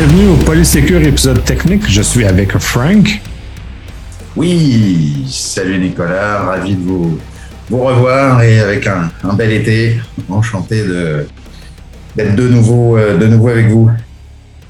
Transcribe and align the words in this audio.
Bienvenue 0.00 0.28
au 0.28 0.36
Polysécure 0.46 1.02
épisode 1.02 1.44
technique. 1.44 1.82
Je 1.86 2.00
suis 2.00 2.24
avec 2.24 2.56
Frank. 2.56 3.20
Oui, 4.34 5.26
salut 5.28 5.76
Nicolas, 5.78 6.40
ravi 6.40 6.74
de 6.74 6.80
vous, 6.80 7.18
vous 7.68 7.84
revoir 7.84 8.42
et 8.42 8.60
avec 8.60 8.86
un, 8.86 9.10
bel 9.34 9.52
été. 9.52 10.00
Enchanté 10.30 10.84
d'être 12.16 12.34
de 12.34 12.48
nouveau, 12.48 12.96
euh, 12.96 13.18
de 13.18 13.26
nouveau 13.26 13.48
avec 13.48 13.68
vous. 13.68 13.90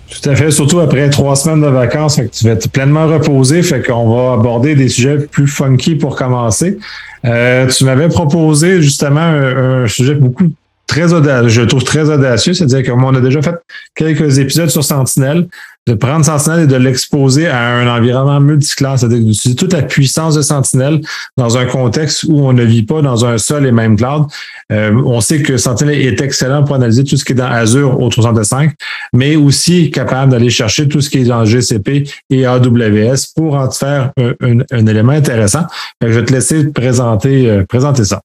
Tout 0.08 0.30
à 0.30 0.34
fait, 0.34 0.50
surtout 0.50 0.80
après 0.80 1.08
trois 1.10 1.36
semaines 1.36 1.62
de 1.62 1.68
vacances, 1.68 2.16
fait 2.16 2.26
que 2.26 2.34
tu 2.34 2.46
vas 2.46 2.50
être 2.50 2.68
pleinement 2.68 3.06
reposé, 3.06 3.62
fait 3.62 3.86
qu'on 3.86 4.12
va 4.12 4.32
aborder 4.32 4.74
des 4.74 4.88
sujets 4.88 5.16
plus 5.16 5.46
funky 5.46 5.94
pour 5.94 6.16
commencer. 6.16 6.76
Euh, 7.24 7.68
tu 7.68 7.84
m'avais 7.84 8.08
proposé 8.08 8.82
justement 8.82 9.20
un, 9.20 9.84
un, 9.84 9.86
sujet 9.86 10.16
beaucoup 10.16 10.50
très 10.90 11.08
je 11.48 11.62
trouve 11.62 11.84
très 11.84 12.10
audacieux, 12.10 12.52
c'est-à-dire 12.52 12.92
qu'on 12.92 13.14
a 13.14 13.20
déjà 13.20 13.40
fait 13.40 13.54
quelques 13.94 14.38
épisodes 14.38 14.70
sur 14.70 14.82
Sentinel, 14.82 15.46
de 15.86 15.94
prendre 15.94 16.24
Sentinel 16.24 16.64
et 16.64 16.66
de 16.66 16.74
l'exposer 16.74 17.46
à 17.46 17.76
un 17.76 17.86
environnement 17.96 18.40
multiclasse, 18.40 19.00
c'est-à-dire 19.00 19.24
d'utiliser 19.24 19.54
toute 19.54 19.72
la 19.72 19.82
puissance 19.82 20.34
de 20.34 20.42
Sentinel 20.42 21.00
dans 21.36 21.56
un 21.56 21.64
contexte 21.66 22.24
où 22.24 22.40
on 22.40 22.52
ne 22.52 22.64
vit 22.64 22.82
pas 22.82 23.02
dans 23.02 23.24
un 23.24 23.38
seul 23.38 23.66
et 23.66 23.72
même 23.72 23.96
cloud. 23.96 24.26
Euh, 24.72 24.92
on 25.06 25.20
sait 25.20 25.42
que 25.42 25.56
Sentinel 25.56 26.00
est 26.00 26.20
excellent 26.20 26.64
pour 26.64 26.74
analyser 26.74 27.04
tout 27.04 27.16
ce 27.16 27.24
qui 27.24 27.32
est 27.32 27.36
dans 27.36 27.50
Azure 27.50 28.00
au 28.00 28.08
365, 28.08 28.72
mais 29.12 29.36
aussi 29.36 29.92
capable 29.92 30.32
d'aller 30.32 30.50
chercher 30.50 30.88
tout 30.88 31.00
ce 31.00 31.08
qui 31.08 31.18
est 31.18 31.24
dans 31.24 31.44
GCP 31.44 32.10
et 32.30 32.46
AWS 32.46 33.32
pour 33.36 33.54
en 33.54 33.70
faire 33.70 34.10
un, 34.18 34.86
élément 34.86 35.12
intéressant. 35.12 35.66
je 36.02 36.08
vais 36.08 36.24
te 36.24 36.32
laisser 36.32 36.64
présenter, 36.64 37.48
euh, 37.48 37.64
présenter 37.64 38.04
ça. 38.04 38.20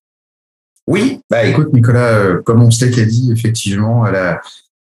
Oui, 0.87 1.19
bah 1.29 1.43
écoute 1.45 1.73
Nicolas, 1.73 2.13
euh, 2.13 2.41
comme 2.43 2.61
on 2.61 2.71
s'était 2.71 3.05
dit 3.05 3.31
effectivement 3.31 4.03
à 4.03 4.11
la, 4.11 4.41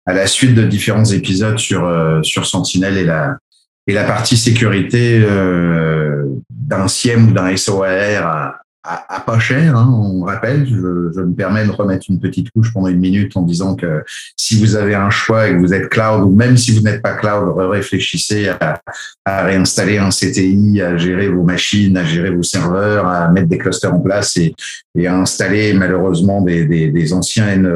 à 0.05 0.13
la 0.13 0.27
suite 0.27 0.55
de 0.55 0.63
différents 0.63 1.05
épisodes 1.05 1.59
sur, 1.59 1.87
euh, 1.87 2.23
sur 2.23 2.47
Sentinel 2.47 2.99
et 2.99 3.05
la, 3.05 3.39
et 3.87 3.95
la 3.95 4.05
partie 4.05 4.37
sécurité 4.37 5.23
euh, 5.25 6.25
d'un 6.51 6.87
SIEM 6.89 7.29
ou 7.29 7.33
d'un 7.33 7.57
SOAR 7.57 8.27
à, 8.27 8.61
à, 8.87 9.21
pas 9.21 9.39
cher, 9.39 9.77
hein, 9.77 9.91
on 9.93 10.23
rappelle. 10.23 10.67
Je, 10.67 11.11
je, 11.15 11.21
me 11.21 11.35
permets 11.35 11.67
de 11.67 11.71
remettre 11.71 12.07
une 12.09 12.21
petite 12.21 12.51
couche 12.51 12.73
pendant 12.73 12.89
une 12.89 13.01
minute 13.01 13.37
en 13.37 13.43
disant 13.43 13.75
que 13.75 14.05
si 14.37 14.59
vous 14.59 14.77
avez 14.77 14.95
un 14.95 15.11
choix 15.11 15.49
et 15.49 15.55
que 15.55 15.59
vous 15.59 15.75
êtes 15.75 15.89
cloud, 15.89 16.23
ou 16.25 16.31
même 16.31 16.57
si 16.57 16.73
vous 16.73 16.83
n'êtes 16.83 17.03
pas 17.03 17.15
cloud, 17.15 17.55
réfléchissez 17.57 18.49
à, 18.49 18.81
à, 19.25 19.45
réinstaller 19.45 19.99
un 19.99 20.11
CTI, 20.11 20.81
à 20.81 20.97
gérer 20.97 21.29
vos 21.29 21.43
machines, 21.43 21.97
à 21.97 22.05
gérer 22.05 22.31
vos 22.31 22.43
serveurs, 22.43 23.07
à 23.07 23.29
mettre 23.31 23.49
des 23.49 23.59
clusters 23.59 23.93
en 23.93 24.01
place 24.01 24.37
et, 24.37 24.55
et 24.97 25.07
à 25.07 25.17
installer 25.17 25.73
malheureusement 25.75 26.41
des, 26.41 26.65
des, 26.67 26.89
des 26.89 27.13
anciennes 27.13 27.71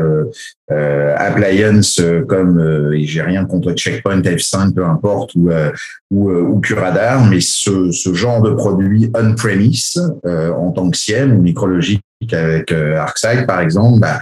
euh, 0.70 1.14
appliances 1.16 2.00
comme, 2.28 2.58
euh, 2.58 2.92
et 2.92 3.04
j'ai 3.04 3.22
rien 3.22 3.44
contre 3.44 3.72
Checkpoint 3.72 4.20
F5, 4.20 4.74
peu 4.74 4.84
importe, 4.84 5.34
ou, 5.34 5.50
euh, 5.50 5.70
ou, 6.10 6.30
euh, 6.30 6.42
ou 6.42 6.60
Curadar, 6.60 7.24
mais 7.26 7.40
ce, 7.40 7.90
ce 7.90 8.14
genre 8.14 8.42
de 8.42 8.52
produit 8.52 9.10
on-premise 9.14 10.00
euh, 10.26 10.52
en 10.52 10.70
tant 10.70 10.90
que 10.90 10.96
SIEM 10.96 11.32
ou 11.32 11.42
micrologique 11.42 12.02
avec 12.32 12.70
ArcSight 12.72 13.46
par 13.46 13.60
exemple, 13.60 13.98
bah, 14.00 14.20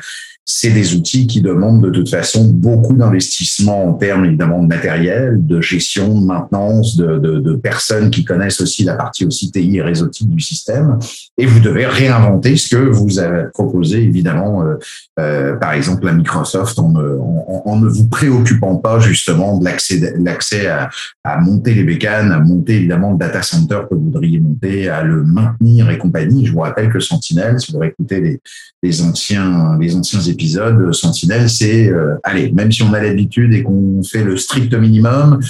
c'est 0.51 0.71
des 0.71 0.95
outils 0.95 1.27
qui 1.27 1.43
demandent 1.43 1.83
de 1.83 1.91
toute 1.91 2.09
façon 2.09 2.49
beaucoup 2.49 2.95
d'investissement 2.95 3.91
en 3.91 3.93
termes 3.93 4.25
évidemment 4.25 4.63
de 4.63 4.67
matériel, 4.67 5.45
de 5.47 5.61
gestion, 5.61 6.19
de 6.19 6.25
maintenance, 6.25 6.97
de, 6.97 7.19
de, 7.19 7.55
personnes 7.55 8.11
qui 8.11 8.25
connaissent 8.25 8.63
aussi 8.63 8.83
la 8.83 8.95
partie 8.95 9.27
aussi 9.27 9.51
TI 9.51 9.77
et 9.77 9.83
réseautique 9.83 10.31
du 10.31 10.41
système. 10.41 10.99
Et 11.37 11.45
vous 11.45 11.61
devez 11.61 11.85
réinventer 11.85 12.57
ce 12.57 12.75
que 12.75 12.83
vous 12.83 13.19
avez 13.19 13.51
proposé 13.53 14.03
évidemment, 14.03 14.63
euh, 14.63 14.77
euh, 15.21 15.57
par 15.57 15.73
exemple 15.75 16.07
la 16.07 16.13
Microsoft, 16.13 16.79
en, 16.79 16.93
ne 16.93 17.87
vous 17.87 18.09
préoccupant 18.09 18.77
pas 18.77 19.01
justement 19.01 19.59
de 19.59 19.67
l'accès, 19.67 20.67
à, 20.67 20.89
à, 21.25 21.41
monter 21.41 21.75
les 21.75 21.85
bécanes, 21.85 22.33
à 22.33 22.41
monter 22.41 22.77
évidemment 22.77 23.13
le 23.13 23.19
data 23.19 23.43
center 23.43 23.81
que 23.89 23.95
vous 23.95 24.05
voudriez 24.05 24.41
monter, 24.41 24.89
à 24.89 25.03
le 25.03 25.25
maintenir 25.25 25.91
et 25.91 25.99
compagnie. 25.99 26.47
Je 26.47 26.53
vous 26.53 26.61
rappelle 26.61 26.91
que 26.91 27.01
Sentinel, 27.01 27.61
si 27.61 27.71
vous 27.71 27.79
réécoutez 27.81 28.21
les, 28.23 28.41
les 28.83 29.03
anciens, 29.03 29.77
les 29.79 29.95
anciens 29.95 30.21
épisode, 30.39 30.95
Sentinelle, 30.95 31.51
c'est, 31.51 31.89
euh, 31.89 32.15
allez, 32.23 32.53
même 32.53 32.71
si 32.71 32.85
on 32.85 32.93
a 32.93 33.03
l'habitude 33.03 33.53
et 33.53 33.65
qu'on 33.65 34.03
fait 34.05 34.23
le 34.23 34.37
strict 34.37 34.73
minimum, 34.73 35.41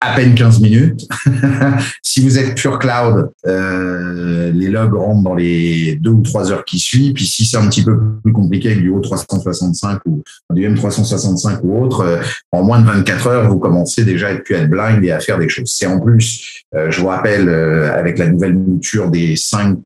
à 0.00 0.14
peine 0.14 0.34
15 0.34 0.60
minutes. 0.60 1.06
si 2.02 2.22
vous 2.22 2.38
êtes 2.38 2.54
pure 2.54 2.78
cloud, 2.78 3.30
euh, 3.46 4.50
les 4.52 4.68
logs 4.68 4.94
rentrent 4.94 5.24
dans 5.24 5.34
les 5.34 5.96
deux 5.96 6.10
ou 6.10 6.22
trois 6.22 6.50
heures 6.50 6.64
qui 6.64 6.78
suivent. 6.78 7.12
Puis 7.12 7.26
si 7.26 7.44
c'est 7.44 7.56
un 7.56 7.68
petit 7.68 7.82
peu 7.82 7.98
plus 8.22 8.32
compliqué 8.32 8.70
avec 8.70 8.80
du 8.80 8.92
O365 8.92 9.98
ou 10.06 10.22
du 10.54 10.66
M365 10.68 11.58
ou 11.64 11.82
autre, 11.82 12.00
euh, 12.02 12.22
en 12.52 12.62
moins 12.62 12.80
de 12.80 12.86
24 12.86 13.26
heures, 13.26 13.50
vous 13.50 13.58
commencez 13.58 14.04
déjà 14.04 14.28
à 14.28 14.30
être, 14.30 14.50
être 14.50 14.70
blind 14.70 15.04
et 15.04 15.10
à 15.10 15.20
faire 15.20 15.38
des 15.38 15.48
choses. 15.48 15.74
C'est 15.76 15.86
en 15.86 15.98
plus, 16.00 16.62
je 16.72 17.00
vous 17.00 17.08
rappelle, 17.08 17.48
avec 17.48 18.18
la 18.18 18.28
nouvelle 18.28 18.54
mouture 18.54 19.10
des 19.10 19.34
cinq 19.34 19.78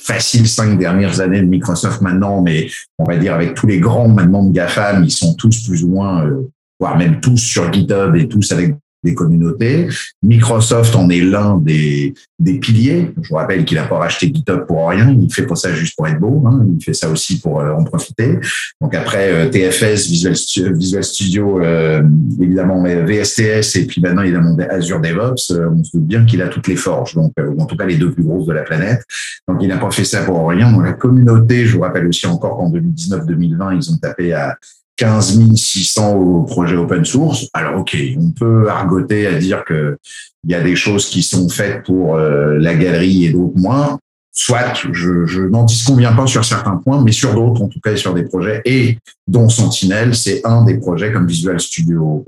facile 0.00 0.48
cinq 0.48 0.78
dernières 0.78 1.20
années 1.20 1.40
de 1.40 1.46
Microsoft 1.46 2.00
maintenant, 2.00 2.42
mais 2.42 2.68
on 2.98 3.04
va 3.04 3.16
dire 3.16 3.34
avec 3.34 3.54
tous 3.54 3.66
les 3.66 3.80
grands 3.80 4.08
maintenant 4.08 4.44
de 4.44 4.52
GAFAM, 4.52 5.04
ils 5.04 5.10
sont 5.10 5.34
tous 5.34 5.64
plus 5.66 5.84
ou 5.84 5.88
moins, 5.88 6.26
euh, 6.26 6.50
voire 6.78 6.96
même 6.96 7.20
tous 7.20 7.38
sur 7.38 7.72
GitHub 7.72 8.14
et 8.16 8.28
tous 8.28 8.52
avec 8.52 8.74
des 9.06 9.14
communautés. 9.14 9.88
Microsoft 10.22 10.94
en 10.96 11.08
est 11.08 11.20
l'un 11.20 11.56
des, 11.58 12.12
des 12.38 12.58
piliers. 12.58 13.12
Je 13.22 13.28
vous 13.28 13.36
rappelle 13.36 13.64
qu'il 13.64 13.78
n'a 13.78 13.86
pas 13.86 13.98
racheté 13.98 14.26
GitHub 14.26 14.66
pour 14.66 14.88
rien. 14.88 15.16
Il 15.18 15.32
fait 15.32 15.46
pas 15.46 15.54
ça 15.54 15.72
juste 15.72 15.96
pour 15.96 16.06
être 16.06 16.20
beau. 16.20 16.44
Hein. 16.46 16.66
Il 16.76 16.84
fait 16.84 16.92
ça 16.92 17.08
aussi 17.08 17.40
pour 17.40 17.60
euh, 17.60 17.72
en 17.72 17.84
profiter. 17.84 18.38
Donc 18.80 18.94
après 18.94 19.32
euh, 19.32 19.48
TFS, 19.48 20.08
Visual 20.08 21.04
Studio, 21.04 21.60
euh, 21.60 22.02
évidemment 22.40 22.82
VSTS 22.82 23.76
et 23.76 23.86
puis 23.86 24.00
maintenant 24.00 24.22
évidemment 24.22 24.56
Azure 24.68 25.00
DevOps. 25.00 25.52
on 25.52 25.82
se 25.84 25.96
doute 25.96 26.06
bien 26.06 26.24
qu'il 26.24 26.42
a 26.42 26.48
toutes 26.48 26.68
les 26.68 26.76
forges. 26.76 27.14
Donc 27.14 27.32
en 27.58 27.64
tout 27.64 27.76
cas 27.76 27.86
les 27.86 27.96
deux 27.96 28.10
plus 28.10 28.24
grosses 28.24 28.46
de 28.46 28.52
la 28.52 28.62
planète. 28.62 29.02
Donc 29.48 29.58
il 29.62 29.68
n'a 29.68 29.78
pas 29.78 29.90
fait 29.90 30.04
ça 30.04 30.22
pour 30.24 30.48
rien. 30.48 30.70
Dans 30.70 30.80
la 30.80 30.92
communauté, 30.92 31.64
je 31.64 31.76
vous 31.76 31.82
rappelle 31.82 32.06
aussi 32.06 32.26
encore 32.26 32.56
qu'en 32.58 32.70
2019-2020, 32.72 33.76
ils 33.76 33.90
ont 33.92 33.98
tapé 33.98 34.32
à 34.32 34.56
15 34.96 35.54
600 35.54 36.14
au 36.14 36.42
projet 36.42 36.76
open 36.76 37.04
source. 37.04 37.48
Alors 37.52 37.80
ok, 37.80 37.96
on 38.18 38.30
peut 38.30 38.68
argoter 38.68 39.26
à 39.26 39.34
dire 39.38 39.64
que 39.64 39.98
il 40.44 40.52
y 40.52 40.54
a 40.54 40.62
des 40.62 40.76
choses 40.76 41.08
qui 41.08 41.22
sont 41.22 41.48
faites 41.48 41.84
pour 41.84 42.14
euh, 42.14 42.56
la 42.58 42.74
galerie 42.74 43.26
et 43.26 43.32
d'autres 43.32 43.58
moins. 43.58 43.98
Soit, 44.32 44.74
je, 44.92 45.24
je 45.24 45.40
n'en 45.40 45.64
disconviens 45.64 46.12
pas 46.12 46.26
sur 46.26 46.44
certains 46.44 46.76
points, 46.76 47.02
mais 47.02 47.10
sur 47.10 47.34
d'autres, 47.34 47.62
en 47.62 47.68
tout 47.68 47.80
cas, 47.80 47.96
sur 47.96 48.12
des 48.12 48.22
projets, 48.22 48.60
et 48.66 48.98
dont 49.26 49.48
Sentinel, 49.48 50.14
c'est 50.14 50.46
un 50.46 50.62
des 50.62 50.74
projets 50.74 51.10
comme 51.10 51.26
Visual 51.26 51.58
Studio, 51.58 52.22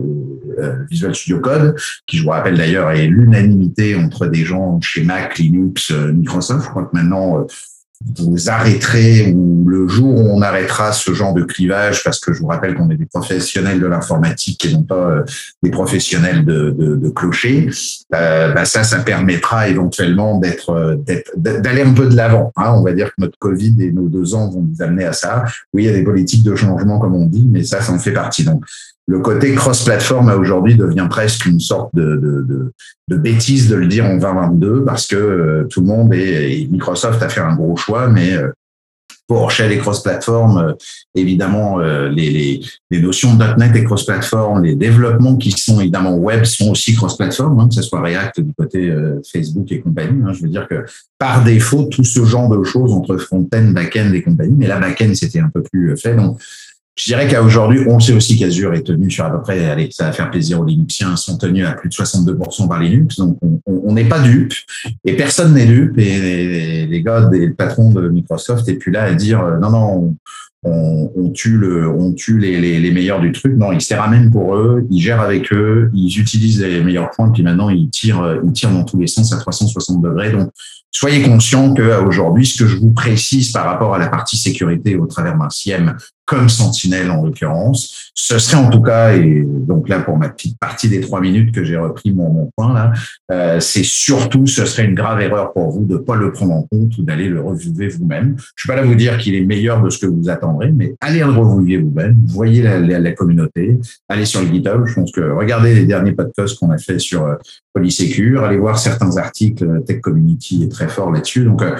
euh, 0.59 0.85
Visual 0.91 1.15
Studio 1.15 1.39
Code, 1.41 1.77
qui, 2.07 2.17
je 2.17 2.23
vous 2.23 2.31
rappelle 2.31 2.57
d'ailleurs, 2.57 2.91
est 2.93 3.07
l'unanimité 3.07 3.95
entre 3.95 4.27
des 4.27 4.47
gens 4.47 4.81
chez 4.81 5.05
Mac, 5.05 5.37
Linux, 5.37 5.91
euh, 5.91 6.11
Microsoft. 6.15 6.65
Je 6.65 6.71
crois 6.71 6.85
que 6.85 6.97
maintenant, 6.97 7.47
vous 8.17 8.49
arrêterez 8.49 9.33
ou 9.33 9.65
le 9.67 9.89
jour 9.89 10.15
où 10.15 10.31
on 10.31 10.41
arrêtera 10.41 10.93
ce 10.93 11.13
genre 11.13 11.35
de 11.35 11.43
clivage, 11.43 12.05
parce 12.05 12.21
que 12.21 12.33
je 12.33 12.41
vous 12.41 12.47
rappelle 12.47 12.75
qu'on 12.75 12.91
est 12.91 12.97
des 12.97 13.07
professionnels 13.07 13.81
de 13.81 13.87
l'informatique 13.87 14.65
et 14.65 14.73
non 14.73 14.85
pas 14.85 15.11
euh, 15.11 15.25
des 15.63 15.71
professionnels 15.71 16.45
de, 16.45 16.71
de, 16.71 16.97
de 16.97 17.09
clocher, 17.09 17.69
euh, 18.15 18.53
bah 18.53 18.65
ça, 18.65 18.85
ça 18.85 19.01
permettra 19.01 19.69
éventuellement 19.69 20.39
d'être, 20.39 20.71
euh, 20.71 20.97
d'aller 21.37 21.83
un 21.83 21.93
peu 21.93 22.07
de 22.07 22.17
l'avant. 22.17 22.53
Hein. 22.57 22.75
On 22.77 22.83
va 22.83 22.93
dire 22.93 23.09
que 23.09 23.21
notre 23.21 23.39
Covid 23.39 23.75
et 23.81 23.91
nos 23.91 24.09
deux 24.09 24.35
ans 24.35 24.49
vont 24.49 24.63
nous 24.63 24.81
amener 24.81 25.05
à 25.05 25.13
ça. 25.13 25.45
Oui, 25.75 25.85
il 25.85 25.87
y 25.87 25.91
a 25.91 25.93
des 25.93 26.05
politiques 26.05 26.45
de 26.45 26.55
changement, 26.55 26.99
comme 27.01 27.17
on 27.17 27.27
dit, 27.27 27.49
mais 27.51 27.65
ça, 27.65 27.81
ça 27.83 27.93
en 27.93 27.99
fait 27.99 28.13
partie. 28.13 28.45
Donc, 28.45 28.65
le 29.09 29.21
côté 29.21 29.55
cross-platform 29.55 30.29
aujourd'hui 30.39 30.77
devient 30.77 31.07
presque 31.09 31.47
une 31.47 31.61
sorte 31.61 31.95
de, 31.95 32.17
de, 32.17 32.43
de, 32.43 32.73
de, 33.09 33.17
bêtise 33.17 33.69
de 33.69 33.75
le 33.75 33.87
dire 33.87 34.05
en 34.05 34.17
2022 34.19 34.85
parce 34.85 35.07
que 35.07 35.17
euh, 35.17 35.65
tout 35.65 35.81
le 35.81 35.87
monde 35.87 36.13
est, 36.13 36.69
Microsoft 36.71 37.23
a 37.23 37.31
fait 37.31 37.41
un 37.41 37.57
gros 37.57 37.75
choix, 37.75 38.09
mais 38.09 38.35
euh, 38.35 38.53
pour 39.27 39.51
chez 39.51 39.67
les 39.67 39.79
cross-platform, 39.79 40.59
euh, 40.59 40.73
évidemment, 41.15 41.79
les, 41.79 42.31
les, 42.31 42.61
les, 42.91 43.01
notions 43.01 43.35
.NET 43.35 43.77
et 43.77 43.85
cross-platform, 43.85 44.63
les 44.63 44.75
développements 44.75 45.37
qui 45.37 45.53
sont 45.53 45.81
évidemment 45.81 46.15
web 46.15 46.45
sont 46.45 46.71
aussi 46.71 46.95
cross-platform, 46.95 47.61
hein, 47.61 47.69
que 47.69 47.75
ce 47.75 47.83
soit 47.83 48.03
React 48.03 48.41
du 48.41 48.53
côté 48.53 48.95
Facebook 49.33 49.73
et 49.73 49.81
compagnie. 49.81 50.23
Hein, 50.23 50.35
je 50.35 50.43
veux 50.43 50.49
dire 50.49 50.69
que 50.69 50.85
par 51.19 51.45
défaut, 51.45 51.85
tout 51.85 52.05
ce 52.05 52.25
genre 52.27 52.51
de 52.51 52.63
choses 52.63 52.93
entre 52.93 53.17
front-end, 53.17 53.71
back-end 53.73 54.13
et 54.13 54.23
compagnie, 54.23 54.55
mais 54.57 54.67
la 54.67 54.79
back-end, 54.79 55.15
c'était 55.15 55.41
un 55.41 55.49
peu 55.49 55.63
plus 55.63 55.97
fait. 55.97 56.15
Donc, 56.15 56.39
je 56.99 57.05
dirais 57.05 57.29
qu'à 57.29 57.43
aujourd'hui, 57.43 57.85
on 57.87 58.01
sait 58.01 58.13
aussi 58.13 58.37
qu'Azure 58.37 58.75
est 58.75 58.83
tenu 58.83 59.09
sur 59.09 59.25
à 59.25 59.31
peu 59.31 59.41
près, 59.41 59.65
allez, 59.67 59.89
ça 59.93 60.07
va 60.07 60.13
faire 60.13 60.31
plaisir 60.31 60.61
aux 60.61 60.65
Linuxiens, 60.65 61.15
sont 61.15 61.39
tenus 61.39 61.65
à 61.65 61.73
plus 61.73 61.89
de 61.89 61.95
62% 61.95 62.67
par 62.67 62.81
Linux. 62.81 63.17
Donc, 63.17 63.39
on 63.67 63.93
n'est 63.93 64.09
pas 64.09 64.19
dupe 64.19 64.53
et 65.05 65.15
personne 65.15 65.55
n'est 65.55 65.67
dupe. 65.67 65.97
Et 65.97 66.87
les, 66.87 67.03
gars, 67.03 67.27
des 67.27 67.51
patrons 67.51 67.93
de 67.93 68.09
Microsoft, 68.09 68.69
et 68.69 68.75
puis 68.75 68.91
là 68.91 69.05
à 69.05 69.15
dire 69.15 69.41
euh, 69.41 69.59
non, 69.59 69.71
non, 69.71 70.17
on, 70.65 71.31
tue 71.31 71.57
le, 71.57 71.89
on 71.89 72.15
tue 72.15 72.37
les, 72.37 72.91
meilleurs 72.91 73.21
du 73.21 73.31
truc. 73.31 73.57
Non, 73.57 73.71
ils 73.71 73.81
se 73.81 73.95
ramènent 73.95 74.33
pour 74.33 74.57
eux, 74.57 74.85
ils 74.91 75.01
gèrent 75.01 75.21
avec 75.21 75.53
eux, 75.53 75.93
ils 75.95 76.19
utilisent 76.19 76.61
les 76.61 76.83
meilleurs 76.83 77.13
points, 77.13 77.31
puis 77.31 77.45
maintenant 77.45 77.69
ils 77.69 77.91
tirent, 77.91 78.41
ils 78.45 78.53
tirent 78.53 78.73
dans 78.73 78.85
tous 78.85 78.99
les 78.99 79.07
sens 79.07 79.33
à 79.33 79.37
360 79.37 80.03
degrés. 80.03 80.33
Donc, 80.33 80.51
soyez 80.91 81.23
conscients 81.23 81.73
qu'aujourd'hui, 81.75 82.45
ce 82.45 82.59
que 82.59 82.69
je 82.69 82.77
vous 82.77 82.91
précise 82.91 83.53
par 83.53 83.67
rapport 83.67 83.95
à 83.95 83.99
la 83.99 84.09
partie 84.09 84.37
sécurité 84.37 84.97
au 84.97 85.07
travers 85.07 85.39
d'un 85.39 85.49
SIEM 85.49 85.97
comme 86.29 86.51
Sentinel 86.51 87.11
en 87.11 87.25
l'occurrence. 87.25 88.11
Ce 88.15 88.39
serait 88.39 88.59
en 88.59 88.69
tout 88.69 88.83
cas, 88.83 89.17
et 89.17 89.45
donc 89.47 89.89
là 89.89 90.01
pour 90.01 90.19
ma 90.19 90.29
petite 90.29 90.59
partie 90.59 90.91
des 90.91 91.01
trois 91.01 91.23
minutes 91.23 91.55
que 91.55 91.65
j'ai 91.65 91.79
repris 91.79 92.13
mon, 92.13 92.31
mon 92.31 92.51
point 92.55 92.75
là, 92.75 92.93
euh, 93.33 93.61
c'est 93.61 93.83
surtout, 93.83 94.47
ce 94.47 94.67
serait 94.67 94.85
une 94.85 94.95
grave 94.95 95.23
erreur 95.23 95.55
pour 95.55 95.71
vous 95.71 95.87
de 95.87 95.97
pas 95.97 96.17
le 96.17 96.31
prendre 96.31 96.53
en 96.53 96.63
compte 96.65 96.99
ou 96.99 97.03
d'aller 97.03 97.29
le 97.29 97.41
revivre 97.41 97.97
vous-même. 97.99 98.37
Je 98.39 98.61
suis 98.61 98.69
pas 98.69 98.77
là 98.77 98.83
à 98.83 98.85
vous 98.85 98.95
dire 98.95 99.17
qu'il 99.17 99.35
est 99.37 99.45
meilleur 99.45 99.81
de 99.81 99.89
ce 99.89 99.99
que 99.99 100.07
vous 100.07 100.29
attendrez, 100.29 100.71
mais 100.71 100.95
allez 101.01 101.21
le 101.21 101.31
revivre 101.31 101.85
vous-même, 101.85 102.17
voyez 102.27 102.61
la, 102.61 102.79
la, 102.79 103.13
communauté, 103.13 103.79
allez 104.11 104.27
sur 104.27 104.43
le 104.43 104.49
GitHub. 104.49 104.85
Je 104.85 104.95
pense 104.95 105.11
que 105.11 105.23
regardez 105.23 105.75
les 105.75 105.87
derniers 105.87 106.13
podcasts 106.13 106.59
qu'on 106.59 106.71
a 106.71 106.79
fait 106.79 106.99
sur 106.99 107.25
euh, 107.25 107.37
Polysecure, 107.73 108.45
allez 108.45 108.59
voir 108.59 108.79
certains 108.79 109.17
articles. 109.17 109.83
Tech 109.87 110.03
Community 110.03 110.65
est 110.65 110.71
très 110.71 110.89
fort 110.89 111.11
là-dessus. 111.11 111.45
Donc 111.45 111.63
euh, 111.63 111.75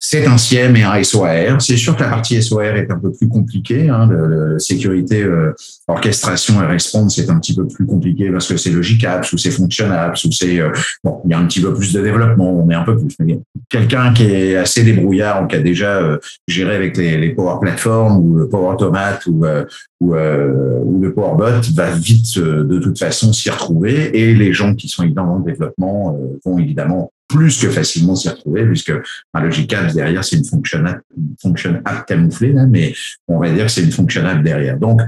c'est 0.00 0.26
un 0.26 0.38
CIEM 0.38 0.76
et 0.76 0.84
un 0.84 1.02
SOAR. 1.02 1.60
C'est 1.60 1.76
sûr 1.76 1.96
que 1.96 2.02
la 2.02 2.08
partie 2.08 2.40
SOAR 2.40 2.76
est 2.76 2.90
un 2.90 2.98
peu 2.98 3.10
plus 3.10 3.28
compliquée. 3.28 3.88
Hein. 3.88 4.06
Le, 4.06 4.58
sécurité, 4.58 5.22
euh, 5.22 5.52
orchestration 5.88 6.62
et 6.62 6.66
response, 6.66 7.16
c'est 7.16 7.28
un 7.30 7.38
petit 7.38 7.54
peu 7.54 7.66
plus 7.66 7.84
compliqué 7.84 8.30
parce 8.30 8.46
que 8.48 8.56
c'est 8.56 8.70
logic 8.70 9.04
apps 9.04 9.32
ou 9.32 9.38
c'est 9.38 9.50
function 9.50 9.90
apps 9.90 10.24
ou 10.24 10.32
c'est 10.32 10.60
euh, 10.60 10.70
bon, 11.02 11.20
il 11.24 11.32
y 11.32 11.34
a 11.34 11.38
un 11.38 11.46
petit 11.46 11.60
peu 11.60 11.74
plus 11.74 11.92
de 11.92 12.00
développement. 12.00 12.50
On 12.50 12.70
est 12.70 12.74
un 12.74 12.84
peu 12.84 12.96
plus. 12.96 13.16
Quelqu'un 13.68 14.12
qui 14.12 14.24
est 14.24 14.56
assez 14.56 14.84
débrouillard 14.84 15.42
ou 15.42 15.46
qui 15.46 15.56
a 15.56 15.60
déjà 15.60 15.96
euh, 15.96 16.18
géré 16.46 16.76
avec 16.76 16.96
les, 16.96 17.16
les, 17.18 17.30
Power 17.30 17.58
Platform 17.60 18.18
ou 18.18 18.36
le 18.36 18.48
Power 18.48 18.74
Automate 18.74 19.26
ou 19.26 19.44
ou, 20.00 20.14
ou 20.14 21.00
le 21.00 21.12
Power 21.12 21.36
Bot 21.36 21.60
va 21.74 21.90
vite 21.90 22.38
de 22.38 22.78
toute 22.78 22.98
façon 22.98 23.32
s'y 23.32 23.50
retrouver 23.50 24.16
et 24.16 24.34
les 24.34 24.52
gens 24.52 24.74
qui 24.74 24.88
sont 24.88 25.02
évidemment 25.02 25.38
le 25.44 25.50
développement 25.52 26.18
vont 26.44 26.58
évidemment 26.58 27.12
plus 27.28 27.60
que 27.60 27.68
facilement 27.70 28.16
s'y 28.16 28.28
retrouver, 28.28 28.64
puisque 28.66 28.92
un 29.34 29.40
Logic 29.40 29.72
Apps 29.74 29.94
derrière, 29.94 30.24
c'est 30.24 30.36
une 30.36 30.44
fonction 30.44 30.84
app, 31.84 32.06
camouflée, 32.06 32.52
là, 32.52 32.66
mais 32.66 32.94
on 33.28 33.38
va 33.38 33.50
dire 33.50 33.66
que 33.66 33.70
c'est 33.70 33.82
une 33.82 33.92
fonction 33.92 34.24
app 34.24 34.42
derrière. 34.42 34.78
Donc, 34.78 35.02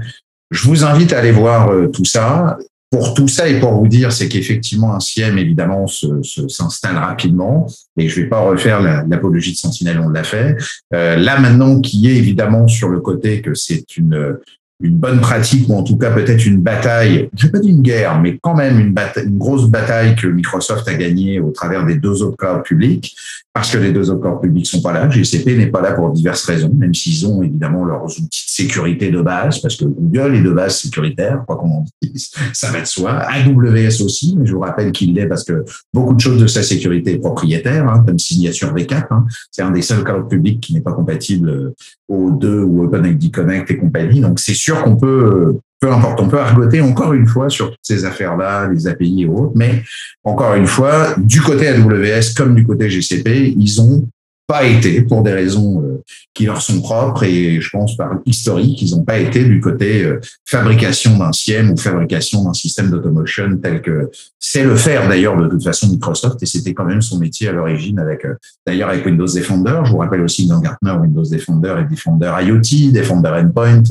je 0.51 0.67
vous 0.67 0.83
invite 0.83 1.13
à 1.13 1.19
aller 1.19 1.31
voir 1.31 1.69
euh, 1.69 1.87
tout 1.87 2.05
ça. 2.05 2.57
Pour 2.91 3.13
tout 3.13 3.29
ça 3.29 3.47
et 3.47 3.57
pour 3.57 3.71
vous 3.71 3.87
dire, 3.87 4.11
c'est 4.11 4.27
qu'effectivement, 4.27 4.93
un 4.93 4.99
CIEM, 4.99 5.37
évidemment, 5.37 5.85
s'installe 5.87 6.97
rapidement. 6.97 7.65
Et 7.95 8.09
je 8.09 8.19
vais 8.19 8.27
pas 8.27 8.41
refaire 8.41 8.81
l'apologie 8.81 9.53
de 9.53 9.57
Sentinel, 9.57 10.01
on 10.01 10.09
l'a 10.09 10.25
fait. 10.25 10.57
Euh, 10.93 11.15
là, 11.15 11.39
maintenant, 11.39 11.79
qui 11.79 12.09
est 12.09 12.17
évidemment 12.17 12.67
sur 12.67 12.89
le 12.89 12.99
côté 12.99 13.41
que 13.41 13.53
c'est 13.53 13.95
une 13.95 14.37
une 14.81 14.97
bonne 14.97 15.21
pratique 15.21 15.67
ou 15.69 15.75
en 15.75 15.83
tout 15.83 15.97
cas 15.97 16.11
peut-être 16.11 16.45
une 16.45 16.61
bataille, 16.61 17.29
je 17.35 17.45
vais 17.45 17.51
pas 17.51 17.59
dire 17.59 17.71
une 17.71 17.81
guerre, 17.81 18.19
mais 18.19 18.37
quand 18.41 18.55
même 18.55 18.79
une, 18.79 18.93
bataille, 18.93 19.25
une 19.25 19.37
grosse 19.37 19.67
bataille 19.67 20.15
que 20.15 20.27
Microsoft 20.27 20.87
a 20.87 20.93
gagnée 20.93 21.39
au 21.39 21.51
travers 21.51 21.85
des 21.85 21.95
deux 21.95 22.23
autres 22.23 22.37
corps 22.37 22.63
publics, 22.63 23.15
parce 23.53 23.71
que 23.71 23.77
les 23.77 23.91
deux 23.91 24.09
autres 24.09 24.21
corps 24.21 24.39
publics 24.39 24.65
sont 24.65 24.81
pas 24.81 24.93
là. 24.93 25.09
GCP 25.09 25.57
n'est 25.57 25.67
pas 25.67 25.81
là 25.81 25.91
pour 25.91 26.09
diverses 26.11 26.45
raisons, 26.45 26.71
même 26.73 26.93
s'ils 26.93 27.27
ont 27.27 27.43
évidemment 27.43 27.83
leurs 27.83 28.05
outils 28.05 28.21
de 28.21 28.27
sécurité 28.31 29.11
de 29.11 29.21
base, 29.21 29.59
parce 29.59 29.75
que 29.75 29.83
Google 29.83 30.35
est 30.35 30.41
de 30.41 30.51
base 30.51 30.77
sécuritaire, 30.77 31.43
quoi 31.45 31.57
qu'on 31.57 31.69
en 31.69 31.85
dise, 32.01 32.31
ça 32.53 32.71
va 32.71 32.79
de 32.79 32.85
soi. 32.85 33.11
AWS 33.11 34.01
aussi, 34.03 34.35
mais 34.37 34.45
je 34.45 34.53
vous 34.53 34.61
rappelle 34.61 34.93
qu'il 34.93 35.13
l'est 35.13 35.27
parce 35.27 35.43
que 35.43 35.65
beaucoup 35.93 36.13
de 36.13 36.19
choses 36.21 36.39
de 36.39 36.47
sa 36.47 36.63
sécurité 36.63 37.13
est 37.13 37.19
propriétaire, 37.19 37.89
hein, 37.89 38.03
comme 38.07 38.19
signature 38.19 38.73
V4. 38.73 39.07
Hein. 39.11 39.25
C'est 39.51 39.63
un 39.63 39.71
des 39.71 39.81
seuls 39.81 40.03
clouds 40.03 40.27
publics 40.27 40.61
qui 40.61 40.73
n'est 40.73 40.81
pas 40.81 40.93
compatible 40.93 41.73
aux 42.07 42.31
deux 42.31 42.61
ou 42.61 42.83
OpenID 42.83 43.31
Connect 43.31 43.69
et 43.69 43.77
compagnie. 43.77 44.21
Donc 44.21 44.39
c'est 44.39 44.53
sûr 44.53 44.81
qu'on 44.81 44.95
peut 44.95 45.57
peu 45.81 45.91
importe, 45.91 46.21
on 46.21 46.29
peut 46.29 46.39
argoter 46.39 46.79
encore 46.79 47.13
une 47.13 47.25
fois 47.25 47.49
sur 47.49 47.71
toutes 47.71 47.79
ces 47.81 48.05
affaires-là, 48.05 48.67
les 48.67 48.87
API 48.87 49.23
et 49.23 49.25
autres, 49.25 49.53
mais 49.55 49.83
encore 50.23 50.53
une 50.53 50.67
fois, 50.67 51.15
du 51.17 51.41
côté 51.41 51.67
AWS 51.69 52.35
comme 52.37 52.53
du 52.53 52.65
côté 52.65 52.87
GCP, 52.87 53.55
ils 53.57 53.81
ont 53.81 54.07
pas 54.47 54.65
été, 54.65 55.01
pour 55.03 55.23
des 55.23 55.31
raisons 55.31 55.81
euh, 55.81 56.01
qui 56.33 56.45
leur 56.45 56.61
sont 56.61 56.81
propres 56.81 57.23
et 57.23 57.61
je 57.61 57.69
pense 57.69 57.95
par 57.95 58.19
historique, 58.25 58.81
ils 58.81 58.91
n'ont 58.91 59.03
pas 59.03 59.17
été 59.17 59.45
du 59.45 59.61
côté 59.61 60.03
euh, 60.03 60.19
fabrication 60.45 61.17
d'un 61.17 61.31
SIEM 61.31 61.71
ou 61.71 61.77
fabrication 61.77 62.43
d'un 62.43 62.53
système 62.53 62.89
d'automotion 62.89 63.57
tel 63.63 63.81
que 63.81 64.09
c'est 64.39 64.63
le 64.63 64.75
faire 64.75 65.07
d'ailleurs 65.07 65.37
de 65.37 65.47
toute 65.47 65.63
façon 65.63 65.87
Microsoft 65.87 66.43
et 66.43 66.45
c'était 66.45 66.73
quand 66.73 66.83
même 66.83 67.01
son 67.01 67.17
métier 67.17 67.47
à 67.47 67.53
l'origine 67.53 67.97
avec 67.99 68.25
euh, 68.25 68.33
d'ailleurs 68.67 68.89
avec 68.89 69.05
Windows 69.05 69.25
Defender. 69.25 69.81
Je 69.85 69.91
vous 69.91 69.99
rappelle 69.99 70.21
aussi 70.21 70.47
dans 70.47 70.59
Gartner, 70.59 70.93
Windows 70.99 71.23
Defender 71.23 71.75
et 71.79 71.89
Defender 71.89 72.33
IoT, 72.41 72.91
Defender 72.91 73.29
Endpoint 73.29 73.83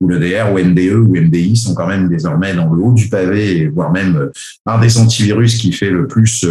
ou 0.00 0.08
le 0.08 0.18
DR 0.18 0.52
ou 0.52 0.58
NDE 0.58 0.94
ou 0.94 1.16
MDI 1.16 1.56
sont 1.56 1.74
quand 1.74 1.86
même 1.86 2.08
désormais 2.08 2.54
dans 2.54 2.70
le 2.70 2.82
haut 2.82 2.92
du 2.92 3.08
pavé, 3.08 3.68
voire 3.68 3.90
même 3.90 4.30
un 4.66 4.78
des 4.78 4.98
antivirus 4.98 5.56
qui 5.56 5.72
fait 5.72 5.90
le 5.90 6.06
plus 6.06 6.46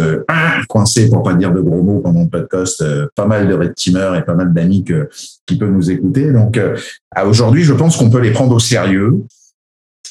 coincé 0.68 1.08
pour 1.08 1.22
pas 1.22 1.34
dire 1.34 1.52
de 1.52 1.60
gros 1.60 1.82
mots 1.82 2.00
pendant 2.00 2.22
le 2.22 2.28
podcast, 2.28 2.84
pas 3.14 3.26
mal 3.26 3.48
de 3.48 3.51
de 3.52 3.58
red 3.58 3.74
teamers 3.74 4.14
et 4.14 4.24
pas 4.24 4.34
mal 4.34 4.52
d'amis 4.52 4.84
qui 5.46 5.56
peuvent 5.56 5.70
nous 5.70 5.90
écouter. 5.90 6.32
Donc, 6.32 6.56
euh, 6.56 6.76
aujourd'hui, 7.24 7.62
je 7.62 7.72
pense 7.72 7.96
qu'on 7.96 8.10
peut 8.10 8.20
les 8.20 8.32
prendre 8.32 8.54
au 8.54 8.58
sérieux. 8.58 9.22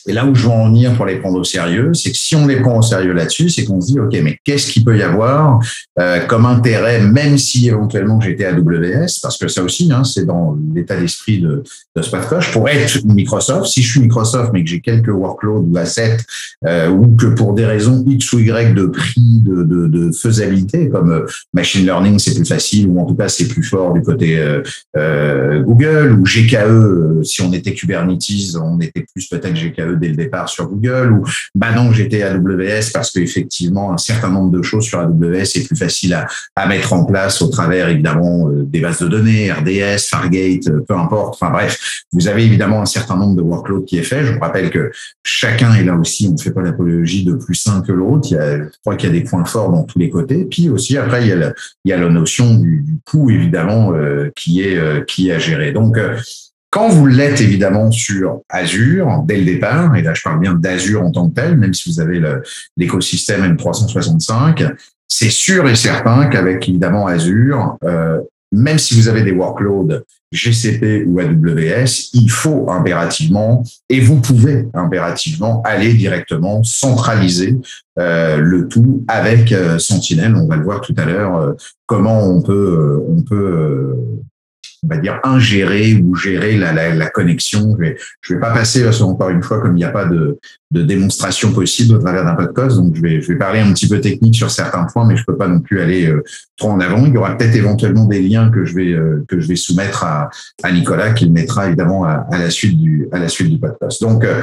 Et 0.07 0.13
là 0.13 0.25
où 0.25 0.35
je 0.35 0.43
veux 0.43 0.51
en 0.51 0.67
venir 0.67 0.93
pour 0.95 1.05
les 1.05 1.17
prendre 1.17 1.39
au 1.39 1.43
sérieux, 1.43 1.93
c'est 1.93 2.11
que 2.11 2.17
si 2.17 2.35
on 2.35 2.47
les 2.47 2.61
prend 2.61 2.79
au 2.79 2.81
sérieux 2.81 3.13
là-dessus, 3.13 3.49
c'est 3.49 3.65
qu'on 3.65 3.81
se 3.81 3.87
dit, 3.87 3.99
OK, 3.99 4.15
mais 4.23 4.37
qu'est-ce 4.43 4.71
qu'il 4.71 4.83
peut 4.83 4.97
y 4.97 5.03
avoir 5.03 5.59
euh, 5.99 6.19
comme 6.27 6.45
intérêt, 6.45 7.01
même 7.01 7.37
si 7.37 7.67
éventuellement 7.67 8.19
j'étais 8.21 8.45
AWS, 8.45 9.19
parce 9.21 9.37
que 9.37 9.47
ça 9.47 9.63
aussi, 9.63 9.91
hein, 9.91 10.03
c'est 10.03 10.25
dans 10.25 10.57
l'état 10.73 10.99
d'esprit 10.99 11.39
de, 11.39 11.63
de 11.95 12.01
pour 12.51 12.69
être 12.69 13.05
Microsoft, 13.05 13.65
si 13.65 13.81
je 13.81 13.91
suis 13.91 13.99
Microsoft, 13.99 14.51
mais 14.53 14.63
que 14.63 14.69
j'ai 14.69 14.81
quelques 14.81 15.09
workloads 15.09 15.65
ou 15.69 15.77
assets, 15.77 16.17
euh, 16.65 16.89
ou 16.89 17.15
que 17.15 17.27
pour 17.27 17.53
des 17.53 17.65
raisons 17.65 18.03
X 18.07 18.33
ou 18.33 18.39
Y 18.39 18.73
de 18.73 18.85
prix, 18.85 19.41
de, 19.41 19.63
de, 19.63 19.87
de 19.87 20.11
faisabilité, 20.11 20.89
comme 20.89 21.11
euh, 21.11 21.25
machine 21.53 21.85
learning, 21.85 22.19
c'est 22.19 22.35
plus 22.35 22.45
facile, 22.45 22.87
ou 22.87 22.99
en 22.99 23.05
tout 23.05 23.15
cas 23.15 23.29
c'est 23.29 23.47
plus 23.47 23.63
fort 23.63 23.93
du 23.93 24.01
côté 24.01 24.37
euh, 24.39 24.61
euh 24.97 25.61
Google, 25.61 26.17
ou 26.19 26.23
GKE, 26.23 27.23
si 27.23 27.41
on 27.41 27.51
était 27.53 27.73
Kubernetes, 27.73 28.55
on 28.61 28.79
était 28.79 29.05
plus 29.13 29.27
peut-être 29.27 29.53
GKE 29.53 29.90
dès 29.95 30.09
le 30.09 30.15
départ 30.15 30.49
sur 30.49 30.67
Google 30.67 31.11
ou 31.11 31.23
bah 31.55 31.71
non 31.73 31.91
j'étais 31.91 32.23
AWS 32.23 32.91
parce 32.93 33.11
qu'effectivement 33.11 33.93
un 33.93 33.97
certain 33.97 34.29
nombre 34.29 34.51
de 34.51 34.61
choses 34.61 34.85
sur 34.85 34.99
AWS 34.99 35.55
est 35.55 35.67
plus 35.67 35.75
facile 35.75 36.13
à, 36.13 36.27
à 36.55 36.67
mettre 36.67 36.93
en 36.93 37.05
place 37.05 37.41
au 37.41 37.47
travers 37.47 37.89
évidemment 37.89 38.49
euh, 38.49 38.63
des 38.63 38.79
bases 38.79 38.99
de 38.99 39.07
données, 39.07 39.51
RDS, 39.51 40.07
Fargate, 40.09 40.67
euh, 40.67 40.83
peu 40.87 40.95
importe. 40.95 41.35
Enfin 41.35 41.51
bref, 41.51 42.03
vous 42.11 42.27
avez 42.27 42.43
évidemment 42.43 42.81
un 42.81 42.85
certain 42.85 43.15
nombre 43.15 43.35
de 43.35 43.41
workloads 43.41 43.83
qui 43.83 43.97
est 43.97 44.03
fait. 44.03 44.25
Je 44.25 44.33
vous 44.33 44.39
rappelle 44.39 44.69
que 44.69 44.91
chacun 45.23 45.73
est 45.73 45.83
là 45.83 45.95
aussi, 45.95 46.27
on 46.27 46.33
ne 46.33 46.37
fait 46.37 46.51
pas 46.51 46.61
l'apologie 46.61 47.23
de 47.23 47.33
plus 47.33 47.67
un 47.67 47.81
que 47.81 47.91
l'autre. 47.91 48.27
Il 48.31 48.35
y 48.35 48.37
a, 48.37 48.57
je 48.57 48.69
crois 48.81 48.95
qu'il 48.95 49.09
y 49.09 49.11
a 49.11 49.19
des 49.19 49.23
points 49.23 49.45
forts 49.45 49.71
dans 49.71 49.83
tous 49.83 49.99
les 49.99 50.09
côtés. 50.09 50.45
Puis 50.45 50.69
aussi 50.69 50.97
après 50.97 51.23
il 51.23 51.27
y 51.27 51.93
a, 51.93 51.97
la 51.97 52.09
notion 52.09 52.55
du, 52.55 52.85
coût 53.05 53.29
évidemment 53.29 53.93
euh, 53.93 54.31
qui 54.35 54.61
est 54.61 55.05
qui 55.05 55.29
est 55.29 55.33
à 55.33 55.39
gérer. 55.39 55.71
Donc 55.71 55.97
quand 56.71 56.87
vous 56.87 57.05
l'êtes 57.05 57.41
évidemment 57.41 57.91
sur 57.91 58.41
Azure 58.49 59.23
dès 59.27 59.37
le 59.37 59.45
départ, 59.45 59.95
et 59.95 60.01
là 60.01 60.13
je 60.13 60.21
parle 60.21 60.39
bien 60.39 60.53
d'Azure 60.53 61.03
en 61.03 61.11
tant 61.11 61.29
que 61.29 61.35
tel, 61.35 61.57
même 61.57 61.73
si 61.73 61.91
vous 61.91 61.99
avez 61.99 62.21
l'écosystème 62.77 63.55
M365, 63.55 64.73
c'est 65.07 65.29
sûr 65.29 65.67
et 65.67 65.75
certain 65.75 66.27
qu'avec 66.27 66.67
évidemment 66.69 67.07
Azure, 67.07 67.77
euh, 67.83 68.21
même 68.53 68.77
si 68.77 68.95
vous 68.95 69.09
avez 69.09 69.21
des 69.21 69.33
workloads 69.33 70.01
GCP 70.31 71.03
ou 71.05 71.19
AWS, 71.19 72.11
il 72.13 72.29
faut 72.29 72.69
impérativement, 72.69 73.63
et 73.89 73.99
vous 73.99 74.21
pouvez 74.21 74.65
impérativement 74.73 75.61
aller 75.63 75.93
directement 75.93 76.63
centraliser 76.63 77.57
euh, 77.99 78.37
le 78.37 78.69
tout 78.69 79.03
avec 79.09 79.51
euh, 79.51 79.77
Sentinel. 79.77 80.37
On 80.37 80.47
va 80.47 80.55
le 80.55 80.63
voir 80.63 80.79
tout 80.79 80.95
à 80.95 81.03
l'heure, 81.03 81.53
comment 81.85 82.25
on 82.25 82.41
peut, 82.41 83.03
on 83.09 83.21
peut 83.23 83.97
on 84.83 84.87
va 84.87 84.97
dire, 84.97 85.19
ingérer 85.23 86.01
ou 86.03 86.15
gérer 86.15 86.57
la, 86.57 86.73
la, 86.73 86.93
la 86.93 87.09
connexion. 87.09 87.75
Je 87.77 87.81
vais, 87.81 87.97
je 88.21 88.33
vais 88.33 88.39
pas 88.39 88.51
passer, 88.51 88.83
parce 88.83 89.01
encore 89.01 89.29
une 89.29 89.43
fois, 89.43 89.61
comme 89.61 89.73
il 89.73 89.79
n'y 89.79 89.83
a 89.83 89.91
pas 89.91 90.05
de, 90.05 90.39
de 90.71 90.81
démonstration 90.81 91.51
possible 91.53 91.95
au 91.95 91.99
travers 91.99 92.23
d'un 92.25 92.35
podcast, 92.35 92.77
donc 92.77 92.95
je 92.95 93.01
vais, 93.01 93.21
je 93.21 93.27
vais 93.27 93.37
parler 93.37 93.59
un 93.59 93.71
petit 93.73 93.87
peu 93.87 94.01
technique 94.01 94.35
sur 94.35 94.49
certains 94.49 94.85
points, 94.85 95.05
mais 95.05 95.17
je 95.17 95.23
peux 95.23 95.37
pas 95.37 95.47
non 95.47 95.59
plus 95.59 95.81
aller 95.81 96.07
euh, 96.07 96.23
trop 96.57 96.71
en 96.71 96.79
avant. 96.79 97.05
Il 97.05 97.13
y 97.13 97.17
aura 97.17 97.37
peut-être 97.37 97.55
éventuellement 97.55 98.05
des 98.05 98.21
liens 98.21 98.49
que 98.49 98.65
je 98.65 98.75
vais, 98.75 98.93
euh, 98.93 99.23
que 99.27 99.39
je 99.39 99.47
vais 99.47 99.55
soumettre 99.55 100.03
à, 100.03 100.29
à 100.63 100.71
Nicolas, 100.71 101.11
qu'il 101.11 101.31
mettra 101.31 101.67
évidemment 101.67 102.05
à, 102.05 102.25
à, 102.31 102.39
la 102.39 102.49
suite 102.49 102.79
du, 102.79 103.07
à 103.11 103.19
la 103.19 103.27
suite 103.27 103.49
du 103.49 103.59
podcast. 103.59 104.01
Donc, 104.01 104.23
euh, 104.23 104.41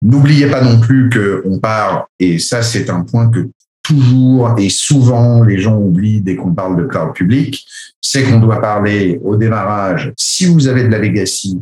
N'oubliez 0.00 0.46
pas 0.46 0.62
non 0.62 0.78
plus 0.78 1.10
qu'on 1.10 1.58
part, 1.58 2.06
et 2.20 2.38
ça 2.38 2.62
c'est 2.62 2.88
un 2.88 3.00
point 3.00 3.28
que 3.30 3.48
toujours 3.88 4.54
et 4.58 4.68
souvent 4.68 5.42
les 5.42 5.58
gens 5.58 5.76
oublient 5.76 6.20
dès 6.20 6.36
qu'on 6.36 6.54
parle 6.54 6.76
de 6.76 6.84
cloud 6.84 7.14
public, 7.14 7.66
c'est 8.00 8.22
qu'on 8.22 8.38
doit 8.38 8.60
parler 8.60 9.18
au 9.24 9.36
démarrage. 9.36 10.12
Si 10.16 10.46
vous 10.46 10.68
avez 10.68 10.84
de 10.84 10.88
la 10.88 10.98
legacy, 10.98 11.60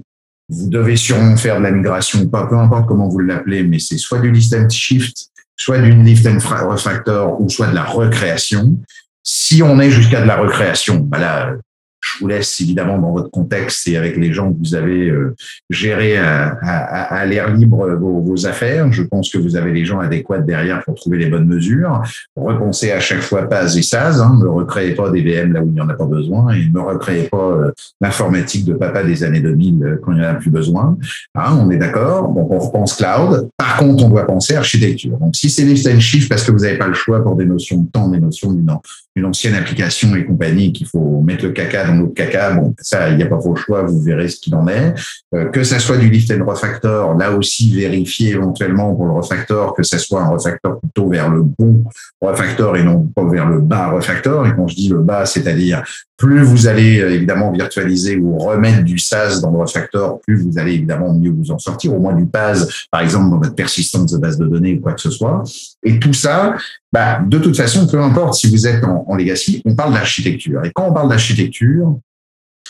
vous 0.48 0.68
devez 0.68 0.96
sûrement 0.96 1.36
faire 1.36 1.58
de 1.58 1.62
la 1.62 1.70
migration 1.70 2.26
pas, 2.26 2.46
peu 2.46 2.56
importe 2.56 2.86
comment 2.86 3.08
vous 3.08 3.20
l'appelez, 3.20 3.62
mais 3.62 3.78
c'est 3.78 3.98
soit 3.98 4.20
du 4.20 4.30
lift 4.30 4.54
and 4.54 4.68
shift, 4.68 5.28
soit 5.56 5.78
d'une 5.78 6.04
lift 6.04 6.26
and 6.26 6.38
refactor 6.68 7.40
ou 7.40 7.48
soit 7.48 7.68
de 7.68 7.74
la 7.74 7.84
recréation. 7.84 8.78
Si 9.22 9.62
on 9.62 9.80
est 9.80 9.90
jusqu'à 9.90 10.20
de 10.20 10.26
la 10.26 10.36
recréation, 10.36 10.98
bah 10.98 11.18
là, 11.18 11.54
je 12.06 12.20
vous 12.20 12.28
laisse 12.28 12.60
évidemment 12.60 12.98
dans 12.98 13.12
votre 13.12 13.30
contexte 13.30 13.88
et 13.88 13.96
avec 13.96 14.16
les 14.16 14.32
gens 14.32 14.52
que 14.52 14.58
vous 14.58 14.74
avez 14.74 15.08
euh, 15.08 15.34
gérés 15.70 16.16
à, 16.16 17.24
l'air 17.26 17.52
libre 17.54 17.88
vos, 17.94 18.46
affaires. 18.46 18.92
Je 18.92 19.02
pense 19.02 19.30
que 19.30 19.38
vous 19.38 19.56
avez 19.56 19.72
les 19.72 19.84
gens 19.84 19.98
adéquats 19.98 20.38
derrière 20.38 20.84
pour 20.84 20.94
trouver 20.94 21.18
les 21.18 21.26
bonnes 21.26 21.46
mesures. 21.46 22.02
Repensez 22.36 22.92
à 22.92 23.00
chaque 23.00 23.20
fois 23.20 23.48
PAS 23.48 23.76
et 23.76 23.82
SAS. 23.82 24.20
Hein, 24.20 24.38
ne 24.40 24.46
recréez 24.46 24.94
pas 24.94 25.10
des 25.10 25.22
VM 25.22 25.52
là 25.52 25.62
où 25.62 25.66
il 25.66 25.72
n'y 25.72 25.80
en 25.80 25.88
a 25.88 25.94
pas 25.94 26.04
besoin 26.04 26.52
et 26.54 26.68
ne 26.72 26.78
recréez 26.78 27.24
pas 27.24 27.38
euh, 27.38 27.72
l'informatique 28.00 28.64
de 28.64 28.74
papa 28.74 29.02
des 29.02 29.24
années 29.24 29.40
2000 29.40 29.82
euh, 29.82 30.00
quand 30.02 30.12
il 30.12 30.18
n'y 30.18 30.24
en 30.24 30.30
a 30.30 30.34
plus 30.34 30.50
besoin. 30.50 30.96
Hein, 31.34 31.58
on 31.60 31.70
est 31.70 31.78
d'accord. 31.78 32.36
On 32.36 32.58
repense 32.58 32.94
cloud. 32.94 33.48
Par 33.56 33.78
contre, 33.78 34.04
on 34.04 34.08
doit 34.08 34.26
penser 34.26 34.54
architecture. 34.54 35.16
Donc 35.18 35.34
si 35.34 35.50
c'est 35.50 35.64
lift 35.64 35.86
and 35.88 36.00
shift 36.00 36.28
parce 36.28 36.44
que 36.44 36.52
vous 36.52 36.60
n'avez 36.60 36.78
pas 36.78 36.88
le 36.88 36.94
choix 36.94 37.22
pour 37.22 37.36
des 37.36 37.46
notions 37.46 37.78
de 37.78 37.88
temps, 37.88 38.08
des 38.08 38.20
notions 38.20 38.52
d'une 38.52 38.70
une 39.16 39.24
ancienne 39.24 39.54
application 39.54 40.14
et 40.14 40.26
compagnie 40.26 40.72
qu'il 40.72 40.86
faut 40.86 41.22
mettre 41.22 41.44
le 41.44 41.52
caca 41.52 41.86
dans 41.86 41.94
l'autre 41.94 42.14
caca. 42.14 42.52
Bon, 42.52 42.74
ça, 42.80 43.08
il 43.08 43.16
n'y 43.16 43.22
a 43.22 43.26
pas 43.26 43.38
vos 43.38 43.56
choix, 43.56 43.82
vous 43.82 44.00
verrez 44.02 44.28
ce 44.28 44.38
qu'il 44.38 44.54
en 44.54 44.68
est. 44.68 44.94
Euh, 45.34 45.46
que 45.46 45.64
ça 45.64 45.78
soit 45.78 45.96
du 45.96 46.10
lift 46.10 46.30
and 46.30 46.44
refactor, 46.44 47.16
là 47.16 47.32
aussi, 47.32 47.74
vérifiez 47.74 48.32
éventuellement 48.32 48.94
pour 48.94 49.06
le 49.06 49.12
refactor 49.12 49.74
que 49.74 49.82
ça 49.82 49.98
soit 49.98 50.22
un 50.22 50.28
refactor 50.28 50.78
plutôt 50.80 51.08
vers 51.08 51.30
le 51.30 51.42
bon 51.42 51.84
refactor 52.20 52.76
et 52.76 52.84
non 52.84 53.00
pas 53.14 53.24
vers 53.24 53.48
le 53.48 53.60
bas 53.60 53.90
refactor. 53.90 54.46
Et 54.46 54.54
quand 54.54 54.68
je 54.68 54.76
dis 54.76 54.88
le 54.88 55.00
bas, 55.00 55.24
c'est-à-dire 55.24 55.82
plus 56.16 56.42
vous 56.42 56.66
allez 56.66 57.00
euh, 57.00 57.10
évidemment 57.10 57.52
virtualiser 57.52 58.16
ou 58.16 58.38
remettre 58.38 58.82
du 58.84 58.98
SaaS 58.98 59.40
dans 59.40 59.50
le 59.50 59.58
refactor, 59.58 60.20
plus 60.20 60.36
vous 60.42 60.58
allez 60.58 60.74
évidemment 60.74 61.12
mieux 61.12 61.30
vous 61.30 61.50
en 61.50 61.58
sortir, 61.58 61.94
au 61.94 61.98
moins 61.98 62.14
du 62.14 62.26
PAS, 62.26 62.66
par 62.90 63.02
exemple, 63.02 63.30
dans 63.30 63.38
votre 63.38 63.54
persistance 63.54 64.12
de 64.12 64.18
base 64.18 64.38
de 64.38 64.46
données 64.46 64.74
ou 64.74 64.80
quoi 64.80 64.94
que 64.94 65.00
ce 65.00 65.10
soit. 65.10 65.42
Et 65.86 66.00
tout 66.00 66.12
ça, 66.12 66.56
bah, 66.92 67.20
de 67.24 67.38
toute 67.38 67.56
façon, 67.56 67.86
peu 67.86 68.02
importe 68.02 68.34
si 68.34 68.50
vous 68.50 68.66
êtes 68.66 68.82
en, 68.84 69.14
legacy, 69.14 69.62
on 69.64 69.74
parle 69.76 69.94
d'architecture. 69.94 70.64
Et 70.64 70.72
quand 70.74 70.88
on 70.88 70.92
parle 70.92 71.08
d'architecture, 71.08 71.96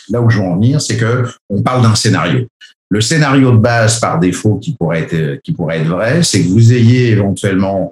là 0.09 0.21
où 0.21 0.29
je 0.29 0.37
veux 0.37 0.45
en 0.45 0.53
venir, 0.55 0.79
c'est 0.79 0.97
que 0.97 1.25
on 1.49 1.63
parle 1.63 1.81
d'un 1.81 1.95
scénario. 1.95 2.47
Le 2.89 3.01
scénario 3.01 3.51
de 3.51 3.57
base 3.57 3.99
par 3.99 4.19
défaut 4.19 4.59
qui 4.59 4.75
pourrait 4.75 5.01
être 5.01 5.41
qui 5.41 5.51
pourrait 5.51 5.79
être 5.79 5.87
vrai, 5.87 6.21
c'est 6.21 6.43
que 6.43 6.47
vous 6.47 6.71
ayez 6.71 7.09
éventuellement 7.09 7.91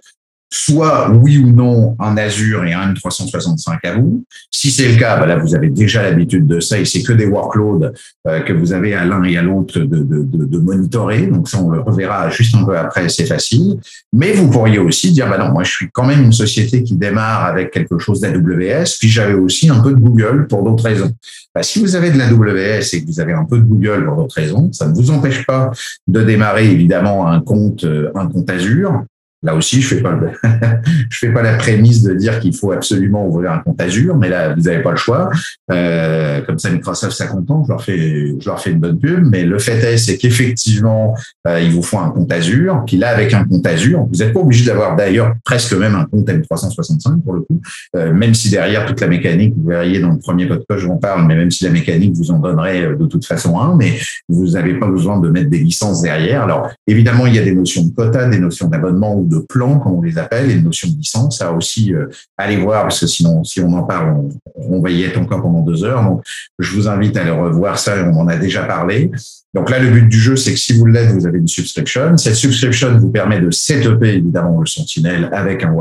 soit 0.55 1.11
oui 1.11 1.37
ou 1.37 1.51
non 1.51 1.95
un 1.99 2.17
Azure 2.17 2.63
et 2.63 2.73
un 2.73 2.93
M365 2.93 3.79
à 3.83 3.95
vous. 3.95 4.23
Si 4.51 4.71
c'est 4.71 4.87
le 4.87 4.97
cas, 4.97 5.17
bah 5.17 5.25
là, 5.25 5.37
vous 5.37 5.53
avez 5.53 5.69
déjà 5.69 6.01
l'habitude 6.01 6.47
de 6.47 6.59
ça 6.59 6.79
et 6.79 6.85
c'est 6.85 7.03
que 7.03 7.13
des 7.13 7.25
workloads 7.25 7.91
euh, 8.27 8.39
que 8.41 8.53
vous 8.53 8.73
avez 8.73 8.93
à 8.93 9.05
l'un 9.05 9.23
et 9.23 9.37
à 9.37 9.41
l'autre 9.41 9.79
de, 9.79 9.85
de, 9.85 10.23
de, 10.23 10.45
de, 10.45 10.57
monitorer. 10.57 11.27
Donc 11.27 11.49
ça, 11.49 11.59
on 11.61 11.69
le 11.69 11.81
reverra 11.81 12.29
juste 12.29 12.55
un 12.55 12.63
peu 12.63 12.77
après, 12.77 13.09
c'est 13.09 13.25
facile. 13.25 13.77
Mais 14.13 14.31
vous 14.31 14.49
pourriez 14.49 14.79
aussi 14.79 15.11
dire, 15.11 15.29
bah 15.29 15.37
non, 15.37 15.51
moi, 15.51 15.63
je 15.63 15.71
suis 15.71 15.89
quand 15.91 16.05
même 16.05 16.23
une 16.23 16.33
société 16.33 16.83
qui 16.83 16.95
démarre 16.95 17.45
avec 17.45 17.71
quelque 17.71 17.99
chose 17.99 18.21
d'AWS, 18.21 18.97
puis 18.99 19.09
j'avais 19.09 19.33
aussi 19.33 19.69
un 19.69 19.81
peu 19.81 19.91
de 19.91 19.99
Google 19.99 20.47
pour 20.47 20.63
d'autres 20.63 20.85
raisons. 20.85 21.11
Bah, 21.53 21.63
si 21.63 21.79
vous 21.79 21.95
avez 21.95 22.11
de 22.11 22.17
l'AWS 22.17 22.93
et 22.93 23.01
que 23.01 23.07
vous 23.07 23.19
avez 23.19 23.33
un 23.33 23.45
peu 23.45 23.57
de 23.57 23.63
Google 23.63 24.05
pour 24.05 24.15
d'autres 24.17 24.35
raisons, 24.35 24.71
ça 24.71 24.87
ne 24.87 24.93
vous 24.93 25.11
empêche 25.11 25.45
pas 25.45 25.71
de 26.07 26.21
démarrer 26.21 26.69
évidemment 26.69 27.27
un 27.27 27.41
compte, 27.41 27.83
euh, 27.83 28.11
un 28.15 28.27
compte 28.27 28.49
Azure. 28.49 29.03
Là 29.45 29.55
aussi, 29.55 29.81
je 29.81 29.95
fais 29.95 30.01
pas 30.01 30.19
je 31.09 31.17
fais 31.17 31.31
pas 31.31 31.43
la 31.43 31.53
prémisse 31.53 32.01
de 32.01 32.13
dire 32.13 32.39
qu'il 32.39 32.55
faut 32.55 32.71
absolument 32.71 33.27
ouvrir 33.27 33.51
un 33.51 33.59
compte 33.59 33.79
Azure, 33.79 34.17
mais 34.17 34.29
là, 34.29 34.55
vous 34.55 34.61
n'avez 34.61 34.81
pas 34.81 34.91
le 34.91 34.97
choix. 34.97 35.29
Euh, 35.71 36.41
comme 36.41 36.57
ça, 36.57 36.69
Microsoft, 36.71 37.15
ça 37.15 37.27
content. 37.27 37.63
Je 37.63 37.69
leur 37.69 37.83
fais, 37.83 38.33
je 38.39 38.49
leur 38.49 38.59
fais 38.59 38.71
une 38.71 38.79
bonne 38.79 38.99
pub. 38.99 39.25
Mais 39.31 39.43
le 39.43 39.59
fait 39.59 39.77
est, 39.83 39.97
c'est 39.97 40.17
qu'effectivement, 40.17 41.15
euh, 41.47 41.61
il 41.61 41.71
vous 41.71 41.83
faut 41.83 41.99
un 41.99 42.09
compte 42.09 42.31
Azure. 42.31 42.83
Puis 42.87 42.97
là, 42.97 43.09
avec 43.09 43.33
un 43.33 43.43
compte 43.45 43.65
Azure, 43.67 44.07
vous 44.11 44.19
n'êtes 44.19 44.33
pas 44.33 44.39
obligé 44.39 44.65
d'avoir 44.65 44.95
d'ailleurs 44.95 45.33
presque 45.43 45.73
même 45.73 45.95
un 45.95 46.05
compte 46.05 46.27
M365 46.27 47.21
pour 47.21 47.33
le 47.33 47.41
coup. 47.41 47.61
Euh, 47.95 48.13
même 48.13 48.33
si 48.33 48.49
derrière 48.49 48.85
toute 48.85 48.99
la 49.01 49.07
mécanique, 49.07 49.53
vous 49.55 49.69
verriez 49.69 49.99
dans 49.99 50.11
le 50.11 50.19
premier 50.19 50.47
podcast, 50.47 50.79
je 50.79 50.87
vous 50.87 50.93
en 50.93 50.97
parle, 50.97 51.25
mais 51.27 51.35
même 51.35 51.51
si 51.51 51.63
la 51.63 51.69
mécanique 51.69 52.15
vous 52.15 52.31
en 52.31 52.39
donnerait 52.39 52.83
euh, 52.83 52.95
de 52.95 53.05
toute 53.05 53.25
façon 53.25 53.59
un, 53.59 53.75
mais 53.75 53.93
vous 54.27 54.51
n'avez 54.51 54.73
pas 54.75 54.87
besoin 54.87 55.19
de 55.19 55.29
mettre 55.29 55.49
des 55.49 55.59
licences 55.59 56.01
derrière. 56.01 56.43
Alors, 56.43 56.69
évidemment, 56.87 57.27
il 57.27 57.35
y 57.35 57.39
a 57.39 57.43
des 57.43 57.53
notions 57.53 57.83
de 57.83 57.93
quota, 57.93 58.27
des 58.27 58.39
notions 58.39 58.67
d'abonnement 58.67 59.15
ou 59.15 59.27
de 59.27 59.34
de 59.35 59.45
plan, 59.45 59.79
comme 59.79 59.93
on 59.93 60.01
les 60.01 60.17
appelle, 60.17 60.51
et 60.51 60.55
de 60.55 60.61
notion 60.61 60.89
de 60.89 60.95
licence. 60.95 61.39
Ça 61.39 61.51
aussi, 61.51 61.93
euh, 61.93 62.07
allez 62.37 62.57
voir, 62.57 62.83
parce 62.83 62.99
que 62.99 63.07
sinon, 63.07 63.43
si 63.43 63.61
on 63.61 63.71
en 63.73 63.83
parle, 63.83 64.29
on, 64.55 64.81
va 64.81 64.89
y 64.89 65.03
être 65.03 65.19
encore 65.19 65.41
pendant 65.41 65.61
deux 65.61 65.83
heures. 65.83 66.03
Donc, 66.03 66.23
je 66.59 66.75
vous 66.75 66.87
invite 66.87 67.17
à 67.17 67.21
aller 67.21 67.31
revoir 67.31 67.79
ça, 67.79 67.95
on 68.05 68.19
en 68.19 68.27
a 68.27 68.37
déjà 68.37 68.63
parlé. 68.63 69.11
Donc 69.53 69.69
là, 69.69 69.79
le 69.79 69.89
but 69.89 70.09
du 70.09 70.19
jeu, 70.19 70.35
c'est 70.35 70.51
que 70.51 70.59
si 70.59 70.77
vous 70.77 70.85
l'êtes, 70.85 71.11
vous 71.11 71.25
avez 71.25 71.39
une 71.39 71.47
subscription. 71.47 72.17
Cette 72.17 72.35
subscription 72.35 72.97
vous 72.97 73.09
permet 73.09 73.39
de 73.39 73.49
setuper 73.51 74.15
évidemment 74.15 74.59
le 74.59 74.65
Sentinel 74.65 75.29
avec 75.31 75.63
un, 75.63 75.73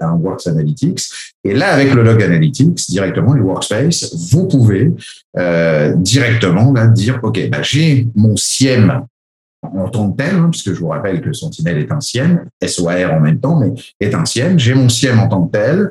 un 0.00 0.12
Works 0.14 0.48
Analytics. 0.48 1.00
Et 1.44 1.54
là, 1.54 1.72
avec 1.72 1.94
le 1.94 2.02
Log 2.02 2.20
Analytics, 2.20 2.90
directement, 2.90 3.32
le 3.32 3.42
Workspace, 3.42 4.14
vous 4.32 4.48
pouvez 4.48 4.92
euh, 5.38 5.94
directement 5.94 6.72
là, 6.72 6.88
dire, 6.88 7.20
OK, 7.22 7.48
bah, 7.50 7.62
j'ai 7.62 8.08
mon 8.16 8.36
SIEM 8.36 9.04
en 9.62 9.88
tant 9.88 10.10
que 10.10 10.16
tel, 10.16 10.36
hein, 10.36 10.48
puisque 10.50 10.72
je 10.72 10.80
vous 10.80 10.88
rappelle 10.88 11.20
que 11.20 11.32
Sentinel 11.32 11.78
est 11.78 11.92
un 11.92 12.00
SIEM, 12.00 12.44
SOAR 12.66 13.12
en 13.12 13.20
même 13.20 13.40
temps, 13.40 13.58
mais 13.58 13.72
est 14.00 14.14
un 14.14 14.24
SIEM. 14.24 14.58
J'ai 14.58 14.74
mon 14.74 14.88
SIEM 14.88 15.18
en 15.18 15.28
tant 15.28 15.46
que 15.46 15.52
tel. 15.52 15.90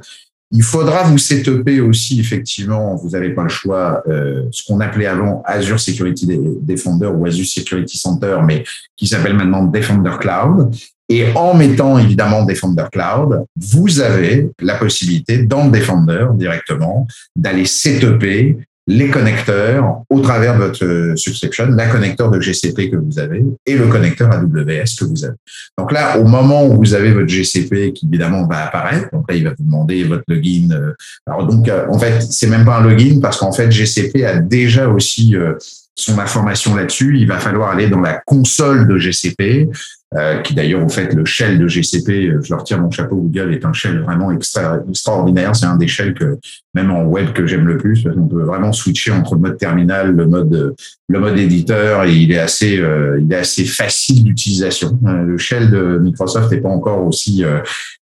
Il 0.51 0.63
faudra 0.63 1.03
vous 1.03 1.19
setuper 1.19 1.79
aussi, 1.79 2.19
effectivement, 2.19 2.95
vous 2.95 3.11
n'avez 3.11 3.29
pas 3.29 3.43
le 3.43 3.49
choix, 3.49 4.01
euh, 4.07 4.45
ce 4.51 4.63
qu'on 4.65 4.79
appelait 4.79 5.05
avant 5.05 5.43
Azure 5.45 5.79
Security 5.79 6.25
Defender 6.61 7.05
ou 7.05 7.23
Azure 7.27 7.45
Security 7.45 7.99
Center, 7.99 8.39
mais 8.43 8.63
qui 8.97 9.05
s'appelle 9.05 9.35
maintenant 9.35 9.65
Defender 9.65 10.13
Cloud. 10.19 10.73
Et 11.07 11.31
en 11.35 11.53
mettant 11.53 11.99
évidemment 11.99 12.45
Defender 12.45 12.85
Cloud, 12.91 13.45
vous 13.55 13.99
avez 13.99 14.49
la 14.59 14.75
possibilité 14.75 15.43
dans 15.43 15.67
Defender 15.67 16.27
directement 16.33 17.05
d'aller 17.35 17.65
setuper 17.65 18.57
les 18.89 19.09
connecteurs 19.09 20.01
au 20.09 20.19
travers 20.19 20.55
de 20.55 20.63
votre 20.63 21.13
subscription, 21.15 21.67
la 21.67 21.87
connecteur 21.87 22.31
de 22.31 22.41
GCP 22.41 22.89
que 22.89 22.95
vous 22.95 23.19
avez 23.19 23.45
et 23.67 23.75
le 23.75 23.87
connecteur 23.87 24.31
AWS 24.31 24.97
que 24.99 25.05
vous 25.05 25.25
avez. 25.25 25.35
Donc 25.77 25.91
là, 25.91 26.17
au 26.17 26.25
moment 26.25 26.65
où 26.65 26.75
vous 26.75 26.95
avez 26.95 27.11
votre 27.11 27.27
GCP 27.27 27.93
qui 27.93 28.07
évidemment 28.07 28.47
va 28.47 28.65
apparaître, 28.65 29.07
donc 29.13 29.29
là, 29.29 29.35
il 29.35 29.43
va 29.43 29.51
vous 29.51 29.63
demander 29.63 30.03
votre 30.05 30.23
login. 30.27 30.71
Euh, 30.71 30.93
alors 31.27 31.45
donc, 31.45 31.69
euh, 31.69 31.85
en 31.87 31.99
fait, 31.99 32.19
c'est 32.21 32.47
même 32.47 32.65
pas 32.65 32.77
un 32.77 32.83
login 32.83 33.19
parce 33.21 33.37
qu'en 33.37 33.51
fait, 33.51 33.71
GCP 33.71 34.25
a 34.25 34.39
déjà 34.39 34.89
aussi 34.89 35.35
euh, 35.35 35.53
son 35.93 36.17
information 36.17 36.75
là-dessus. 36.75 37.19
Il 37.19 37.27
va 37.27 37.37
falloir 37.37 37.69
aller 37.69 37.89
dans 37.89 38.01
la 38.01 38.19
console 38.25 38.87
de 38.87 38.97
GCP, 38.97 39.69
euh, 40.15 40.41
qui 40.41 40.55
d'ailleurs, 40.55 40.81
vous 40.81 40.89
faites 40.89 41.13
le 41.13 41.23
shell 41.23 41.59
de 41.59 41.67
GCP, 41.67 42.31
je 42.41 42.51
leur 42.51 42.63
tire 42.63 42.81
mon 42.81 42.89
chapeau, 42.89 43.15
Google 43.15 43.53
est 43.53 43.63
un 43.63 43.73
shell 43.73 43.99
vraiment 43.99 44.31
extra, 44.31 44.79
extraordinaire. 44.89 45.55
C'est 45.55 45.67
un 45.67 45.75
des 45.75 45.87
shells 45.87 46.15
que, 46.15 46.39
même 46.73 46.89
en 46.89 47.03
web, 47.03 47.31
que 47.31 47.45
j'aime 47.45 47.67
le 47.67 47.77
plus, 47.77 48.01
parce 48.01 48.15
qu'on 48.15 48.27
peut 48.27 48.41
vraiment 48.41 48.73
switcher 48.73 49.11
entre 49.11 49.35
le 49.35 49.41
mode 49.41 49.57
terminal, 49.57 50.15
le 50.15 50.25
mode, 50.25 50.75
le 51.07 51.19
mode 51.19 51.37
éditeur, 51.37 52.05
et 52.05 52.15
il 52.15 52.31
est 52.31 52.39
assez, 52.39 52.79
euh, 52.79 53.21
il 53.21 53.31
est 53.31 53.37
assez 53.37 53.65
facile 53.65 54.23
d'utilisation. 54.23 54.97
Euh, 55.05 55.23
le 55.23 55.37
shell 55.37 55.69
de 55.69 55.99
Microsoft 55.99 56.51
n'est 56.51 56.61
pas 56.61 56.69
encore 56.69 57.05
aussi, 57.05 57.43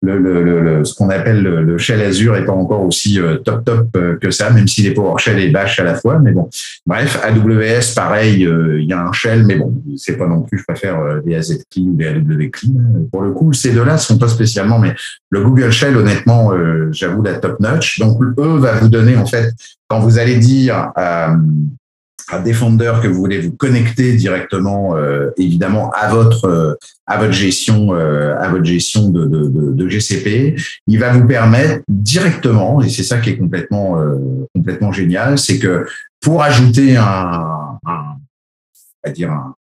le, 0.05 0.19
le, 0.19 0.61
le, 0.61 0.85
ce 0.85 0.95
qu'on 0.95 1.11
appelle 1.11 1.43
le, 1.43 1.79
shell 1.79 2.01
Azure 2.01 2.35
n'est 2.35 2.45
pas 2.45 2.53
encore 2.53 2.83
aussi 2.83 3.19
top 3.45 3.65
top 3.65 4.19
que 4.21 4.31
ça, 4.31 4.51
même 4.51 4.69
s'il 4.69 4.87
est 4.87 4.93
PowerShell 4.93 5.39
et 5.39 5.49
Bash 5.49 5.81
à 5.81 5.85
la 5.85 5.95
fois. 5.95 6.19
Mais 6.19 6.33
bon, 6.33 6.49
bref, 6.87 7.21
AWS, 7.23 7.95
pareil, 7.95 8.43
il 8.43 8.85
y 8.85 8.93
a 8.93 9.07
un 9.07 9.13
shell, 9.13 9.45
mais 9.45 9.57
bon, 9.57 9.75
c'est 9.97 10.17
pas 10.17 10.27
non 10.27 10.43
plus, 10.43 10.59
je 10.59 10.65
préfère 10.65 10.99
les 11.25 11.37
AZK 11.37 11.65
des 11.77 12.09
AW 12.09 12.51
Clean. 12.53 13.07
Pour 13.11 13.23
le 13.23 13.33
coup, 13.33 13.53
ces 13.53 13.73
deux-là 13.73 13.99
sont 13.99 14.19
pas 14.19 14.29
spécialement, 14.29 14.79
mais 14.79 14.95
le 15.31 15.43
Google 15.43 15.71
Shell, 15.71 15.97
honnêtement, 15.97 16.53
euh, 16.53 16.89
j'avoue, 16.93 17.23
la 17.23 17.35
top 17.35 17.61
notch. 17.61 17.99
Donc, 17.99 18.21
eux 18.23 18.59
va 18.59 18.75
vous 18.75 18.89
donner, 18.89 19.17
en 19.17 19.27
fait, 19.27 19.53
quand 19.89 20.01
vous 20.01 20.19
allez 20.19 20.37
dire 20.37 20.93
à, 22.29 22.39
Defender 22.39 22.93
que 23.03 23.09
vous 23.09 23.19
voulez 23.19 23.41
vous 23.41 23.53
connecter 23.53 24.15
directement, 24.15 24.97
euh, 24.97 25.31
évidemment, 25.37 25.91
à 25.91 26.09
votre 26.09 26.47
euh, 26.47 26.75
à 27.07 27.19
votre 27.19 27.33
gestion 27.33 27.93
à 27.93 28.49
votre 28.49 28.65
gestion 28.65 29.11
de, 29.11 29.27
de, 29.27 29.73
de, 29.73 29.89
GCP, 29.89 30.57
il 30.87 30.99
va 30.99 31.13
vous 31.13 31.27
permettre 31.27 31.83
directement, 31.89 32.81
et 32.81 32.89
c'est 32.89 33.03
ça 33.03 33.19
qui 33.19 33.31
est 33.31 33.37
complètement 33.37 33.99
complètement 34.55 34.91
génial, 34.91 35.39
c'est 35.39 35.59
que 35.59 35.87
pour 36.21 36.43
ajouter 36.43 36.97
un, 36.97 37.79
un 37.87 38.17
à 39.03 39.11
dire 39.11 39.31
un, 39.31 39.55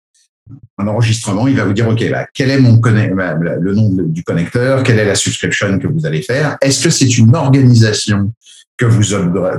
un 0.78 0.88
enregistrement, 0.88 1.46
il 1.46 1.56
va 1.56 1.64
vous 1.64 1.72
dire, 1.72 1.88
OK, 1.88 2.02
bah, 2.10 2.26
quel 2.32 2.50
est 2.50 2.58
mon 2.58 2.74
bah, 2.76 3.34
le 3.34 3.74
nom 3.74 3.90
du 3.90 4.24
connecteur, 4.24 4.82
quelle 4.82 4.98
est 4.98 5.04
la 5.04 5.14
subscription 5.14 5.78
que 5.78 5.86
vous 5.86 6.06
allez 6.06 6.22
faire, 6.22 6.56
est-ce 6.60 6.84
que 6.84 6.90
c'est 6.90 7.18
une 7.18 7.34
organisation 7.34 8.32
que 8.76 8.86
vous, 8.86 9.02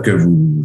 que 0.01 0.11
vous 0.11 0.63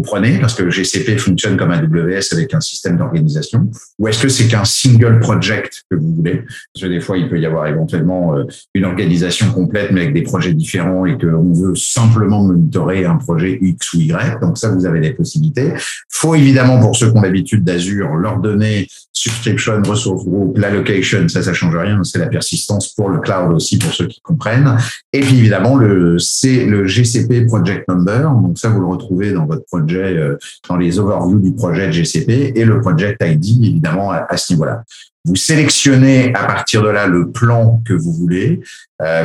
prenez, 0.00 0.38
parce 0.38 0.54
que 0.54 0.68
GCP 0.70 1.18
fonctionne 1.18 1.56
comme 1.56 1.70
AWS 1.70 2.32
avec 2.32 2.54
un 2.54 2.60
système 2.60 2.96
d'organisation, 2.96 3.70
ou 3.98 4.08
est-ce 4.08 4.22
que 4.22 4.28
c'est 4.28 4.46
qu'un 4.46 4.64
single 4.64 5.20
project 5.20 5.84
que 5.90 5.96
vous 5.96 6.14
voulez? 6.14 6.44
Parce 6.72 6.84
que 6.84 6.88
des 6.88 7.00
fois, 7.00 7.18
il 7.18 7.28
peut 7.28 7.38
y 7.38 7.46
avoir 7.46 7.66
éventuellement 7.66 8.36
euh, 8.36 8.44
une 8.74 8.84
organisation 8.84 9.50
complète, 9.52 9.90
mais 9.92 10.02
avec 10.02 10.14
des 10.14 10.22
projets 10.22 10.54
différents, 10.54 11.06
et 11.06 11.16
qu'on 11.16 11.52
veut 11.52 11.74
simplement 11.74 12.42
monitorer 12.42 13.04
un 13.04 13.16
projet 13.16 13.58
X 13.60 13.94
ou 13.94 14.00
Y. 14.00 14.40
Donc 14.40 14.58
ça, 14.58 14.70
vous 14.70 14.86
avez 14.86 15.00
des 15.00 15.12
possibilités. 15.12 15.72
faut 16.10 16.34
évidemment, 16.34 16.80
pour 16.80 16.96
ceux 16.96 17.10
qui 17.10 17.18
ont 17.18 17.22
l'habitude 17.22 17.64
d'Azure, 17.64 18.14
leur 18.14 18.38
donner 18.38 18.86
subscription, 19.12 19.82
ressource 19.84 20.24
group, 20.24 20.56
l'allocation, 20.58 21.28
ça, 21.28 21.42
ça 21.42 21.52
change 21.52 21.76
rien. 21.76 22.02
C'est 22.04 22.18
la 22.18 22.26
persistance 22.26 22.88
pour 22.94 23.08
le 23.08 23.18
cloud 23.18 23.52
aussi, 23.52 23.78
pour 23.78 23.92
ceux 23.92 24.06
qui 24.06 24.20
comprennent. 24.20 24.76
Et 25.12 25.20
puis 25.20 25.38
évidemment, 25.38 25.76
le, 25.76 26.18
c'est 26.18 26.66
le 26.66 26.86
GCP 26.86 27.46
project 27.46 27.88
number. 27.88 28.30
Donc 28.30 28.58
ça, 28.58 28.68
vous 28.68 28.80
le 28.80 28.86
retrouvez 28.86 29.32
dans 29.32 29.46
votre 29.46 29.64
projets, 29.88 30.36
dans 30.68 30.76
les 30.76 30.98
overviews 30.98 31.40
du 31.40 31.54
projet 31.54 31.90
GCP 31.90 32.52
et 32.54 32.64
le 32.64 32.80
project 32.80 33.22
ID 33.24 33.64
évidemment 33.64 34.12
à, 34.12 34.36
ce 34.36 34.52
niveau-là. 34.52 34.84
Vous 35.24 35.36
sélectionnez 35.36 36.34
à 36.34 36.44
partir 36.44 36.82
de 36.82 36.88
là 36.88 37.06
le 37.06 37.30
plan 37.30 37.82
que 37.84 37.92
vous 37.92 38.12
voulez. 38.12 38.60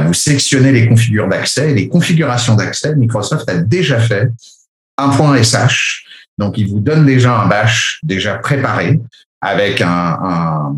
vous 0.05 0.13
sélectionnez 0.13 0.72
les 0.72 0.88
configures 0.88 1.27
d'accès. 1.27 1.74
Les 1.74 1.88
configurations 1.88 2.55
d'accès, 2.55 2.96
Microsoft 2.96 3.50
a 3.50 3.58
déjà 3.58 4.00
fait 4.00 4.29
un 4.98 5.10
point 5.10 5.41
SH. 5.41 6.03
Donc, 6.38 6.58
il 6.58 6.70
vous 6.70 6.79
donne 6.79 7.05
déjà 7.05 7.39
un 7.39 7.48
bash 7.48 8.00
déjà 8.03 8.36
préparé 8.36 9.00
avec 9.41 9.82
un, 9.82 10.75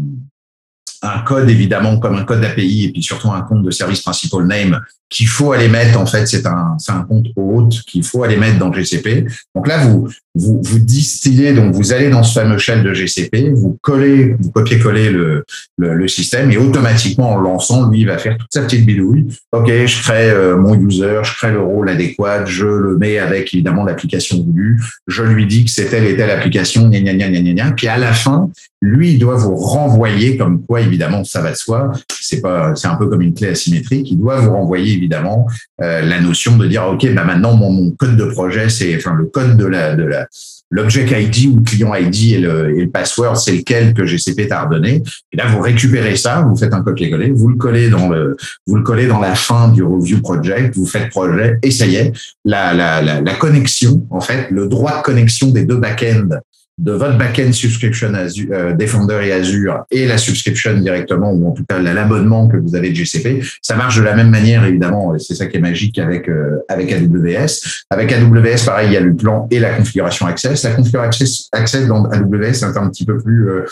un 1.05 1.19
code 1.19 1.49
évidemment 1.49 1.97
comme 1.99 2.15
un 2.15 2.23
code 2.23 2.43
API 2.43 2.85
et 2.85 2.91
puis 2.91 3.03
surtout 3.03 3.31
un 3.31 3.41
compte 3.41 3.63
de 3.63 3.71
service 3.71 4.01
principal 4.01 4.45
name 4.45 4.81
qu'il 5.09 5.27
faut 5.27 5.51
aller 5.51 5.67
mettre, 5.67 5.99
en 5.99 6.05
fait, 6.05 6.25
c'est 6.25 6.45
un, 6.45 6.75
c'est 6.79 6.91
un 6.91 7.03
compte 7.03 7.27
haute 7.35 7.81
qu'il 7.83 8.03
faut 8.03 8.23
aller 8.23 8.37
mettre 8.37 8.57
dans 8.57 8.73
GCP. 8.73 9.27
Donc 9.53 9.67
là, 9.67 9.85
vous, 9.85 10.09
vous, 10.35 10.61
vous 10.61 10.79
distillez, 10.79 11.53
donc 11.53 11.73
vous 11.73 11.93
allez 11.93 12.09
dans 12.09 12.23
ce 12.23 12.39
fameux 12.39 12.57
shell 12.57 12.83
de 12.83 12.93
GCP, 12.93 13.51
vous 13.53 13.77
collez, 13.81 14.35
vous 14.39 14.51
copiez-coller 14.51 15.09
le, 15.09 15.45
le, 15.77 15.93
le, 15.93 16.07
système 16.07 16.51
et 16.51 16.57
automatiquement, 16.57 17.31
en 17.31 17.39
lançant, 17.39 17.89
lui, 17.89 18.01
il 18.01 18.07
va 18.07 18.17
faire 18.17 18.37
toute 18.37 18.49
sa 18.51 18.61
petite 18.61 18.85
bidouille. 18.85 19.27
OK, 19.53 19.67
je 19.67 20.01
crée 20.01 20.29
euh, 20.29 20.57
mon 20.57 20.75
user, 20.75 21.21
je 21.23 21.33
crée 21.35 21.51
le 21.51 21.61
rôle 21.61 21.89
adéquat, 21.89 22.45
je 22.45 22.65
le 22.65 22.97
mets 22.97 23.17
avec, 23.17 23.53
évidemment, 23.53 23.85
l'application 23.85 24.43
voulue, 24.43 24.81
je 25.07 25.23
lui 25.23 25.45
dis 25.45 25.65
que 25.65 25.71
c'est 25.71 25.85
telle 25.85 26.05
et 26.05 26.15
telle 26.15 26.31
application, 26.31 26.89
gna, 26.89 26.99
gna, 26.99 27.13
gna, 27.13 27.29
gna, 27.29 27.53
gna, 27.53 27.71
Puis 27.71 27.87
à 27.87 27.97
la 27.97 28.13
fin, 28.13 28.49
lui, 28.81 29.13
il 29.13 29.19
doit 29.19 29.35
vous 29.35 29.55
renvoyer, 29.55 30.37
comme 30.37 30.63
quoi, 30.63 30.81
évidemment, 30.81 31.23
ça 31.23 31.41
va 31.41 31.51
de 31.51 31.55
soi. 31.55 31.91
C'est 32.21 32.41
pas, 32.41 32.75
c'est 32.75 32.87
un 32.87 32.95
peu 32.95 33.07
comme 33.07 33.21
une 33.21 33.33
clé 33.33 33.47
asymétrique. 33.47 34.11
Il 34.11 34.19
doit 34.19 34.37
vous 34.37 34.51
renvoyer 34.51 34.93
évidemment 34.93 35.47
euh, 35.81 36.01
la 36.01 36.19
notion 36.19 36.57
de 36.57 36.67
dire 36.67 36.85
ok 36.87 37.13
bah 37.13 37.23
maintenant 37.23 37.55
mon, 37.55 37.91
code 37.91 38.17
de 38.17 38.25
projet 38.25 38.69
c'est 38.69 38.95
enfin 38.95 39.13
le 39.13 39.25
code 39.25 39.57
de 39.57 39.65
la 39.65 39.95
de 39.95 40.03
la 40.03 40.24
l'object 40.71 41.11
ID 41.11 41.51
ou 41.51 41.57
le 41.57 41.61
client 41.61 41.93
ID 41.93 42.33
et 42.33 42.39
le, 42.39 42.77
et 42.77 42.81
le 42.81 42.89
password 42.89 43.37
c'est 43.37 43.51
lequel 43.51 43.93
que 43.93 44.05
GCP 44.05 44.47
t'a 44.47 44.63
redonné 44.63 45.03
et 45.31 45.37
là 45.37 45.47
vous 45.47 45.61
récupérez 45.61 46.15
ça 46.15 46.41
vous 46.41 46.55
faites 46.55 46.73
un 46.73 46.81
copier-coller 46.81 47.31
vous 47.31 47.49
le 47.49 47.55
collez 47.55 47.89
dans 47.89 48.09
le 48.09 48.35
vous 48.65 48.75
le 48.75 48.83
collez 48.83 49.07
dans 49.07 49.19
la 49.19 49.35
fin 49.35 49.69
du 49.69 49.83
review 49.83 50.21
project 50.21 50.75
vous 50.75 50.85
faites 50.85 51.09
projet 51.09 51.59
et 51.61 51.71
ça 51.71 51.85
y 51.85 51.95
est 51.95 52.11
la 52.43 52.73
la 52.73 53.01
la, 53.01 53.21
la 53.21 53.33
connexion 53.35 54.05
en 54.09 54.21
fait 54.21 54.49
le 54.51 54.67
droit 54.67 54.97
de 54.97 55.03
connexion 55.03 55.49
des 55.51 55.65
deux 55.65 55.77
backends 55.77 56.29
de 56.77 56.91
votre 56.91 57.17
backend 57.17 57.53
subscription 57.53 58.13
Azure, 58.13 58.49
euh, 58.51 58.73
Defender 58.73 59.19
et 59.23 59.31
Azure 59.31 59.85
et 59.91 60.05
la 60.07 60.17
subscription 60.17 60.77
directement 60.77 61.31
ou 61.31 61.47
en 61.47 61.51
tout 61.51 61.63
cas 61.67 61.79
l'abonnement 61.79 62.47
que 62.47 62.57
vous 62.57 62.75
avez 62.75 62.89
de 62.89 62.95
GCP, 62.95 63.41
ça 63.61 63.75
marche 63.75 63.97
de 63.97 64.03
la 64.03 64.13
même 64.13 64.29
manière 64.29 64.65
évidemment. 64.65 65.17
C'est 65.17 65.35
ça 65.35 65.45
qui 65.45 65.57
est 65.57 65.61
magique 65.61 65.97
avec 65.99 66.27
euh, 66.27 66.59
avec 66.67 66.91
AWS. 66.91 67.85
Avec 67.89 68.11
AWS, 68.11 68.65
pareil, 68.65 68.89
il 68.89 68.93
y 68.93 68.97
a 68.97 69.01
le 69.01 69.15
plan 69.15 69.47
et 69.51 69.59
la 69.59 69.73
configuration 69.73 70.27
Access. 70.27 70.63
La 70.63 70.71
configuration 70.71 71.25
Access 71.53 71.87
dans 71.87 72.05
AWS 72.05 72.43
est 72.43 72.77
un 72.77 72.89
petit 72.89 73.05
peu 73.05 73.17
plus 73.17 73.49
euh, 73.49 73.65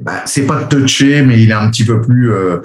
bah, 0.00 0.22
c'est 0.26 0.46
pas 0.46 0.64
touché, 0.64 1.22
mais 1.22 1.42
il 1.42 1.50
est 1.50 1.54
un 1.54 1.70
petit 1.70 1.84
peu 1.84 2.00
plus 2.00 2.32
euh, 2.32 2.58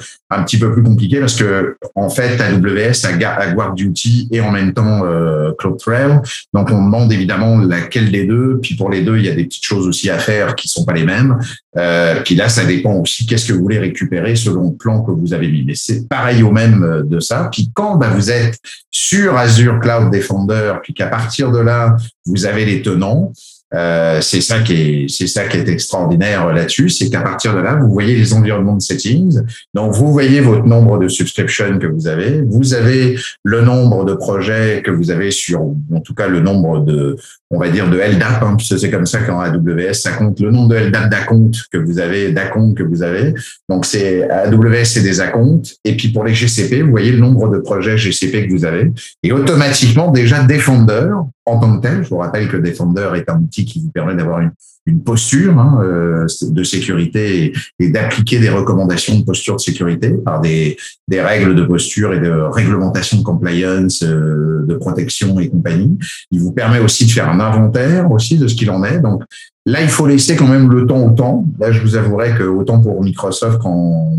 compliqué 0.84 1.20
parce 1.20 1.36
que 1.36 1.78
en 1.96 2.10
fait 2.10 2.40
AWS 2.40 3.06
a, 3.06 3.54
Guard 3.54 3.74
Duty 3.74 4.30
et 4.32 4.42
en 4.42 4.52
même 4.52 4.74
temps 4.74 5.06
euh, 5.06 5.52
CloudTrail. 5.58 6.20
Donc 6.54 6.70
on 6.72 6.84
demande 6.84 7.12
évidemment 7.12 7.58
laquelle 7.58 8.12
des 8.12 8.26
deux. 8.26 8.60
Puis 8.62 8.76
pour 8.76 8.90
les 8.90 9.02
deux, 9.02 9.18
il 9.18 9.26
y 9.26 9.30
a 9.30 9.36
des 9.36 9.46
petites 9.46 9.66
choses 9.66 9.88
aussi 9.88 10.10
à 10.10 10.18
faire 10.18 10.56
qui 10.56 10.68
sont 10.68 10.86
pas 10.86 10.94
les 10.94 11.06
mêmes. 11.06 11.38
Euh, 11.78 12.22
puis 12.24 12.36
là, 12.36 12.50
ça 12.50 12.66
dépend 12.66 12.94
aussi 12.94 13.26
qu'est-ce 13.26 13.48
que 13.48 13.54
vous 13.54 13.62
voulez 13.62 13.80
récupérer 13.80 14.36
selon 14.36 14.72
le 14.72 14.76
plan 14.76 15.04
que 15.04 15.12
vous 15.12 15.34
avez 15.34 15.48
mis. 15.48 15.64
Mais 15.64 15.76
c'est 15.76 16.08
pareil 16.08 16.44
au 16.44 16.52
même 16.52 16.84
euh, 16.84 17.04
de 17.04 17.20
ça. 17.20 17.50
Puis 17.52 17.72
quand 17.74 17.98
bah, 17.98 18.10
vous 18.10 18.32
êtes 18.32 18.60
sur 18.90 19.38
Azure 19.38 19.80
Cloud 19.80 20.12
Defender, 20.12 20.74
puis 20.82 20.94
qu'à 20.94 21.08
partir 21.08 21.52
de 21.52 21.60
là, 21.60 21.96
vous 22.26 22.46
avez 22.46 22.66
les 22.66 22.82
tenants. 22.82 23.32
Euh, 23.74 24.22
c'est 24.22 24.40
ça 24.40 24.60
qui 24.60 24.74
est 24.74 25.10
c'est 25.10 25.28
ça 25.28 25.46
qui 25.46 25.58
est 25.58 25.68
extraordinaire 25.68 26.54
là-dessus, 26.54 26.90
c'est 26.90 27.10
qu'à 27.10 27.22
partir 27.22 27.54
de 27.54 27.60
là, 27.60 27.76
vous 27.76 27.92
voyez 27.92 28.16
les 28.16 28.34
environnements 28.34 28.76
de 28.76 28.82
settings. 28.82 29.40
Donc 29.74 29.94
vous 29.94 30.14
voyez 30.14 30.40
votre 30.40 30.66
nombre 30.66 30.98
de 31.00 31.10
subscriptions 31.10 31.78
que 31.78 31.88
vous 31.88 32.08
avez, 32.08 32.42
vous 32.44 32.74
avez 32.74 33.20
le 33.44 33.62
nombre 33.62 34.06
de 34.06 34.14
projets 34.14 34.82
que 34.86 34.92
vous 34.92 35.12
avez 35.12 35.32
sur, 35.32 35.62
en 35.62 36.00
tout 36.00 36.14
cas 36.14 36.28
le 36.28 36.40
nombre 36.40 36.80
de, 36.80 37.18
on 37.50 37.60
va 37.60 37.70
dire 37.70 37.90
de 37.90 37.98
LDAP, 37.98 38.42
hein, 38.42 38.56
puisque 38.58 38.80
c'est 38.80 38.90
comme 38.90 39.06
ça 39.06 39.20
qu'en 39.20 39.40
AWS 39.42 39.94
ça 39.94 40.12
compte. 40.12 40.40
Le 40.40 40.52
nombre 40.52 40.70
de 40.70 40.76
LDAP 40.78 41.10
d'acomptes 41.10 41.64
que 41.70 41.78
vous 41.78 42.00
avez, 42.00 42.32
d'acomptes 42.32 42.78
que 42.78 42.84
vous 42.84 43.04
avez. 43.04 43.34
Donc 43.68 43.86
c'est 43.86 44.30
AWS 44.30 44.86
c'est 44.86 45.04
des 45.04 45.20
acomptes. 45.20 45.76
Et 45.84 45.98
puis 45.98 46.10
pour 46.10 46.24
les 46.24 46.34
GCP, 46.34 46.84
vous 46.84 46.92
voyez 46.92 47.12
le 47.12 47.20
nombre 47.20 47.50
de 47.50 47.58
projets 47.58 47.98
GCP 47.98 48.48
que 48.48 48.52
vous 48.54 48.64
avez. 48.64 48.94
Et 49.24 49.34
automatiquement 49.34 50.10
déjà 50.10 50.44
Defender 50.44 51.10
en 51.48 51.60
tant 51.60 51.78
que 51.78 51.82
tel. 51.82 52.04
Je 52.04 52.10
vous 52.10 52.18
rappelle 52.18 52.48
que 52.50 52.58
Defender 52.58 53.10
est 53.16 53.30
un 53.30 53.40
outil 53.40 53.66
qui 53.66 53.82
vous 53.82 53.90
permet 53.90 54.16
d'avoir 54.16 54.42
une, 54.42 54.52
une, 54.86 55.02
posture 55.02 55.58
hein, 55.58 55.80
euh, 55.82 56.28
de 56.42 56.64
sécurité 56.64 57.54
et, 57.80 57.90
d'appliquer 57.90 58.40
des 58.40 58.50
recommandations 58.50 59.18
de 59.18 59.24
posture 59.24 59.56
de 59.56 59.62
sécurité 59.62 60.10
par 60.10 60.42
des, 60.42 60.78
des, 61.08 61.22
règles 61.22 61.56
de 61.56 61.64
posture 61.64 62.14
et 62.14 62.20
de 62.20 62.30
réglementation 62.30 63.20
de 63.20 63.24
compliance, 63.24 64.04
euh, 64.04 64.66
de 64.68 64.76
protection 64.76 65.40
et 65.40 65.50
compagnie. 65.50 65.98
Il 66.32 66.42
vous 66.42 66.52
permet 66.52 66.80
aussi 66.80 67.06
de 67.06 67.12
faire 67.12 67.30
un 67.30 67.40
inventaire 67.40 68.12
aussi 68.12 68.38
de 68.38 68.48
ce 68.48 68.56
qu'il 68.56 68.70
en 68.70 68.84
est. 68.84 69.00
Donc 69.00 69.24
là, 69.66 69.82
il 69.82 69.90
faut 69.90 70.06
laisser 70.06 70.36
quand 70.36 70.48
même 70.48 70.70
le 70.70 70.86
temps 70.86 71.04
au 71.06 71.12
temps. 71.12 71.46
Là, 71.60 71.72
je 71.72 71.82
vous 71.82 71.96
avouerai 71.96 72.36
que 72.36 72.44
autant 72.44 72.82
pour 72.82 73.02
Microsoft 73.02 73.60
quand 73.62 74.12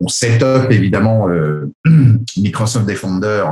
on 0.00 0.08
set 0.08 0.42
up 0.42 0.70
évidemment 0.70 1.28
euh, 1.28 1.72
Microsoft 2.36 2.86
Defender 2.86 3.44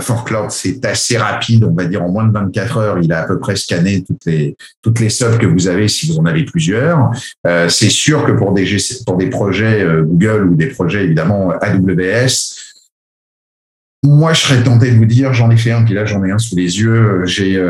for 0.00 0.24
Cloud, 0.24 0.50
c'est 0.50 0.84
assez 0.84 1.16
rapide, 1.16 1.64
on 1.64 1.72
va 1.72 1.84
dire 1.84 2.02
en 2.02 2.08
moins 2.08 2.26
de 2.26 2.32
24 2.32 2.76
heures, 2.78 2.98
il 2.98 3.12
a 3.12 3.22
à 3.22 3.26
peu 3.26 3.38
près 3.38 3.56
scanné 3.56 4.04
toutes 4.04 4.24
les 4.26 4.56
toutes 4.82 5.00
les 5.00 5.08
que 5.08 5.46
vous 5.46 5.68
avez 5.68 5.88
si 5.88 6.06
vous 6.06 6.18
en 6.18 6.26
avez 6.26 6.44
plusieurs. 6.44 7.10
Euh, 7.46 7.68
c'est 7.68 7.90
sûr 7.90 8.24
que 8.24 8.32
pour 8.32 8.52
des 8.52 9.26
projets 9.28 9.84
Google 10.02 10.48
ou 10.48 10.54
des 10.54 10.66
projets 10.66 11.04
évidemment 11.04 11.50
AWS, 11.60 12.28
moi 14.04 14.32
je 14.32 14.40
serais 14.40 14.62
tenté 14.62 14.90
de 14.90 14.96
vous 14.96 15.06
dire, 15.06 15.32
j'en 15.32 15.50
ai 15.50 15.56
fait 15.56 15.72
un, 15.72 15.84
puis 15.84 15.94
là 15.94 16.04
j'en 16.04 16.24
ai 16.24 16.30
un 16.30 16.38
sous 16.38 16.56
les 16.56 16.80
yeux, 16.80 17.22
j'ai 17.24 17.60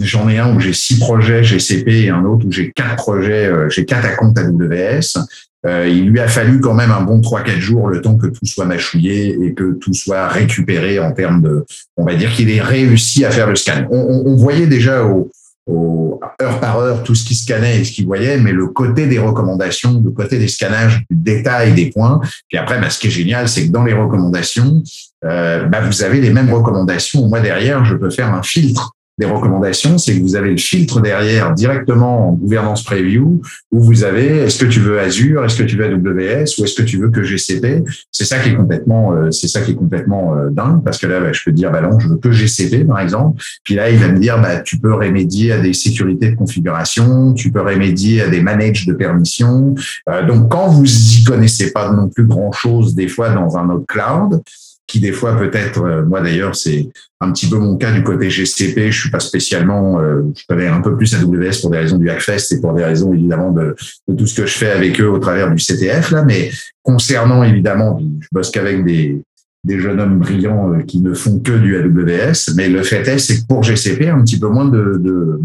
J'en 0.00 0.26
ai 0.26 0.38
un 0.38 0.56
où 0.56 0.58
j'ai 0.58 0.72
six 0.72 0.98
projets 0.98 1.44
GCP 1.44 2.04
et 2.04 2.08
un 2.08 2.24
autre 2.24 2.46
où 2.46 2.50
j'ai 2.50 2.72
quatre 2.72 2.96
projets, 2.96 3.52
j'ai 3.68 3.84
quatre 3.84 4.16
comptes 4.16 4.38
AWS. 4.38 5.18
Euh, 5.64 5.86
il 5.88 6.08
lui 6.08 6.18
a 6.18 6.26
fallu 6.26 6.60
quand 6.60 6.74
même 6.74 6.90
un 6.90 7.02
bon 7.02 7.20
3-4 7.20 7.58
jours 7.58 7.88
le 7.88 8.00
temps 8.00 8.16
que 8.16 8.26
tout 8.26 8.44
soit 8.44 8.64
mâchouillé 8.64 9.38
et 9.42 9.54
que 9.54 9.74
tout 9.74 9.94
soit 9.94 10.26
récupéré 10.26 10.98
en 10.98 11.12
termes 11.12 11.40
de, 11.40 11.64
on 11.96 12.04
va 12.04 12.14
dire 12.14 12.32
qu'il 12.32 12.50
ait 12.50 12.60
réussi 12.60 13.24
à 13.24 13.30
faire 13.30 13.48
le 13.48 13.54
scan. 13.54 13.86
On, 13.90 14.24
on, 14.26 14.36
voyait 14.36 14.66
déjà 14.66 15.04
au, 15.04 15.30
au, 15.66 16.20
heure 16.40 16.58
par 16.58 16.78
heure 16.78 17.02
tout 17.04 17.14
ce 17.14 17.24
qui 17.24 17.36
scannait 17.36 17.80
et 17.80 17.84
ce 17.84 17.92
qu'il 17.92 18.06
voyait, 18.06 18.38
mais 18.38 18.52
le 18.52 18.66
côté 18.66 19.06
des 19.06 19.20
recommandations, 19.20 20.02
le 20.04 20.10
côté 20.10 20.38
des 20.38 20.48
scannages, 20.48 21.04
du 21.08 21.16
détail 21.16 21.74
des 21.74 21.90
points. 21.90 22.20
Puis 22.48 22.58
après, 22.58 22.80
bah, 22.80 22.90
ce 22.90 22.98
qui 22.98 23.06
est 23.06 23.10
génial, 23.10 23.48
c'est 23.48 23.66
que 23.66 23.72
dans 23.72 23.84
les 23.84 23.92
recommandations, 23.92 24.82
euh, 25.24 25.64
bah, 25.66 25.80
vous 25.80 26.02
avez 26.02 26.20
les 26.20 26.30
mêmes 26.30 26.52
recommandations. 26.52 27.28
Moi 27.28 27.40
derrière, 27.40 27.84
je 27.84 27.94
peux 27.94 28.10
faire 28.10 28.34
un 28.34 28.42
filtre 28.42 28.94
des 29.18 29.26
recommandations, 29.26 29.98
c'est 29.98 30.16
que 30.16 30.22
vous 30.22 30.36
avez 30.36 30.50
le 30.50 30.56
filtre 30.56 31.00
derrière 31.00 31.52
directement 31.52 32.28
en 32.28 32.32
gouvernance 32.32 32.82
preview 32.82 33.42
où 33.70 33.82
vous 33.82 34.04
avez 34.04 34.38
est-ce 34.38 34.64
que 34.64 34.70
tu 34.70 34.80
veux 34.80 34.98
Azure, 34.98 35.44
est-ce 35.44 35.58
que 35.58 35.64
tu 35.64 35.76
veux 35.76 35.84
AWS 35.84 36.44
ou 36.58 36.64
est-ce 36.64 36.74
que 36.74 36.82
tu 36.82 36.98
veux 36.98 37.10
que 37.10 37.22
GCP. 37.22 37.84
C'est 38.10 38.24
ça 38.24 38.38
qui 38.38 38.48
est 38.48 38.54
complètement, 38.54 39.12
euh, 39.12 39.30
c'est 39.30 39.48
ça 39.48 39.60
qui 39.60 39.72
est 39.72 39.74
complètement 39.74 40.34
euh, 40.34 40.48
dingue 40.50 40.82
parce 40.82 40.98
que 40.98 41.06
là, 41.06 41.20
bah, 41.20 41.32
je 41.32 41.42
peux 41.44 41.52
dire 41.52 41.70
bah 41.70 41.82
non, 41.82 41.98
je 41.98 42.08
veux 42.08 42.16
que 42.16 42.32
GCP 42.32 42.84
par 42.86 43.00
exemple. 43.00 43.42
Puis 43.64 43.74
là, 43.74 43.90
il 43.90 43.98
va 43.98 44.08
me 44.08 44.18
dire 44.18 44.40
bah 44.40 44.60
tu 44.60 44.78
peux 44.78 44.94
remédier 44.94 45.52
à 45.52 45.58
des 45.58 45.74
sécurités 45.74 46.30
de 46.30 46.36
configuration, 46.36 47.34
tu 47.34 47.52
peux 47.52 47.60
remédier 47.60 48.22
à 48.22 48.28
des 48.28 48.40
manages 48.40 48.86
de 48.86 48.94
permissions. 48.94 49.74
Euh, 50.08 50.26
donc 50.26 50.50
quand 50.50 50.68
vous 50.68 50.86
y 50.86 51.24
connaissez 51.24 51.72
pas 51.72 51.92
non 51.92 52.08
plus 52.08 52.26
grand 52.26 52.52
chose 52.52 52.94
des 52.94 53.08
fois 53.08 53.30
dans 53.30 53.58
un 53.58 53.68
autre 53.68 53.86
cloud, 53.86 54.42
qui 54.86 55.00
des 55.00 55.12
fois 55.12 55.38
peut-être, 55.38 55.82
euh, 55.82 56.02
moi 56.04 56.20
d'ailleurs, 56.20 56.54
c'est 56.54 56.88
un 57.20 57.32
petit 57.32 57.48
peu 57.48 57.56
mon 57.56 57.76
cas 57.76 57.92
du 57.92 58.02
côté 58.02 58.30
GCP. 58.30 58.90
Je 58.90 59.00
suis 59.00 59.10
pas 59.10 59.20
spécialement, 59.20 60.00
euh, 60.00 60.22
je 60.36 60.42
connais 60.48 60.66
un 60.66 60.80
peu 60.80 60.96
plus 60.96 61.14
AWS 61.14 61.60
pour 61.60 61.70
des 61.70 61.78
raisons 61.78 61.98
du 61.98 62.10
Hackfest 62.10 62.52
et 62.52 62.60
pour 62.60 62.74
des 62.74 62.84
raisons 62.84 63.12
évidemment 63.14 63.52
de, 63.52 63.74
tout 64.16 64.26
ce 64.26 64.34
que 64.34 64.46
je 64.46 64.52
fais 64.52 64.70
avec 64.70 65.00
eux 65.00 65.08
au 65.08 65.18
travers 65.18 65.50
du 65.50 65.62
CTF 65.62 66.10
là. 66.10 66.24
Mais 66.24 66.50
concernant 66.82 67.42
évidemment, 67.42 68.00
je 68.20 68.28
bosse 68.32 68.50
qu'avec 68.50 68.84
des 68.84 69.22
des 69.64 69.78
jeunes 69.78 70.00
hommes 70.00 70.18
brillants 70.18 70.72
euh, 70.72 70.82
qui 70.82 71.00
ne 71.00 71.14
font 71.14 71.38
que 71.38 71.52
du 71.52 71.76
AWS. 71.76 72.54
Mais 72.56 72.68
le 72.68 72.82
fait 72.82 73.06
est, 73.08 73.18
c'est 73.18 73.40
que 73.40 73.46
pour 73.46 73.62
GCP, 73.62 74.08
un 74.08 74.22
petit 74.22 74.38
peu 74.38 74.48
moins 74.48 74.64
de, 74.64 74.98
de 74.98 75.40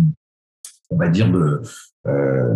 on 0.89 0.97
va 0.97 1.09
dire 1.09 1.31
de 1.31 1.61
euh, 2.07 2.53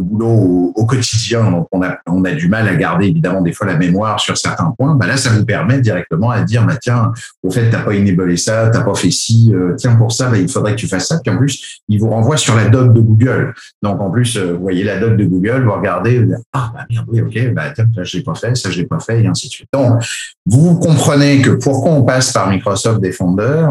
boulot 0.00 0.72
au, 0.74 0.86
quotidien, 0.86 1.50
donc 1.50 1.68
on 1.72 1.82
a, 1.82 1.98
on 2.06 2.24
a 2.24 2.32
du 2.32 2.48
mal 2.48 2.66
à 2.66 2.74
garder 2.74 3.06
évidemment 3.06 3.42
des 3.42 3.52
fois 3.52 3.66
la 3.66 3.76
mémoire 3.76 4.18
sur 4.20 4.36
certains 4.38 4.74
points, 4.76 4.94
bah 4.94 5.06
là 5.06 5.16
ça 5.16 5.30
vous 5.30 5.44
permet 5.44 5.80
directement 5.80 6.30
à 6.30 6.42
dire 6.42 6.66
bah 6.66 6.76
tiens, 6.80 7.12
au 7.42 7.50
fait 7.50 7.68
t'as 7.70 7.80
pas 7.80 7.92
enablé 7.92 8.36
ça, 8.36 8.70
t'as 8.70 8.82
pas 8.82 8.94
fait 8.94 9.10
ci, 9.10 9.52
euh, 9.54 9.74
tiens 9.76 9.96
pour 9.96 10.12
ça, 10.12 10.28
bah, 10.28 10.38
il 10.38 10.48
faudrait 10.48 10.72
que 10.72 10.80
tu 10.80 10.88
fasses 10.88 11.08
ça. 11.08 11.20
Puis 11.22 11.34
en 11.34 11.38
plus, 11.38 11.80
il 11.88 12.00
vous 12.00 12.10
renvoie 12.10 12.36
sur 12.36 12.54
la 12.54 12.68
doc 12.68 12.92
de 12.92 13.00
Google. 13.00 13.54
Donc 13.82 14.00
en 14.00 14.10
plus, 14.10 14.36
euh, 14.36 14.54
vous 14.54 14.62
voyez 14.62 14.84
la 14.84 14.98
doc 14.98 15.16
de 15.16 15.24
Google, 15.24 15.64
vous 15.64 15.72
regardez, 15.72 16.18
vous 16.18 16.26
dites, 16.26 16.44
ah 16.52 16.70
bah 16.74 16.86
merde, 16.90 17.06
oui 17.08 17.20
ok, 17.20 17.54
bah 17.54 17.70
tiens, 17.74 17.86
ça 17.94 18.04
j'ai 18.04 18.22
pas 18.22 18.34
fait, 18.34 18.54
ça 18.56 18.70
j'ai 18.70 18.84
pas 18.84 19.00
fait, 19.00 19.22
et 19.22 19.26
ainsi 19.26 19.48
de 19.48 19.52
suite. 19.52 19.68
Donc 19.72 20.02
vous 20.46 20.78
comprenez 20.78 21.42
que 21.42 21.50
pourquoi 21.50 21.92
on 21.92 22.02
passe 22.02 22.32
par 22.32 22.48
Microsoft 22.48 23.00
Defender, 23.00 23.68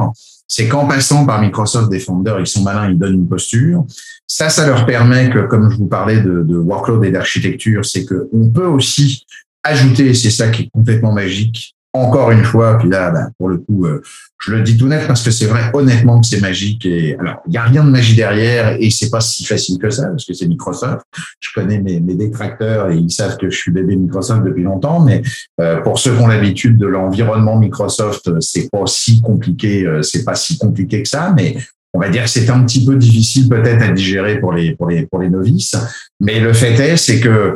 c'est 0.48 0.68
qu'en 0.68 0.88
passant 0.88 1.26
par 1.26 1.42
Microsoft 1.42 1.92
Defender, 1.92 2.36
ils 2.40 2.48
sont 2.48 2.63
malins, 2.63 2.90
ils 2.90 2.98
donnent 2.98 3.16
une 3.16 3.28
posture. 3.28 3.86
Ça, 4.28 4.50
ça 4.50 4.68
leur 4.68 4.86
permet 4.86 5.30
que, 5.30 5.40
comme 5.40 5.72
je 5.72 5.78
vous 5.78 5.88
parlais 5.88 6.20
de, 6.20 6.44
de 6.44 6.58
workload 6.58 7.04
et 7.06 7.12
d'architecture, 7.12 7.86
c'est 7.86 8.06
qu'on 8.06 8.50
peut 8.50 8.66
aussi 8.66 9.26
ajouter, 9.63 10.13
c'est 10.13 10.30
ça 10.30 10.50
qui 10.50 10.63
est 10.63 10.70
complètement 10.74 11.13
magique, 11.13 11.76
encore 11.98 12.32
une 12.32 12.44
fois, 12.44 12.78
puis 12.78 12.90
là, 12.90 13.12
ben, 13.12 13.32
pour 13.38 13.50
le 13.50 13.58
coup, 13.58 13.86
euh, 13.86 14.02
je 14.40 14.52
le 14.52 14.62
dis 14.62 14.78
tout 14.78 14.88
net 14.88 15.08
parce 15.08 15.24
que 15.24 15.32
c'est 15.32 15.46
vrai, 15.46 15.72
honnêtement, 15.74 16.20
que 16.22 16.28
c'est 16.28 16.42
magique. 16.42 16.86
Et 16.86 17.18
alors, 17.20 17.42
il 17.48 17.52
n'y 17.52 17.58
a 17.58 17.63
rien 17.63 17.84
de 17.84 17.90
magie 17.90 18.16
derrière 18.16 18.78
et 18.80 18.90
c'est 18.90 19.10
pas 19.10 19.22
si 19.22 19.46
facile 19.46 19.80
que 19.80 19.90
ça 19.90 20.08
parce 20.08 20.26
que 20.26 20.34
c'est 20.34 20.48
Microsoft. 20.48 21.06
Je 21.40 21.50
connais 21.56 21.80
mes, 21.80 22.00
mes, 22.00 22.16
détracteurs 22.16 22.92
et 22.92 22.98
ils 22.98 23.10
savent 23.10 23.38
que 23.38 23.50
je 23.50 23.58
suis 23.58 23.72
bébé 23.72 23.96
Microsoft 23.96 24.44
depuis 24.44 24.63
longtemps. 24.63 25.00
Mais 25.00 25.22
euh, 25.60 25.82
pour 25.82 25.98
ceux 25.98 26.16
qui 26.16 26.22
ont 26.22 26.28
l'habitude 26.28 26.78
de 26.78 26.86
l'environnement 26.86 27.58
Microsoft, 27.58 28.30
c'est 28.42 28.70
pas 28.70 28.84
si 28.86 29.22
compliqué, 29.22 29.86
euh, 29.86 30.02
c'est 30.04 30.24
pas 30.24 30.36
si 30.36 30.58
compliqué 30.58 31.02
que 31.02 31.10
ça. 31.10 31.34
Mais 31.36 31.58
on 31.93 32.00
va 32.00 32.10
dire 32.10 32.23
que 32.23 32.30
c'est 32.30 32.50
un 32.50 32.63
petit 32.63 32.86
peu 32.86 32.95
difficile 32.95 33.50
peut-être 33.50 33.82
à 33.82 33.91
digérer 33.91 34.39
pour 34.39 34.54
les 34.54 34.76
pour 34.76 34.88
les 34.88 35.06
pour 35.06 35.19
les 35.19 35.30
novices. 35.30 35.76
Mais 36.19 36.39
le 36.39 36.54
fait 36.54 36.76
est, 36.80 36.97
c'est 36.97 37.19
que 37.19 37.56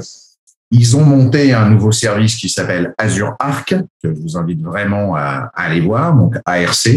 ils 0.71 0.95
ont 0.95 1.03
monté 1.03 1.53
un 1.53 1.69
nouveau 1.69 1.91
service 1.91 2.37
qui 2.37 2.47
s'appelle 2.47 2.93
Azure 2.97 3.35
Arc, 3.39 3.75
que 4.01 4.15
je 4.15 4.21
vous 4.21 4.37
invite 4.37 4.61
vraiment 4.63 5.15
à, 5.15 5.51
aller 5.53 5.81
voir, 5.81 6.15
donc 6.15 6.35
ARC. 6.45 6.87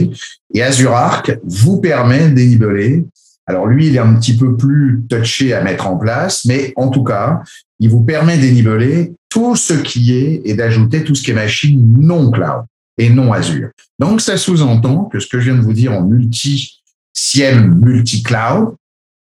Et 0.55 0.63
Azure 0.63 0.93
Arc 0.93 1.37
vous 1.43 1.81
permet 1.81 2.31
d'énibeler. 2.31 3.05
Alors 3.47 3.67
lui, 3.67 3.89
il 3.89 3.97
est 3.97 4.01
un 4.01 4.15
petit 4.15 4.37
peu 4.37 4.57
plus 4.57 5.03
touché 5.11 5.53
à 5.53 5.63
mettre 5.63 5.89
en 5.89 5.97
place, 5.97 6.45
mais 6.45 6.73
en 6.77 6.89
tout 6.89 7.03
cas, 7.03 7.43
il 7.81 7.91
vous 7.91 8.03
permet 8.03 8.39
d'énibeler 8.39 9.13
tout 9.29 9.57
ce 9.57 9.75
qui 9.75 10.17
est 10.17 10.43
et 10.45 10.55
d'ajouter 10.55 11.03
tout 11.03 11.17
ce 11.17 11.25
qui 11.25 11.33
est 11.33 11.35
machine 11.35 11.83
non 11.99 12.31
cloud 12.31 12.63
et 12.97 13.11
non 13.11 13.33
Azure. 13.33 13.71
Donc 13.99 14.21
ça 14.21 14.37
sous-entend 14.37 15.07
que 15.07 15.19
ce 15.19 15.27
que 15.27 15.41
je 15.41 15.51
viens 15.51 15.57
de 15.57 15.65
vous 15.65 15.73
dire 15.73 15.93
en 15.93 16.03
multi 16.03 16.84
SIEM 17.15 17.81
multi-cloud, 17.83 18.75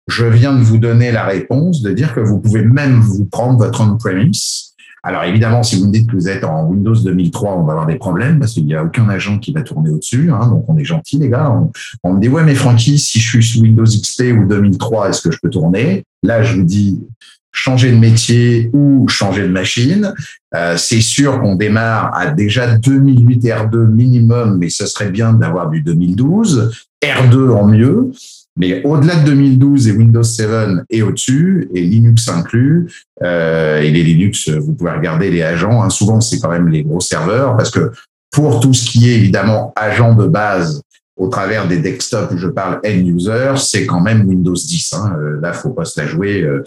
je 0.08 0.26
viens 0.26 0.54
de 0.54 0.62
vous 0.62 0.78
donner 0.78 1.12
la 1.12 1.26
réponse 1.26 1.82
de 1.82 1.92
dire 1.92 2.14
que 2.14 2.20
vous 2.20 2.40
pouvez 2.40 2.64
même 2.64 3.00
vous 3.00 3.26
prendre 3.26 3.58
votre 3.60 3.82
on-premise. 3.82 4.70
Alors 5.04 5.24
évidemment, 5.24 5.64
si 5.64 5.80
vous 5.80 5.88
me 5.88 5.92
dites 5.92 6.10
que 6.10 6.16
vous 6.16 6.28
êtes 6.28 6.44
en 6.44 6.66
Windows 6.66 6.96
2003, 6.96 7.56
on 7.58 7.64
va 7.64 7.74
avoir 7.74 7.88
des 7.88 7.96
problèmes 7.96 8.40
parce 8.40 8.54
qu'il 8.54 8.66
n'y 8.66 8.76
a 8.76 8.84
aucun 8.84 9.08
agent 9.08 9.40
qui 9.40 9.54
va 9.54 9.62
tourner 9.62 9.90
au-dessus. 9.90 10.30
Hein, 10.32 10.48
donc 10.48 10.66
on 10.68 10.78
est 10.78 10.84
gentil 10.84 11.18
les 11.20 11.30
gars. 11.30 11.56
On, 12.04 12.14
me 12.14 12.20
dit 12.20 12.28
ouais 12.28 12.44
mais 12.44 12.56
Francky, 12.56 13.00
si 13.00 13.20
je 13.20 13.30
suis 13.30 13.44
sous 13.44 13.62
Windows 13.62 13.86
XP 13.86 14.34
ou 14.38 14.46
2003, 14.46 15.10
est-ce 15.10 15.22
que 15.22 15.32
je 15.32 15.40
peux 15.42 15.50
tourner? 15.50 16.04
Là, 16.22 16.44
je 16.44 16.58
vous 16.58 16.64
dis 16.64 17.00
changer 17.52 17.92
de 17.92 17.98
métier 17.98 18.70
ou 18.74 19.08
changer 19.08 19.44
de 19.44 19.48
machine. 19.52 20.14
Euh, 20.54 20.76
c'est 20.78 21.02
sûr 21.02 21.40
qu'on 21.40 21.56
démarre 21.56 22.14
à 22.14 22.28
déjà 22.28 22.76
2008 22.78 23.44
R2 23.46 23.88
minimum, 23.88 24.58
mais 24.58 24.70
ce 24.70 24.86
serait 24.86 25.12
bien 25.12 25.34
d'avoir 25.34 25.70
du 25.70 25.82
2012, 25.82 26.89
R2 27.04 27.50
en 27.52 27.68
mieux. 27.68 28.12
Mais 28.58 28.84
au-delà 28.84 29.16
de 29.16 29.26
2012 29.26 29.88
et 29.88 29.92
Windows 29.94 30.24
7 30.24 30.50
et 30.90 31.02
au-dessus, 31.02 31.70
et 31.74 31.82
Linux 31.82 32.28
inclus, 32.28 32.92
euh, 33.24 33.80
et 33.82 33.90
les 33.90 34.04
Linux, 34.04 34.50
vous 34.50 34.74
pouvez 34.74 34.92
regarder 34.92 35.32
les 35.32 35.42
agents. 35.42 35.82
Hein, 35.82 35.90
souvent, 35.90 36.20
c'est 36.20 36.40
quand 36.40 36.50
même 36.50 36.68
les 36.68 36.84
gros 36.84 37.00
serveurs, 37.00 37.56
parce 37.56 37.72
que 37.72 37.92
pour 38.32 38.60
tout 38.60 38.74
ce 38.74 38.90
qui 38.90 39.10
est 39.10 39.16
évidemment 39.16 39.72
agent 39.78 40.14
de 40.14 40.28
base 40.28 40.82
au 41.16 41.28
travers 41.28 41.68
des 41.68 41.78
desktops, 41.78 42.36
je 42.36 42.48
parle 42.48 42.82
end 42.86 43.06
user, 43.06 43.54
c'est 43.58 43.86
quand 43.86 44.02
même 44.02 44.28
Windows 44.28 44.54
10. 44.54 44.94
Hein. 44.94 45.16
Euh, 45.18 45.40
là, 45.42 45.54
faut 45.54 45.72
pas 45.72 45.86
se 45.86 46.00
la 46.00 46.08
jouer. 46.08 46.42
Euh, 46.42 46.64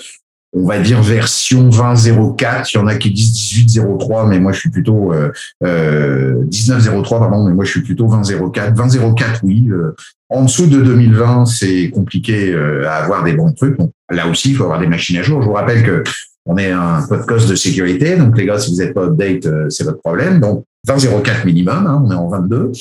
on 0.55 0.66
va 0.66 0.79
dire 0.79 1.03
version 1.03 1.68
20.04. 1.71 2.71
Il 2.73 2.77
y 2.77 2.81
en 2.81 2.87
a 2.87 2.97
qui 2.97 3.11
disent 3.11 3.33
18.03, 3.33 4.29
mais 4.29 4.38
moi 4.38 4.53
je 4.53 4.61
suis 4.61 4.71
plutôt 4.71 5.12
euh, 5.12 5.33
euh, 5.64 6.45
19.03, 6.45 7.09
pardon, 7.09 7.47
mais 7.47 7.55
moi 7.55 7.64
je 7.64 7.71
suis 7.71 7.83
plutôt 7.83 8.07
20.04. 8.07 8.75
20.04, 8.75 9.40
oui. 9.45 9.68
Euh, 9.71 9.95
en 10.33 10.45
dessous 10.45 10.66
de 10.66 10.81
2020, 10.81 11.47
c'est 11.47 11.90
compliqué 11.90 12.53
euh, 12.53 12.88
à 12.88 12.95
avoir 12.95 13.23
des 13.23 13.35
bons 13.35 13.53
trucs. 13.53 13.77
là 14.11 14.27
aussi, 14.27 14.51
il 14.51 14.57
faut 14.57 14.64
avoir 14.64 14.81
des 14.81 14.87
machines 14.87 15.18
à 15.18 15.23
jour. 15.23 15.42
Je 15.42 15.47
vous 15.47 15.53
rappelle 15.53 15.83
que 15.83 16.03
on 16.46 16.57
est 16.57 16.70
un 16.70 17.02
podcast 17.09 17.48
de 17.48 17.55
sécurité, 17.55 18.16
donc 18.16 18.37
les 18.37 18.46
gars, 18.46 18.59
si 18.59 18.72
vous 18.72 18.78
n'êtes 18.78 18.94
pas 18.94 19.05
update, 19.05 19.48
c'est 19.70 19.85
votre 19.85 20.00
problème. 20.00 20.40
Donc 20.40 20.64
20.04 20.88 21.46
minimum, 21.46 21.87
hein, 21.87 22.02
on 22.05 22.11
est 22.11 22.14
en 22.14 22.28
22. 22.28 22.72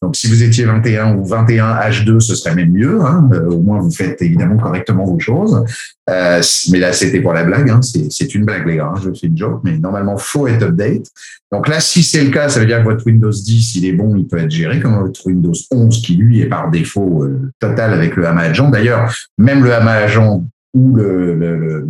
Donc, 0.00 0.16
si 0.16 0.28
vous 0.28 0.42
étiez 0.42 0.64
21 0.64 1.16
ou 1.16 1.26
21 1.26 1.74
H2, 1.74 2.20
ce 2.20 2.34
serait 2.34 2.54
même 2.54 2.72
mieux. 2.72 3.02
Hein. 3.02 3.28
Euh, 3.34 3.50
au 3.50 3.60
moins, 3.60 3.80
vous 3.80 3.90
faites 3.90 4.22
évidemment 4.22 4.56
correctement 4.56 5.04
vos 5.04 5.18
choses. 5.18 5.62
Euh, 6.08 6.40
mais 6.70 6.78
là, 6.78 6.94
c'était 6.94 7.20
pour 7.20 7.34
la 7.34 7.44
blague. 7.44 7.68
Hein. 7.68 7.80
C'est 7.82 8.34
une 8.34 8.46
blague, 8.46 8.66
les 8.66 8.76
gars. 8.76 8.92
Hein. 8.94 9.00
Je 9.04 9.10
fais 9.10 9.26
une 9.26 9.36
joke, 9.36 9.60
mais 9.62 9.76
normalement, 9.78 10.16
faut 10.16 10.48
être 10.48 10.62
update. 10.62 11.04
Donc 11.52 11.68
là, 11.68 11.80
si 11.80 12.02
c'est 12.02 12.24
le 12.24 12.30
cas, 12.30 12.48
ça 12.48 12.60
veut 12.60 12.66
dire 12.66 12.78
que 12.78 12.84
votre 12.84 13.06
Windows 13.06 13.30
10, 13.30 13.74
il 13.74 13.84
est 13.84 13.92
bon, 13.92 14.16
il 14.16 14.26
peut 14.26 14.38
être 14.38 14.50
géré 14.50 14.80
comme 14.80 14.98
votre 14.98 15.26
Windows 15.26 15.52
11, 15.70 16.00
qui 16.00 16.14
lui 16.14 16.40
est 16.40 16.46
par 16.46 16.70
défaut 16.70 17.24
euh, 17.24 17.50
total 17.58 17.92
avec 17.92 18.16
le 18.16 18.26
HAMA 18.26 18.40
Agent. 18.40 18.70
D'ailleurs, 18.70 19.14
même 19.36 19.62
le 19.62 19.74
HAMA 19.74 19.90
Agent 19.90 20.44
ou 20.72 20.96
le, 20.96 21.34
le 21.34 21.86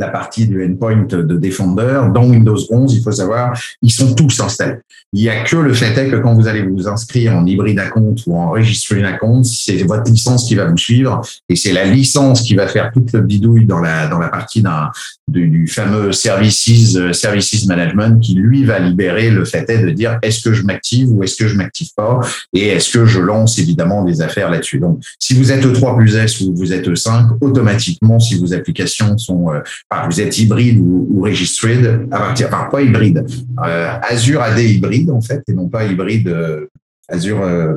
la 0.00 0.08
partie 0.08 0.46
du 0.46 0.64
endpoint 0.64 1.06
de 1.08 1.36
Defender. 1.36 2.00
Dans 2.12 2.24
Windows 2.24 2.58
11, 2.70 2.94
il 2.94 3.02
faut 3.02 3.12
savoir, 3.12 3.52
ils 3.82 3.92
sont 3.92 4.14
tous 4.14 4.40
installés. 4.40 4.78
Il 5.12 5.22
n'y 5.22 5.28
a 5.28 5.42
que 5.42 5.56
le 5.56 5.74
fait 5.74 5.96
est 5.98 6.08
que 6.08 6.16
quand 6.16 6.34
vous 6.34 6.46
allez 6.46 6.62
vous 6.62 6.86
inscrire 6.86 7.36
en 7.36 7.44
hybride 7.44 7.80
compte 7.92 8.20
ou 8.26 8.36
en 8.36 8.54
un 8.54 9.12
compte, 9.14 9.44
c'est 9.44 9.82
votre 9.82 10.10
licence 10.10 10.46
qui 10.46 10.54
va 10.54 10.66
vous 10.66 10.76
suivre 10.76 11.20
et 11.48 11.56
c'est 11.56 11.72
la 11.72 11.84
licence 11.84 12.42
qui 12.42 12.54
va 12.54 12.68
faire 12.68 12.92
toute 12.92 13.12
le 13.12 13.20
bidouille 13.20 13.66
dans 13.66 13.80
la, 13.80 14.06
dans 14.06 14.20
la 14.20 14.28
partie 14.28 14.62
d'un, 14.62 14.90
du, 15.26 15.66
fameux 15.66 16.12
services, 16.12 16.96
services 17.12 17.66
management 17.66 18.20
qui 18.20 18.34
lui 18.34 18.64
va 18.64 18.78
libérer 18.78 19.30
le 19.30 19.44
fait 19.44 19.68
est 19.68 19.82
de 19.82 19.90
dire 19.90 20.18
est-ce 20.22 20.42
que 20.42 20.52
je 20.52 20.62
m'active 20.62 21.10
ou 21.10 21.22
est-ce 21.22 21.36
que 21.36 21.48
je 21.48 21.56
m'active 21.56 21.88
pas 21.96 22.20
et 22.52 22.68
est-ce 22.68 22.90
que 22.90 23.04
je 23.04 23.20
lance 23.20 23.58
évidemment 23.58 24.04
des 24.04 24.22
affaires 24.22 24.50
là-dessus. 24.50 24.78
Donc, 24.78 25.02
si 25.18 25.34
vous 25.34 25.52
êtes 25.52 25.64
E3 25.64 25.96
plus 25.96 26.16
S 26.16 26.40
ou 26.40 26.54
vous 26.54 26.72
êtes 26.72 26.88
E5, 26.88 27.38
automatiquement, 27.40 28.18
si 28.18 28.38
vos 28.38 28.54
applications 28.54 29.18
sont 29.18 29.50
euh, 29.50 29.60
vous 30.08 30.20
êtes 30.20 30.38
hybride 30.38 30.78
ou, 30.78 31.08
ou 31.10 31.22
registered 31.22 32.06
à 32.10 32.18
partir, 32.18 32.46
enfin 32.48 32.68
pas 32.70 32.82
hybride. 32.82 33.26
Euh, 33.64 33.92
Azure 34.02 34.40
a 34.40 34.54
des 34.54 34.74
hybrides 34.74 35.10
en 35.10 35.20
fait 35.20 35.42
et 35.48 35.52
non 35.52 35.68
pas 35.68 35.84
hybride. 35.84 36.28
Euh, 36.28 36.66
Azure 37.08 37.42
euh, 37.42 37.76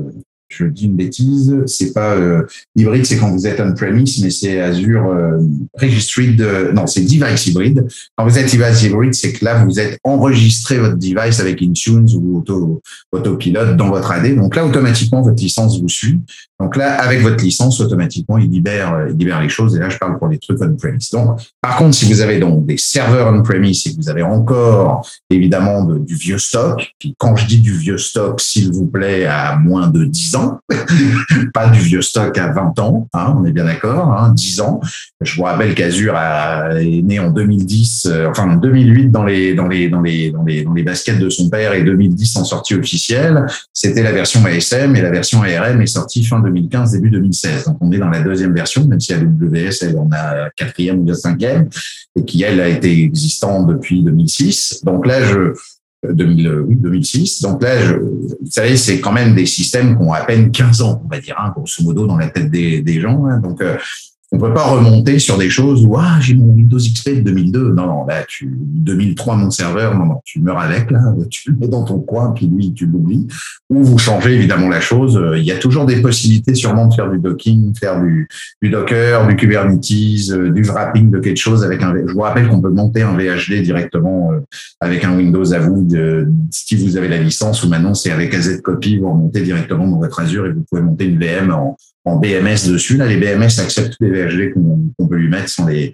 je 0.57 0.65
dis 0.65 0.85
une 0.85 0.95
bêtise, 0.95 1.55
c'est 1.65 1.93
pas 1.93 2.13
euh, 2.13 2.43
hybride, 2.75 3.05
c'est 3.05 3.17
quand 3.17 3.31
vous 3.31 3.47
êtes 3.47 3.59
on-premise, 3.59 4.23
mais 4.23 4.29
c'est 4.29 4.61
Azure 4.61 5.07
euh, 5.07 5.39
Registered, 5.73 6.39
euh, 6.41 6.71
non, 6.73 6.85
c'est 6.87 7.01
device 7.01 7.47
hybride. 7.47 7.87
Quand 8.15 8.27
vous 8.27 8.37
êtes 8.37 8.51
device 8.51 8.83
hybride, 8.83 9.13
c'est 9.13 9.33
que 9.33 9.43
là, 9.43 9.63
vous 9.65 9.79
êtes 9.79 9.97
enregistré 10.03 10.77
votre 10.77 10.97
device 10.97 11.39
avec 11.39 11.61
Intune 11.61 12.07
ou 12.15 12.37
Auto, 12.37 12.81
Autopilot 13.11 13.73
dans 13.75 13.89
votre 13.89 14.11
AD. 14.11 14.35
Donc 14.35 14.55
là, 14.55 14.65
automatiquement, 14.65 15.21
votre 15.21 15.41
licence 15.41 15.79
vous 15.81 15.89
suit. 15.89 16.19
Donc 16.59 16.77
là, 16.77 17.01
avec 17.01 17.21
votre 17.21 17.43
licence, 17.43 17.79
automatiquement, 17.81 18.37
il 18.37 18.49
libère, 18.49 19.07
il 19.09 19.17
libère 19.17 19.41
les 19.41 19.49
choses. 19.49 19.75
Et 19.75 19.79
là, 19.79 19.89
je 19.89 19.97
parle 19.97 20.17
pour 20.17 20.27
les 20.27 20.37
trucs 20.37 20.61
on-premise. 20.61 21.09
Donc, 21.11 21.39
par 21.61 21.77
contre, 21.77 21.95
si 21.95 22.05
vous 22.05 22.21
avez 22.21 22.39
donc 22.39 22.65
des 22.65 22.77
serveurs 22.77 23.33
on-premise 23.33 23.87
et 23.87 23.91
que 23.91 23.97
vous 23.97 24.09
avez 24.09 24.23
encore, 24.23 25.07
évidemment, 25.29 25.83
du 25.83 26.15
vieux 26.15 26.37
stock, 26.37 26.93
puis 26.99 27.15
quand 27.17 27.35
je 27.35 27.47
dis 27.47 27.59
du 27.59 27.73
vieux 27.73 27.97
stock, 27.97 28.39
s'il 28.39 28.71
vous 28.71 28.85
plaît, 28.85 29.25
à 29.25 29.57
moins 29.57 29.87
de 29.87 30.05
10 30.05 30.35
ans, 30.35 30.59
pas 31.53 31.67
du 31.69 31.79
vieux 31.79 32.01
stock 32.01 32.37
à 32.37 32.51
20 32.51 32.79
ans, 32.79 33.07
hein, 33.13 33.35
on 33.37 33.45
est 33.45 33.51
bien 33.51 33.65
d'accord, 33.65 34.11
hein, 34.13 34.31
10 34.33 34.61
ans. 34.61 34.79
Je 35.21 35.35
vous 35.35 35.43
rappelle 35.43 35.73
est 35.79 37.01
né 37.01 37.19
en 37.19 37.31
2010, 37.31 38.05
euh, 38.05 38.27
enfin 38.29 38.49
en 38.49 38.55
2008 38.55 39.09
dans 39.09 39.23
les 39.23 39.53
dans 39.53 39.67
les 39.67 39.89
dans 39.89 40.01
les 40.01 40.31
dans 40.31 40.43
les 40.43 40.63
dans 40.63 40.73
les 40.73 40.83
baskets 40.83 41.19
de 41.19 41.29
son 41.29 41.49
père 41.49 41.73
et 41.73 41.83
2010 41.83 42.37
en 42.37 42.43
sortie 42.43 42.75
officielle. 42.75 43.45
C'était 43.73 44.03
la 44.03 44.11
version 44.11 44.43
ASM 44.45 44.95
et 44.95 45.01
la 45.01 45.11
version 45.11 45.41
ARM 45.43 45.81
est 45.81 45.87
sortie 45.87 46.23
fin 46.23 46.39
2015 46.53 46.91
début 46.91 47.09
2016. 47.09 47.65
Donc 47.65 47.77
on 47.81 47.91
est 47.91 47.97
dans 47.97 48.09
la 48.09 48.21
deuxième 48.21 48.53
version, 48.53 48.85
même 48.85 48.99
si 48.99 49.13
AWS 49.13 49.83
elle 49.83 49.97
en 49.97 50.09
a 50.11 50.49
quatrième 50.55 51.01
ou 51.01 51.13
cinquième 51.13 51.69
et 52.15 52.23
qui 52.23 52.43
elle 52.43 52.59
a 52.59 52.69
été 52.69 53.03
existante 53.03 53.67
depuis 53.67 54.03
2006. 54.03 54.83
Donc 54.83 55.07
là 55.07 55.23
je 55.23 55.53
2000, 56.11 56.47
euh, 56.47 56.65
2006. 56.69 57.41
Donc 57.41 57.63
là, 57.63 57.75
vous 57.93 58.37
savez, 58.49 58.77
c'est 58.77 58.99
quand 58.99 59.11
même 59.11 59.35
des 59.35 59.45
systèmes 59.45 59.97
qui 59.97 60.03
ont 60.03 60.13
à 60.13 60.23
peine 60.23 60.51
15 60.51 60.81
ans, 60.81 61.01
on 61.03 61.07
va 61.07 61.19
dire, 61.19 61.35
hein, 61.39 61.51
grosso 61.55 61.83
modo, 61.83 62.05
dans 62.05 62.17
la 62.17 62.27
tête 62.27 62.51
des, 62.51 62.81
des 62.81 62.99
gens. 62.99 63.25
Hein. 63.25 63.39
Donc, 63.39 63.61
euh, 63.61 63.77
on 64.33 64.39
peut 64.39 64.53
pas 64.53 64.63
remonter 64.63 65.19
sur 65.19 65.37
des 65.37 65.51
choses 65.51 65.85
où 65.85 65.95
ah 65.95 66.17
j'ai 66.19 66.33
mon 66.33 66.53
Windows 66.53 66.77
XP 66.77 67.17
de 67.17 67.21
2002. 67.21 67.73
Non 67.73 67.85
non 67.85 68.05
là 68.07 68.23
tu 68.27 68.51
2003 68.59 69.35
mon 69.35 69.51
serveur 69.51 69.95
non 69.95 70.05
non 70.05 70.21
tu 70.25 70.39
meurs 70.39 70.59
avec 70.59 70.89
là 70.89 70.99
tu 71.29 71.51
le 71.51 71.57
mets 71.57 71.67
dans 71.67 71.83
ton 71.83 71.99
coin 71.99 72.31
puis 72.31 72.47
lui 72.47 72.73
tu 72.73 72.87
l'oublies 72.87 73.27
ou 73.69 73.83
vous 73.83 73.99
changez 73.99 74.33
évidemment 74.33 74.69
la 74.69 74.81
chose. 74.81 75.21
Il 75.37 75.43
y 75.43 75.51
a 75.51 75.57
toujours 75.57 75.85
des 75.85 76.01
possibilités 76.01 76.55
sûrement 76.55 76.87
de 76.87 76.95
faire 76.95 77.11
du 77.11 77.19
docking, 77.19 77.75
faire 77.75 78.01
du, 78.01 78.27
Docker, 78.63 79.27
du 79.27 79.35
Kubernetes, 79.35 80.31
euh, 80.31 80.49
du 80.49 80.63
wrapping 80.63 81.11
de 81.11 81.19
quelque 81.19 81.37
chose 81.37 81.63
avec 81.63 81.83
un. 81.83 81.93
Je 81.95 82.11
vous 82.11 82.21
rappelle 82.21 82.47
qu'on 82.47 82.61
peut 82.61 82.71
monter 82.71 83.03
un 83.03 83.15
VHD 83.15 83.61
directement 83.61 84.31
euh, 84.31 84.39
avec 84.79 85.03
un 85.05 85.15
Windows 85.15 85.53
à 85.53 85.59
vous 85.59 85.87
si 86.49 86.75
vous 86.75 86.97
avez 86.97 87.07
la 87.07 87.17
licence 87.17 87.63
ou 87.63 87.69
maintenant 87.69 87.93
c'est 87.93 88.11
avec 88.11 88.33
AZ 88.33 88.61
Copy 88.61 88.97
vous 88.97 89.11
remontez 89.11 89.41
directement 89.41 89.87
dans 89.87 89.99
votre 89.99 90.19
Azure 90.19 90.47
et 90.47 90.51
vous 90.51 90.63
pouvez 90.69 90.81
monter 90.81 91.05
une 91.05 91.19
VM 91.19 91.51
en 91.51 91.77
en 92.05 92.17
BMS 92.17 92.67
dessus. 92.67 92.97
Là, 92.97 93.07
les 93.07 93.17
BMS 93.17 93.59
acceptent 93.59 93.97
tous 93.97 94.03
les 94.03 94.11
VHD 94.11 94.53
qu'on 94.53 95.07
peut 95.07 95.15
lui 95.15 95.29
mettre 95.29 95.49
sans 95.49 95.67
les 95.67 95.93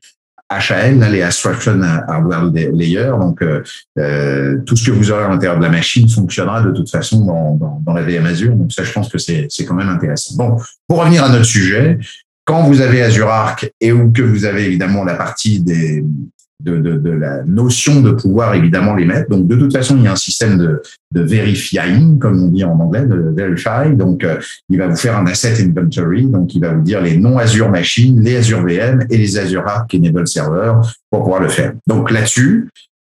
HAL, 0.49 0.99
les 1.11 1.21
Abstraction 1.21 1.79
Hardware 1.81 2.45
Layer. 2.45 3.11
Donc, 3.19 3.39
tout 3.39 4.75
ce 4.75 4.85
que 4.85 4.91
vous 4.91 5.11
aurez 5.11 5.25
à 5.25 5.29
l'intérieur 5.29 5.59
de 5.59 5.63
la 5.63 5.69
machine 5.69 6.09
fonctionnera 6.09 6.63
de 6.63 6.71
toute 6.71 6.89
façon 6.89 7.23
dans, 7.23 7.79
dans, 7.81 7.93
la 7.93 8.01
VM 8.01 8.25
Azure. 8.25 8.55
Donc, 8.55 8.71
ça, 8.71 8.83
je 8.83 8.91
pense 8.91 9.09
que 9.09 9.19
c'est 9.19 9.47
quand 9.65 9.75
même 9.75 9.89
intéressant. 9.89 10.35
Bon, 10.35 10.57
pour 10.87 10.99
revenir 10.99 11.23
à 11.23 11.29
notre 11.29 11.45
sujet, 11.45 11.99
quand 12.45 12.63
vous 12.63 12.81
avez 12.81 13.03
Azure 13.03 13.29
Arc 13.29 13.71
et 13.79 13.89
que 13.89 14.23
vous 14.23 14.45
avez 14.45 14.65
évidemment 14.65 15.03
la 15.03 15.13
partie 15.13 15.59
des, 15.59 16.03
de, 16.63 16.77
de, 16.77 16.97
de, 16.97 17.09
la 17.09 17.43
notion 17.43 18.01
de 18.01 18.11
pouvoir 18.11 18.53
évidemment 18.53 18.95
les 18.95 19.05
mettre. 19.05 19.29
Donc 19.29 19.47
de 19.47 19.55
toute 19.55 19.71
façon, 19.71 19.97
il 19.97 20.03
y 20.03 20.07
a 20.07 20.11
un 20.11 20.17
système 20.17 20.57
de, 20.57 20.81
de 21.11 21.21
verifying, 21.21 22.19
comme 22.19 22.43
on 22.43 22.47
dit 22.47 22.63
en 22.63 22.77
anglais, 22.79 23.05
de 23.05 23.33
verify. 23.35 23.95
Donc 23.95 24.23
euh, 24.23 24.39
il 24.69 24.77
va 24.77 24.87
vous 24.87 24.95
faire 24.95 25.17
un 25.17 25.25
asset 25.27 25.63
inventory, 25.63 26.25
donc 26.25 26.53
il 26.53 26.61
va 26.61 26.73
vous 26.73 26.81
dire 26.81 27.01
les 27.01 27.17
non 27.17 27.37
Azure 27.37 27.69
machines, 27.69 28.21
les 28.21 28.37
Azure 28.37 28.65
VM 28.65 29.05
et 29.09 29.17
les 29.17 29.37
Azure 29.37 29.65
Arc 29.67 29.93
Enable 29.95 30.27
Server 30.27 30.73
pour 31.09 31.23
pouvoir 31.23 31.41
le 31.41 31.49
faire. 31.49 31.73
Donc 31.87 32.11
là-dessus, 32.11 32.67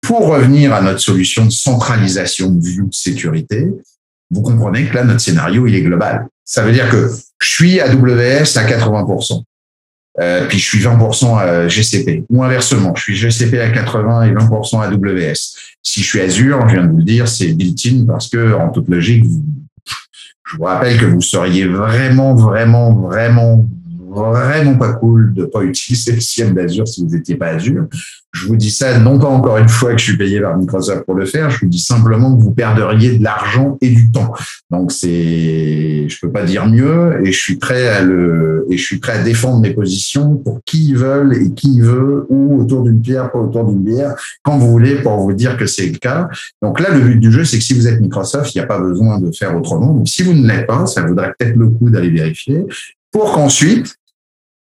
pour 0.02 0.28
revenir 0.28 0.74
à 0.74 0.82
notre 0.82 1.00
solution 1.00 1.46
de 1.46 1.52
centralisation 1.52 2.52
de 2.52 2.64
vue 2.64 2.84
de 2.84 2.94
sécurité, 2.94 3.72
vous 4.30 4.42
comprenez 4.42 4.86
que 4.86 4.96
là 4.96 5.04
notre 5.04 5.22
scénario 5.22 5.68
il 5.68 5.76
est 5.76 5.82
global. 5.82 6.28
Ça 6.46 6.64
veut 6.64 6.72
dire 6.72 6.90
que 6.90 7.10
je 7.40 7.50
suis 7.50 7.80
AWS 7.80 8.58
à 8.58 8.66
80%. 8.66 9.44
Euh, 10.20 10.46
puis 10.48 10.60
je 10.60 10.66
suis 10.66 10.80
20% 10.80 11.38
à 11.38 11.68
GCP. 11.68 12.26
Ou 12.30 12.44
inversement, 12.44 12.94
je 12.96 13.04
suis 13.04 13.16
GCP 13.16 13.60
à 13.60 13.70
80 13.70 14.24
et 14.24 14.34
20% 14.34 14.82
AWS. 14.82 15.56
Si 15.82 16.02
je 16.02 16.06
suis 16.06 16.20
Azure, 16.20 16.68
je 16.68 16.76
viens 16.76 16.86
de 16.86 16.92
vous 16.92 16.98
le 16.98 17.04
dire, 17.04 17.28
c'est 17.28 17.54
built-in 17.54 18.06
parce 18.06 18.28
que, 18.28 18.54
en 18.54 18.70
toute 18.70 18.90
logique, 18.90 19.26
je 20.46 20.58
vous 20.58 20.64
rappelle 20.64 21.00
que 21.00 21.06
vous 21.06 21.22
seriez 21.22 21.66
vraiment, 21.66 22.36
vraiment, 22.36 22.94
vraiment 22.94 23.66
vraiment 24.12 24.76
pas 24.76 24.94
cool 24.94 25.34
de 25.34 25.46
pas 25.46 25.64
utiliser 25.64 26.14
le 26.14 26.20
CIEM 26.20 26.54
d'Azure 26.54 26.88
si 26.88 27.04
vous 27.04 27.16
n'étiez 27.16 27.36
pas 27.36 27.48
Azure. 27.48 27.86
Je 28.34 28.48
vous 28.48 28.56
dis 28.56 28.72
ça 28.72 28.98
non 28.98 29.20
pas 29.20 29.28
encore 29.28 29.58
une 29.58 29.68
fois 29.68 29.92
que 29.92 29.98
je 29.98 30.06
suis 30.06 30.18
payé 30.18 30.40
par 30.40 30.58
Microsoft 30.58 31.04
pour 31.04 31.16
le 31.16 31.26
faire, 31.26 31.50
je 31.50 31.60
vous 31.60 31.68
dis 31.68 31.82
simplement 31.82 32.38
que 32.38 32.42
vous 32.42 32.52
perderiez 32.52 33.18
de 33.18 33.24
l'argent 33.24 33.78
et 33.82 33.90
du 33.90 34.10
temps. 34.10 34.32
Donc 34.70 34.94
c'est, 34.94 36.08
je 36.08 36.20
peux 36.22 36.32
pas 36.32 36.44
dire 36.44 36.66
mieux 36.66 37.20
et 37.26 37.34
je 37.34 37.38
suis 37.38 37.58
prêt 37.58 37.90
à 37.90 38.02
le, 38.02 38.66
et 38.70 38.78
je 38.78 38.84
suis 38.84 39.00
prêt 39.00 39.14
à 39.14 39.24
défendre 39.24 39.60
mes 39.60 39.72
positions 39.72 40.38
pour 40.38 40.62
qui 40.64 40.94
veulent 40.94 41.36
et 41.36 41.52
qui 41.52 41.82
veut 41.82 42.26
ou 42.30 42.62
autour 42.62 42.84
d'une 42.84 43.02
pierre, 43.02 43.32
pas 43.34 43.40
autour 43.40 43.66
d'une 43.66 43.84
bière, 43.84 44.16
quand 44.44 44.58
vous 44.58 44.72
voulez 44.72 44.96
pour 44.96 45.18
vous 45.18 45.34
dire 45.34 45.58
que 45.58 45.66
c'est 45.66 45.88
le 45.88 45.98
cas. 45.98 46.30
Donc 46.62 46.80
là, 46.80 46.90
le 46.92 47.02
but 47.02 47.20
du 47.20 47.34
jeu, 47.34 47.44
c'est 47.44 47.58
que 47.58 47.64
si 47.64 47.74
vous 47.74 47.90
êtes 47.90 48.00
Microsoft, 48.00 48.56
il 48.56 48.60
n'y 48.60 48.64
a 48.64 48.68
pas 48.68 48.80
besoin 48.80 49.20
de 49.20 49.30
faire 49.32 49.58
autrement. 49.58 49.94
Donc 49.94 50.08
si 50.08 50.24
vous 50.24 50.34
ne 50.34 50.48
l'êtes 50.48 50.68
pas, 50.68 50.86
ça 50.86 51.02
vaudrait 51.02 51.34
peut-être 51.38 51.58
le 51.58 51.68
coup 51.68 51.90
d'aller 51.90 52.10
vérifier 52.10 52.66
pour 53.12 53.34
qu'ensuite, 53.34 53.96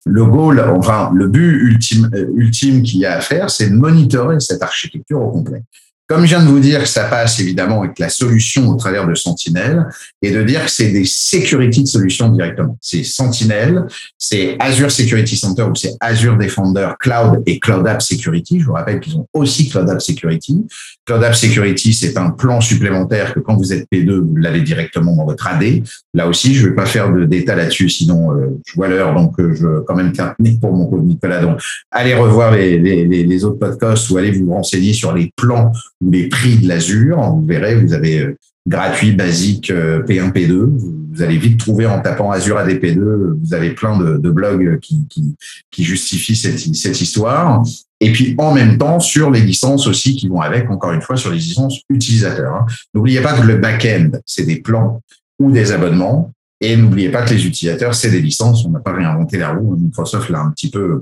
le 0.06 0.26
goal, 0.26 0.60
enfin, 0.60 1.12
le 1.14 1.28
but 1.28 1.52
ultime, 1.64 2.10
euh, 2.14 2.28
ultime 2.36 2.84
qu'il 2.84 3.00
y 3.00 3.06
a 3.06 3.18
à 3.18 3.22
faire, 3.22 3.50
c'est 3.50 3.70
de 3.70 3.76
monitorer 3.76 4.40
cette 4.40 4.62
architecture 4.62 5.22
au 5.22 5.32
complet. 5.32 5.64
Comme 6.08 6.22
je 6.22 6.28
viens 6.28 6.42
de 6.42 6.48
vous 6.50 6.60
dire 6.60 6.84
que 6.84 6.88
ça 6.88 7.04
passe 7.04 7.38
évidemment 7.42 7.82
avec 7.82 8.00
la 8.00 8.08
solution 8.08 8.70
au 8.70 8.76
travers 8.76 9.06
de 9.06 9.14
Sentinel 9.14 9.88
et 10.22 10.32
de 10.32 10.42
dire 10.42 10.64
que 10.64 10.72
c'est 10.72 10.90
des 10.92 11.04
security 11.04 11.84
de 11.84 11.88
solutions 11.88 12.30
directement. 12.30 12.78
C'est 12.80 13.04
Sentinel, 13.04 13.86
c'est 14.18 14.56
Azure 14.60 14.90
Security 14.90 15.36
Center 15.36 15.64
ou 15.64 15.76
c'est 15.76 15.96
Azure 16.00 16.38
Defender 16.38 16.92
Cloud 17.02 17.44
et 17.46 17.60
Cloud 17.60 17.86
App 17.86 18.02
Security. 18.02 18.62
Je 18.62 18.66
vous 18.68 18.74
rappelle 18.74 19.02
qu'ils 19.02 19.18
ont 19.18 19.28
aussi 19.34 19.68
Cloud 19.68 19.90
App 19.90 20.02
Security. 20.02 20.66
Cloud 21.06 21.24
App 21.24 21.36
Security, 21.36 21.94
c'est 21.94 22.18
un 22.18 22.30
plan 22.30 22.62
supplémentaire 22.62 23.34
que 23.34 23.42
quand 23.42 23.58
vous 23.58 23.74
êtes 23.74 23.86
P2, 23.92 24.20
vous 24.20 24.36
l'avez 24.38 24.62
directement 24.62 25.14
dans 25.14 25.26
votre 25.26 25.46
AD. 25.46 25.84
Là 26.14 26.28
aussi, 26.28 26.56
je 26.56 26.64
ne 26.64 26.70
vais 26.70 26.76
pas 26.76 26.86
faire 26.86 27.12
de 27.12 27.26
détails 27.26 27.58
là-dessus, 27.58 27.90
sinon 27.90 28.32
euh, 28.32 28.58
je 28.66 28.76
vois 28.76 28.88
l'heure, 28.88 29.14
donc 29.14 29.38
euh, 29.40 29.54
je 29.54 29.82
quand 29.82 29.96
même 29.96 30.14
terminer 30.14 30.58
pour 30.60 30.72
mon 30.72 30.88
code 30.88 31.06
Nicolas. 31.06 31.42
Donc, 31.42 31.62
allez 31.92 32.14
revoir 32.14 32.54
les, 32.54 32.80
les, 32.80 33.06
les 33.06 33.44
autres 33.44 33.60
podcasts 33.60 34.10
ou 34.10 34.18
allez 34.18 34.32
vous 34.32 34.54
renseigner 34.54 34.94
sur 34.94 35.14
les 35.14 35.34
plans 35.36 35.74
les 36.02 36.28
prix 36.28 36.58
de 36.58 36.68
l'Azure. 36.68 37.20
Vous 37.22 37.46
verrez, 37.46 37.76
vous 37.76 37.94
avez 37.94 38.20
euh, 38.20 38.38
gratuit, 38.68 39.14
basique, 39.14 39.72
P1, 39.72 40.32
P2. 40.32 40.98
Vous 41.18 41.24
allez 41.24 41.38
vite 41.38 41.60
trouver 41.60 41.86
en 41.88 42.00
tapant 42.00 42.32
Azure 42.32 42.58
ADP2, 42.58 43.40
vous 43.42 43.54
avez 43.54 43.72
plein 43.72 43.98
de, 43.98 44.30
blogs 44.30 44.80
qui, 44.80 45.36
justifient 45.84 46.36
cette, 46.36 46.60
cette 46.76 47.02
histoire. 47.02 47.64
Et 48.00 48.12
puis 48.12 48.36
en 48.38 48.54
même 48.54 48.78
temps 48.78 49.00
sur 49.00 49.32
les 49.32 49.42
licences 49.42 49.88
aussi 49.88 50.16
qui 50.16 50.28
vont 50.28 50.42
avec, 50.42 50.70
encore 50.70 50.92
une 50.92 51.02
fois, 51.02 51.18
sur 51.18 51.32
les 51.32 51.38
licences 51.38 51.80
utilisateurs. 51.90 52.54
Hein. 52.54 52.66
N'oubliez 52.94 53.22
pas 53.22 53.34
que 53.34 53.46
le 53.48 53.58
back-end, 53.58 54.12
c'est 54.26 54.46
des 54.46 54.58
plans 54.58 55.02
ou 55.40 55.52
des 55.52 55.72
abonnements. 55.72 56.32
Et 56.60 56.76
n'oubliez 56.76 57.10
pas 57.10 57.24
que 57.24 57.34
les 57.34 57.46
utilisateurs, 57.46 57.94
c'est 57.94 58.10
des 58.10 58.22
licences. 58.22 58.66
On 58.66 58.70
n'a 58.70 58.80
pas 58.80 58.94
réinventé 58.94 59.38
la 59.38 59.54
roue. 59.54 59.76
Microsoft 59.76 60.30
l'a 60.30 60.42
un 60.42 60.52
petit 60.52 60.70
peu 60.70 61.02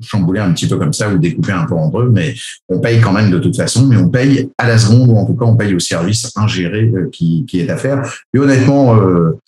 chambouler 0.00 0.40
un 0.40 0.52
petit 0.52 0.68
peu 0.68 0.76
comme 0.76 0.92
ça 0.92 1.08
ou 1.08 1.18
découper 1.18 1.52
un 1.52 1.64
peu 1.64 1.74
en 1.74 1.88
deux, 1.88 2.10
mais 2.10 2.34
on 2.68 2.80
paye 2.80 3.00
quand 3.00 3.12
même 3.12 3.30
de 3.30 3.38
toute 3.38 3.56
façon, 3.56 3.86
mais 3.86 3.96
on 3.96 4.08
paye 4.08 4.50
à 4.58 4.66
la 4.66 4.78
seconde 4.78 5.10
ou 5.10 5.16
en 5.16 5.24
tout 5.24 5.34
cas 5.34 5.44
on 5.44 5.56
paye 5.56 5.74
au 5.74 5.78
service 5.78 6.30
ingéré 6.36 6.90
euh, 6.94 7.08
qui, 7.10 7.46
est 7.54 7.70
à 7.70 7.76
faire. 7.76 8.02
Et 8.34 8.38
honnêtement, 8.38 8.96
euh, 8.96 9.38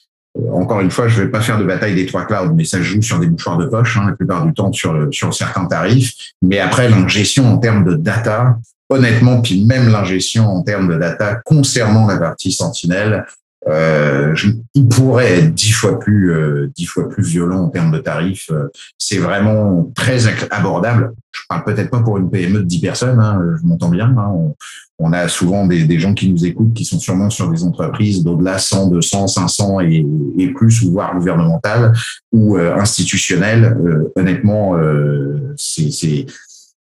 encore 0.53 0.81
une 0.81 0.90
fois, 0.90 1.09
je 1.09 1.23
vais 1.23 1.29
pas 1.29 1.40
faire 1.40 1.59
de 1.59 1.64
bataille 1.64 1.95
des 1.95 2.07
trois 2.07 2.25
clouds, 2.25 2.55
mais 2.55 2.64
ça 2.64 2.81
joue 2.81 3.03
sur 3.03 3.21
des 3.21 3.29
mouchoirs 3.29 3.59
de 3.59 3.67
poche 3.67 3.97
hein, 3.97 4.07
la 4.07 4.12
plupart 4.12 4.45
du 4.45 4.53
temps 4.53 4.73
sur, 4.73 5.09
sur 5.12 5.33
certains 5.33 5.67
tarifs. 5.67 6.14
Mais 6.43 6.59
après, 6.59 6.88
l'ingestion 6.88 7.53
en 7.53 7.59
termes 7.59 7.85
de 7.85 7.95
data, 7.95 8.59
honnêtement, 8.88 9.40
puis 9.40 9.64
même 9.64 9.88
l'ingestion 9.88 10.47
en 10.47 10.62
termes 10.62 10.88
de 10.88 10.99
data 10.99 11.37
concernant 11.45 12.07
la 12.07 12.19
partie 12.19 12.53
Sentinelle, 12.53 13.25
euh, 13.68 14.35
il 14.74 14.88
pourrait 14.88 15.38
être 15.38 15.55
dix 15.55 15.70
fois 15.70 15.98
plus 15.98 16.33
euh, 16.33 16.70
dix 16.77 16.87
fois 16.87 17.09
plus 17.09 17.22
violent 17.22 17.64
en 17.64 17.68
termes 17.68 17.92
de 17.92 17.98
tarifs. 17.98 18.50
Euh, 18.50 18.68
c'est 18.98 19.18
vraiment 19.18 19.90
très 19.94 20.27
abordable. 20.50 21.14
Je 21.33 21.40
parle 21.48 21.64
peut-être 21.64 21.90
pas 21.90 22.00
pour 22.00 22.18
une 22.18 22.31
PME 22.31 22.61
de 22.61 22.64
10 22.64 22.81
personnes, 22.81 23.18
hein, 23.18 23.40
je 23.61 23.66
m'entends 23.66 23.88
bien. 23.88 24.14
Hein, 24.16 24.53
on, 24.98 25.12
a 25.12 25.27
souvent 25.27 25.66
des, 25.66 25.85
des, 25.85 25.98
gens 25.98 26.14
qui 26.14 26.31
nous 26.31 26.46
écoutent 26.46 26.74
qui 26.74 26.85
sont 26.85 27.00
sûrement 27.00 27.29
sur 27.29 27.50
des 27.50 27.64
entreprises 27.64 28.22
d'au-delà 28.22 28.59
100, 28.59 28.90
200, 28.90 29.27
500 29.27 29.81
et, 29.81 30.07
et 30.38 30.53
plus, 30.53 30.83
ou 30.83 30.92
voire 30.92 31.14
gouvernementales 31.16 31.92
ou 32.31 32.57
euh, 32.57 32.77
institutionnelles. 32.77 33.77
honnêtement, 34.14 34.77
c'est 35.57 36.27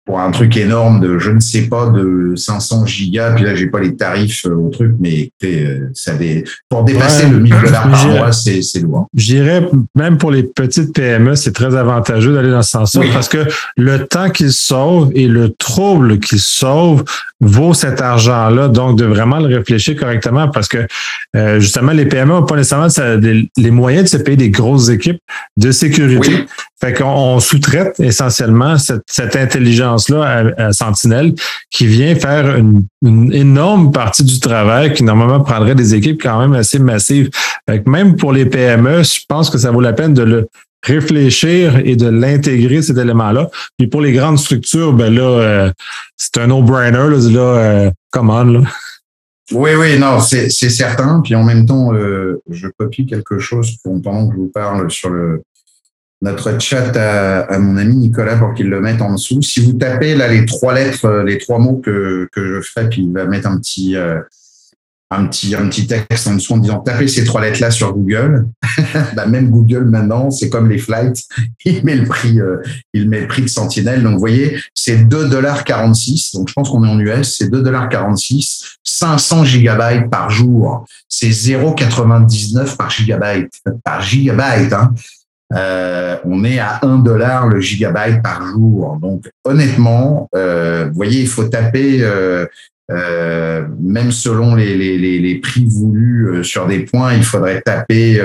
pour 0.05 0.19
un 0.19 0.33
truc 0.33 0.57
énorme 0.57 1.01
de, 1.01 1.19
je 1.19 1.31
ne 1.31 1.39
sais 1.39 1.63
pas, 1.63 1.89
de 1.91 2.35
500 2.35 2.87
gigas. 2.87 3.35
Puis 3.35 3.45
là, 3.45 3.55
j'ai 3.55 3.69
pas 3.69 3.81
les 3.81 3.95
tarifs 3.95 4.45
euh, 4.47 4.55
au 4.55 4.69
truc, 4.69 4.93
mais 4.99 5.31
euh, 5.45 5.91
ça 5.95 6.15
des, 6.15 6.45
pour 6.69 6.83
dépasser 6.83 7.29
le 7.29 7.39
1000 7.39 7.55
dollars 7.63 7.89
par 7.89 8.09
mois, 8.09 8.33
c'est, 8.33 8.63
c'est 8.63 8.81
loin. 8.81 9.07
Je 9.17 9.27
dirais, 9.27 9.69
même 9.95 10.19
pour 10.19 10.33
les 10.33 10.43
petites 10.43 10.93
PME, 10.93 11.37
c'est 11.37 11.53
très 11.53 11.77
avantageux 11.77 12.35
d'aller 12.35 12.51
dans 12.51 12.63
ce 12.63 12.71
sens-là 12.71 13.05
parce 13.13 13.29
que 13.29 13.47
le 13.77 14.07
temps 14.07 14.31
qu'ils 14.31 14.53
sauvent 14.53 15.11
et 15.15 15.29
le 15.29 15.51
trouble 15.51 16.19
qu'ils 16.19 16.41
sauvent 16.41 17.05
vaut 17.43 17.75
cet 17.75 18.01
argent-là. 18.01 18.69
Donc, 18.69 18.97
de 18.97 19.05
vraiment 19.05 19.39
le 19.39 19.57
réfléchir 19.57 19.97
correctement 19.97 20.49
parce 20.49 20.69
que, 20.69 20.87
euh, 21.37 21.61
justement, 21.61 21.93
les 21.93 22.07
PME 22.07 22.33
n'ont 22.33 22.43
pas 22.45 22.57
nécessairement 22.57 22.89
les 23.57 23.71
moyens 23.71 24.05
de 24.05 24.09
se 24.09 24.23
payer 24.23 24.37
des 24.37 24.51
grosses 24.51 24.89
équipes 24.89 25.21
de 25.57 25.71
sécurité. 25.73 26.47
Fait 26.81 26.93
qu'on 26.93 27.39
sous-traite 27.41 27.99
essentiellement 28.01 28.79
cette, 28.79 29.03
cette 29.07 29.37
intelligence-là 30.11 30.55
à, 30.57 30.73
Sentinelle 30.73 31.35
qui 31.71 31.87
vient 31.87 32.15
faire 32.15 32.57
une, 32.57 32.87
énorme 33.33 33.93
partie 33.93 34.25
du 34.25 34.41
travail 34.41 34.93
qui 34.93 35.05
normalement 35.05 35.41
prendrait 35.41 35.75
des 35.75 35.95
équipes 35.95 36.23
quand 36.23 36.41
même 36.41 36.55
assez 36.55 36.79
massives. 36.79 37.31
Même 37.87 38.17
pour 38.17 38.33
les 38.33 38.47
PME, 38.47 39.03
je 39.03 39.21
pense 39.29 39.51
que 39.51 39.59
ça 39.59 39.71
vaut 39.71 39.81
la 39.81 39.93
peine 39.93 40.15
de 40.15 40.23
le 40.23 40.49
réfléchir 40.85 41.81
et 41.85 41.97
de 41.97 42.09
l'intégrer 42.09 42.83
cet 42.83 42.99
élément-là. 42.99 43.49
Puis 43.79 43.87
pour 43.87 44.01
les 44.01 44.13
grandes 44.13 44.39
structures, 44.39 44.93
ben 44.93 45.15
là, 45.15 45.23
euh, 45.23 45.73
c'est 46.17 46.39
un 46.39 46.49
no-brainer. 46.49 47.09
Là, 47.09 47.31
là 47.31 47.41
euh, 47.41 47.91
come 48.11 48.31
on, 48.31 48.45
là. 48.45 48.61
Oui, 49.53 49.71
oui, 49.79 49.99
non, 49.99 50.21
c'est 50.21 50.49
certain. 50.51 51.21
Puis 51.23 51.35
en 51.35 51.45
même 51.45 51.67
temps, 51.67 51.93
euh, 51.93 52.41
je 52.49 52.69
copie 52.79 53.07
quelque 53.07 53.39
chose 53.39 53.77
pendant 53.85 54.29
que 54.29 54.35
je 54.35 54.41
vous 54.41 54.51
parle 54.53 54.91
sur 54.91 55.11
le 55.11 55.43
notre 56.23 56.59
chat 56.61 56.97
à, 56.97 57.59
mon 57.59 57.77
ami 57.77 57.97
Nicolas 57.97 58.37
pour 58.37 58.55
qu'il 58.55 58.69
le 58.69 58.81
mette 58.81 59.03
en 59.03 59.13
dessous. 59.13 59.43
Si 59.43 59.61
vous 59.61 59.73
tapez 59.73 60.15
là 60.15 60.29
les 60.29 60.47
trois 60.47 60.73
lettres, 60.73 61.05
euh, 61.05 61.25
les 61.25 61.37
trois 61.37 61.59
mots 61.59 61.83
que, 61.85 62.29
que 62.33 62.61
je 62.61 62.61
ferai, 62.61 62.89
puis 62.89 63.03
il 63.03 63.13
va 63.13 63.27
mettre 63.27 63.49
un 63.49 63.59
petit, 63.59 63.97
euh, 63.97 64.21
un 65.11 65.27
petit, 65.27 65.55
un 65.57 65.69
petit 65.69 65.89
texte 65.89 66.29
en 66.29 66.35
dessous 66.35 66.55
en 66.55 66.59
disant 66.59 66.79
tapez 66.79 67.09
ces 67.09 67.25
trois 67.25 67.41
lettres 67.41 67.61
là 67.61 67.73
sur 67.73 67.93
Google. 67.93 68.47
bah, 69.17 69.27
même 69.27 69.51
Google 69.51 69.85
maintenant, 69.85 70.31
c'est 70.31 70.49
comme 70.49 70.69
les 70.69 70.79
flights, 70.79 71.25
il 71.65 71.85
met 71.85 71.97
le 71.97 72.07
prix, 72.07 72.41
euh, 72.41 72.59
il 72.95 73.09
met 73.09 73.23
le 73.23 73.27
prix 73.27 73.43
de 73.43 73.49
Sentinelle. 73.49 74.05
Donc 74.05 74.13
vous 74.13 74.21
voyez, 74.21 74.61
c'est 74.75 75.05
2,46 75.05 76.37
Donc 76.37 76.49
je 76.49 76.55
pense 76.55 76.71
qu'on 76.71 76.85
est 76.85 76.89
en 76.89 77.01
US, 77.01 77.37
c'est 77.37 77.51
2,46 77.51 78.77
500 78.85 79.45
gigabytes 79.45 80.09
par 80.09 80.31
jour. 80.31 80.87
C'est 81.09 81.31
0,99 81.31 82.77
par 82.77 82.91
gigabyte, 82.91 83.53
par 83.83 84.01
gigabyte. 84.03 84.73
Hein. 84.73 84.95
Euh, 85.55 86.17
on 86.25 86.45
est 86.45 86.59
à 86.59 86.81
1 86.83 86.99
dollar 86.99 87.49
le 87.49 87.61
gigabyte 87.61 88.23
par 88.23 88.47
jour. 88.47 88.99
Donc 89.01 89.31
honnêtement, 89.45 90.29
euh, 90.35 90.87
vous 90.89 90.95
voyez, 90.95 91.21
il 91.21 91.29
faut 91.29 91.45
taper, 91.45 91.99
euh, 92.03 92.47
même 93.81 94.13
selon 94.13 94.55
les, 94.55 95.41
prix 95.43 95.67
voulus 95.67 96.45
sur 96.45 96.67
des 96.67 96.81
points, 96.81 97.15
il 97.15 97.25
faudrait 97.25 97.61
taper 97.63 98.21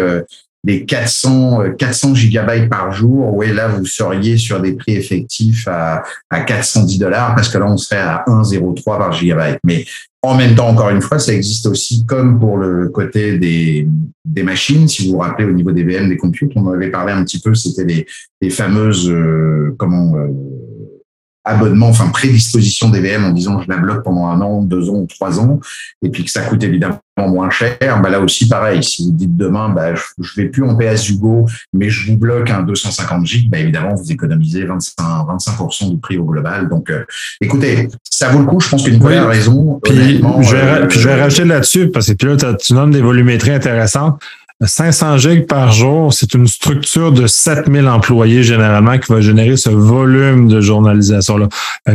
les 0.68 0.86
400 0.86 1.62
400 1.78 2.14
gigabytes 2.14 2.70
par 2.70 2.92
jour, 2.92 3.34
ouais 3.36 3.54
là 3.54 3.70
vous 3.70 3.86
seriez 3.86 4.38
sur 4.38 4.62
des 4.62 4.74
prix 4.74 4.96
effectifs 4.96 5.68
à 5.68 6.04
à 6.30 6.42
410 6.42 7.00
dollars 7.00 7.34
parce 7.34 7.50
que 7.50 7.58
là 7.58 7.66
on 7.66 7.78
serait 7.78 8.02
à 8.02 8.24
1,03 8.28 8.84
par 8.84 9.14
gigabyte. 9.14 9.60
Mais 9.64 9.86
en 10.24 10.36
même 10.36 10.56
temps, 10.56 10.68
encore 10.68 10.90
une 10.90 11.02
fois, 11.02 11.20
ça 11.20 11.34
existe 11.34 11.68
aussi 11.68 12.06
comme 12.06 12.40
pour 12.40 12.58
le 12.58 12.90
côté 12.90 13.38
des, 13.38 13.88
des 14.26 14.44
machines. 14.44 14.88
Si 14.88 15.06
vous 15.06 15.14
vous 15.14 15.20
rappelez 15.20 15.48
au 15.48 15.54
niveau 15.54 15.72
des 15.72 15.84
VM, 15.84 16.10
des 16.10 16.18
computers, 16.18 16.62
on 16.62 16.68
en 16.68 16.74
avait 16.74 16.92
parlé 16.92 17.14
un 17.14 17.24
petit 17.24 17.40
peu, 17.40 17.54
c'était 17.54 17.86
les, 17.86 18.06
les 18.42 18.50
fameuses 18.50 19.10
euh, 19.10 19.76
comment 19.78 20.16
euh, 20.18 20.28
abonnement, 21.48 21.90
enfin 21.90 22.08
prédisposition 22.10 22.90
des 22.90 23.00
VM 23.00 23.26
en 23.26 23.32
disant 23.32 23.62
je 23.62 23.70
la 23.70 23.78
bloque 23.78 24.04
pendant 24.04 24.28
un 24.28 24.42
an, 24.42 24.62
deux 24.62 24.90
ans, 24.90 25.06
trois 25.06 25.40
ans, 25.40 25.60
et 26.02 26.10
puis 26.10 26.24
que 26.24 26.32
ça 26.32 26.42
coûte 26.42 26.64
évidemment 26.64 27.00
moins 27.18 27.50
cher, 27.50 27.78
bah 28.02 28.10
là 28.10 28.20
aussi 28.20 28.48
pareil. 28.48 28.84
Si 28.84 29.04
vous 29.04 29.12
dites 29.12 29.36
demain, 29.36 29.70
bah, 29.70 29.96
je, 29.96 30.36
vais 30.36 30.50
plus 30.50 30.64
en 30.64 30.76
PS 30.76 31.10
Hugo, 31.10 31.48
mais 31.74 31.90
je 31.90 32.12
vous 32.12 32.18
bloque 32.18 32.50
un 32.52 32.62
250 32.62 33.26
G, 33.26 33.48
bah 33.50 33.58
évidemment 33.58 33.96
vous 33.96 34.12
économisez 34.12 34.66
25, 34.66 34.94
25% 34.98 35.90
du 35.90 35.98
prix 35.98 36.18
au 36.18 36.26
global. 36.26 36.70
Donc, 36.70 36.90
euh, 36.92 37.04
écoutez, 37.42 37.88
ça 38.04 38.30
vaut 38.30 38.40
le 38.40 38.46
coup. 38.46 38.60
Je 38.60 38.70
pense 38.70 38.84
que 38.84 38.92
Nicolas 38.92 39.24
a 39.24 39.28
raison. 39.28 39.80
Puis 39.84 40.22
je, 40.42 40.56
vais, 40.56 40.62
euh, 40.62 40.86
puis 40.86 41.00
je 41.00 41.08
vais 41.08 41.20
rajouter 41.20 41.46
là-dessus 41.46 41.90
parce 41.90 42.08
que 42.08 42.14
puis 42.14 42.28
là, 42.28 42.54
tu 42.54 42.74
nommes 42.74 42.92
des 42.92 43.02
volumétries 43.02 43.54
intéressantes. 43.54 44.22
500 44.64 45.18
gigs 45.18 45.46
par 45.46 45.72
jour, 45.72 46.14
c'est 46.14 46.34
une 46.34 46.48
structure 46.48 47.12
de 47.12 47.28
7000 47.28 47.88
employés 47.88 48.42
généralement 48.44 48.98
qui 48.98 49.12
va 49.12 49.22
générer 49.22 49.56
ce 49.56 49.70
volume 49.70 50.48
de 50.48 50.62
journalisation-là. 50.62 51.48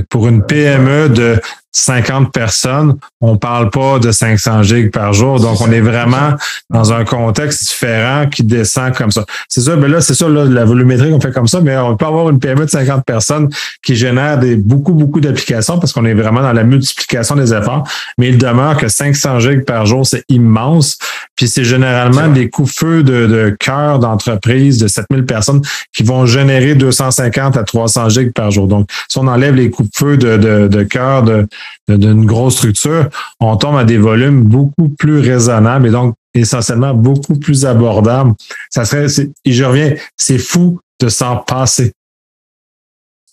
Pour 0.08 0.28
une 0.28 0.44
PME 0.44 1.08
de 1.08 1.40
50 1.72 2.32
personnes, 2.32 2.96
on 3.20 3.36
parle 3.38 3.70
pas 3.70 3.98
de 3.98 4.12
500 4.12 4.62
gigs 4.62 4.90
par 4.90 5.14
jour. 5.14 5.40
Donc, 5.40 5.60
on 5.62 5.70
est 5.72 5.80
vraiment 5.80 6.34
dans 6.68 6.92
un 6.92 7.04
contexte 7.04 7.66
différent 7.68 8.26
qui 8.30 8.42
descend 8.42 8.94
comme 8.94 9.10
ça. 9.10 9.24
C'est 9.48 9.62
ça, 9.62 9.76
mais 9.76 9.88
là, 9.88 10.02
c'est 10.02 10.14
ça, 10.14 10.28
là, 10.28 10.44
la 10.44 10.64
volumétrie 10.66 11.10
qu'on 11.10 11.20
fait 11.20 11.32
comme 11.32 11.48
ça, 11.48 11.60
mais 11.60 11.76
on 11.78 11.96
peut 11.96 12.04
avoir 12.04 12.28
une 12.28 12.38
PME 12.38 12.66
de 12.66 12.70
50 12.70 13.04
personnes 13.04 13.48
qui 13.82 13.96
génère 13.96 14.38
des, 14.38 14.56
beaucoup, 14.56 14.92
beaucoup 14.92 15.20
d'applications 15.20 15.78
parce 15.78 15.92
qu'on 15.92 16.04
est 16.04 16.14
vraiment 16.14 16.42
dans 16.42 16.52
la 16.52 16.64
multiplication 16.64 17.36
des 17.36 17.54
efforts. 17.54 17.88
Mais 18.18 18.28
il 18.28 18.38
demeure 18.38 18.76
que 18.76 18.88
500 18.88 19.40
gigs 19.40 19.64
par 19.64 19.86
jour, 19.86 20.06
c'est 20.06 20.24
immense. 20.28 20.98
Puis 21.36 21.48
c'est 21.48 21.64
généralement 21.64 22.28
des 22.28 22.50
coups 22.50 22.72
feux 22.74 23.02
de, 23.02 23.26
de 23.26 23.56
cœur 23.58 23.98
d'entreprise 23.98 24.78
de 24.78 24.88
7000 24.88 25.24
personnes 25.24 25.62
qui 25.92 26.02
vont 26.02 26.26
générer 26.26 26.74
250 26.74 27.56
à 27.56 27.64
300 27.64 28.10
gigs 28.10 28.32
par 28.32 28.50
jour. 28.50 28.66
Donc, 28.66 28.88
si 29.08 29.18
on 29.18 29.26
enlève 29.26 29.54
les 29.54 29.70
coups 29.70 29.90
de 29.90 29.96
feu 29.96 30.16
de, 30.18 30.36
de, 30.36 30.68
de 30.68 30.82
cœur 30.82 31.22
de 31.22 31.46
d'une 31.88 32.24
grosse 32.26 32.56
structure, 32.56 33.08
on 33.40 33.56
tombe 33.56 33.76
à 33.76 33.84
des 33.84 33.98
volumes 33.98 34.44
beaucoup 34.44 34.88
plus 34.88 35.18
raisonnables 35.18 35.88
et 35.88 35.90
donc 35.90 36.14
essentiellement 36.34 36.94
beaucoup 36.94 37.38
plus 37.38 37.66
abordables. 37.66 38.32
Ça 38.70 38.84
serait, 38.84 39.06
et 39.44 39.52
je 39.52 39.64
reviens, 39.64 39.94
c'est 40.16 40.38
fou 40.38 40.80
de 41.00 41.08
s'en 41.08 41.36
passer. 41.36 41.92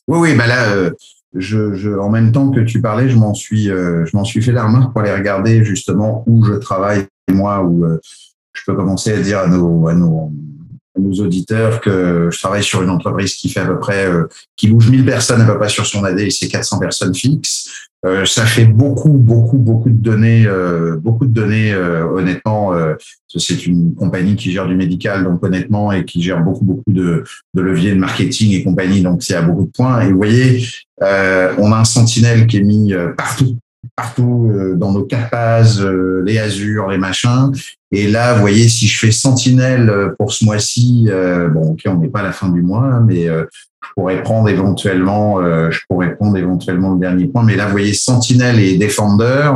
Oui, 0.08 0.20
oui, 0.20 0.36
ben 0.36 0.48
là, 0.48 0.70
euh, 0.72 0.92
je, 1.36 1.98
en 1.98 2.10
même 2.10 2.32
temps 2.32 2.50
que 2.50 2.62
tu 2.62 2.82
parlais, 2.82 3.10
je 3.10 3.18
m'en 3.18 3.34
suis, 3.34 3.70
euh, 3.70 4.06
suis 4.24 4.42
fait 4.42 4.52
la 4.52 4.68
pour 4.92 5.02
aller 5.02 5.14
regarder 5.14 5.64
justement 5.64 6.24
où 6.26 6.44
je 6.44 6.54
travaille 6.54 7.06
moi, 7.32 7.62
où 7.62 7.86
euh, 7.86 8.00
je 8.54 8.64
peux 8.66 8.76
commencer 8.76 9.14
à 9.14 9.22
dire 9.22 9.40
à 9.40 9.44
à 9.44 9.48
nos 9.94 10.32
nos 11.00 11.14
auditeurs 11.24 11.82
que 11.82 12.30
je 12.32 12.40
travaille 12.40 12.64
sur 12.64 12.82
une 12.82 12.90
entreprise 12.90 13.36
qui 13.36 13.50
fait 13.50 13.60
à 13.60 13.66
peu 13.66 13.80
près, 13.80 14.06
euh, 14.08 14.28
qui 14.56 14.68
bouge 14.68 14.90
1000 14.90 15.06
personnes 15.06 15.42
à 15.42 15.46
peu 15.46 15.58
près 15.58 15.70
sur 15.70 15.86
son 15.86 16.04
AD 16.04 16.20
et 16.20 16.30
c'est 16.30 16.48
400 16.48 16.80
personnes 16.80 17.16
fixes. 17.16 17.70
Euh, 18.06 18.26
ça 18.26 18.46
fait 18.46 18.66
beaucoup, 18.66 19.10
beaucoup, 19.10 19.58
beaucoup 19.58 19.90
de 19.90 20.02
données, 20.02 20.46
euh, 20.46 20.96
beaucoup 20.96 21.26
de 21.26 21.34
données. 21.34 21.76
honnêtement, 21.76 22.74
c'est 23.28 23.66
une 23.66 23.94
compagnie 23.96 24.36
qui 24.36 24.52
gère 24.52 24.68
du 24.68 24.76
médical, 24.76 25.24
donc 25.24 25.44
honnêtement, 25.44 25.92
et 25.92 26.06
qui 26.06 26.22
gère 26.22 26.42
beaucoup, 26.42 26.66
beaucoup 26.66 26.92
de, 26.92 27.24
leviers 27.54 27.92
de 27.92 28.00
marketing 28.00 28.54
et 28.54 28.64
compagnie. 28.64 29.02
Donc, 29.02 29.24
c'est 29.24 29.36
à 29.36 29.42
beaucoup 29.42 29.66
de 29.66 29.72
points. 29.72 30.02
Et 30.02 30.12
vous 30.12 30.18
voyez, 30.18 30.66
on 31.02 31.72
a 31.72 31.78
un 31.78 31.86
sentinelle 31.86 32.48
qui 32.48 32.58
est 32.58 32.64
mis 32.64 32.94
partout 33.18 33.58
partout 33.96 34.52
dans 34.76 34.92
nos 34.92 35.04
capaces, 35.04 35.80
les 35.80 36.38
Azure, 36.38 36.90
les 36.90 36.98
machins. 36.98 37.52
Et 37.92 38.08
là, 38.08 38.34
vous 38.34 38.42
voyez, 38.42 38.70
si 38.70 38.88
je 38.88 39.00
fais 39.00 39.12
Sentinelle 39.12 39.90
euh, 39.90 40.10
pour 40.18 40.32
ce 40.32 40.46
mois-ci, 40.46 41.08
euh, 41.10 41.50
bon, 41.50 41.72
ok, 41.72 41.82
on 41.88 41.96
n'est 41.96 42.10
pas 42.10 42.20
à 42.20 42.24
la 42.24 42.32
fin 42.32 42.50
du 42.50 42.62
mois, 42.62 42.84
hein, 42.84 43.04
mais 43.06 43.28
euh, 43.28 43.46
je 43.84 43.88
pourrais 43.96 44.22
prendre 44.22 44.50
éventuellement, 44.50 45.42
je 45.72 45.80
pourrais 45.90 46.16
prendre 46.16 46.38
éventuellement 46.38 46.94
le 46.94 47.00
dernier 47.00 47.28
point. 47.28 47.44
Mais 47.44 47.56
là, 47.56 47.66
vous 47.66 47.72
voyez, 47.72 47.94
Sentinelle 47.94 48.60
et 48.60 48.78
Defender, 48.78 49.52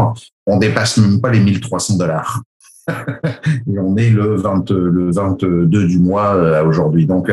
on 0.47 0.57
dépasse 0.57 0.97
même 0.97 1.21
pas 1.21 1.29
les 1.29 1.39
1300 1.39 1.97
dollars. 1.97 2.41
et 3.67 3.79
on 3.79 3.95
est 3.97 4.09
le 4.09 4.35
20, 4.35 4.71
le 4.71 5.11
22 5.11 5.87
du 5.87 5.99
mois 5.99 6.61
aujourd'hui. 6.63 7.05
Donc, 7.05 7.31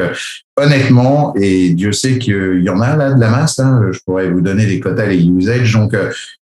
honnêtement, 0.56 1.34
et 1.36 1.70
Dieu 1.70 1.92
sait 1.92 2.18
qu'il 2.18 2.62
y 2.62 2.70
en 2.70 2.80
a 2.80 2.96
là 2.96 3.12
de 3.12 3.20
la 3.20 3.30
masse, 3.30 3.58
hein, 3.58 3.88
je 3.90 3.98
pourrais 4.04 4.30
vous 4.30 4.40
donner 4.40 4.66
les 4.66 4.80
quotas, 4.80 5.06
les 5.06 5.24
usage. 5.24 5.72
Donc, 5.72 5.94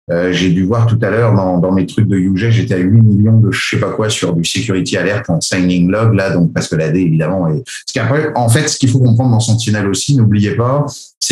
euh, 0.10 0.32
j'ai 0.32 0.52
dû 0.52 0.64
voir 0.64 0.86
tout 0.86 0.98
à 1.02 1.10
l'heure 1.10 1.34
dans, 1.34 1.58
dans, 1.58 1.74
mes 1.74 1.86
trucs 1.86 2.08
de 2.08 2.16
UG, 2.16 2.50
j'étais 2.50 2.76
à 2.76 2.78
8 2.78 3.02
millions 3.02 3.40
de 3.42 3.52
je 3.52 3.72
sais 3.72 3.80
pas 3.80 3.92
quoi 3.92 4.10
sur 4.10 4.34
du 4.34 4.46
security 4.46 4.96
alert 4.96 5.30
en 5.30 5.42
signing 5.42 5.92
log 5.92 6.14
là, 6.14 6.32
donc 6.32 6.54
parce 6.54 6.70
que 6.70 6.78
la 6.78 6.90
D 6.92 7.02
évidemment 7.02 7.50
est. 7.50 7.62
Ce 7.86 7.92
qu'après, 7.94 8.32
en 8.36 8.48
fait, 8.48 8.70
ce 8.70 8.78
qu'il 8.78 8.90
faut 8.90 9.00
comprendre 9.00 9.32
dans 9.32 9.42
Sentinel 9.42 9.86
aussi, 9.88 10.16
n'oubliez 10.16 10.52
pas, 10.52 10.86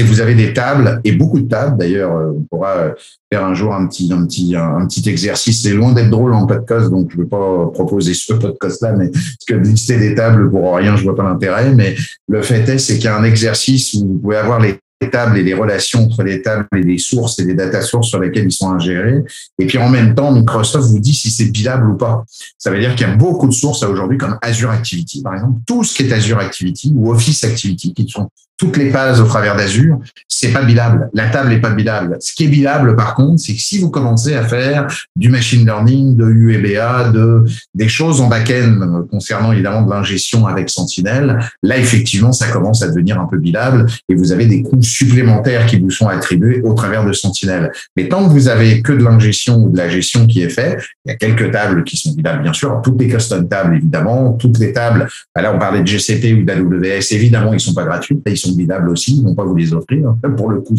que 0.04 0.08
vous 0.08 0.22
avez 0.22 0.36
des 0.36 0.54
tables 0.54 1.02
et 1.04 1.12
beaucoup 1.12 1.40
de 1.40 1.48
tables. 1.48 1.78
D'ailleurs, 1.78 2.16
euh, 2.16 2.32
on 2.36 2.42
pourra 2.44 2.94
faire 3.32 3.46
un 3.46 3.54
jour 3.54 3.74
un 3.74 3.88
petit 3.88 4.12
un 4.12 4.26
petit 4.26 4.56
un, 4.56 4.86
petit 4.88 5.08
exercice. 5.10 5.62
C'est 5.62 5.74
loin 5.74 5.94
d'être 5.94 6.10
drôle 6.10 6.34
en 6.34 6.46
podcast, 6.46 6.90
donc 6.90 7.12
je 7.12 7.18
ne 7.18 7.24
veux 7.24 7.28
pas 7.28 7.68
proposer 7.74 8.14
ce 8.14 8.34
podcast-là, 8.34 8.94
mais 8.94 9.10
parce 9.10 9.46
que 9.48 9.56
lister 9.56 9.98
des 9.98 10.16
tables 10.16 10.50
pour 10.50 10.76
rien, 10.76 10.96
je 10.96 11.04
vois 11.04 11.16
pas 11.16 11.24
l'intérêt. 11.24 11.74
Mais 11.74 11.96
le 12.28 12.42
fait 12.42 12.68
est, 12.70 12.78
c'est 12.78 12.96
qu'il 12.96 13.06
y 13.06 13.08
a 13.08 13.18
un 13.18 13.24
exercice 13.24 13.94
où 13.94 14.08
vous 14.08 14.20
pouvez 14.20 14.38
avoir 14.38 14.60
les 14.60 14.80
tables 15.10 15.38
et 15.38 15.44
les 15.44 15.54
relations 15.54 16.06
entre 16.06 16.24
les 16.24 16.42
tables 16.42 16.68
et 16.76 16.82
les 16.82 16.98
sources 16.98 17.40
et 17.40 17.46
les 17.46 17.54
data 17.54 17.82
sources 17.82 18.10
sur 18.10 18.20
lesquelles 18.20 18.46
ils 18.46 18.52
sont 18.52 18.72
ingérés. 18.72 19.24
Et 19.60 19.66
puis 19.66 19.78
en 19.78 19.90
même 19.90 20.16
temps, 20.16 20.32
Microsoft 20.32 20.88
vous 20.88 21.00
dit 21.00 21.14
si 21.14 21.30
c'est 21.30 21.46
bilable 21.46 21.90
ou 21.92 21.96
pas. 21.96 22.24
Ça 22.58 22.72
veut 22.72 22.80
dire 22.80 22.96
qu'il 22.96 23.08
y 23.08 23.10
a 23.10 23.16
beaucoup 23.16 23.48
de 23.48 23.54
sources 23.54 23.84
aujourd'hui 23.84 24.18
comme 24.18 24.38
Azure 24.42 24.72
Activity, 24.72 25.22
par 25.22 25.36
exemple. 25.36 25.60
Tout 25.66 25.84
ce 25.84 25.96
qui 25.96 26.04
est 26.04 26.14
Azure 26.14 26.40
Activity 26.40 26.94
ou 26.96 27.12
Office 27.12 27.44
Activity, 27.44 27.94
qui 27.94 28.08
sont 28.08 28.30
toutes 28.58 28.78
les 28.78 28.90
pages 28.90 29.20
au 29.20 29.26
travers 29.26 29.56
d'Azure, 29.56 30.00
c'est 30.28 30.52
pas 30.52 30.64
bilable. 30.64 31.10
La 31.14 31.28
table 31.28 31.52
est 31.52 31.60
pas 31.60 31.72
bilable. 31.72 32.18
Ce 32.20 32.34
qui 32.34 32.46
est 32.46 32.48
bilable, 32.48 32.96
par 32.96 33.16
contre, 33.16 33.40
c'est 33.40 33.54
que 33.54 33.60
si 33.60 33.80
vous 33.80 33.90
commencez 33.90 34.34
à 34.34 34.44
faire 34.44 34.88
du 35.16 35.30
machine 35.30 35.66
learning, 35.66 36.16
de 36.16 36.26
UEBA, 36.26 37.10
de 37.10 37.44
des 37.74 37.90
choses 37.90 38.22
en 38.22 38.28
back-end 38.28 39.06
concernant 39.12 39.52
évidemment 39.52 39.82
de 39.82 39.90
l'ingestion 39.90 40.48
avec 40.48 40.70
Sentinel, 40.70 41.40
là 41.64 41.78
effectivement, 41.78 42.32
ça 42.32 42.48
commence 42.48 42.82
à 42.82 42.88
devenir 42.88 43.20
un 43.20 43.26
peu 43.26 43.38
bilable 43.38 43.88
et 44.08 44.16
vous 44.16 44.32
avez 44.32 44.46
des 44.46 44.64
coûts 44.64 44.82
supplémentaires 44.82 45.66
qui 45.66 45.80
vous 45.80 45.90
sont 45.90 46.08
attribués 46.08 46.62
au 46.64 46.74
travers 46.74 47.06
de 47.06 47.12
Sentinel. 47.12 47.72
Mais 47.98 48.08
tant 48.08 48.26
que 48.26 48.32
vous 48.32 48.48
avez 48.48 48.82
que 48.82 48.94
de 48.94 49.04
l'ingestion 49.04 49.64
ou 49.64 49.70
de 49.70 49.78
la 49.78 49.90
gestion 49.90 50.28
qui 50.28 50.42
est 50.42 50.50
faite, 50.50 50.82
il 51.06 51.12
y 51.12 51.12
a 51.14 51.18
quelques 51.18 51.52
tables 51.52 51.84
qui 51.84 51.98
sont 51.98 52.14
bilables, 52.14 52.44
bien 52.44 52.54
sûr, 52.54 52.82
toutes 52.84 53.00
les 53.02 53.08
custom 53.08 53.48
tables 53.48 53.76
évidemment, 53.76 54.34
toutes 54.34 54.60
les 54.60 54.72
tables. 54.72 55.08
Bah 55.36 55.42
là, 55.42 55.54
on 55.54 55.60
parlait 55.60 55.82
de 55.82 55.88
GCP 55.88 56.34
ou 56.34 56.44
d'AWS, 56.44 57.12
évidemment, 57.12 57.54
ils 57.54 57.60
sont 57.60 57.74
pas 57.74 57.84
gratuits, 57.84 58.16
bilables 58.54 58.90
aussi, 58.90 59.18
ils 59.18 59.24
vont 59.24 59.36
pas 59.36 59.44
vous 59.44 59.56
les 59.56 59.74
offrir. 59.74 60.16
Pour 60.38 60.50
le 60.50 60.62
coup, 60.62 60.76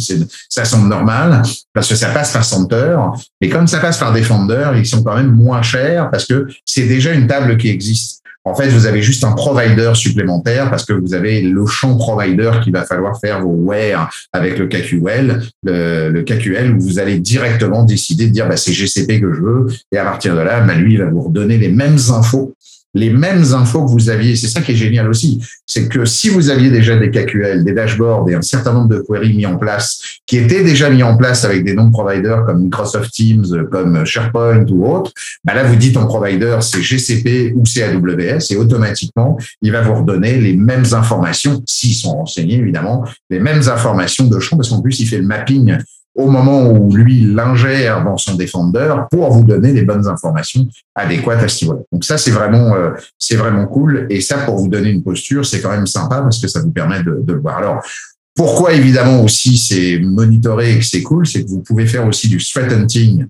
ça 0.48 0.64
semble 0.64 0.88
normal 0.88 1.42
parce 1.72 1.88
que 1.88 1.94
ça 1.94 2.10
passe 2.10 2.32
par 2.32 2.44
Center, 2.44 2.96
mais 3.40 3.48
comme 3.48 3.66
ça 3.66 3.78
passe 3.78 3.98
par 3.98 4.12
Defender, 4.12 4.70
ils 4.76 4.86
sont 4.86 5.02
quand 5.02 5.16
même 5.16 5.32
moins 5.32 5.62
chers 5.62 6.10
parce 6.10 6.26
que 6.26 6.46
c'est 6.64 6.86
déjà 6.86 7.12
une 7.12 7.26
table 7.26 7.56
qui 7.56 7.68
existe. 7.68 8.22
En 8.46 8.54
fait, 8.54 8.68
vous 8.68 8.86
avez 8.86 9.02
juste 9.02 9.24
un 9.24 9.32
provider 9.32 9.90
supplémentaire 9.94 10.70
parce 10.70 10.84
que 10.84 10.92
vous 10.92 11.14
avez 11.14 11.42
le 11.42 11.66
champ 11.66 11.96
provider 11.96 12.52
qu'il 12.62 12.72
va 12.72 12.84
falloir 12.84 13.18
faire 13.18 13.40
vos 13.40 13.50
where 13.50 14.08
avec 14.32 14.56
le 14.56 14.68
KQL, 14.68 15.42
le, 15.64 16.10
le, 16.10 16.22
KQL 16.22 16.76
où 16.76 16.80
vous 16.80 17.00
allez 17.00 17.18
directement 17.18 17.82
décider 17.82 18.28
de 18.28 18.32
dire 18.32 18.48
bah, 18.48 18.56
c'est 18.56 18.72
GCP 18.72 19.20
que 19.20 19.32
je 19.32 19.40
veux 19.40 19.66
et 19.90 19.98
à 19.98 20.04
partir 20.04 20.36
de 20.36 20.42
là, 20.42 20.60
bah, 20.60 20.74
lui 20.74 20.94
il 20.94 21.00
va 21.00 21.10
vous 21.10 21.22
redonner 21.22 21.58
les 21.58 21.70
mêmes 21.70 21.98
infos 22.10 22.54
les 22.96 23.10
mêmes 23.10 23.44
infos 23.52 23.84
que 23.84 23.90
vous 23.90 24.08
aviez. 24.08 24.36
C'est 24.36 24.48
ça 24.48 24.62
qui 24.62 24.72
est 24.72 24.76
génial 24.76 25.08
aussi. 25.08 25.40
C'est 25.66 25.86
que 25.86 26.06
si 26.06 26.30
vous 26.30 26.48
aviez 26.48 26.70
déjà 26.70 26.96
des 26.96 27.10
KQL, 27.10 27.62
des 27.62 27.72
dashboards 27.72 28.28
et 28.30 28.34
un 28.34 28.42
certain 28.42 28.72
nombre 28.72 28.88
de 28.88 29.04
queries 29.06 29.36
mis 29.36 29.44
en 29.44 29.58
place, 29.58 30.00
qui 30.26 30.38
étaient 30.38 30.64
déjà 30.64 30.88
mis 30.88 31.02
en 31.02 31.16
place 31.16 31.44
avec 31.44 31.62
des 31.62 31.74
noms 31.74 31.88
de 31.88 31.92
providers 31.92 32.44
comme 32.46 32.62
Microsoft 32.62 33.12
Teams, 33.12 33.44
comme 33.70 34.04
SharePoint 34.06 34.64
ou 34.70 34.90
autre, 34.90 35.12
bah 35.44 35.54
là, 35.54 35.64
vous 35.64 35.76
dites 35.76 35.98
en 35.98 36.06
provider, 36.06 36.56
c'est 36.62 36.80
GCP 36.80 37.52
ou 37.54 37.66
c'est 37.66 37.82
AWS 37.82 38.50
et 38.50 38.56
automatiquement, 38.56 39.36
il 39.60 39.72
va 39.72 39.82
vous 39.82 39.94
redonner 39.94 40.38
les 40.38 40.56
mêmes 40.56 40.86
informations, 40.92 41.62
s'ils 41.66 41.94
sont 41.94 42.12
renseignés 42.12 42.56
évidemment, 42.56 43.04
les 43.28 43.40
mêmes 43.40 43.68
informations 43.68 44.26
de 44.26 44.40
champ 44.40 44.56
parce 44.56 44.70
qu'en 44.70 44.80
plus, 44.80 44.98
il 45.00 45.06
fait 45.06 45.18
le 45.18 45.26
mapping 45.26 45.76
au 46.16 46.30
moment 46.30 46.70
où 46.70 46.94
lui 46.94 47.20
l'ingère 47.20 48.02
dans 48.02 48.16
son 48.16 48.34
défendeur 48.34 49.06
pour 49.10 49.30
vous 49.32 49.44
donner 49.44 49.72
les 49.72 49.82
bonnes 49.82 50.08
informations 50.08 50.66
adéquates 50.94 51.42
à 51.42 51.48
ce 51.48 51.64
niveau-là. 51.64 51.82
Donc 51.92 52.04
ça, 52.04 52.18
c'est 52.18 52.30
vraiment, 52.30 52.74
euh, 52.74 52.90
c'est 53.18 53.36
vraiment 53.36 53.66
cool. 53.66 54.06
Et 54.10 54.20
ça, 54.20 54.38
pour 54.38 54.56
vous 54.56 54.68
donner 54.68 54.90
une 54.90 55.02
posture, 55.02 55.44
c'est 55.44 55.60
quand 55.60 55.70
même 55.70 55.86
sympa 55.86 56.22
parce 56.22 56.40
que 56.40 56.48
ça 56.48 56.60
vous 56.60 56.70
permet 56.70 57.02
de, 57.02 57.20
de 57.22 57.32
le 57.34 57.40
voir. 57.40 57.58
Alors, 57.58 57.82
pourquoi 58.34 58.72
évidemment 58.72 59.22
aussi 59.22 59.56
c'est 59.56 59.98
monitoré 59.98 60.74
et 60.74 60.78
que 60.78 60.84
c'est 60.84 61.02
cool, 61.02 61.26
c'est 61.26 61.44
que 61.44 61.48
vous 61.48 61.62
pouvez 61.62 61.86
faire 61.86 62.06
aussi 62.06 62.28
du 62.28 62.38
threat 62.38 62.70
hunting 62.72 63.26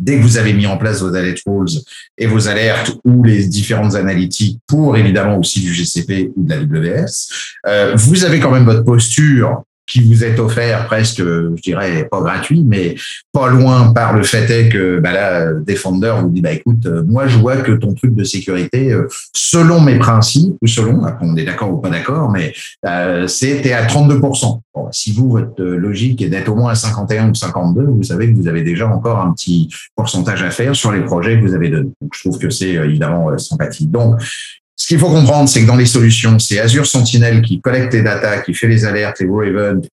dès 0.00 0.16
que 0.16 0.22
vous 0.22 0.38
avez 0.38 0.54
mis 0.54 0.66
en 0.66 0.78
place 0.78 1.02
vos 1.02 1.14
alert 1.14 1.38
rules 1.46 1.68
et 2.16 2.26
vos 2.26 2.48
alertes 2.48 2.96
ou 3.04 3.22
les 3.22 3.46
différentes 3.46 3.94
analytiques 3.94 4.58
pour 4.66 4.96
évidemment 4.96 5.36
aussi 5.36 5.60
du 5.60 5.72
GCP 5.72 6.32
ou 6.36 6.42
de 6.42 6.50
la 6.50 6.62
WS, 6.62 7.28
euh, 7.66 7.94
vous 7.96 8.24
avez 8.24 8.40
quand 8.40 8.50
même 8.50 8.64
votre 8.64 8.82
posture 8.82 9.62
qui 9.90 10.04
vous 10.04 10.24
est 10.24 10.38
offert 10.38 10.86
presque, 10.86 11.18
je 11.18 11.60
dirais, 11.60 12.06
pas 12.08 12.20
gratuit, 12.20 12.62
mais 12.64 12.94
pas 13.32 13.48
loin 13.48 13.92
par 13.92 14.16
le 14.16 14.22
fait 14.22 14.48
est 14.50 14.68
que 14.68 15.00
bah 15.00 15.12
là, 15.12 15.52
Defender 15.52 16.14
vous 16.20 16.30
dit, 16.30 16.40
bah 16.40 16.52
écoute, 16.52 16.86
euh, 16.86 17.02
moi 17.02 17.26
je 17.26 17.38
vois 17.38 17.56
que 17.56 17.72
ton 17.72 17.94
truc 17.94 18.14
de 18.14 18.22
sécurité, 18.22 18.92
euh, 18.92 19.08
selon 19.34 19.80
mes 19.80 19.98
principes, 19.98 20.54
ou 20.62 20.66
selon, 20.68 21.02
on 21.20 21.36
est 21.36 21.44
d'accord 21.44 21.72
ou 21.72 21.78
pas 21.78 21.90
d'accord, 21.90 22.30
mais 22.30 22.52
euh, 22.86 23.26
c'était 23.26 23.72
à 23.72 23.84
32%. 23.84 24.60
Bon, 24.72 24.88
si 24.92 25.12
vous, 25.12 25.28
votre 25.28 25.60
logique 25.60 26.22
est 26.22 26.28
d'être 26.28 26.48
au 26.48 26.54
moins 26.54 26.70
à 26.70 26.76
51 26.76 27.30
ou 27.30 27.34
52, 27.34 27.82
vous 27.82 28.04
savez 28.04 28.32
que 28.32 28.36
vous 28.36 28.46
avez 28.46 28.62
déjà 28.62 28.86
encore 28.86 29.18
un 29.18 29.32
petit 29.32 29.68
pourcentage 29.96 30.44
à 30.44 30.50
faire 30.50 30.76
sur 30.76 30.92
les 30.92 31.00
projets 31.00 31.40
que 31.40 31.44
vous 31.44 31.54
avez 31.54 31.68
donnés. 31.68 31.90
Donc 32.00 32.12
je 32.14 32.20
trouve 32.20 32.38
que 32.38 32.50
c'est 32.50 32.74
évidemment 32.74 33.36
sympathique. 33.38 33.90
Donc 33.90 34.20
ce 34.80 34.86
qu'il 34.86 34.98
faut 34.98 35.10
comprendre, 35.10 35.46
c'est 35.46 35.60
que 35.60 35.66
dans 35.66 35.76
les 35.76 35.84
solutions, 35.84 36.38
c'est 36.38 36.58
Azure 36.58 36.86
Sentinel 36.86 37.42
qui 37.42 37.60
collecte 37.60 37.92
les 37.92 38.00
data, 38.00 38.38
qui 38.38 38.54
fait 38.54 38.66
les 38.66 38.86
alertes, 38.86 39.20
les 39.20 39.26
raw 39.26 39.42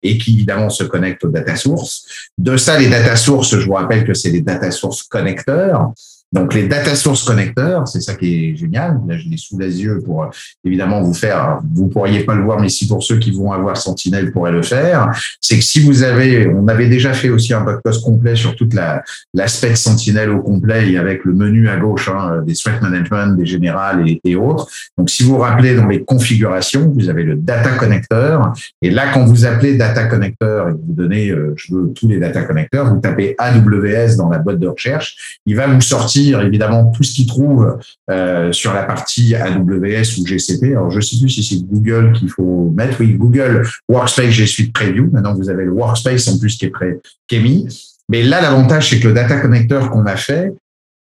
et 0.01 0.17
qui 0.17 0.35
évidemment 0.35 0.69
se 0.69 0.85
connecte 0.85 1.25
aux 1.25 1.27
data 1.27 1.57
sources. 1.57 2.05
De 2.37 2.55
ça, 2.55 2.79
les 2.79 2.87
data 2.87 3.17
sources, 3.17 3.57
je 3.57 3.65
vous 3.65 3.73
rappelle 3.73 4.05
que 4.05 4.13
c'est 4.13 4.29
les 4.29 4.39
data 4.39 4.71
sources 4.71 5.03
connecteurs. 5.03 5.91
Donc 6.33 6.53
les 6.53 6.67
data 6.67 6.93
source 6.95 7.23
connecteurs, 7.23 7.87
c'est 7.87 8.01
ça 8.01 8.13
qui 8.13 8.49
est 8.49 8.55
génial. 8.55 8.99
Là, 9.07 9.17
je 9.17 9.29
l'ai 9.29 9.37
sous 9.37 9.57
les 9.57 9.81
yeux 9.81 10.01
pour 10.03 10.23
euh, 10.23 10.27
évidemment 10.65 11.01
vous 11.01 11.13
faire. 11.13 11.59
Vous 11.73 11.87
pourriez 11.87 12.25
pas 12.25 12.35
le 12.35 12.43
voir, 12.43 12.59
mais 12.59 12.67
si 12.67 12.85
pour 12.85 13.01
ceux 13.01 13.17
qui 13.17 13.31
vont 13.31 13.53
avoir 13.53 13.77
Sentinel 13.77 14.33
pourraient 14.33 14.51
le 14.51 14.61
faire, 14.61 15.09
c'est 15.39 15.55
que 15.55 15.63
si 15.63 15.79
vous 15.79 16.03
avez, 16.03 16.47
on 16.47 16.67
avait 16.67 16.89
déjà 16.89 17.13
fait 17.13 17.29
aussi 17.29 17.53
un 17.53 17.61
podcast 17.61 18.03
complet 18.03 18.35
sur 18.35 18.55
toute 18.55 18.73
la 18.73 19.03
l'aspect 19.33 19.75
Sentinel 19.75 20.29
au 20.29 20.41
complet 20.41 20.97
avec 20.97 21.23
le 21.23 21.33
menu 21.33 21.69
à 21.69 21.77
gauche 21.77 22.09
hein, 22.09 22.43
des 22.45 22.55
threat 22.55 22.81
management, 22.81 23.37
des 23.37 23.45
générales 23.45 24.03
et, 24.23 24.35
autres. 24.35 24.67
Donc 24.97 25.09
si 25.09 25.23
vous 25.23 25.35
vous 25.35 25.39
rappelez 25.39 25.75
dans 25.75 25.87
les 25.87 26.03
configurations, 26.03 26.91
vous 26.93 27.09
avez 27.09 27.23
le 27.23 27.35
data 27.35 27.71
connecteur 27.71 28.53
et 28.81 28.89
là 28.89 29.11
quand 29.13 29.25
vous 29.25 29.45
appelez 29.45 29.75
data 29.75 30.05
connecteur 30.05 30.69
et 30.69 30.71
vous 30.73 30.93
donnez, 30.93 31.29
euh, 31.29 31.53
je 31.55 31.73
veux 31.73 31.93
tous 31.93 32.07
les 32.07 32.19
data 32.19 32.43
connecteurs, 32.43 32.93
vous 32.93 32.99
tapez 32.99 33.35
AWS 33.37 34.17
dans 34.17 34.29
la 34.29 34.39
boîte 34.39 34.59
de 34.59 34.67
recherche, 34.67 35.39
il 35.45 35.55
va 35.55 35.67
vous 35.67 35.81
sortir 35.81 36.17
évidemment 36.35 36.91
tout 36.91 37.03
ce 37.03 37.13
qu'ils 37.13 37.27
trouvent 37.27 37.77
euh, 38.09 38.51
sur 38.51 38.73
la 38.73 38.83
partie 38.83 39.35
AWS 39.35 40.19
ou 40.19 40.25
GCP. 40.25 40.71
Alors 40.71 40.91
je 40.91 40.99
sais 40.99 41.17
plus 41.19 41.29
si 41.29 41.43
c'est 41.43 41.65
Google 41.65 42.13
qu'il 42.13 42.29
faut 42.29 42.71
mettre. 42.75 42.97
Oui, 42.99 43.13
Google 43.13 43.67
Workspace 43.89 44.31
G 44.31 44.45
Suite 44.45 44.73
Preview. 44.73 45.09
Maintenant 45.11 45.33
vous 45.33 45.49
avez 45.49 45.65
le 45.65 45.71
Workspace 45.71 46.27
en 46.27 46.37
plus 46.37 46.57
qui 46.57 46.65
est 46.65 46.69
prêt, 46.69 46.99
qui 47.27 47.35
est 47.37 47.41
mis. 47.41 47.67
Mais 48.09 48.23
là, 48.23 48.41
l'avantage, 48.41 48.89
c'est 48.89 48.99
que 48.99 49.07
le 49.09 49.13
data 49.13 49.39
connector 49.39 49.89
qu'on 49.89 50.05
a 50.05 50.15
fait, 50.15 50.53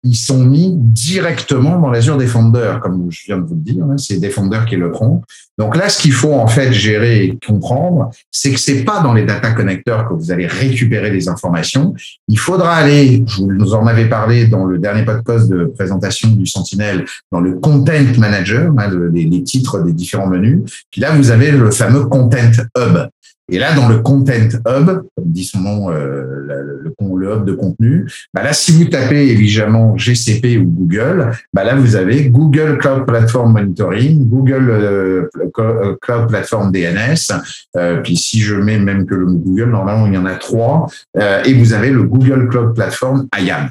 ils 0.06 0.16
sont 0.16 0.46
mis 0.46 0.72
directement 0.76 1.80
dans 1.80 1.90
l'Azure 1.90 2.18
Defender, 2.18 2.76
comme 2.82 3.08
je 3.10 3.24
viens 3.26 3.40
de 3.40 3.44
vous 3.44 3.56
le 3.56 3.62
dire. 3.62 3.84
Hein, 3.86 3.98
c'est 3.98 4.20
Defender 4.20 4.60
qui 4.70 4.76
le 4.76 4.92
prend. 4.92 5.24
Donc 5.58 5.76
là, 5.76 5.90
ce 5.90 6.00
qu'il 6.00 6.12
faut 6.12 6.34
en 6.34 6.46
fait 6.46 6.72
gérer 6.72 7.24
et 7.24 7.40
comprendre, 7.46 8.12
c'est 8.30 8.52
que 8.52 8.60
c'est 8.60 8.84
pas 8.84 9.02
dans 9.02 9.14
les 9.14 9.24
data 9.24 9.52
connecteurs 9.52 10.08
que 10.08 10.14
vous 10.14 10.32
allez 10.32 10.46
récupérer 10.46 11.10
les 11.10 11.28
informations. 11.28 11.96
Il 12.28 12.38
faudra 12.38 12.76
aller, 12.76 13.24
je 13.26 13.42
vous 13.42 13.74
en 13.74 13.88
avais 13.88 14.08
parlé 14.08 14.46
dans 14.46 14.66
le 14.66 14.78
dernier 14.78 15.04
podcast 15.04 15.50
de 15.50 15.66
présentation 15.66 16.30
du 16.30 16.46
Sentinel, 16.46 17.06
dans 17.32 17.40
le 17.40 17.56
Content 17.56 18.20
Manager, 18.20 18.72
hein, 18.78 18.92
les, 19.12 19.26
les 19.26 19.44
titres 19.44 19.82
des 19.82 19.94
différents 19.94 20.28
menus. 20.28 20.86
Puis 20.92 21.02
là, 21.02 21.16
vous 21.16 21.32
avez 21.32 21.50
le 21.50 21.72
fameux 21.72 22.06
Content 22.06 22.52
Hub. 22.78 23.10
Et 23.52 23.60
là, 23.60 23.76
dans 23.76 23.88
le 23.88 24.00
Content 24.00 24.50
Hub, 24.68 25.04
comme 25.16 25.32
dit 25.32 25.46
son 25.46 25.60
nom, 25.60 25.92
euh, 25.92 26.26
le, 27.00 27.32
hub 27.32 27.46
de 27.46 27.54
contenu, 27.54 28.12
bah 28.34 28.44
là, 28.44 28.54
si 28.54 28.72
vous 28.72 28.86
tapez 28.86 29.30
évidemment 29.30 29.98
GCP 29.98 30.58
ou 30.58 30.66
Google, 30.66 31.32
bah 31.54 31.64
là, 31.64 31.76
vous 31.76 31.96
avez 31.96 32.30
Google 32.30 32.78
Cloud 32.80 33.06
Platform 33.06 33.54
Monitoring, 33.54 34.28
Google 34.28 34.70
euh, 34.70 35.30
euh, 35.60 35.96
Cloud 36.02 36.28
Platform 36.28 36.72
DNS, 36.72 37.32
euh, 37.76 38.02
puis 38.02 38.18
si 38.18 38.42
je 38.42 38.56
mets 38.56 38.80
même 38.80 39.06
que 39.06 39.16
le 39.16 39.26
Google, 39.28 39.70
normalement, 39.70 40.08
il 40.08 40.14
y 40.14 40.18
en 40.18 40.26
a 40.26 40.36
trois, 40.36 40.88
et 41.46 41.54
vous 41.54 41.74
avez 41.74 41.92
le 41.92 42.04
Google 42.04 42.50
Cloud 42.50 42.74
Platform 42.74 43.28
IAM. 43.40 43.70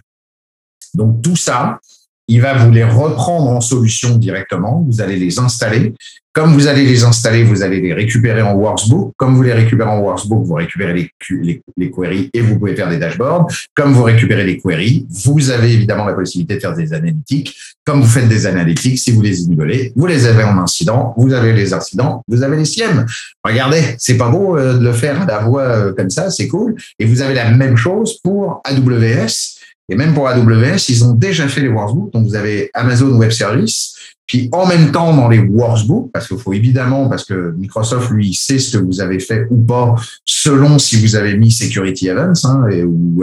Donc, 0.95 1.22
tout 1.22 1.37
ça, 1.37 1.81
il 2.29 2.41
va 2.41 2.55
vous 2.55 2.70
les 2.70 2.85
reprendre 2.85 3.51
en 3.51 3.61
solution 3.61 4.16
directement. 4.16 4.85
Vous 4.89 5.01
allez 5.01 5.16
les 5.16 5.39
installer. 5.39 5.95
Comme 6.35 6.53
vous 6.53 6.66
allez 6.66 6.85
les 6.85 7.05
installer, 7.05 7.45
vous 7.45 7.62
allez 7.62 7.80
les 7.80 7.95
récupérer 7.95 8.43
en 8.43 8.55
Workbook. 8.55 9.14
Comme 9.16 9.37
vous 9.37 9.43
les 9.45 9.53
récupérez 9.53 9.89
en 9.89 10.01
Workbook, 10.01 10.45
vous 10.45 10.55
récupérez 10.55 10.93
les, 10.93 11.62
les, 11.76 11.91
queries 11.93 12.28
et 12.35 12.41
vous 12.41 12.59
pouvez 12.59 12.74
faire 12.74 12.89
des 12.89 12.99
dashboards. 12.99 13.47
Comme 13.72 13.93
vous 13.93 14.03
récupérez 14.03 14.43
les 14.43 14.59
queries, 14.59 15.07
vous 15.09 15.51
avez 15.51 15.72
évidemment 15.72 16.05
la 16.05 16.14
possibilité 16.14 16.57
de 16.57 16.61
faire 16.61 16.74
des 16.74 16.93
analytiques. 16.93 17.57
Comme 17.85 18.01
vous 18.01 18.09
faites 18.09 18.26
des 18.26 18.49
analytiques, 18.49 18.99
si 18.99 19.12
vous 19.12 19.22
les 19.22 19.43
isolez, 19.43 19.93
vous 19.95 20.07
les 20.07 20.26
avez 20.26 20.43
en 20.43 20.59
incident, 20.59 21.14
vous 21.16 21.32
avez 21.32 21.53
les 21.53 21.72
incidents, 21.72 22.24
vous 22.26 22.43
avez 22.43 22.57
les 22.57 22.64
SIEM. 22.64 23.07
Regardez, 23.45 23.95
c'est 23.99 24.16
pas 24.16 24.28
beau 24.28 24.59
euh, 24.59 24.76
de 24.76 24.85
le 24.85 24.93
faire 24.93 25.22
à 25.22 25.26
la 25.26 25.39
voix 25.39 25.62
euh, 25.62 25.93
comme 25.93 26.11
ça, 26.11 26.30
c'est 26.30 26.49
cool. 26.49 26.74
Et 26.99 27.05
vous 27.05 27.22
avez 27.22 27.35
la 27.35 27.51
même 27.53 27.76
chose 27.76 28.18
pour 28.24 28.61
AWS 28.64 29.54
et 29.89 29.97
même 29.97 30.14
pour 30.14 30.28
AWS, 30.28 30.89
ils 30.89 31.05
ont 31.05 31.12
déjà 31.12 31.47
fait 31.49 31.61
les 31.61 31.68
workbooks. 31.68 32.12
Donc, 32.12 32.26
vous 32.26 32.37
avez 32.37 32.70
Amazon 32.74 33.11
Web 33.16 33.30
Service. 33.30 33.95
Puis, 34.26 34.49
en 34.53 34.66
même 34.66 34.91
temps, 34.91 35.14
dans 35.14 35.28
les 35.28 35.39
workbooks, 35.39 36.11
parce 36.11 36.26
qu'il 36.26 36.39
faut 36.39 36.55
évidemment, 36.55 37.11
parce 37.11 37.26
que 37.26 37.53
Microsoft, 37.59 38.11
lui, 38.11 38.32
sait 38.32 38.59
ce 38.59 38.78
que 38.78 38.82
vous 38.82 39.03
avez 39.03 39.18
fait 39.18 39.47
ou 39.51 39.61
pas, 39.61 39.95
selon 40.24 40.78
si 40.78 40.97
vous 40.97 41.14
avez 41.14 41.37
mis 41.37 41.51
Security 41.51 42.09
Events, 42.09 42.45
hein, 42.45 42.66
et, 42.70 42.82
ou, 42.82 43.22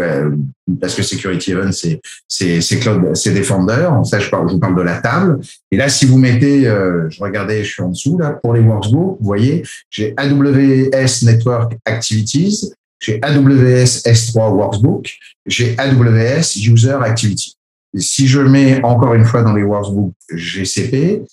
parce 0.79 0.93
que 0.93 1.01
Security 1.01 1.53
Events, 1.53 1.71
c'est, 1.71 1.99
c'est, 2.27 2.61
c'est 2.61 2.77
Cloud, 2.77 3.15
c'est 3.15 3.33
Defender. 3.33 3.89
Ça, 4.03 4.19
je, 4.19 4.29
parle, 4.29 4.51
je 4.51 4.57
parle 4.57 4.77
de 4.77 4.83
la 4.83 5.01
table. 5.01 5.39
Et 5.71 5.77
là, 5.77 5.89
si 5.89 6.05
vous 6.05 6.19
mettez, 6.19 6.67
euh, 6.67 7.09
je 7.09 7.23
regardais, 7.23 7.63
je 7.63 7.71
suis 7.71 7.81
en 7.81 7.89
dessous, 7.89 8.19
là, 8.19 8.39
pour 8.43 8.53
les 8.53 8.61
workbooks, 8.61 9.17
vous 9.19 9.25
voyez, 9.25 9.63
j'ai 9.89 10.13
AWS 10.17 11.23
Network 11.23 11.77
Activities, 11.85 12.71
j'ai 13.01 13.19
AWS 13.21 14.03
S3 14.05 14.53
Workbook, 14.53 15.17
j'ai 15.45 15.75
AWS 15.77 16.55
User 16.55 16.97
Activity. 17.03 17.57
si 17.95 18.27
je 18.27 18.39
mets 18.39 18.81
encore 18.83 19.15
une 19.15 19.25
fois 19.25 19.43
dans 19.43 19.53
les 19.53 19.63
workbooks 19.63 20.13
GCP, 20.29 21.23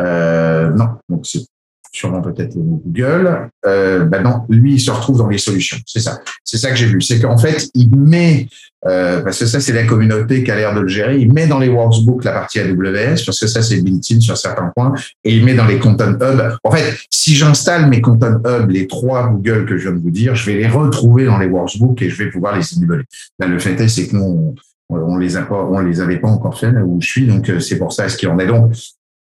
euh, 0.00 0.70
non, 0.70 0.88
donc 1.08 1.26
c'est 1.26 1.44
sûrement 1.92 2.20
peut-être 2.20 2.56
Google, 2.56 3.50
euh, 3.66 4.04
ben 4.04 4.22
non, 4.22 4.42
lui, 4.48 4.74
il 4.74 4.80
se 4.80 4.90
retrouve 4.90 5.18
dans 5.18 5.28
les 5.28 5.38
solutions. 5.38 5.78
C'est 5.86 6.00
ça. 6.00 6.20
C'est 6.44 6.58
ça 6.58 6.70
que 6.70 6.76
j'ai 6.76 6.86
vu. 6.86 7.00
C'est 7.00 7.20
qu'en 7.20 7.36
fait, 7.36 7.68
il 7.74 7.94
met, 7.96 8.48
euh, 8.86 9.22
parce 9.22 9.38
que 9.38 9.46
ça, 9.46 9.60
c'est 9.60 9.72
la 9.72 9.84
communauté 9.84 10.44
qui 10.44 10.50
a 10.50 10.56
l'air 10.56 10.74
de 10.74 10.80
le 10.80 10.88
gérer, 10.88 11.18
il 11.18 11.32
met 11.32 11.46
dans 11.46 11.58
les 11.58 11.68
workbooks 11.68 12.24
la 12.24 12.32
partie 12.32 12.60
AWS, 12.60 13.24
parce 13.26 13.40
que 13.40 13.46
ça, 13.46 13.62
c'est 13.62 13.80
built-in 13.80 14.20
sur 14.20 14.36
certains 14.36 14.70
points, 14.74 14.92
et 15.24 15.36
il 15.36 15.44
met 15.44 15.54
dans 15.54 15.66
les 15.66 15.78
Content 15.78 16.12
Hub. 16.12 16.56
En 16.64 16.70
fait, 16.70 16.98
si 17.10 17.34
j'installe 17.34 17.88
mes 17.88 18.00
Content 18.00 18.40
Hub, 18.44 18.70
les 18.70 18.86
trois 18.86 19.28
Google 19.28 19.66
que 19.66 19.76
je 19.76 19.88
viens 19.88 19.98
de 19.98 20.02
vous 20.02 20.10
dire, 20.10 20.34
je 20.34 20.46
vais 20.50 20.58
les 20.58 20.68
retrouver 20.68 21.24
dans 21.24 21.38
les 21.38 21.46
workbooks 21.46 22.02
et 22.02 22.10
je 22.10 22.22
vais 22.22 22.30
pouvoir 22.30 22.56
les 22.56 22.72
isoler. 22.72 23.04
Là, 23.38 23.46
le 23.46 23.58
fait 23.58 23.80
est, 23.80 23.88
c'est 23.88 24.08
que 24.08 24.16
nous, 24.16 24.22
on, 24.24 24.54
on 24.96 25.16
les 25.16 25.36
a 25.36 25.42
pas, 25.42 25.62
on 25.70 25.80
les 25.80 26.00
avait 26.00 26.18
pas 26.18 26.28
encore 26.28 26.58
fait 26.58 26.72
là 26.72 26.82
où 26.84 27.00
je 27.00 27.06
suis, 27.06 27.26
donc 27.26 27.48
euh, 27.50 27.60
c'est 27.60 27.78
pour 27.78 27.92
ça 27.92 28.08
ce 28.08 28.16
qu'il 28.16 28.28
en 28.28 28.38
est. 28.38 28.46
Donc, 28.46 28.72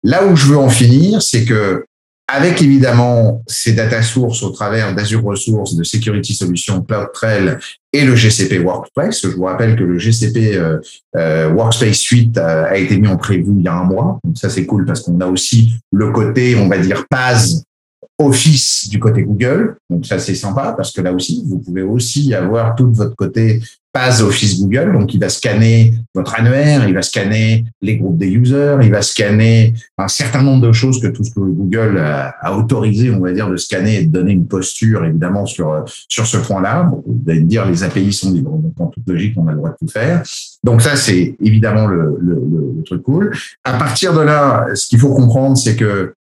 là 0.03 0.27
où 0.27 0.37
je 0.37 0.47
veux 0.47 0.59
en 0.59 0.69
finir, 0.69 1.23
c'est 1.23 1.45
que 1.45 1.85
avec 2.27 2.63
évidemment 2.63 3.43
ces 3.47 3.73
data 3.73 4.03
sources 4.03 4.43
au 4.43 4.51
travers 4.51 4.95
d'Azure 4.95 5.23
Ressources, 5.23 5.77
de 5.77 5.85
Security 5.85 6.35
Solutions, 6.35 6.81
CloudTrail 6.81 7.59
et 7.93 8.05
le 8.05 8.17
GCP 8.17 8.59
Workplace. 8.61 9.23
Je 9.23 9.29
vous 9.29 9.45
rappelle 9.45 9.77
que 9.77 9.85
le 9.85 9.99
GCP 9.99 10.57
euh, 10.57 10.79
euh, 11.17 11.51
Workspace 11.53 11.99
Suite 11.99 12.39
euh, 12.39 12.65
a 12.65 12.77
été 12.77 12.97
mis 12.99 13.09
en 13.09 13.17
prévu 13.17 13.53
il 13.59 13.63
y 13.63 13.69
a 13.69 13.75
un 13.75 13.85
mois. 13.85 14.19
Ça, 14.35 14.49
c'est 14.49 14.65
cool 14.65 14.87
parce 14.87 15.01
qu'on 15.01 15.21
a 15.21 15.27
aussi 15.27 15.75
le 15.93 16.13
côté, 16.13 16.57
on 16.57 16.69
va 16.69 16.79
dire, 16.79 17.05
PAS 17.09 17.63
Office 18.19 18.89
du 18.89 19.01
côté 19.01 19.23
Google. 19.23 19.77
Donc 19.91 20.07
ça, 20.07 20.19
c'est 20.19 20.35
sympa 20.35 20.73
parce 20.77 20.93
que 20.93 21.01
là 21.01 21.13
aussi, 21.13 21.43
vous 21.47 21.59
pouvez 21.59 21.83
aussi 21.83 22.33
avoir 22.35 22.77
tout 22.77 22.93
votre 22.93 23.17
côté 23.17 23.61
passe 23.95 24.21
Office 24.21 24.61
Google, 24.61 24.93
donc 24.93 25.15
il 25.15 25.21
va 25.21 25.29
scanner 25.29 25.95
votre 26.17 26.35
annuaire, 26.35 26.87
il 26.89 26.95
va 26.95 27.03
scanner 27.03 27.65
les 27.81 27.97
groupes 27.97 28.19
des 28.19 28.27
users, 28.27 28.79
il 28.83 28.91
va 28.91 29.03
scanner 29.03 29.73
un 29.97 30.09
certain 30.09 30.43
nombre 30.43 30.67
de 30.67 30.73
choses 30.73 31.01
que 31.01 31.07
tout 31.07 31.23
ce 31.23 31.31
que 31.31 31.39
Google 31.39 31.99
a, 31.99 32.57
autorisé, 32.57 33.11
on 33.11 33.21
va 33.21 33.31
dire, 33.31 33.49
de 33.49 33.57
scanner 33.57 34.01
et 34.01 34.07
de 34.07 34.11
donner 34.11 34.33
une 34.33 34.49
posture, 34.49 35.05
évidemment, 35.05 35.47
sur, 35.47 35.85
sur 36.09 36.27
ce 36.27 36.39
point-là. 36.39 36.91
vous 37.07 37.31
allez 37.31 37.41
me 37.41 37.49
dire, 37.49 37.65
les 37.67 37.85
API 37.85 38.13
sont 38.13 38.33
libres, 38.33 38.59
donc 38.59 38.73
en 38.81 38.87
toute 38.89 39.07
logique, 39.07 39.35
on 39.37 39.47
a 39.47 39.53
le 39.53 39.59
droit 39.59 39.71
de 39.71 39.77
tout 39.79 39.93
faire. 39.93 40.25
Donc 40.65 40.83
ça, 40.83 40.97
c'est 40.97 41.37
évidemment 41.41 41.87
le, 41.87 42.19
le, 42.21 42.35
le, 42.35 42.83
truc 42.85 43.03
cool. 43.05 43.33
À 43.63 43.75
partir 43.75 44.13
de 44.13 44.21
là, 44.21 44.67
ce 44.75 44.89
qu'il 44.89 44.99
faut 44.99 45.15
comprendre, 45.15 45.57
c'est 45.57 45.77
que 45.77 46.13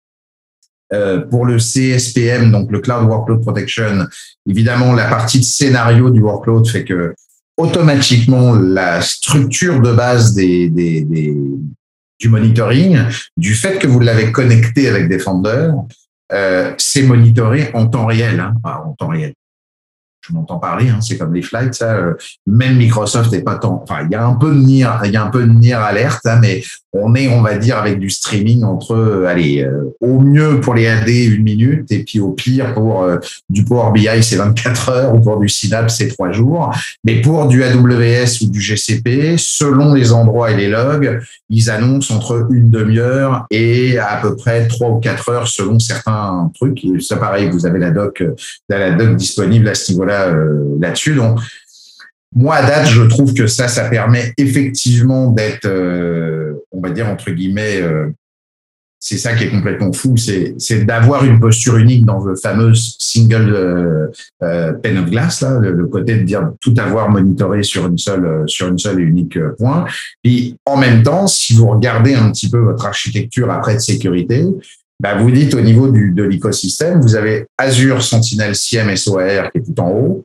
euh, 0.93 1.21
pour 1.21 1.45
le 1.45 1.57
CSPM, 1.57 2.51
donc 2.51 2.71
le 2.71 2.79
Cloud 2.79 3.05
Workload 3.07 3.41
Protection, 3.41 4.05
évidemment, 4.47 4.93
la 4.93 5.05
partie 5.05 5.39
de 5.39 5.45
scénario 5.45 6.09
du 6.09 6.21
workload 6.21 6.67
fait 6.67 6.83
que 6.83 7.13
automatiquement 7.57 8.53
la 8.53 9.01
structure 9.01 9.81
de 9.81 9.91
base 9.91 10.35
du 10.35 12.29
monitoring, 12.29 12.99
du 13.37 13.55
fait 13.55 13.79
que 13.79 13.87
vous 13.87 13.99
l'avez 13.99 14.31
connecté 14.31 14.87
avec 14.87 15.09
Defender, 15.09 15.71
euh, 16.31 16.73
c'est 16.77 17.03
monitoré 17.03 17.71
en 17.73 17.87
temps 17.87 18.05
réel, 18.05 18.39
hein, 18.39 18.53
en 18.63 18.93
temps 18.93 19.09
réel. 19.09 19.33
je 20.25 20.33
m'entends 20.33 20.57
parler, 20.57 20.89
hein, 20.89 20.99
c'est 21.01 21.17
comme 21.17 21.33
les 21.33 21.41
flights. 21.41 21.81
Euh, 21.81 22.13
même 22.47 22.77
Microsoft 22.77 23.31
n'est 23.31 23.41
pas 23.41 23.55
tant. 23.55 23.83
Enfin, 23.83 24.03
il 24.05 24.11
y 24.11 24.15
a 24.15 24.25
un 24.25 24.35
peu 24.35 24.51
de 24.51 24.59
NIR, 24.59 25.01
il 25.05 25.11
y 25.11 25.17
a 25.17 25.23
un 25.23 25.29
peu 25.29 25.43
de 25.43 25.51
NIR 25.51 25.79
alerte, 25.79 26.25
hein, 26.25 26.39
mais 26.41 26.63
on 26.93 27.15
est, 27.15 27.27
on 27.27 27.41
va 27.41 27.57
dire, 27.57 27.77
avec 27.77 27.99
du 27.99 28.09
streaming 28.09 28.63
entre, 28.63 28.95
euh, 28.95 29.25
allez, 29.25 29.63
euh, 29.63 29.95
au 29.99 30.19
mieux 30.19 30.61
pour 30.61 30.75
les 30.75 30.87
AD 30.87 31.09
une 31.09 31.43
minute, 31.43 31.91
et 31.91 32.03
puis 32.03 32.19
au 32.19 32.29
pire 32.29 32.73
pour 32.73 33.07
du 33.49 33.65
Power 33.65 33.91
BI 33.93 34.07
c'est 34.21 34.35
24 34.35 34.89
heures, 34.89 35.15
ou 35.15 35.19
pour 35.19 35.39
du 35.39 35.49
Synapse 35.49 35.97
c'est 35.97 36.07
trois 36.09 36.31
jours. 36.31 36.73
Mais 37.03 37.21
pour 37.21 37.47
du 37.47 37.63
AWS 37.63 38.41
ou 38.41 38.47
du 38.49 38.61
GCP, 38.61 39.35
selon 39.37 39.93
les 39.93 40.11
endroits 40.11 40.51
et 40.51 40.55
les 40.55 40.69
logs, 40.69 41.19
ils 41.49 41.69
annoncent 41.69 42.13
entre 42.13 42.47
une 42.51 42.69
demi-heure 42.69 43.45
et 43.51 43.97
à 43.97 44.19
peu 44.21 44.35
près 44.35 44.67
trois 44.67 44.89
ou 44.89 44.99
quatre 44.99 45.29
heures 45.29 45.47
selon 45.47 45.79
certains 45.79 46.51
trucs. 46.55 46.79
Ça, 46.99 47.17
pareil, 47.17 47.49
vous 47.49 47.65
avez 47.65 47.79
la 47.79 47.91
doc, 47.91 48.23
la 48.69 48.91
doc 48.91 49.15
disponible 49.15 49.67
à 49.67 49.75
ce 49.75 49.91
niveau-là 49.91 50.27
euh, 50.27 50.77
là-dessus. 50.79 51.13
Moi, 52.35 52.55
à 52.55 52.67
date, 52.67 52.87
je 52.87 53.01
trouve 53.03 53.33
que 53.33 53.47
ça, 53.47 53.67
ça 53.67 53.89
permet 53.89 54.33
effectivement 54.37 55.29
d'être, 55.29 55.65
euh, 55.65 56.53
on 56.71 56.81
va 56.81 56.89
dire, 56.89 57.07
entre 57.07 57.31
guillemets, 57.31 57.81
euh, 57.81 58.07
c'est 58.99 59.17
ça 59.17 59.33
qui 59.33 59.43
est 59.43 59.49
complètement 59.49 59.91
fou, 59.91 60.15
c'est, 60.15 60.85
d'avoir 60.85 61.25
une 61.25 61.39
posture 61.39 61.77
unique 61.77 62.05
dans 62.05 62.23
le 62.23 62.35
fameux 62.35 62.73
single 62.73 64.11
pane 64.39 64.97
of 64.97 65.09
glass, 65.09 65.41
là, 65.41 65.59
le, 65.59 65.87
côté 65.87 66.15
de 66.15 66.23
dire 66.23 66.51
tout 66.61 66.73
avoir 66.77 67.09
monitoré 67.09 67.63
sur 67.63 67.85
une 67.87 67.97
seule, 67.97 68.45
sur 68.47 68.69
une 68.69 68.77
seule 68.77 69.01
et 69.01 69.03
unique 69.03 69.37
point. 69.57 69.83
Et 70.23 70.55
en 70.65 70.77
même 70.77 71.03
temps, 71.03 71.27
si 71.27 71.53
vous 71.53 71.67
regardez 71.67 72.15
un 72.15 72.31
petit 72.31 72.49
peu 72.49 72.59
votre 72.59 72.85
architecture 72.85 73.51
après 73.51 73.75
de 73.75 73.81
sécurité, 73.81 74.45
bah, 75.03 75.15
vous 75.15 75.31
dites 75.31 75.53
au 75.53 75.59
niveau 75.59 75.89
du, 75.89 76.11
de 76.11 76.23
l'écosystème, 76.23 77.01
vous 77.01 77.17
avez 77.17 77.45
Azure 77.57 78.01
Sentinel 78.01 78.55
SIEM 78.55 78.95
SOAR 78.95 79.51
qui 79.51 79.57
est 79.57 79.61
tout 79.61 79.81
en 79.81 79.89
haut. 79.89 80.23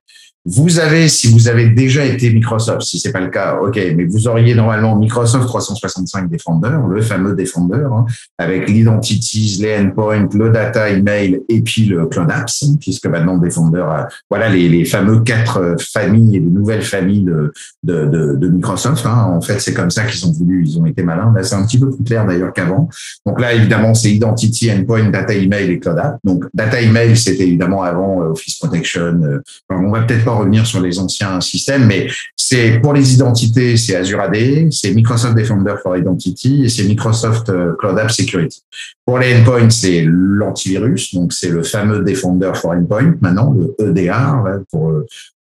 Vous 0.51 0.79
avez, 0.79 1.09
si 1.09 1.29
vous 1.29 1.49
avez 1.49 1.69
déjà 1.69 2.07
été 2.07 2.33
Microsoft, 2.33 2.81
si 2.81 2.99
c'est 2.99 3.13
pas 3.13 3.21
le 3.21 3.29
cas, 3.29 3.59
ok, 3.61 3.79
mais 3.95 4.07
vous 4.07 4.29
auriez 4.29 4.55
normalement 4.55 4.97
Microsoft 4.97 5.47
365 5.47 6.31
Defender, 6.31 6.71
le 6.89 7.03
fameux 7.03 7.35
Defender, 7.35 7.85
hein, 7.93 8.07
avec 8.39 8.67
l'identities, 8.67 9.59
les 9.61 9.79
endpoints, 9.79 10.27
le 10.33 10.49
data 10.49 10.89
email 10.89 11.41
et 11.51 11.61
puis 11.61 11.85
le 11.85 12.07
Cloud 12.07 12.31
Apps, 12.31 12.65
puisque 12.81 13.05
maintenant 13.07 13.37
Defender 13.37 13.83
a, 13.83 14.09
voilà 14.31 14.49
les, 14.49 14.87
fameux 14.87 15.21
quatre 15.21 15.59
euh, 15.59 15.77
familles 15.93 16.37
et 16.37 16.41
les 16.41 16.47
nouvelles 16.47 16.83
familles 16.83 17.29
de, 17.83 18.49
Microsoft. 18.51 19.05
Hein. 19.05 19.27
En 19.31 19.43
fait, 19.43 19.59
c'est 19.59 19.75
comme 19.75 19.91
ça 19.91 20.07
qu'ils 20.07 20.27
ont 20.27 20.33
voulu, 20.33 20.65
ils 20.67 20.79
ont 20.79 20.87
été 20.87 21.03
malins. 21.03 21.31
Là, 21.37 21.43
c'est 21.43 21.57
un 21.57 21.67
petit 21.67 21.79
peu 21.79 21.91
plus 21.91 22.05
clair 22.05 22.25
d'ailleurs 22.27 22.55
qu'avant. 22.55 22.89
Donc 23.27 23.39
là, 23.39 23.53
évidemment, 23.53 23.93
c'est 23.93 24.13
identity, 24.13 24.73
endpoint, 24.73 25.11
data 25.11 25.35
email 25.35 25.71
et 25.71 25.79
Cloud 25.79 25.99
Apps. 25.99 26.19
Donc 26.25 26.47
data 26.55 26.81
email, 26.81 27.19
c'était 27.19 27.47
évidemment 27.47 27.83
avant 27.83 28.23
euh, 28.23 28.31
Office 28.31 28.57
Protection. 28.57 29.21
Euh, 29.23 29.43
on 29.69 29.91
va 29.91 30.01
peut-être 30.01 30.38
revenir 30.39 30.67
sur 30.67 30.81
les 30.81 30.99
anciens 30.99 31.41
systèmes, 31.41 31.87
mais 31.87 32.09
c'est 32.37 32.81
pour 32.81 32.93
les 32.93 33.15
identités, 33.15 33.77
c'est 33.77 33.97
Azure 33.97 34.21
AD, 34.21 34.73
c'est 34.73 34.93
Microsoft 34.93 35.37
Defender 35.37 35.75
for 35.83 35.97
Identity 35.97 36.65
et 36.65 36.69
c'est 36.69 36.85
Microsoft 36.85 37.49
euh, 37.51 37.75
Cloud 37.79 37.99
App 37.99 38.11
Security. 38.11 38.63
Pour 39.05 39.19
les 39.19 39.37
endpoints, 39.37 39.71
c'est 39.71 40.05
l'antivirus, 40.07 41.15
donc 41.15 41.33
c'est 41.33 41.51
le 41.51 41.63
fameux 41.63 42.03
Defender 42.03 42.53
for 42.55 42.73
Endpoint 42.73 43.15
maintenant, 43.21 43.55
le 43.55 43.75
EDR, 43.79 44.63
pour, 44.71 44.93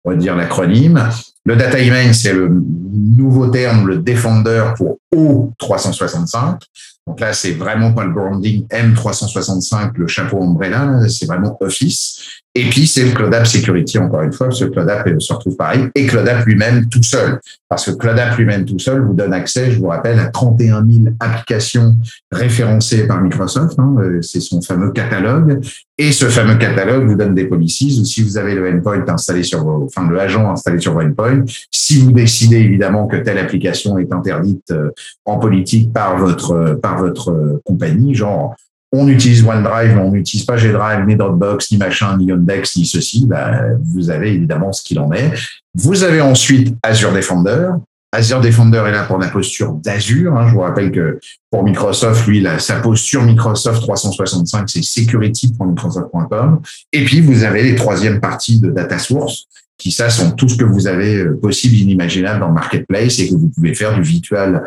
pour 0.03 0.15
dire 0.15 0.35
l'acronyme. 0.35 1.09
Le 1.45 1.55
data 1.55 1.79
email, 1.79 2.13
c'est 2.13 2.33
le 2.33 2.49
nouveau 2.49 3.47
terme, 3.47 3.87
le 3.87 3.97
Defender 3.99 4.65
pour 4.77 4.99
O365. 5.13 6.59
Donc 7.07 7.21
là, 7.21 7.31
c'est 7.31 7.53
vraiment 7.53 7.93
pas 7.93 8.03
le 8.03 8.11
branding 8.11 8.67
M365, 8.67 9.91
le 9.95 10.07
chapeau 10.07 10.43
umbrella, 10.43 11.07
c'est 11.07 11.25
vraiment 11.25 11.57
Office. 11.61 12.41
Et 12.57 12.67
puis, 12.71 12.87
c'est 12.87 13.03
le 13.03 13.11
Cloud 13.11 13.31
App 13.35 13.45
Security, 13.45 13.99
encore 13.99 14.23
une 14.23 14.33
fois, 14.33 14.47
parce 14.47 14.59
que 14.59 14.65
Cloud 14.65 14.89
App 14.89 15.07
se 15.19 15.31
retrouve 15.31 15.55
pareil, 15.55 15.89
et 15.93 16.07
Cloud 16.07 16.27
App 16.27 16.43
lui-même 16.43 16.89
tout 16.89 17.03
seul. 17.03 17.39
Parce 17.69 17.85
que 17.85 17.91
Cloud 17.91 18.17
App 18.17 18.35
lui-même 18.35 18.65
tout 18.65 18.79
seul 18.79 19.01
vous 19.01 19.13
donne 19.13 19.31
accès, 19.31 19.69
je 19.69 19.77
vous 19.77 19.89
rappelle, 19.89 20.17
à 20.17 20.25
31 20.25 20.83
000 20.83 21.15
applications 21.19 21.95
référencées 22.31 23.05
par 23.05 23.21
Microsoft. 23.21 23.77
Hein, 23.77 23.97
euh, 23.99 24.23
c'est 24.23 24.39
son 24.39 24.59
fameux 24.61 24.89
catalogue. 24.89 25.59
Et 25.99 26.11
ce 26.11 26.25
fameux 26.25 26.55
catalogue 26.55 27.07
vous 27.07 27.15
donne 27.15 27.35
des 27.35 27.45
policies, 27.45 27.99
ou 28.01 28.05
si 28.05 28.23
vous 28.23 28.39
avez 28.39 28.55
le 28.55 28.67
endpoint 28.67 29.07
installé 29.07 29.43
sur 29.43 29.63
vos, 29.63 29.85
enfin, 29.85 30.09
le 30.09 30.19
agent 30.19 30.51
installé 30.51 30.79
sur 30.79 30.93
vos 30.93 31.01
endpoints, 31.01 31.43
si 31.69 31.99
vous 31.99 32.11
décidez 32.11 32.57
évidemment 32.57 33.05
que 33.05 33.17
telle 33.17 33.37
application 33.37 33.99
est 33.99 34.11
interdite 34.11 34.71
euh, 34.71 34.89
en 35.25 35.37
politique 35.37 35.93
par 35.93 36.17
votre, 36.17 36.53
euh, 36.53 36.75
par 36.75 36.97
votre 36.97 37.61
compagnie, 37.65 38.15
genre, 38.15 38.55
on 38.91 39.07
utilise 39.07 39.43
OneDrive, 39.43 39.95
mais 39.95 40.01
on 40.01 40.11
n'utilise 40.11 40.45
pas 40.45 40.57
G-Drive, 40.57 41.05
ni 41.05 41.15
Dropbox, 41.15 41.71
ni 41.71 41.77
machin, 41.77 42.17
ni 42.17 42.25
Yandex, 42.25 42.77
ni 42.77 42.85
ceci, 42.85 43.25
bah, 43.25 43.61
vous 43.81 44.09
avez 44.09 44.33
évidemment 44.33 44.71
ce 44.71 44.81
qu'il 44.81 44.99
en 44.99 45.11
est. 45.11 45.31
Vous 45.75 46.03
avez 46.03 46.21
ensuite 46.21 46.75
Azure 46.83 47.11
Defender. 47.11 47.69
Azure 48.13 48.39
Defender 48.39 48.83
est 48.87 48.91
là 48.91 49.03
pour 49.03 49.17
la 49.17 49.27
posture 49.27 49.73
d'Azure. 49.73 50.37
Hein. 50.37 50.47
Je 50.47 50.53
vous 50.53 50.61
rappelle 50.61 50.91
que 50.91 51.19
pour 51.51 51.63
Microsoft, 51.63 52.25
lui, 52.27 52.39
là, 52.39 52.57
sa 52.57 52.79
posture 52.79 53.23
Microsoft 53.23 53.81
365, 53.81 54.69
c'est 54.69 54.81
security.microsoft.com. 54.81 56.61
Et 56.93 57.03
puis, 57.03 57.19
vous 57.19 57.43
avez 57.43 57.63
les 57.63 57.75
troisièmes 57.75 58.21
parties 58.21 58.61
de 58.61 58.71
data 58.71 58.97
source 58.97 59.47
qui 59.77 59.91
ça 59.91 60.09
sont 60.09 60.31
tout 60.31 60.49
ce 60.49 60.57
que 60.57 60.63
vous 60.63 60.87
avez 60.87 61.17
euh, 61.17 61.39
possible, 61.39 61.75
inimaginable 61.75 62.39
dans 62.39 62.51
Marketplace 62.51 63.19
et 63.19 63.29
que 63.29 63.35
vous 63.35 63.49
pouvez 63.49 63.75
faire 63.75 63.93
du 63.93 64.01
virtual, 64.01 64.63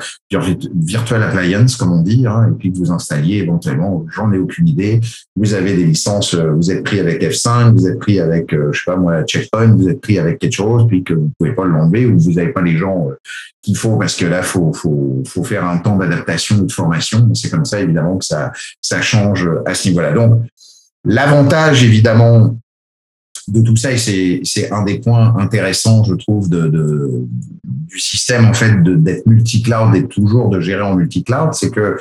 virtual 0.74 1.22
appliance, 1.22 1.76
comme 1.76 1.92
on 1.92 2.02
dit, 2.02 2.26
hein, 2.26 2.48
et 2.50 2.56
puis 2.56 2.72
que 2.72 2.78
vous 2.78 2.92
installiez 2.92 3.38
éventuellement, 3.38 4.06
j'en 4.14 4.32
ai 4.32 4.38
aucune 4.38 4.68
idée. 4.68 5.00
Vous 5.34 5.54
avez 5.54 5.74
des 5.74 5.84
licences, 5.84 6.34
euh, 6.34 6.52
vous 6.52 6.70
êtes 6.70 6.84
pris 6.84 7.00
avec 7.00 7.22
F5, 7.22 7.72
vous 7.72 7.88
êtes 7.88 7.98
pris 7.98 8.20
avec, 8.20 8.54
euh, 8.54 8.70
je 8.72 8.78
sais 8.78 8.84
pas 8.86 8.96
moi, 8.96 9.24
Checkpoint, 9.24 9.74
vous 9.74 9.88
êtes 9.88 10.00
pris 10.00 10.18
avec 10.18 10.38
quelque 10.38 10.54
chose, 10.54 10.86
puis 10.86 11.02
que 11.02 11.14
vous 11.14 11.30
pouvez 11.38 11.54
pas 11.54 11.64
l'enlever 11.64 12.06
ou 12.06 12.16
vous 12.16 12.32
n'avez 12.32 12.52
pas 12.52 12.62
les 12.62 12.76
gens 12.76 13.08
qu'il 13.62 13.76
faut 13.76 13.96
parce 13.96 14.14
que 14.14 14.26
là, 14.26 14.42
faut, 14.42 14.72
faut, 14.72 15.22
faut 15.26 15.44
faire 15.44 15.64
un 15.64 15.78
temps 15.78 15.96
d'adaptation 15.96 16.56
ou 16.56 16.66
de 16.66 16.72
formation. 16.72 17.28
C'est 17.34 17.50
comme 17.50 17.64
ça, 17.64 17.80
évidemment, 17.80 18.16
que 18.16 18.24
ça, 18.24 18.52
ça 18.80 19.02
change 19.02 19.48
à 19.66 19.74
ce 19.74 19.88
niveau-là. 19.88 20.12
Donc, 20.12 20.42
l'avantage, 21.04 21.82
évidemment, 21.82 22.56
de 23.50 23.60
tout 23.60 23.76
ça, 23.76 23.92
et 23.92 24.40
c'est 24.44 24.70
un 24.70 24.82
des 24.82 24.98
points 24.98 25.34
intéressants, 25.38 26.04
je 26.04 26.14
trouve, 26.14 26.48
de, 26.48 26.68
de 26.68 27.26
du 27.90 27.98
système 27.98 28.44
en 28.44 28.54
fait 28.54 28.82
d'être 28.82 29.26
multi-cloud 29.26 29.94
et 29.96 30.06
toujours 30.06 30.48
de 30.48 30.60
gérer 30.60 30.82
en 30.82 30.94
multi-cloud, 30.94 31.54
c'est 31.54 31.70
que 31.70 31.98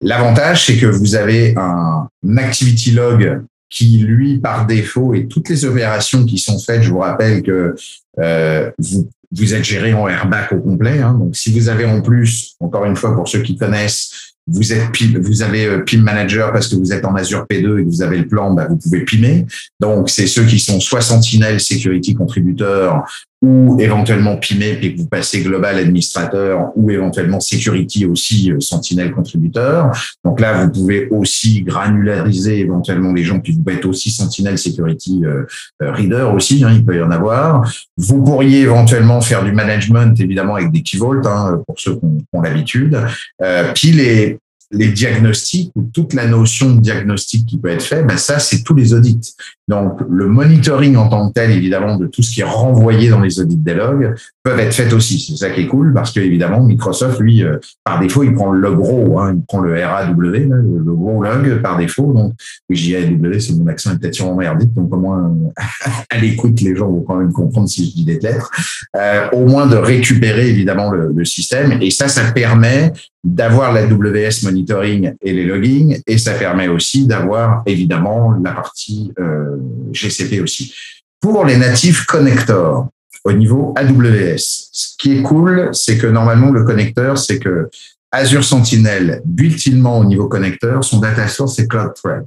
l'avantage, 0.00 0.66
c'est 0.66 0.76
que 0.76 0.86
vous 0.86 1.14
avez 1.14 1.54
un, 1.56 2.08
activity 2.36 2.90
log 2.92 3.42
qui, 3.70 3.98
lui, 3.98 4.38
par 4.38 4.66
défaut, 4.66 5.14
et 5.14 5.26
toutes 5.26 5.48
les 5.48 5.64
opérations 5.64 6.24
qui 6.24 6.38
sont 6.38 6.58
faites, 6.58 6.82
je 6.82 6.90
vous 6.90 6.98
rappelle 6.98 7.42
que 7.42 7.74
euh, 8.18 8.70
vous, 8.78 9.08
vous 9.32 9.54
êtes 9.54 9.64
géré 9.64 9.94
en 9.94 10.06
airbag 10.06 10.52
au 10.52 10.58
complet. 10.58 11.00
Hein, 11.00 11.14
donc, 11.14 11.34
si 11.34 11.52
vous 11.52 11.68
avez 11.68 11.84
en 11.84 12.00
plus, 12.00 12.54
encore 12.60 12.84
une 12.84 12.96
fois, 12.96 13.14
pour 13.14 13.28
ceux 13.28 13.42
qui 13.42 13.56
connaissent, 13.56 14.33
vous 14.46 14.72
êtes 14.72 14.90
vous 15.20 15.42
avez 15.42 15.66
euh, 15.66 15.78
PIM 15.78 16.02
Manager 16.02 16.52
parce 16.52 16.68
que 16.68 16.76
vous 16.76 16.92
êtes 16.92 17.04
en 17.04 17.14
Azure 17.14 17.46
P2 17.50 17.80
et 17.80 17.84
que 17.84 17.88
vous 17.88 18.02
avez 18.02 18.18
le 18.18 18.26
plan, 18.26 18.52
bah, 18.52 18.66
vous 18.68 18.76
pouvez 18.76 19.04
pimer. 19.04 19.46
Donc, 19.80 20.10
c'est 20.10 20.26
ceux 20.26 20.44
qui 20.44 20.58
sont 20.58 20.80
soit 20.80 21.00
Sentinel 21.00 21.60
Security 21.60 22.14
contributeurs 22.14 23.04
ou 23.44 23.76
éventuellement 23.78 24.36
PIMé 24.38 24.76
puis 24.76 24.94
que 24.94 25.00
vous 25.02 25.06
passez 25.06 25.42
Global 25.42 25.76
Administrateur 25.76 26.72
ou 26.76 26.90
éventuellement 26.90 27.40
Security 27.40 28.06
aussi 28.06 28.50
euh, 28.50 28.58
Sentinel 28.60 29.12
contributeur. 29.12 29.90
Donc 30.24 30.40
là, 30.40 30.64
vous 30.64 30.72
pouvez 30.72 31.08
aussi 31.10 31.62
granulariser 31.62 32.60
éventuellement 32.60 33.12
les 33.12 33.22
gens 33.22 33.40
puis 33.40 33.52
vous 33.52 33.62
pouvez 33.62 33.76
être 33.76 33.84
aussi 33.84 34.10
Sentinel 34.10 34.56
Security 34.56 35.22
euh, 35.24 35.44
Reader 35.80 36.30
aussi, 36.34 36.64
hein, 36.64 36.70
il 36.72 36.84
peut 36.84 36.96
y 36.96 37.02
en 37.02 37.10
avoir. 37.10 37.70
Vous 37.98 38.24
pourriez 38.24 38.62
éventuellement 38.62 39.20
faire 39.20 39.44
du 39.44 39.52
management 39.52 40.18
évidemment 40.18 40.54
avec 40.54 40.72
des 40.72 40.82
Key 40.82 40.96
Vault 40.96 41.26
hein, 41.26 41.60
pour 41.66 41.78
ceux 41.78 41.96
qui 41.96 42.06
ont, 42.32 42.40
l'habitude. 42.40 42.98
Euh, 43.42 43.72
puis 43.74 43.92
les 43.92 44.38
les 44.74 44.88
diagnostics 44.88 45.70
ou 45.74 45.88
toute 45.92 46.14
la 46.14 46.26
notion 46.26 46.74
de 46.74 46.80
diagnostic 46.80 47.46
qui 47.46 47.58
peut 47.58 47.68
être 47.68 47.82
fait, 47.82 48.02
ben 48.02 48.16
ça, 48.16 48.38
c'est 48.38 48.62
tous 48.62 48.74
les 48.74 48.92
audits. 48.92 49.34
Donc, 49.66 49.98
le 50.10 50.26
monitoring 50.26 50.96
en 50.96 51.08
tant 51.08 51.28
que 51.28 51.32
tel, 51.32 51.50
évidemment, 51.50 51.96
de 51.96 52.06
tout 52.06 52.22
ce 52.22 52.34
qui 52.34 52.40
est 52.42 52.44
renvoyé 52.44 53.08
dans 53.08 53.20
les 53.20 53.40
audits 53.40 53.56
des 53.56 53.72
logs, 53.72 54.14
peuvent 54.42 54.58
être 54.58 54.74
faites 54.74 54.92
aussi. 54.92 55.18
C'est 55.18 55.36
ça 55.36 55.50
qui 55.50 55.62
est 55.62 55.66
cool 55.66 55.94
parce 55.94 56.12
que, 56.12 56.20
évidemment, 56.20 56.62
Microsoft, 56.62 57.18
lui, 57.18 57.42
euh, 57.42 57.56
par 57.82 57.98
défaut, 57.98 58.24
il 58.24 58.34
prend 58.34 58.52
le 58.52 58.72
gros, 58.72 59.18
hein, 59.20 59.34
il 59.34 59.42
prend 59.46 59.60
le 59.60 59.72
RAW, 59.82 60.20
le 60.20 60.92
gros 60.92 61.22
log 61.22 61.62
par 61.62 61.78
défaut. 61.78 62.12
Donc, 62.12 62.34
JAW, 62.68 63.40
c'est 63.40 63.54
mon 63.54 63.66
accent 63.68 63.92
est 63.92 63.98
peut-être 63.98 64.14
sûrement 64.14 64.36
merdique, 64.36 64.74
donc 64.74 64.92
au 64.92 64.98
moins, 64.98 65.34
à 66.10 66.18
l'écoute, 66.18 66.60
les 66.60 66.76
gens 66.76 66.88
vont 66.88 67.02
quand 67.02 67.16
même 67.16 67.32
comprendre 67.32 67.68
si 67.68 67.88
je 67.88 67.94
dis 67.94 68.04
des 68.04 68.18
lettres. 68.18 68.50
Euh, 68.96 69.28
au 69.32 69.46
moins 69.46 69.66
de 69.66 69.76
récupérer, 69.76 70.50
évidemment, 70.50 70.90
le, 70.90 71.10
le 71.14 71.24
système. 71.24 71.78
Et 71.80 71.90
ça, 71.90 72.08
ça 72.08 72.32
permet 72.32 72.92
d'avoir 73.24 73.72
la 73.72 73.86
WS 73.86 74.42
monitoring 74.42 75.14
et 75.22 75.32
les 75.32 75.44
logging, 75.44 75.98
et 76.06 76.18
ça 76.18 76.34
permet 76.34 76.68
aussi 76.68 77.06
d'avoir 77.06 77.62
évidemment 77.64 78.34
la 78.44 78.52
partie 78.52 79.12
euh, 79.18 79.53
GCP 79.92 80.40
aussi. 80.40 80.74
Pour 81.20 81.44
les 81.44 81.56
natifs 81.56 82.04
connectors 82.04 82.88
au 83.24 83.32
niveau 83.32 83.72
AWS, 83.76 84.68
ce 84.72 84.96
qui 84.98 85.18
est 85.18 85.22
cool, 85.22 85.70
c'est 85.72 85.96
que 85.96 86.06
normalement 86.06 86.50
le 86.50 86.64
connecteur, 86.64 87.16
c'est 87.16 87.38
que 87.38 87.68
Azure 88.12 88.44
Sentinel, 88.44 89.22
built-inement 89.24 89.98
au 89.98 90.04
niveau 90.04 90.28
connecteur, 90.28 90.84
son 90.84 91.00
data 91.00 91.26
source 91.26 91.56
c'est 91.56 91.66
CloudTrail. 91.66 92.22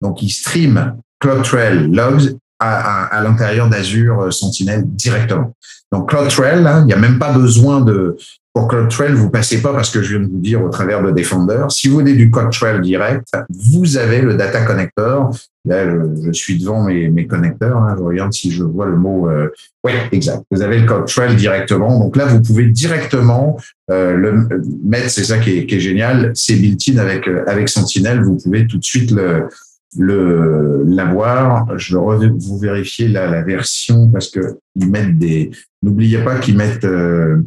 Donc 0.00 0.22
il 0.22 0.30
stream 0.30 0.96
CloudTrail 1.20 1.88
logs 1.90 2.36
à, 2.58 3.04
à, 3.04 3.22
l'intérieur 3.22 3.68
d'Azure 3.68 4.32
Sentinel 4.32 4.84
directement. 4.86 5.54
Donc 5.90 6.10
CloudTrail, 6.10 6.66
hein, 6.66 6.80
il 6.82 6.86
n'y 6.86 6.92
a 6.92 6.98
même 6.98 7.18
pas 7.18 7.32
besoin 7.32 7.80
de 7.80 8.16
pour 8.54 8.68
CloudTrail, 8.68 9.12
vous 9.12 9.30
passez 9.30 9.62
pas 9.62 9.72
parce 9.72 9.90
que 9.90 10.02
je 10.02 10.16
viens 10.16 10.26
de 10.26 10.30
vous 10.30 10.38
dire 10.38 10.62
au 10.62 10.68
travers 10.68 11.02
de 11.02 11.10
Defender. 11.10 11.64
Si 11.70 11.88
vous 11.88 11.98
venez 11.98 12.12
du 12.12 12.30
CloudTrail 12.30 12.82
direct, 12.82 13.26
vous 13.48 13.96
avez 13.96 14.20
le 14.20 14.34
data 14.34 14.62
connector. 14.62 15.34
Là, 15.64 15.86
je 16.22 16.32
suis 16.32 16.58
devant 16.58 16.82
mes, 16.82 17.08
mes 17.08 17.26
connecteurs. 17.26 17.78
Hein, 17.78 17.94
je 17.96 18.02
regarde 18.02 18.32
si 18.32 18.50
je 18.50 18.62
vois 18.62 18.86
le 18.86 18.96
mot. 18.96 19.30
Euh... 19.30 19.48
Oui, 19.84 19.92
exact. 20.10 20.42
Vous 20.50 20.60
avez 20.60 20.80
le 20.80 20.86
CloudTrail 20.86 21.34
directement. 21.36 21.98
Donc 21.98 22.16
là, 22.16 22.26
vous 22.26 22.42
pouvez 22.42 22.66
directement 22.66 23.58
euh, 23.90 24.14
le 24.16 24.46
mettre. 24.84 25.08
C'est 25.08 25.24
ça 25.24 25.38
qui 25.38 25.58
est, 25.58 25.66
qui 25.66 25.76
est 25.76 25.80
génial. 25.80 26.32
C'est 26.34 26.56
built-in 26.56 26.98
avec 26.98 27.28
euh, 27.28 27.44
avec 27.46 27.70
Sentinel. 27.70 28.22
Vous 28.22 28.36
pouvez 28.36 28.66
tout 28.66 28.76
de 28.76 28.84
suite 28.84 29.12
le 29.12 29.48
le 29.96 30.82
l'avoir. 30.86 31.78
Je 31.78 31.96
vous 31.96 32.58
vérifier 32.58 33.08
la, 33.08 33.30
la 33.30 33.42
version 33.42 34.10
parce 34.10 34.28
que 34.28 34.58
ils 34.74 34.90
mettent 34.90 35.18
des. 35.18 35.52
N'oubliez 35.82 36.18
pas 36.18 36.38
qu'ils 36.38 36.56
mettent 36.56 36.84
euh, 36.84 37.42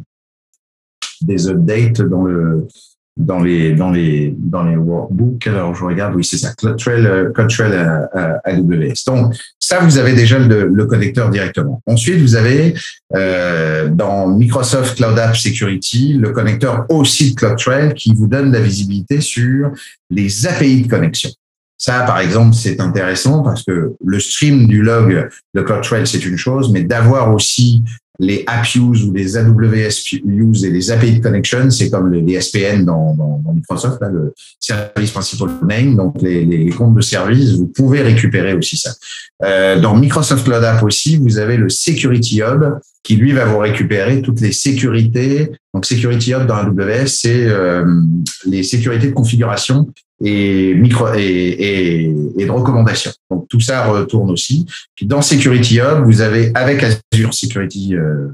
des 1.22 1.48
updates 1.48 2.02
dans 2.02 2.24
le 2.24 2.66
dans 3.16 3.42
les 3.42 3.72
dans 3.74 3.90
les 3.90 4.34
dans 4.36 4.62
les 4.62 4.76
workbooks. 4.76 5.46
Alors 5.46 5.74
je 5.74 5.84
regarde, 5.84 6.14
oui 6.14 6.24
c'est 6.24 6.36
ça, 6.36 6.52
CloudTrail, 6.54 7.06
euh, 7.06 7.30
CloudTrail 7.32 7.72
AWS. 8.44 9.04
Donc 9.06 9.34
ça 9.58 9.80
vous 9.80 9.98
avez 9.98 10.12
déjà 10.12 10.38
le, 10.38 10.84
connecteur 10.84 11.30
directement. 11.30 11.80
Ensuite 11.86 12.20
vous 12.20 12.36
avez 12.36 12.74
euh, 13.14 13.88
dans 13.88 14.28
Microsoft 14.28 14.96
Cloud 14.96 15.18
App 15.18 15.36
Security 15.36 16.14
le 16.14 16.32
connecteur 16.32 16.84
aussi 16.90 17.30
de 17.30 17.36
CloudTrail 17.36 17.94
qui 17.94 18.14
vous 18.14 18.26
donne 18.26 18.52
la 18.52 18.60
visibilité 18.60 19.20
sur 19.20 19.72
les 20.10 20.46
API 20.46 20.82
de 20.82 20.88
connexion. 20.88 21.30
Ça, 21.78 22.04
par 22.04 22.20
exemple, 22.20 22.54
c'est 22.54 22.80
intéressant 22.80 23.42
parce 23.42 23.62
que 23.62 23.92
le 24.02 24.20
stream 24.20 24.66
du 24.66 24.82
log 24.82 25.28
de 25.54 25.60
CloudTrail, 25.60 26.06
c'est 26.06 26.24
une 26.24 26.38
chose, 26.38 26.72
mais 26.72 26.82
d'avoir 26.82 27.34
aussi 27.34 27.84
les 28.18 28.44
app 28.46 28.66
use 28.74 29.04
ou 29.04 29.12
les 29.12 29.36
AWS 29.36 30.20
use 30.24 30.64
et 30.64 30.70
les 30.70 30.90
API 30.90 31.20
connection, 31.20 31.70
c'est 31.70 31.90
comme 31.90 32.12
les, 32.12 32.40
SPN 32.40 32.84
dans, 32.84 33.14
dans, 33.14 33.42
dans, 33.44 33.52
Microsoft, 33.52 34.00
là, 34.00 34.08
le 34.08 34.32
service 34.60 35.10
principal 35.10 35.50
name, 35.66 35.96
donc 35.96 36.20
les, 36.22 36.44
les, 36.44 36.70
comptes 36.70 36.94
de 36.94 37.00
service, 37.00 37.52
vous 37.52 37.66
pouvez 37.66 38.02
récupérer 38.02 38.54
aussi 38.54 38.76
ça. 38.76 38.92
Euh, 39.44 39.80
dans 39.80 39.96
Microsoft 39.96 40.44
Cloud 40.44 40.64
App 40.64 40.82
aussi, 40.82 41.18
vous 41.18 41.38
avez 41.38 41.56
le 41.56 41.68
Security 41.68 42.40
Hub 42.40 42.64
qui 43.02 43.16
lui 43.16 43.32
va 43.32 43.44
vous 43.44 43.58
récupérer 43.58 44.20
toutes 44.20 44.40
les 44.40 44.52
sécurités. 44.52 45.52
Donc 45.72 45.86
Security 45.86 46.32
Hub 46.32 46.46
dans 46.46 46.56
AWS, 46.56 47.06
c'est 47.06 47.46
euh, 47.46 47.84
les 48.46 48.62
sécurités 48.62 49.08
de 49.08 49.12
configuration 49.12 49.86
et 50.24 50.74
micro 50.74 51.06
et, 51.14 51.20
et, 51.20 52.14
et, 52.38 52.46
de 52.46 52.50
recommandation. 52.50 53.10
Donc 53.30 53.48
tout 53.48 53.60
ça 53.60 53.86
retourne 53.86 54.30
aussi. 54.30 54.66
Puis 54.94 55.06
dans 55.06 55.22
Security 55.22 55.78
Hub, 55.78 56.04
vous 56.04 56.20
avez 56.20 56.52
avec 56.54 56.82
Azure 56.82 57.34
Security, 57.34 57.94
euh, 57.94 58.28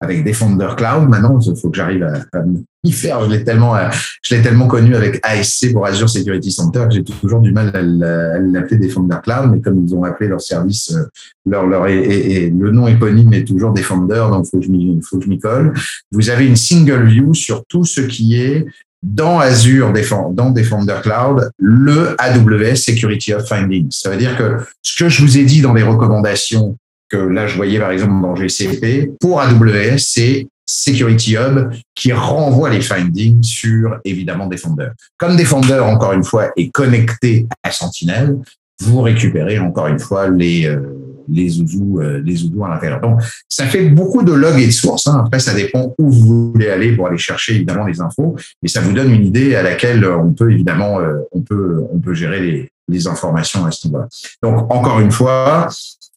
avec 0.00 0.24
Defender 0.24 0.68
Cloud. 0.76 1.08
Maintenant, 1.08 1.38
il 1.40 1.56
faut 1.56 1.70
que 1.70 1.76
j'arrive 1.76 2.02
à, 2.04 2.38
à 2.38 2.42
y 2.84 2.92
faire. 2.92 3.24
Je 3.24 3.30
l'ai 3.30 3.44
tellement, 3.44 3.76
euh, 3.76 3.88
je 4.22 4.34
l'ai 4.34 4.42
tellement 4.42 4.66
connu 4.66 4.94
avec 4.94 5.20
ASC 5.22 5.72
pour 5.72 5.86
Azure 5.86 6.08
Security 6.08 6.50
Center 6.50 6.84
que 6.88 6.94
j'ai 6.94 7.04
toujours 7.04 7.40
du 7.40 7.52
mal 7.52 7.70
à 7.74 7.82
l'appeler 7.82 8.78
Defender 8.78 9.16
Cloud. 9.22 9.50
Mais 9.52 9.60
comme 9.60 9.84
ils 9.84 9.94
ont 9.94 10.04
appelé 10.04 10.28
leur 10.28 10.40
service, 10.40 10.92
euh, 10.92 11.04
leur 11.44 11.66
leur 11.66 11.86
et, 11.86 11.98
et, 11.98 12.50
le 12.50 12.70
nom 12.70 12.86
éponyme 12.88 13.32
est 13.32 13.44
toujours 13.44 13.72
Defender, 13.72 14.24
donc 14.30 14.46
faut 14.46 14.58
que 14.58 14.64
je 14.64 14.70
m'y, 14.70 15.00
faut 15.02 15.18
que 15.18 15.24
je 15.24 15.30
m'y 15.30 15.38
colle. 15.38 15.74
Vous 16.12 16.30
avez 16.30 16.46
une 16.46 16.56
single 16.56 17.04
view 17.04 17.34
sur 17.34 17.64
tout 17.66 17.84
ce 17.84 18.00
qui 18.00 18.40
est 18.40 18.66
dans 19.06 19.38
Azure, 19.38 19.92
dans 20.32 20.50
Defender 20.50 20.96
Cloud, 21.00 21.50
le 21.58 22.16
AWS 22.20 22.76
Security 22.76 23.32
of 23.34 23.46
Findings. 23.48 23.92
Ça 23.92 24.10
veut 24.10 24.16
dire 24.16 24.36
que 24.36 24.58
ce 24.82 25.02
que 25.02 25.08
je 25.08 25.22
vous 25.22 25.38
ai 25.38 25.44
dit 25.44 25.60
dans 25.60 25.72
les 25.72 25.84
recommandations, 25.84 26.76
que 27.08 27.16
là 27.16 27.46
je 27.46 27.54
voyais 27.54 27.78
par 27.78 27.92
exemple 27.92 28.20
dans 28.20 28.34
GCP, 28.34 29.12
pour 29.20 29.40
AWS, 29.40 29.98
c'est 29.98 30.48
Security 30.68 31.36
Hub 31.36 31.72
qui 31.94 32.12
renvoie 32.12 32.70
les 32.70 32.80
findings 32.80 33.42
sur 33.44 34.00
évidemment 34.04 34.48
Defender. 34.48 34.88
Comme 35.16 35.36
Defender, 35.36 35.78
encore 35.78 36.12
une 36.12 36.24
fois, 36.24 36.50
est 36.56 36.70
connecté 36.70 37.46
à 37.62 37.70
Sentinel, 37.70 38.36
vous 38.80 39.00
récupérez 39.02 39.60
encore 39.60 39.86
une 39.86 40.00
fois 40.00 40.28
les, 40.28 40.66
euh, 40.66 41.05
les 41.28 41.48
zouzous, 41.48 42.00
euh, 42.00 42.22
les 42.24 42.36
zouzous 42.36 42.64
à 42.64 42.68
l'intérieur. 42.68 43.00
Donc, 43.00 43.20
ça 43.48 43.66
fait 43.66 43.88
beaucoup 43.88 44.22
de 44.22 44.32
logs 44.32 44.58
et 44.58 44.66
de 44.66 44.70
sources. 44.72 45.06
Hein. 45.06 45.22
Après, 45.26 45.38
ça 45.38 45.54
dépend 45.54 45.94
où 45.98 46.10
vous 46.10 46.52
voulez 46.52 46.68
aller 46.68 46.94
pour 46.94 47.06
aller 47.06 47.18
chercher 47.18 47.54
évidemment 47.54 47.84
les 47.84 48.00
infos, 48.00 48.36
mais 48.62 48.68
ça 48.68 48.80
vous 48.80 48.92
donne 48.92 49.10
une 49.10 49.26
idée 49.26 49.54
à 49.54 49.62
laquelle 49.62 50.06
on 50.06 50.32
peut 50.32 50.50
évidemment, 50.50 51.00
euh, 51.00 51.18
on 51.32 51.40
peut, 51.40 51.82
on 51.92 51.98
peut 51.98 52.14
gérer 52.14 52.40
les, 52.40 52.70
informations 53.08 53.66
à 53.66 53.72
ce 53.72 53.88
niveau-là. 53.88 54.08
Donc, 54.42 54.72
encore 54.72 55.00
une 55.00 55.10
fois, 55.10 55.68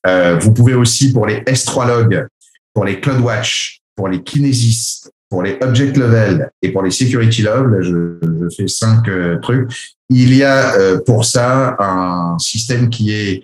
euh, 0.07 0.38
vous 0.39 0.53
pouvez 0.53 0.76
aussi 0.76 1.12
pour 1.12 1.26
les 1.26 1.41
S3 1.41 1.88
logs, 1.88 2.28
pour 2.74 2.86
les 2.86 2.99
CloudWatch, 3.01 3.82
pour 3.95 4.07
les 4.07 4.22
Kinesis, 4.22 5.10
pour 5.30 5.43
les 5.43 5.57
object 5.62 5.95
level 5.95 6.49
et 6.62 6.72
pour 6.72 6.84
les 6.84 6.91
security 6.91 7.43
là, 7.43 7.64
je, 7.82 8.18
je 8.24 8.55
fais 8.55 8.68
cinq 8.68 9.07
euh, 9.07 9.38
trucs. 9.38 9.70
Il 10.10 10.34
y 10.34 10.43
a 10.43 10.76
euh, 10.76 10.99
pour 11.05 11.24
ça 11.24 11.76
un 11.80 12.38
système 12.39 12.89
qui 12.89 13.12
est 13.12 13.43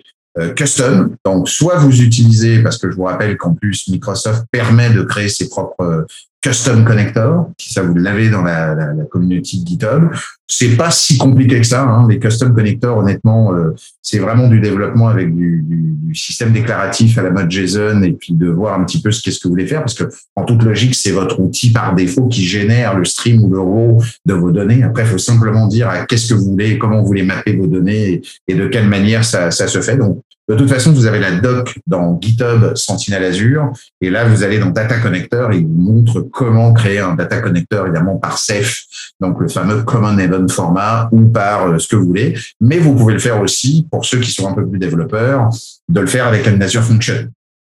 custom. 0.54 1.16
Donc, 1.24 1.48
soit 1.48 1.76
vous 1.78 2.02
utilisez, 2.02 2.62
parce 2.62 2.78
que 2.78 2.90
je 2.90 2.96
vous 2.96 3.04
rappelle 3.04 3.36
qu'en 3.36 3.54
plus, 3.54 3.88
Microsoft 3.88 4.44
permet 4.50 4.90
de 4.90 5.02
créer 5.02 5.28
ses 5.28 5.48
propres 5.48 5.82
euh, 5.82 6.02
custom 6.46 6.84
connectors, 6.84 7.50
si 7.58 7.72
ça 7.72 7.82
vous 7.82 7.94
l'avez 7.94 8.30
dans 8.30 8.42
la, 8.42 8.74
la, 8.74 8.92
la, 8.92 9.04
communauté 9.04 9.56
de 9.58 9.66
GitHub. 9.66 10.04
C'est 10.46 10.76
pas 10.76 10.92
si 10.92 11.18
compliqué 11.18 11.60
que 11.60 11.66
ça. 11.66 11.82
Hein. 11.82 12.06
Les 12.08 12.20
custom 12.20 12.54
connectors, 12.54 12.98
honnêtement, 12.98 13.52
euh, 13.52 13.74
c'est 14.00 14.20
vraiment 14.20 14.46
du 14.46 14.60
développement 14.60 15.08
avec 15.08 15.34
du, 15.34 15.64
du, 15.66 15.96
du, 15.96 16.14
système 16.14 16.52
déclaratif 16.52 17.18
à 17.18 17.22
la 17.22 17.30
mode 17.30 17.50
JSON 17.50 18.00
et 18.02 18.12
puis 18.12 18.32
de 18.32 18.48
voir 18.48 18.78
un 18.78 18.84
petit 18.84 19.02
peu 19.02 19.10
ce 19.10 19.22
qu'est-ce 19.22 19.40
que 19.40 19.48
vous 19.48 19.54
voulez 19.54 19.66
faire 19.66 19.80
parce 19.80 19.94
que 19.94 20.04
en 20.36 20.44
toute 20.44 20.62
logique, 20.62 20.94
c'est 20.94 21.10
votre 21.10 21.40
outil 21.40 21.72
par 21.72 21.96
défaut 21.96 22.28
qui 22.28 22.44
génère 22.44 22.96
le 22.96 23.04
stream 23.04 23.42
ou 23.42 23.50
le 23.50 23.58
raw 23.58 24.00
de 24.24 24.34
vos 24.34 24.52
données. 24.52 24.84
Après, 24.84 25.02
il 25.02 25.08
faut 25.08 25.18
simplement 25.18 25.66
dire 25.66 25.90
qu'est-ce 26.08 26.28
que 26.28 26.34
vous 26.34 26.52
voulez, 26.52 26.78
comment 26.78 27.00
vous 27.00 27.06
voulez 27.06 27.24
mapper 27.24 27.56
vos 27.56 27.66
données 27.66 28.08
et, 28.08 28.22
et 28.46 28.54
de 28.54 28.68
quelle 28.68 28.88
manière 28.88 29.24
ça, 29.24 29.50
ça 29.50 29.66
se 29.66 29.80
fait. 29.80 29.96
Donc, 29.96 30.22
de 30.48 30.54
toute 30.54 30.68
façon, 30.68 30.92
vous 30.92 31.06
avez 31.06 31.18
la 31.18 31.32
doc 31.32 31.76
dans 31.86 32.18
GitHub 32.20 32.74
Sentinel 32.76 33.24
Azure. 33.24 33.72
Et 34.00 34.10
là, 34.10 34.24
vous 34.26 34.44
allez 34.44 34.58
dans 34.58 34.70
Data 34.70 34.98
Connector 34.98 35.50
et 35.52 35.56
il 35.56 35.66
vous 35.66 35.74
montre 35.74 36.20
comment 36.20 36.72
créer 36.72 37.00
un 37.00 37.14
Data 37.14 37.40
Connector, 37.40 37.86
évidemment, 37.86 38.16
par 38.16 38.38
Ceph, 38.38 38.84
donc 39.20 39.40
le 39.40 39.48
fameux 39.48 39.82
Common 39.82 40.16
Event 40.18 40.46
Format 40.48 41.08
ou 41.10 41.26
par 41.26 41.66
euh, 41.66 41.78
ce 41.78 41.88
que 41.88 41.96
vous 41.96 42.06
voulez. 42.06 42.38
Mais 42.60 42.78
vous 42.78 42.94
pouvez 42.94 43.14
le 43.14 43.18
faire 43.18 43.40
aussi, 43.40 43.88
pour 43.90 44.04
ceux 44.04 44.20
qui 44.20 44.30
sont 44.30 44.48
un 44.48 44.52
peu 44.52 44.66
plus 44.66 44.78
développeurs, 44.78 45.50
de 45.88 46.00
le 46.00 46.06
faire 46.06 46.26
avec 46.26 46.46
une 46.46 46.62
Azure 46.62 46.84
Function. 46.84 47.28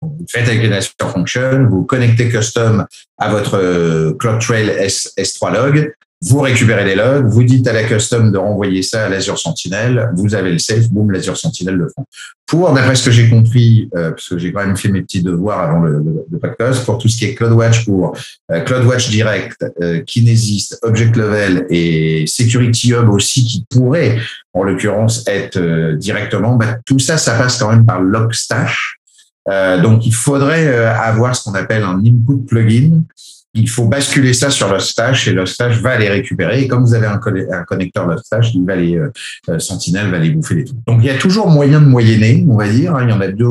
Vous 0.01 0.25
faites 0.29 0.47
avec 0.47 0.63
une 0.63 0.73
Azure 0.73 0.93
Function, 0.99 1.67
vous 1.69 1.83
connectez 1.83 2.29
custom 2.29 2.85
à 3.17 3.29
votre 3.29 3.57
euh, 3.57 4.13
CloudTrail 4.19 4.69
S, 4.69 5.13
S3 5.17 5.53
log 5.53 5.93
vous 6.21 6.39
récupérez 6.39 6.83
les 6.83 6.95
logs, 6.95 7.27
vous 7.27 7.43
dites 7.43 7.67
à 7.67 7.73
la 7.73 7.83
custom 7.83 8.31
de 8.31 8.37
renvoyer 8.37 8.81
ça 8.81 9.05
à 9.05 9.09
l'Azure 9.09 9.37
Sentinel, 9.37 10.09
vous 10.15 10.33
avez 10.33 10.51
le 10.51 10.57
safe, 10.57 10.89
boum, 10.89 11.11
l'Azure 11.11 11.37
Sentinel 11.37 11.75
le 11.75 11.89
font. 11.95 12.05
Pour, 12.47 12.73
d'après 12.73 12.95
ce 12.95 13.05
que 13.05 13.11
j'ai 13.11 13.29
compris, 13.29 13.87
euh, 13.95 14.11
parce 14.11 14.29
que 14.29 14.37
j'ai 14.39 14.51
quand 14.51 14.65
même 14.65 14.77
fait 14.77 14.89
mes 14.89 15.03
petits 15.03 15.21
devoirs 15.21 15.59
avant 15.59 15.81
le, 15.81 15.99
le, 15.99 16.25
le 16.31 16.39
podcast, 16.39 16.83
pour 16.85 16.97
tout 16.97 17.07
ce 17.07 17.17
qui 17.17 17.25
est 17.25 17.35
CloudWatch, 17.35 17.85
pour 17.85 18.17
euh, 18.51 18.61
CloudWatch 18.61 19.09
Direct, 19.09 19.63
euh, 19.81 19.99
Kinesis, 20.01 20.75
Object 20.81 21.15
Level 21.15 21.67
et 21.69 22.25
Security 22.25 22.93
Hub 22.93 23.09
aussi, 23.09 23.45
qui 23.45 23.65
pourrait, 23.69 24.17
en 24.53 24.63
l'occurrence, 24.63 25.23
être 25.27 25.57
euh, 25.57 25.95
directement, 25.97 26.55
bah, 26.55 26.77
tout 26.85 26.99
ça, 26.99 27.17
ça 27.17 27.37
passe 27.37 27.59
quand 27.59 27.69
même 27.69 27.85
par 27.85 28.01
Logstash. 28.01 28.97
Euh, 29.49 29.79
donc, 29.79 30.05
il 30.07 30.13
faudrait 30.13 30.73
avoir 30.75 31.35
ce 31.35 31.43
qu'on 31.43 31.53
appelle 31.53 31.83
un 31.83 31.99
input 31.99 32.43
plugin 32.47 33.03
il 33.57 33.69
faut 33.69 33.87
basculer 33.87 34.33
ça 34.33 34.49
sur 34.49 34.71
le 34.71 34.79
stage 34.79 35.27
et 35.27 35.33
le 35.33 35.45
stage 35.45 35.81
va 35.81 35.97
les 35.97 36.09
récupérer. 36.09 36.61
Et 36.61 36.67
comme 36.67 36.83
vous 36.83 36.93
avez 36.93 37.07
un, 37.07 37.17
connecteur 37.17 38.19
stage, 38.23 38.51
il 38.53 38.65
va 38.65 38.75
les 38.75 38.97
euh, 38.97 39.11
euh, 39.49 39.59
Sentinel 39.59 40.11
va 40.11 40.19
les 40.19 40.29
bouffer 40.29 40.55
les 40.55 40.65
trucs. 40.65 40.77
Donc 40.85 40.99
il 41.01 41.05
y 41.05 41.09
a 41.09 41.17
toujours 41.17 41.49
moyen 41.49 41.81
de 41.81 41.87
moyenner, 41.87 42.45
on 42.47 42.57
va 42.57 42.69
dire. 42.69 42.95
Il 43.01 43.09
y 43.09 43.13
en 43.13 43.21
a 43.21 43.27
deux, 43.27 43.47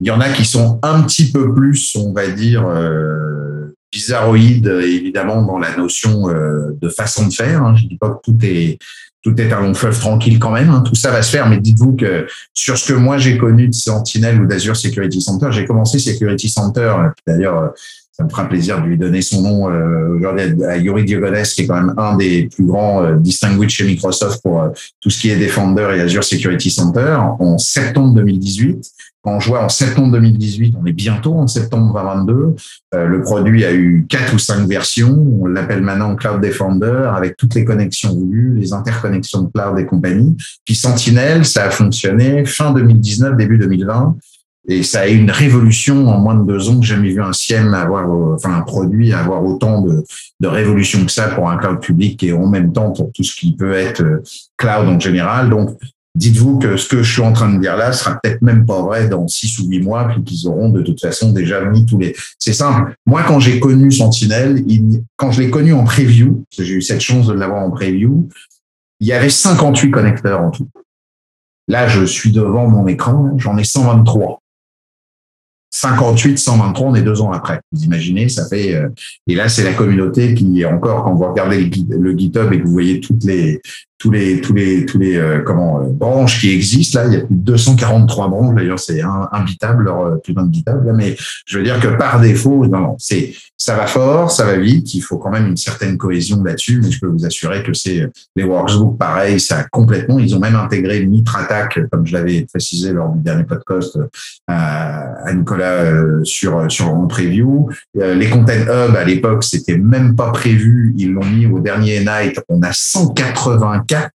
il 0.00 0.06
y 0.06 0.10
en 0.10 0.20
a 0.20 0.28
qui 0.30 0.44
sont 0.44 0.80
un 0.82 1.02
petit 1.02 1.30
peu 1.30 1.54
plus, 1.54 1.94
on 1.96 2.12
va 2.12 2.26
dire, 2.28 2.66
euh, 2.66 3.74
bizarroïdes 3.92 4.66
évidemment 4.66 5.42
dans 5.42 5.58
la 5.58 5.76
notion 5.76 6.26
de 6.28 6.88
façon 6.88 7.28
de 7.28 7.32
faire. 7.32 7.62
Hein. 7.62 7.74
Je 7.76 7.86
dis 7.86 7.96
pas 7.96 8.10
que 8.10 8.18
tout 8.24 8.36
est 8.42 8.78
tout 9.22 9.40
est 9.40 9.52
un 9.52 9.60
long 9.60 9.74
fleuve 9.74 9.98
tranquille 9.98 10.38
quand 10.38 10.52
même. 10.52 10.70
Hein. 10.70 10.82
Tout 10.86 10.94
ça 10.94 11.10
va 11.10 11.20
se 11.20 11.30
faire, 11.30 11.48
mais 11.48 11.58
dites-vous 11.58 11.96
que 11.96 12.26
sur 12.54 12.78
ce 12.78 12.92
que 12.92 12.96
moi 12.96 13.18
j'ai 13.18 13.36
connu 13.38 13.66
de 13.66 13.74
Sentinel 13.74 14.40
ou 14.40 14.46
d'Azure 14.46 14.76
Security 14.76 15.20
Center, 15.20 15.48
j'ai 15.50 15.64
commencé 15.64 15.98
Security 15.98 16.48
Center. 16.48 16.94
D'ailleurs, 17.26 17.72
ça 18.16 18.24
me 18.24 18.30
fera 18.30 18.48
plaisir 18.48 18.80
de 18.80 18.86
lui 18.86 18.96
donner 18.96 19.20
son 19.20 19.42
nom 19.42 19.70
euh, 19.70 20.16
aujourd'hui 20.16 20.64
à 20.64 20.78
Yuri 20.78 21.04
Diogones, 21.04 21.42
qui 21.42 21.62
est 21.62 21.66
quand 21.66 21.80
même 21.80 21.94
un 21.98 22.16
des 22.16 22.48
plus 22.54 22.64
grands 22.64 23.04
euh, 23.04 23.16
distinguished 23.16 23.70
chez 23.70 23.84
Microsoft 23.84 24.42
pour 24.42 24.62
euh, 24.62 24.68
tout 25.00 25.10
ce 25.10 25.20
qui 25.20 25.30
est 25.30 25.36
Defender 25.36 25.88
et 25.94 26.00
Azure 26.00 26.24
Security 26.24 26.70
Center 26.70 27.16
en 27.38 27.58
septembre 27.58 28.14
2018. 28.14 28.90
Quand 29.26 29.34
on 29.34 29.38
voit 29.38 29.64
en 29.64 29.68
septembre 29.68 30.12
2018, 30.12 30.76
on 30.80 30.86
est 30.86 30.92
bientôt 30.92 31.34
en 31.34 31.48
septembre 31.48 31.92
2022. 31.92 32.54
Euh, 32.94 33.06
le 33.06 33.22
produit 33.22 33.64
a 33.64 33.72
eu 33.72 34.06
quatre 34.08 34.32
ou 34.32 34.38
cinq 34.38 34.68
versions. 34.68 35.18
On 35.42 35.46
l'appelle 35.46 35.82
maintenant 35.82 36.14
Cloud 36.14 36.40
Defender 36.40 37.10
avec 37.12 37.36
toutes 37.36 37.56
les 37.56 37.64
connexions 37.64 38.14
voulues, 38.14 38.54
les 38.56 38.72
interconnexions 38.72 39.42
de 39.42 39.50
cloud 39.50 39.76
et 39.80 39.84
compagnie. 39.84 40.36
Puis 40.64 40.76
Sentinel, 40.76 41.44
ça 41.44 41.64
a 41.64 41.70
fonctionné 41.70 42.44
fin 42.44 42.72
2019, 42.72 43.36
début 43.36 43.58
2020. 43.58 44.16
Et 44.68 44.82
ça 44.82 45.02
a 45.02 45.08
eu 45.08 45.16
une 45.16 45.30
révolution 45.30 46.08
en 46.08 46.18
moins 46.18 46.34
de 46.34 46.44
deux 46.44 46.68
ans. 46.68 46.80
J'ai 46.82 46.94
jamais 46.94 47.10
vu 47.10 47.22
un 47.22 47.32
CIEM 47.32 47.72
avoir, 47.74 48.08
enfin 48.34 48.54
un 48.54 48.62
produit 48.62 49.12
avoir 49.12 49.44
autant 49.44 49.82
de, 49.82 50.04
de 50.40 50.48
révolution 50.48 51.04
que 51.04 51.12
ça 51.12 51.28
pour 51.28 51.48
un 51.48 51.56
cloud 51.56 51.80
public 51.80 52.22
et 52.22 52.32
en 52.32 52.46
même 52.46 52.72
temps 52.72 52.90
pour 52.90 53.12
tout 53.12 53.22
ce 53.22 53.34
qui 53.34 53.54
peut 53.54 53.74
être 53.74 54.02
cloud 54.56 54.88
en 54.88 54.98
général. 54.98 55.50
Donc, 55.50 55.70
dites-vous 56.16 56.58
que 56.58 56.76
ce 56.76 56.88
que 56.88 57.02
je 57.02 57.12
suis 57.12 57.22
en 57.22 57.32
train 57.32 57.52
de 57.52 57.60
dire 57.60 57.76
là 57.76 57.92
sera 57.92 58.18
peut-être 58.18 58.42
même 58.42 58.66
pas 58.66 58.82
vrai 58.82 59.08
dans 59.08 59.28
six 59.28 59.58
ou 59.60 59.68
huit 59.68 59.80
mois, 59.80 60.08
puis 60.08 60.24
qu'ils 60.24 60.48
auront 60.48 60.70
de 60.70 60.82
toute 60.82 61.00
façon 61.00 61.30
déjà 61.30 61.64
mis 61.64 61.86
tous 61.86 61.98
les. 61.98 62.16
C'est 62.38 62.52
simple. 62.52 62.94
Moi, 63.06 63.22
quand 63.22 63.38
j'ai 63.38 63.60
connu 63.60 63.92
Sentinel, 63.92 64.64
quand 65.16 65.30
je 65.30 65.42
l'ai 65.42 65.50
connu 65.50 65.74
en 65.74 65.84
preview, 65.84 66.44
j'ai 66.58 66.74
eu 66.74 66.82
cette 66.82 67.00
chance 67.00 67.28
de 67.28 67.34
l'avoir 67.34 67.62
en 67.62 67.70
preview, 67.70 68.28
il 68.98 69.06
y 69.06 69.12
avait 69.12 69.30
58 69.30 69.90
connecteurs 69.90 70.40
en 70.40 70.50
tout. 70.50 70.68
Là, 71.68 71.86
je 71.86 72.04
suis 72.04 72.32
devant 72.32 72.68
mon 72.68 72.86
écran, 72.86 73.32
j'en 73.36 73.58
ai 73.58 73.64
123. 73.64 74.40
58, 75.76 76.38
123, 76.38 76.88
on 76.88 76.94
est 76.94 77.02
deux 77.02 77.20
ans 77.20 77.32
après. 77.32 77.60
Vous 77.70 77.84
imaginez, 77.84 78.28
ça 78.28 78.48
fait. 78.48 78.74
Euh, 78.74 78.88
et 79.26 79.34
là, 79.34 79.48
c'est 79.48 79.62
la 79.62 79.74
communauté 79.74 80.32
qui, 80.32 80.64
encore, 80.64 81.04
quand 81.04 81.14
vous 81.14 81.28
regardez 81.28 81.70
le 81.90 82.16
GitHub 82.16 82.52
et 82.52 82.60
que 82.60 82.64
vous 82.64 82.72
voyez 82.72 83.00
toutes 83.00 83.24
les 83.24 83.60
tous 83.98 84.10
les 84.10 84.40
tous 84.42 84.52
les 84.52 84.84
tous 84.84 84.98
les 84.98 85.16
euh, 85.16 85.40
comment 85.40 85.80
euh, 85.80 85.86
branches 85.88 86.40
qui 86.40 86.50
existent 86.50 87.00
là 87.00 87.06
il 87.06 87.14
y 87.14 87.16
a 87.16 87.20
plus 87.20 87.34
de 87.34 87.40
243 87.40 88.28
branches 88.28 88.54
d'ailleurs 88.54 88.78
c'est 88.78 89.00
imbitable 89.32 89.84
leur 89.84 90.00
euh, 90.00 90.16
plus 90.16 90.34
là 90.34 90.44
mais 90.94 91.16
je 91.46 91.58
veux 91.58 91.64
dire 91.64 91.80
que 91.80 91.88
par 91.88 92.20
défaut 92.20 92.66
non, 92.66 92.80
non 92.80 92.96
c'est 92.98 93.32
ça 93.56 93.74
va 93.74 93.86
fort 93.86 94.30
ça 94.30 94.44
va 94.44 94.58
vite 94.58 94.92
il 94.92 95.00
faut 95.00 95.16
quand 95.16 95.30
même 95.30 95.46
une 95.46 95.56
certaine 95.56 95.96
cohésion 95.96 96.42
là-dessus 96.44 96.80
mais 96.82 96.90
je 96.90 97.00
peux 97.00 97.06
vous 97.06 97.24
assurer 97.24 97.62
que 97.62 97.72
c'est 97.72 98.06
les 98.36 98.44
workbooks 98.44 98.98
pareil 98.98 99.40
ça 99.40 99.64
complètement 99.72 100.18
ils 100.18 100.34
ont 100.36 100.40
même 100.40 100.56
intégré 100.56 100.98
une 100.98 101.10
Mitre 101.10 101.38
comme 101.90 102.06
je 102.06 102.12
l'avais 102.12 102.42
précisé 102.52 102.92
lors 102.92 103.10
du 103.14 103.22
dernier 103.22 103.44
podcast 103.44 103.98
à, 104.46 105.32
Nicolas 105.32 106.22
sur 106.24 106.70
sur 106.70 106.94
mon 106.94 107.06
preview. 107.06 107.68
Les 107.94 108.28
content 108.28 108.52
hub 108.52 108.94
à 108.94 109.04
l'époque 109.04 109.44
c'était 109.44 109.78
même 109.78 110.14
pas 110.14 110.30
prévu 110.30 110.94
ils 110.98 111.12
l'ont 111.12 111.24
mis 111.24 111.46
au 111.46 111.60
dernier 111.60 112.00
night 112.00 112.38
on 112.48 112.62
a 112.62 112.72
180 112.72 113.85
4 113.86 114.10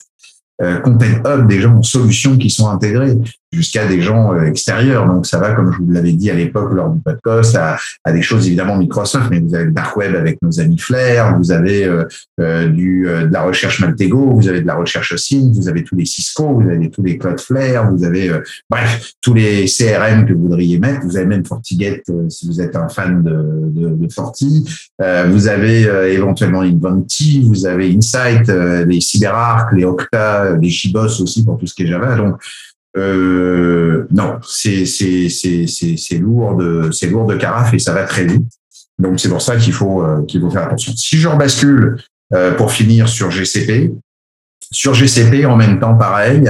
euh, 0.62 0.80
Content 0.80 1.22
Hub, 1.24 1.46
des 1.48 1.60
gens 1.60 1.76
en 1.76 1.82
solutions 1.82 2.36
qui 2.38 2.50
sont 2.50 2.68
intégrés 2.68 3.14
jusqu'à 3.52 3.86
des 3.86 4.00
gens 4.00 4.34
euh, 4.34 4.44
extérieurs. 4.44 5.06
Donc 5.06 5.26
ça 5.26 5.38
va, 5.38 5.52
comme 5.52 5.72
je 5.72 5.78
vous 5.78 5.90
l'avais 5.90 6.12
dit 6.12 6.30
à 6.30 6.34
l'époque 6.34 6.72
lors 6.72 6.90
du 6.90 7.00
podcast, 7.00 7.54
à, 7.56 7.76
à, 8.04 8.12
des 8.12 8.22
choses 8.22 8.46
évidemment 8.46 8.76
Microsoft, 8.76 9.28
mais 9.30 9.40
vous 9.40 9.54
avez 9.54 9.66
le 9.66 9.72
dark 9.72 9.96
web 9.96 10.14
avec 10.14 10.38
nos 10.42 10.60
amis 10.60 10.78
Flair, 10.78 11.36
vous 11.38 11.52
avez 11.52 11.84
euh, 11.84 12.04
euh 12.40 12.68
du, 12.68 13.04
de 13.06 13.32
la 13.32 13.42
recherche 13.42 13.80
Maltego, 13.80 14.32
vous 14.34 14.48
avez 14.48 14.62
de 14.62 14.66
la 14.66 14.74
recherche 14.74 15.14
Sync, 15.16 15.54
vous 15.54 15.68
avez 15.68 15.84
tous 15.84 15.96
les 15.96 16.04
Cisco, 16.04 16.60
vous 16.60 16.68
avez 16.68 16.90
tous 16.90 17.02
les 17.02 17.18
Cloudflare, 17.18 17.90
vous 17.92 18.04
avez 18.04 18.32
bref 18.68 19.12
tous 19.22 19.34
les 19.34 19.66
CRM 19.66 20.26
que 20.26 20.32
vous 20.32 20.42
voudriez 20.42 20.78
mettre. 20.78 21.02
Vous 21.04 21.16
avez 21.16 21.26
même 21.26 21.44
FortiGate 21.44 22.04
si 22.28 22.46
vous 22.46 22.60
êtes 22.60 22.76
un 22.76 22.88
fan 22.88 23.22
de, 23.22 23.70
de, 23.70 23.88
de 23.94 24.12
Forti. 24.12 24.68
vous 25.28 25.48
avez 25.48 25.82
éventuellement 26.12 26.62
Inventy, 26.62 27.42
vous 27.46 27.66
avez 27.66 27.94
Insight, 27.94 28.48
les 28.48 29.00
CyberArk, 29.00 29.72
les 29.72 29.84
Okta, 29.84 30.56
les 30.56 30.68
JBoss 30.68 31.20
aussi 31.20 31.44
pour 31.44 31.58
tout 31.58 31.66
ce 31.66 31.74
qui 31.74 31.84
est 31.84 31.86
Java. 31.86 32.16
Donc 32.16 32.36
euh, 32.96 34.06
non, 34.10 34.38
c'est 34.42 34.86
c'est 34.86 35.28
c'est 35.28 35.66
c'est 35.66 36.18
lourd 36.18 36.56
de 36.56 36.90
c'est 36.92 37.08
lourd 37.08 37.26
de 37.26 37.36
carafe 37.36 37.74
et 37.74 37.78
ça 37.78 37.92
va 37.92 38.04
très 38.04 38.24
vite. 38.24 38.46
Donc 38.98 39.20
c'est 39.20 39.28
pour 39.28 39.42
ça 39.42 39.56
qu'il 39.56 39.72
faut 39.72 40.02
euh, 40.02 40.24
qu'il 40.24 40.40
faut 40.40 40.50
faire 40.50 40.64
attention. 40.64 40.92
Si 40.96 41.18
je 41.18 41.28
rebascule 41.28 42.02
euh, 42.32 42.54
pour 42.54 42.72
finir 42.72 43.08
sur 43.08 43.30
GCP, 43.30 43.92
sur 44.72 44.94
GCP 44.94 45.44
en 45.46 45.56
même 45.56 45.78
temps 45.78 45.94
pareil. 45.94 46.48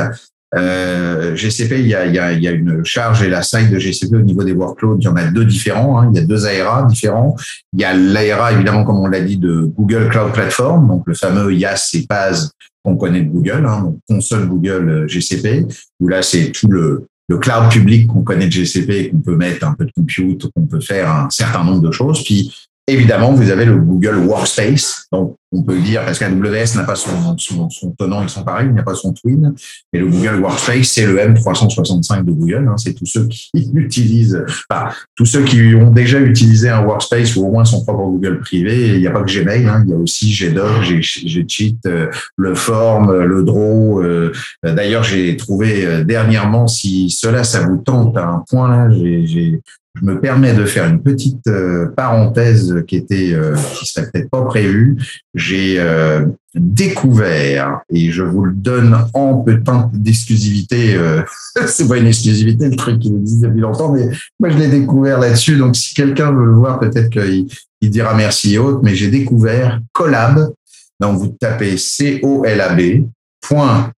Euh, 0.55 1.35
GCP, 1.35 1.81
il 1.81 1.89
y, 1.89 1.95
a, 1.95 2.07
il, 2.07 2.15
y 2.15 2.19
a, 2.19 2.33
il 2.33 2.43
y 2.43 2.49
a 2.49 2.53
une 2.53 2.85
charge 2.85 3.23
et 3.23 3.29
la 3.29 3.43
side 3.43 3.71
de 3.71 3.79
GCP 3.79 4.15
au 4.15 4.23
niveau 4.23 4.45
des 4.45 4.53
workloads. 4.53 4.99
Il 5.01 5.05
y 5.05 5.09
en 5.09 5.17
a 5.17 5.25
deux 5.25 5.45
différents. 5.45 6.01
Hein. 6.01 6.11
Il 6.13 6.21
y 6.21 6.23
a 6.23 6.27
deux 6.27 6.47
ARA 6.47 6.85
différents. 6.85 7.35
Il 7.73 7.81
y 7.81 7.85
a 7.85 7.95
l'ARA, 7.95 8.53
évidemment, 8.53 8.85
comme 8.85 8.99
on 8.99 9.09
l'a 9.09 9.21
dit, 9.21 9.37
de 9.37 9.63
Google 9.77 10.09
Cloud 10.09 10.33
Platform, 10.33 10.87
donc 10.87 11.03
le 11.07 11.15
fameux 11.15 11.53
IaaS 11.53 11.91
et 11.95 12.07
PaaS 12.07 12.51
qu'on 12.85 12.97
connaît 12.97 13.23
de 13.23 13.31
Google, 13.31 13.67
hein, 13.69 13.83
donc 13.83 13.99
console 14.09 14.47
Google 14.47 14.89
euh, 14.89 15.09
GCP, 15.09 15.67
où 15.99 16.07
là 16.07 16.23
c'est 16.23 16.53
tout 16.53 16.69
le, 16.69 17.09
le 17.29 17.39
cloud 17.39 17.69
public 17.69 18.07
qu'on 18.07 18.23
connaît 18.23 18.47
de 18.47 18.53
GCP, 18.53 19.11
qu'on 19.11 19.19
peut 19.19 19.37
mettre 19.37 19.67
un 19.67 19.75
peu 19.75 19.85
de 19.85 19.91
compute, 19.91 20.49
qu'on 20.55 20.67
peut 20.67 20.81
faire 20.81 21.11
un 21.11 21.29
certain 21.29 21.65
nombre 21.65 21.81
de 21.81 21.91
choses. 21.91 22.23
Puis 22.23 22.53
Évidemment, 22.89 23.33
vous 23.33 23.51
avez 23.51 23.65
le 23.65 23.77
Google 23.77 24.17
Workspace. 24.19 25.07
Donc, 25.11 25.37
on 25.51 25.63
peut 25.63 25.79
dire, 25.81 26.05
parce 26.05 26.21
qu'AWS 26.21 26.77
n'a 26.77 26.85
pas 26.85 26.95
son, 26.95 27.37
son, 27.37 27.69
son, 27.69 27.91
tenant, 27.93 28.23
ils 28.23 28.29
sont 28.29 28.45
pareils, 28.45 28.69
il 28.69 28.75
n'a 28.75 28.85
pas 28.85 28.95
son 28.95 29.13
twin. 29.13 29.55
Mais 29.93 29.99
le 29.99 30.07
Google 30.07 30.41
Workspace, 30.41 30.87
c'est 30.89 31.07
le 31.07 31.17
M365 31.19 32.25
de 32.25 32.31
Google. 32.31 32.69
Hein, 32.69 32.77
c'est 32.77 32.95
tous 32.95 33.07
ceux 33.07 33.27
qui 33.27 33.51
utilisent, 33.75 34.45
enfin, 34.71 34.91
tous 35.17 35.27
ceux 35.27 35.43
qui 35.43 35.75
ont 35.75 35.91
déjà 35.91 36.21
utilisé 36.21 36.69
un 36.69 36.85
Workspace 36.85 37.35
ou 37.35 37.47
au 37.47 37.51
moins 37.51 37.65
son 37.65 37.83
propre 37.83 38.05
Google 38.05 38.39
privé. 38.39 38.95
il 38.95 39.01
n'y 39.01 39.07
a 39.09 39.11
pas 39.11 39.23
que 39.23 39.33
Gmail, 39.33 39.67
hein, 39.67 39.83
il 39.85 39.91
y 39.91 39.93
a 39.93 39.97
aussi 39.97 40.33
Gdoc, 40.33 40.83
Gcheat, 40.83 41.79
euh, 41.87 42.09
le 42.37 42.55
Form, 42.55 43.13
le 43.13 43.43
Draw. 43.43 44.03
Euh, 44.03 44.33
d'ailleurs, 44.63 45.03
j'ai 45.03 45.37
trouvé 45.37 45.85
euh, 45.85 46.05
dernièrement, 46.05 46.69
si 46.69 47.11
cela, 47.11 47.43
ça 47.43 47.67
vous 47.67 47.79
tente 47.79 48.17
à 48.17 48.27
un 48.27 48.45
point 48.49 48.69
là, 48.69 48.91
j'ai 48.91 49.61
je 49.99 50.05
me 50.05 50.21
permets 50.21 50.53
de 50.53 50.65
faire 50.65 50.87
une 50.87 51.03
petite 51.03 51.47
euh, 51.47 51.87
parenthèse 51.97 52.85
qui 52.87 52.97
était 52.97 53.33
euh, 53.33 53.57
qui 53.75 53.87
serait 53.87 54.11
peut-être 54.11 54.31
pas 54.31 54.43
prévue. 54.43 54.97
J'ai 55.35 55.77
euh, 55.79 56.27
découvert 56.55 57.81
et 57.91 58.11
je 58.11 58.23
vous 58.23 58.45
le 58.45 58.53
donne 58.53 58.97
en 59.15 59.45
temps 59.65 59.91
d'exclusivité. 59.93 60.99
c'est 61.67 61.89
pas 61.89 61.97
une 61.97 62.07
exclusivité, 62.07 62.69
le 62.69 62.77
truc 62.77 63.01
qui 63.01 63.09
existe 63.09 63.43
depuis 63.43 63.61
longtemps, 63.61 63.93
mais 63.93 64.09
moi 64.39 64.51
je 64.51 64.59
l'ai 64.59 64.69
découvert 64.69 65.19
là-dessus. 65.19 65.57
Donc 65.57 65.77
si 65.77 65.95
quelqu'un 65.95 66.33
veut 66.33 66.47
le 66.47 66.53
voir, 66.53 66.79
peut-être 66.79 67.11
qu'il 67.11 67.47
il 67.81 67.91
dira 67.91 68.15
merci 68.15 68.55
et 68.55 68.59
autres. 68.59 68.81
Mais 68.83 68.95
j'ai 68.95 69.09
découvert 69.09 69.81
Collab. 69.93 70.53
Donc 71.01 71.19
vous 71.19 71.29
tapez 71.29 71.77
C 71.77 72.21
O 72.23 72.45
L 72.45 72.61
A 72.61 72.75
B 72.75 73.05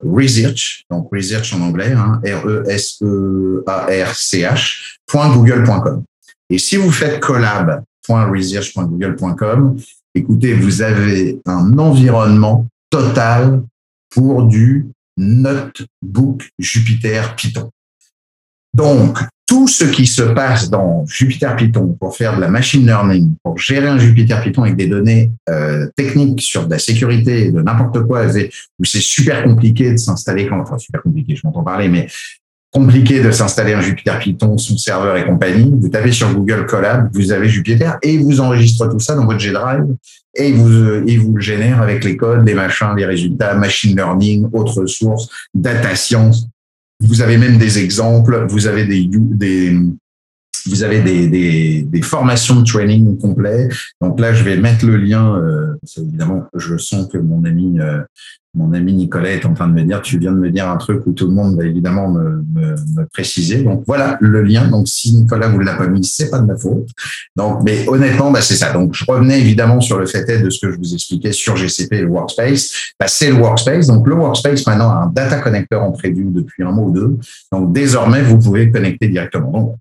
research, 0.03 0.83
donc 0.89 1.09
research 1.11 1.53
en 1.53 1.61
anglais, 1.61 1.93
hein, 1.93 2.19
R-E-S-E-A-R-C-H, 2.23 3.05
point 5.05 5.31
google.com. 5.33 6.03
Et 6.49 6.57
si 6.57 6.77
vous 6.77 6.91
faites 6.91 7.19
collab.research.google.com, 7.19 9.77
écoutez, 10.15 10.53
vous 10.53 10.81
avez 10.81 11.41
un 11.45 11.77
environnement 11.77 12.65
total 12.89 13.61
pour 14.09 14.43
du 14.43 14.87
notebook 15.17 16.49
Jupyter 16.57 17.21
Python. 17.35 17.69
Donc, 18.77 19.17
tout 19.47 19.67
ce 19.67 19.85
qui 19.85 20.05
se 20.05 20.21
passe 20.21 20.69
dans 20.69 21.03
Jupyter 21.07 21.49
Python 21.57 21.97
pour 21.99 22.15
faire 22.15 22.35
de 22.35 22.41
la 22.41 22.47
machine 22.47 22.85
learning, 22.85 23.33
pour 23.43 23.57
gérer 23.57 23.87
un 23.87 23.97
Jupyter 23.97 24.35
Python 24.43 24.63
avec 24.63 24.75
des 24.75 24.85
données 24.85 25.31
euh, 25.49 25.87
techniques 25.95 26.41
sur 26.41 26.67
de 26.67 26.71
la 26.71 26.77
sécurité, 26.77 27.51
de 27.51 27.59
n'importe 27.61 28.05
quoi, 28.05 28.25
où 28.27 28.85
c'est 28.85 29.01
super 29.01 29.43
compliqué 29.43 29.93
de 29.93 29.97
s'installer, 29.97 30.47
enfin 30.51 30.77
super 30.77 31.01
compliqué, 31.01 31.35
je 31.35 31.41
m'entends 31.43 31.63
parler, 31.63 31.87
mais 31.87 32.07
compliqué 32.71 33.19
de 33.23 33.31
s'installer 33.31 33.73
un 33.73 33.81
Jupyter 33.81 34.19
Python, 34.19 34.59
son 34.59 34.77
serveur 34.77 35.17
et 35.17 35.25
compagnie. 35.25 35.73
Vous 35.75 35.89
tapez 35.89 36.11
sur 36.11 36.31
Google 36.31 36.67
Colab, 36.67 37.09
vous 37.15 37.31
avez 37.31 37.49
Jupyter 37.49 37.93
et 38.03 38.19
vous 38.19 38.39
enregistrez 38.41 38.89
tout 38.89 38.99
ça 38.99 39.15
dans 39.15 39.25
votre 39.25 39.39
G 39.39 39.51
Drive 39.51 39.85
et 40.35 40.51
vous, 40.51 41.07
et 41.07 41.17
vous 41.17 41.33
le 41.33 41.41
génère 41.41 41.81
avec 41.81 42.03
les 42.03 42.15
codes, 42.15 42.45
les 42.45 42.53
machins, 42.53 42.93
les 42.95 43.05
résultats, 43.05 43.55
machine 43.55 43.95
learning, 43.95 44.49
autres 44.53 44.85
sources, 44.85 45.29
data 45.55 45.95
science, 45.95 46.47
vous 46.99 47.21
avez 47.21 47.37
même 47.37 47.57
des 47.57 47.79
exemples, 47.79 48.45
vous 48.47 48.67
avez 48.67 48.85
des, 48.85 49.07
des 49.11 49.77
vous 50.65 50.83
avez 50.83 51.01
des, 51.01 51.27
des, 51.27 51.83
des, 51.83 52.01
formations 52.01 52.59
de 52.59 52.65
training 52.65 53.17
complet. 53.17 53.69
Donc 54.01 54.19
là, 54.19 54.33
je 54.33 54.43
vais 54.43 54.57
mettre 54.57 54.85
le 54.85 54.97
lien. 54.97 55.37
Euh, 55.37 55.75
évidemment, 55.97 56.45
je 56.55 56.77
sens 56.77 57.07
que 57.07 57.17
mon 57.17 57.45
ami 57.45 57.79
euh, 57.79 58.01
mon 58.57 58.73
ami 58.73 58.93
Nicolas 58.93 59.29
est 59.29 59.45
en 59.45 59.53
train 59.53 59.67
de 59.67 59.73
me 59.73 59.83
dire, 59.83 60.01
tu 60.01 60.17
viens 60.17 60.31
de 60.31 60.37
me 60.37 60.49
dire 60.49 60.67
un 60.67 60.77
truc 60.77 61.03
où 61.05 61.11
tout 61.11 61.27
le 61.27 61.33
monde 61.33 61.55
va 61.55 61.65
évidemment 61.65 62.09
me, 62.09 62.43
préciser. 63.13 63.63
Donc 63.63 63.83
voilà 63.85 64.17
le 64.19 64.41
lien. 64.41 64.67
Donc 64.67 64.87
si 64.87 65.15
Nicolas 65.15 65.47
vous 65.47 65.59
l'a 65.59 65.75
pas 65.75 65.87
mis, 65.87 66.03
c'est 66.03 66.29
pas 66.29 66.39
de 66.39 66.45
ma 66.45 66.57
faute. 66.57 66.89
Donc, 67.35 67.61
mais 67.63 67.87
honnêtement, 67.87 68.31
bah, 68.31 68.41
c'est 68.41 68.55
ça. 68.55 68.73
Donc 68.73 68.93
je 68.93 69.05
revenais 69.07 69.39
évidemment 69.39 69.79
sur 69.79 69.99
le 69.99 70.07
fait 70.07 70.25
de 70.41 70.49
ce 70.49 70.65
que 70.65 70.71
je 70.71 70.77
vous 70.77 70.93
expliquais 70.93 71.31
sur 71.31 71.55
GCP 71.55 71.93
et 71.93 72.01
le 72.01 72.07
Workspace. 72.07 72.93
Bah, 72.99 73.07
c'est 73.07 73.29
le 73.29 73.35
Workspace. 73.35 73.87
Donc 73.87 74.07
le 74.07 74.15
Workspace 74.15 74.65
maintenant 74.65 74.89
a 74.89 75.03
un 75.03 75.07
data 75.07 75.39
connecteur 75.39 75.83
en 75.83 75.91
preview 75.91 76.31
depuis 76.31 76.63
un 76.63 76.71
mois 76.71 76.87
ou 76.87 76.91
deux. 76.91 77.17
Donc 77.51 77.71
désormais 77.73 78.23
vous 78.23 78.39
pouvez 78.39 78.71
connecter 78.71 79.07
directement. 79.07 79.51
Donc 79.51 79.75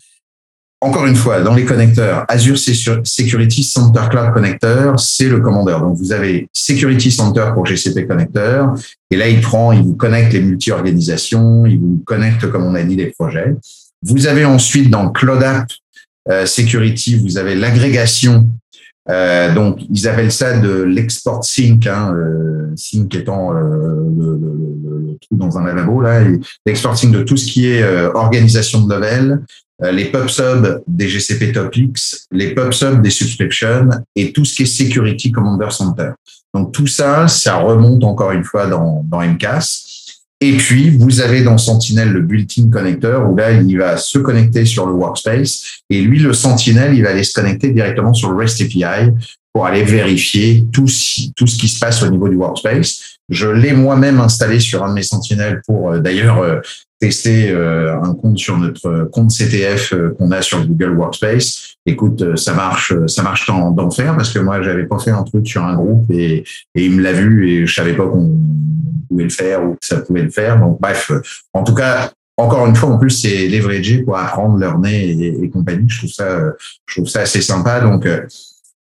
encore 0.79 1.07
une 1.07 1.15
fois, 1.15 1.41
dans 1.41 1.55
les 1.55 1.65
connecteurs, 1.65 2.25
Azure 2.27 2.57
Security 2.57 3.63
Center 3.63 4.01
Cloud 4.11 4.31
Connector, 4.31 4.99
c'est 4.99 5.27
le 5.27 5.39
commandeur. 5.39 5.81
Donc, 5.81 5.97
vous 5.97 6.11
avez 6.11 6.49
Security 6.53 7.09
Center 7.09 7.45
pour 7.55 7.65
GCP 7.65 8.05
Connector. 8.05 8.75
Et 9.09 9.17
là, 9.17 9.27
il 9.27 9.41
prend, 9.41 9.71
il 9.71 9.81
vous 9.81 9.95
connecte 9.95 10.33
les 10.33 10.41
multi-organisations, 10.41 11.65
il 11.65 11.79
vous 11.79 12.03
connecte, 12.05 12.49
comme 12.51 12.63
on 12.63 12.75
a 12.75 12.83
dit, 12.83 12.95
les 12.95 13.07
projets. 13.07 13.55
Vous 14.03 14.27
avez 14.27 14.45
ensuite 14.45 14.91
dans 14.91 15.09
Cloud 15.09 15.41
App 15.41 15.67
euh, 16.29 16.45
Security, 16.45 17.17
vous 17.17 17.39
avez 17.39 17.55
l'agrégation. 17.55 18.47
Euh, 19.09 19.51
donc, 19.55 19.79
ils 19.91 20.07
appellent 20.07 20.31
ça 20.31 20.59
de 20.59 20.83
l'export 20.83 21.43
sync, 21.43 21.87
hein, 21.87 22.13
euh, 22.15 22.71
sync 22.75 23.15
étant 23.15 23.51
le, 23.51 25.17
trou 25.21 25.37
dans 25.37 25.57
un 25.57 25.65
lavabo 25.65 26.01
là, 26.01 26.21
l'export 26.67 26.95
sync 26.95 27.11
de 27.11 27.23
tout 27.23 27.37
ce 27.37 27.45
qui 27.47 27.65
est 27.65 27.83
organisation 28.13 28.81
de 28.81 28.93
level, 28.93 29.41
les 29.79 30.05
pub 30.05 30.27
des 30.87 31.07
GCP 31.07 31.51
Topics, 31.51 31.99
les 32.31 32.55
pub 32.55 32.71
des 33.01 33.09
subscriptions 33.09 33.89
et 34.15 34.31
tout 34.31 34.45
ce 34.45 34.55
qui 34.55 34.63
est 34.63 34.65
Security 34.65 35.31
Commander 35.31 35.69
Center. 35.69 36.11
Donc 36.53 36.71
tout 36.71 36.87
ça, 36.87 37.27
ça 37.27 37.57
remonte 37.57 38.03
encore 38.03 38.31
une 38.31 38.43
fois 38.43 38.67
dans, 38.67 39.03
dans 39.07 39.21
MCAS. 39.21 39.83
Et 40.39 40.55
puis, 40.55 40.91
vous 40.91 41.19
avez 41.21 41.41
dans 41.41 41.57
Sentinel 41.57 42.09
le 42.09 42.21
built-in 42.21 42.69
connecteur 42.69 43.29
où 43.29 43.35
là, 43.35 43.51
il 43.53 43.77
va 43.77 43.97
se 43.97 44.19
connecter 44.19 44.65
sur 44.65 44.85
le 44.85 44.93
workspace 44.93 45.81
et 45.89 46.01
lui, 46.01 46.19
le 46.19 46.33
Sentinel, 46.33 46.93
il 46.93 47.03
va 47.03 47.09
aller 47.09 47.23
se 47.23 47.33
connecter 47.33 47.71
directement 47.71 48.13
sur 48.13 48.31
le 48.31 48.37
REST 48.37 48.61
API 48.61 49.11
pour 49.51 49.65
aller 49.65 49.83
vérifier 49.83 50.65
tout, 50.71 50.85
tout 51.35 51.47
ce 51.47 51.57
qui 51.57 51.67
se 51.67 51.79
passe 51.79 52.03
au 52.03 52.09
niveau 52.09 52.29
du 52.29 52.35
workspace. 52.35 53.16
Je 53.29 53.47
l'ai 53.47 53.73
moi-même 53.73 54.21
installé 54.21 54.59
sur 54.59 54.83
un 54.85 54.89
de 54.89 54.93
mes 54.93 55.03
Sentinelles 55.03 55.61
pour 55.67 55.91
euh, 55.91 55.99
d'ailleurs 55.99 56.39
euh, 56.39 56.59
tester 56.99 57.51
euh, 57.51 58.01
un 58.01 58.13
compte 58.13 58.37
sur 58.37 58.57
notre 58.57 59.09
compte 59.11 59.31
CTF 59.31 59.93
qu'on 60.17 60.31
a 60.31 60.41
sur 60.41 60.65
Google 60.65 60.97
Workspace. 60.97 61.75
Écoute, 61.85 62.37
ça 62.37 62.53
marche, 62.53 62.93
ça 63.07 63.23
marche 63.23 63.45
d'enfer 63.47 64.15
parce 64.15 64.31
que 64.31 64.39
moi, 64.39 64.61
j'avais 64.61 64.85
pas 64.85 64.97
fait 64.97 65.11
un 65.11 65.23
truc 65.23 65.47
sur 65.47 65.63
un 65.63 65.75
groupe 65.75 66.09
et, 66.09 66.43
et 66.75 66.85
il 66.85 66.91
me 66.91 67.01
l'a 67.01 67.13
vu 67.13 67.49
et 67.49 67.65
je 67.67 67.73
savais 67.73 67.93
pas 67.93 68.07
qu'on 68.07 68.39
pouvait 69.09 69.25
le 69.25 69.29
faire 69.29 69.63
ou 69.63 69.73
que 69.73 69.85
ça 69.85 69.97
pouvait 69.97 70.23
le 70.23 70.31
faire. 70.31 70.59
Donc, 70.59 70.81
bref, 70.81 71.11
en 71.53 71.63
tout 71.63 71.75
cas, 71.75 72.11
encore 72.35 72.65
une 72.65 72.75
fois, 72.75 72.89
en 72.89 72.97
plus, 72.97 73.11
c'est 73.11 73.47
leveragé 73.47 74.03
pour 74.03 74.17
apprendre 74.17 74.57
leur 74.57 74.79
nez 74.79 75.11
et, 75.11 75.43
et, 75.43 75.49
compagnie. 75.49 75.87
Je 75.87 75.99
trouve 75.99 76.11
ça, 76.11 76.39
je 76.87 76.95
trouve 76.95 77.07
ça 77.07 77.21
assez 77.21 77.41
sympa. 77.41 77.79
Donc, 77.79 78.07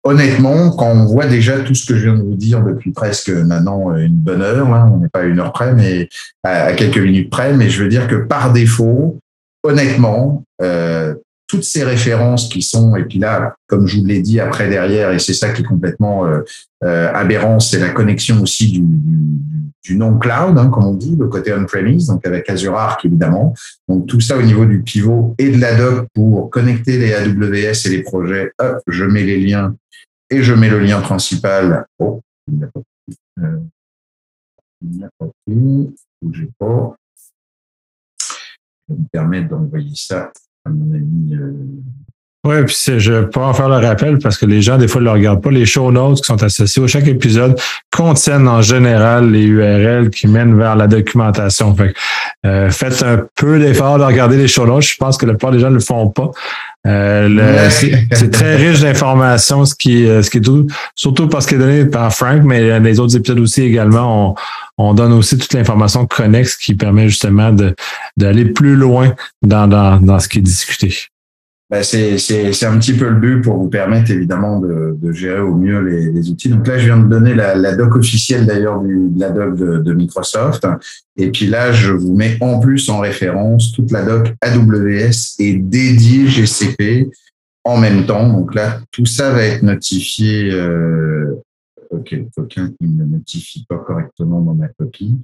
honnêtement, 0.04 0.70
quand 0.70 0.90
on 0.90 1.04
voit 1.06 1.26
déjà 1.26 1.60
tout 1.60 1.74
ce 1.74 1.86
que 1.86 1.96
je 1.96 2.08
viens 2.08 2.18
de 2.18 2.22
vous 2.22 2.36
dire 2.36 2.62
depuis 2.62 2.90
presque 2.92 3.30
maintenant 3.30 3.94
une 3.96 4.14
bonne 4.14 4.42
heure, 4.42 4.72
hein, 4.72 4.90
on 4.92 4.98
n'est 4.98 5.08
pas 5.08 5.20
à 5.20 5.24
une 5.24 5.40
heure 5.40 5.52
près, 5.52 5.74
mais 5.74 6.08
à, 6.42 6.72
quelques 6.72 6.98
minutes 6.98 7.30
près, 7.30 7.54
mais 7.54 7.68
je 7.68 7.82
veux 7.82 7.88
dire 7.88 8.06
que 8.06 8.16
par 8.16 8.52
défaut, 8.52 9.18
honnêtement, 9.62 10.44
euh, 10.62 11.14
toutes 11.46 11.64
ces 11.64 11.82
références 11.82 12.48
qui 12.48 12.62
sont, 12.62 12.94
et 12.94 13.04
puis 13.04 13.18
là, 13.18 13.54
comme 13.66 13.86
je 13.86 13.98
vous 13.98 14.06
l'ai 14.06 14.20
dit 14.20 14.38
après 14.38 14.68
derrière, 14.68 15.10
et 15.10 15.18
c'est 15.18 15.34
ça 15.34 15.50
qui 15.50 15.62
est 15.62 15.64
complètement 15.64 16.24
euh, 16.24 16.42
euh, 16.84 17.12
aberrant, 17.12 17.58
c'est 17.58 17.80
la 17.80 17.88
connexion 17.88 18.40
aussi 18.40 18.70
du, 18.70 18.84
du, 19.82 19.96
non-cloud, 19.96 20.56
hein, 20.56 20.68
comme 20.68 20.84
on 20.84 20.94
dit, 20.94 21.16
le 21.18 21.26
côté 21.26 21.52
on-premise, 21.52 22.06
donc 22.06 22.24
avec 22.24 22.48
Azure 22.48 22.76
Arc 22.76 23.04
évidemment. 23.04 23.52
Donc 23.88 24.06
tout 24.06 24.20
ça 24.20 24.38
au 24.38 24.42
niveau 24.42 24.64
du 24.64 24.80
pivot 24.82 25.34
et 25.38 25.50
de 25.50 25.60
la 25.60 25.74
doc 25.74 26.06
pour 26.14 26.48
connecter 26.50 26.98
les 26.98 27.12
AWS 27.14 27.86
et 27.86 27.88
les 27.88 28.02
projets. 28.04 28.52
Hop, 28.60 28.78
je 28.86 29.04
mets 29.04 29.24
les 29.24 29.40
liens 29.40 29.74
et 30.30 30.42
je 30.42 30.54
mets 30.54 30.70
le 30.70 30.78
lien 30.78 31.00
principal. 31.00 31.84
Oh, 31.98 32.20
il 32.48 32.58
n'y 32.58 32.64
a 32.64 32.68
pas 32.68 32.80
euh, 33.42 33.58
il 34.82 34.90
n'y 34.90 35.04
a 35.04 35.08
pas 35.18 35.26
bougez 36.22 36.50
pas. 36.58 36.96
Je 38.88 38.94
vais 38.94 39.00
me 39.00 39.06
permettre 39.12 39.48
d'envoyer 39.48 39.94
ça 39.94 40.32
à 40.64 40.70
mon. 40.70 40.94
Euh, 40.94 41.52
oui, 42.42 42.64
puis 42.64 42.74
je 42.98 43.12
vais 43.12 43.26
pas 43.26 43.48
en 43.48 43.52
faire 43.52 43.68
le 43.68 43.86
rappel 43.86 44.18
parce 44.18 44.38
que 44.38 44.46
les 44.46 44.62
gens, 44.62 44.78
des 44.78 44.88
fois, 44.88 45.02
ne 45.02 45.06
le 45.06 45.12
regardent 45.12 45.42
pas. 45.42 45.50
Les 45.50 45.66
show 45.66 45.92
notes 45.92 46.22
qui 46.22 46.24
sont 46.24 46.42
associés 46.42 46.82
à 46.82 46.86
chaque 46.86 47.06
épisode 47.06 47.60
contiennent 47.92 48.48
en 48.48 48.62
général 48.62 49.30
les 49.30 49.42
URL 49.42 50.08
qui 50.08 50.26
mènent 50.26 50.56
vers 50.56 50.74
la 50.74 50.86
documentation. 50.86 51.76
Euh, 52.46 52.70
faites 52.70 53.02
un 53.02 53.26
peu 53.36 53.58
d'effort 53.58 53.98
de 53.98 54.04
regarder 54.04 54.38
les 54.38 54.48
show 54.48 54.66
notes. 54.66 54.84
Je 54.84 54.96
pense 54.96 55.18
que 55.18 55.26
la 55.26 55.34
plupart 55.34 55.52
des 55.52 55.58
gens 55.58 55.68
ne 55.68 55.74
le 55.74 55.80
font 55.80 56.08
pas. 56.08 56.30
Euh, 56.86 57.68
c'est 57.70 58.30
très 58.30 58.56
riche 58.56 58.80
d'informations, 58.80 59.66
ce 59.66 59.74
qui, 59.74 60.06
euh, 60.06 60.22
ce 60.22 60.30
qui 60.30 60.38
est 60.38 60.40
tout, 60.40 60.66
surtout 60.94 61.28
parce 61.28 61.44
qu'il 61.46 61.58
est 61.58 61.60
donné 61.60 61.84
par 61.84 62.12
Frank, 62.14 62.42
mais 62.42 62.80
les 62.80 63.00
autres 63.00 63.16
épisodes 63.16 63.38
aussi 63.38 63.62
également, 63.62 64.34
on, 64.78 64.88
on 64.88 64.94
donne 64.94 65.12
aussi 65.12 65.36
toute 65.36 65.52
l'information 65.52 66.06
connexe 66.06 66.56
qui 66.56 66.74
permet 66.74 67.08
justement 67.08 67.54
d'aller 68.16 68.46
plus 68.46 68.76
loin 68.76 69.14
dans, 69.42 69.68
dans, 69.68 70.00
dans 70.00 70.18
ce 70.18 70.28
qui 70.28 70.38
est 70.38 70.42
discuté. 70.42 70.94
Ben 71.70 71.84
c'est, 71.84 72.18
c'est, 72.18 72.66
un 72.66 72.78
petit 72.80 72.94
peu 72.94 73.08
le 73.08 73.20
but 73.20 73.42
pour 73.42 73.56
vous 73.56 73.68
permettre 73.68 74.10
évidemment 74.10 74.58
de, 74.58 74.96
de 75.00 75.12
gérer 75.12 75.38
au 75.38 75.54
mieux 75.54 75.80
les, 75.80 76.10
les, 76.10 76.28
outils. 76.28 76.48
Donc 76.48 76.66
là, 76.66 76.78
je 76.78 76.86
viens 76.86 76.98
de 76.98 77.06
donner 77.06 77.32
la, 77.32 77.54
la 77.54 77.76
doc 77.76 77.94
officielle 77.94 78.44
d'ailleurs 78.44 78.80
de 78.80 79.20
la 79.20 79.30
doc 79.30 79.54
de, 79.54 79.78
de, 79.78 79.92
Microsoft. 79.92 80.66
Et 81.16 81.30
puis 81.30 81.46
là, 81.46 81.70
je 81.70 81.92
vous 81.92 82.12
mets 82.16 82.36
en 82.40 82.58
plus 82.58 82.90
en 82.90 82.98
référence 82.98 83.70
toute 83.70 83.92
la 83.92 84.02
doc 84.02 84.34
AWS 84.40 85.36
et 85.38 85.54
dédiée 85.54 86.26
GCP 86.26 87.08
en 87.62 87.78
même 87.78 88.04
temps. 88.04 88.28
Donc 88.28 88.52
là, 88.56 88.80
tout 88.90 89.06
ça 89.06 89.30
va 89.30 89.44
être 89.44 89.62
notifié. 89.62 90.50
Euh, 90.50 91.40
ok, 91.90 92.16
quelqu'un 92.34 92.72
qui 92.80 92.88
ne 92.88 93.04
notifie 93.04 93.64
pas 93.68 93.78
correctement 93.78 94.40
dans 94.40 94.54
ma 94.54 94.66
copie. 94.66 95.20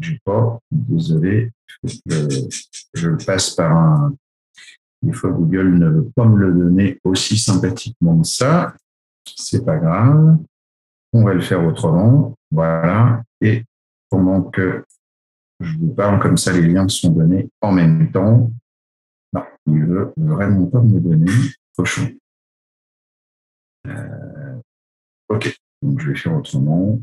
J'ai 0.00 0.20
pas, 0.24 0.58
désolé, 0.72 1.52
je 1.84 3.08
le 3.10 3.16
passe 3.16 3.50
par 3.50 3.76
un 3.76 4.12
des 5.02 5.12
fois, 5.12 5.30
Google 5.30 5.78
ne 5.78 5.88
veut 5.88 6.10
pas 6.14 6.24
me 6.24 6.36
le 6.36 6.52
donner 6.52 7.00
aussi 7.04 7.38
sympathiquement 7.38 8.20
que 8.20 8.26
ça. 8.26 8.74
C'est 9.24 9.64
pas 9.64 9.76
grave. 9.76 10.38
On 11.12 11.24
va 11.24 11.34
le 11.34 11.40
faire 11.40 11.64
autrement. 11.64 12.34
Voilà. 12.50 13.22
Et 13.40 13.64
pendant 14.10 14.42
que 14.42 14.84
je 15.60 15.76
vous 15.78 15.94
parle 15.94 16.18
comme 16.20 16.36
ça, 16.36 16.52
les 16.52 16.66
liens 16.66 16.88
sont 16.88 17.10
donnés 17.10 17.48
en 17.60 17.72
même 17.72 18.10
temps. 18.10 18.50
Non, 19.32 19.44
il 19.66 19.84
veut 19.84 20.12
vraiment 20.16 20.66
pas 20.66 20.82
me 20.82 21.00
donner. 21.00 21.32
Cochon. 21.76 22.10
Euh, 23.86 24.56
ok. 25.28 25.56
Donc, 25.82 26.00
je 26.00 26.10
vais 26.10 26.16
faire 26.16 26.36
autrement. 26.36 26.98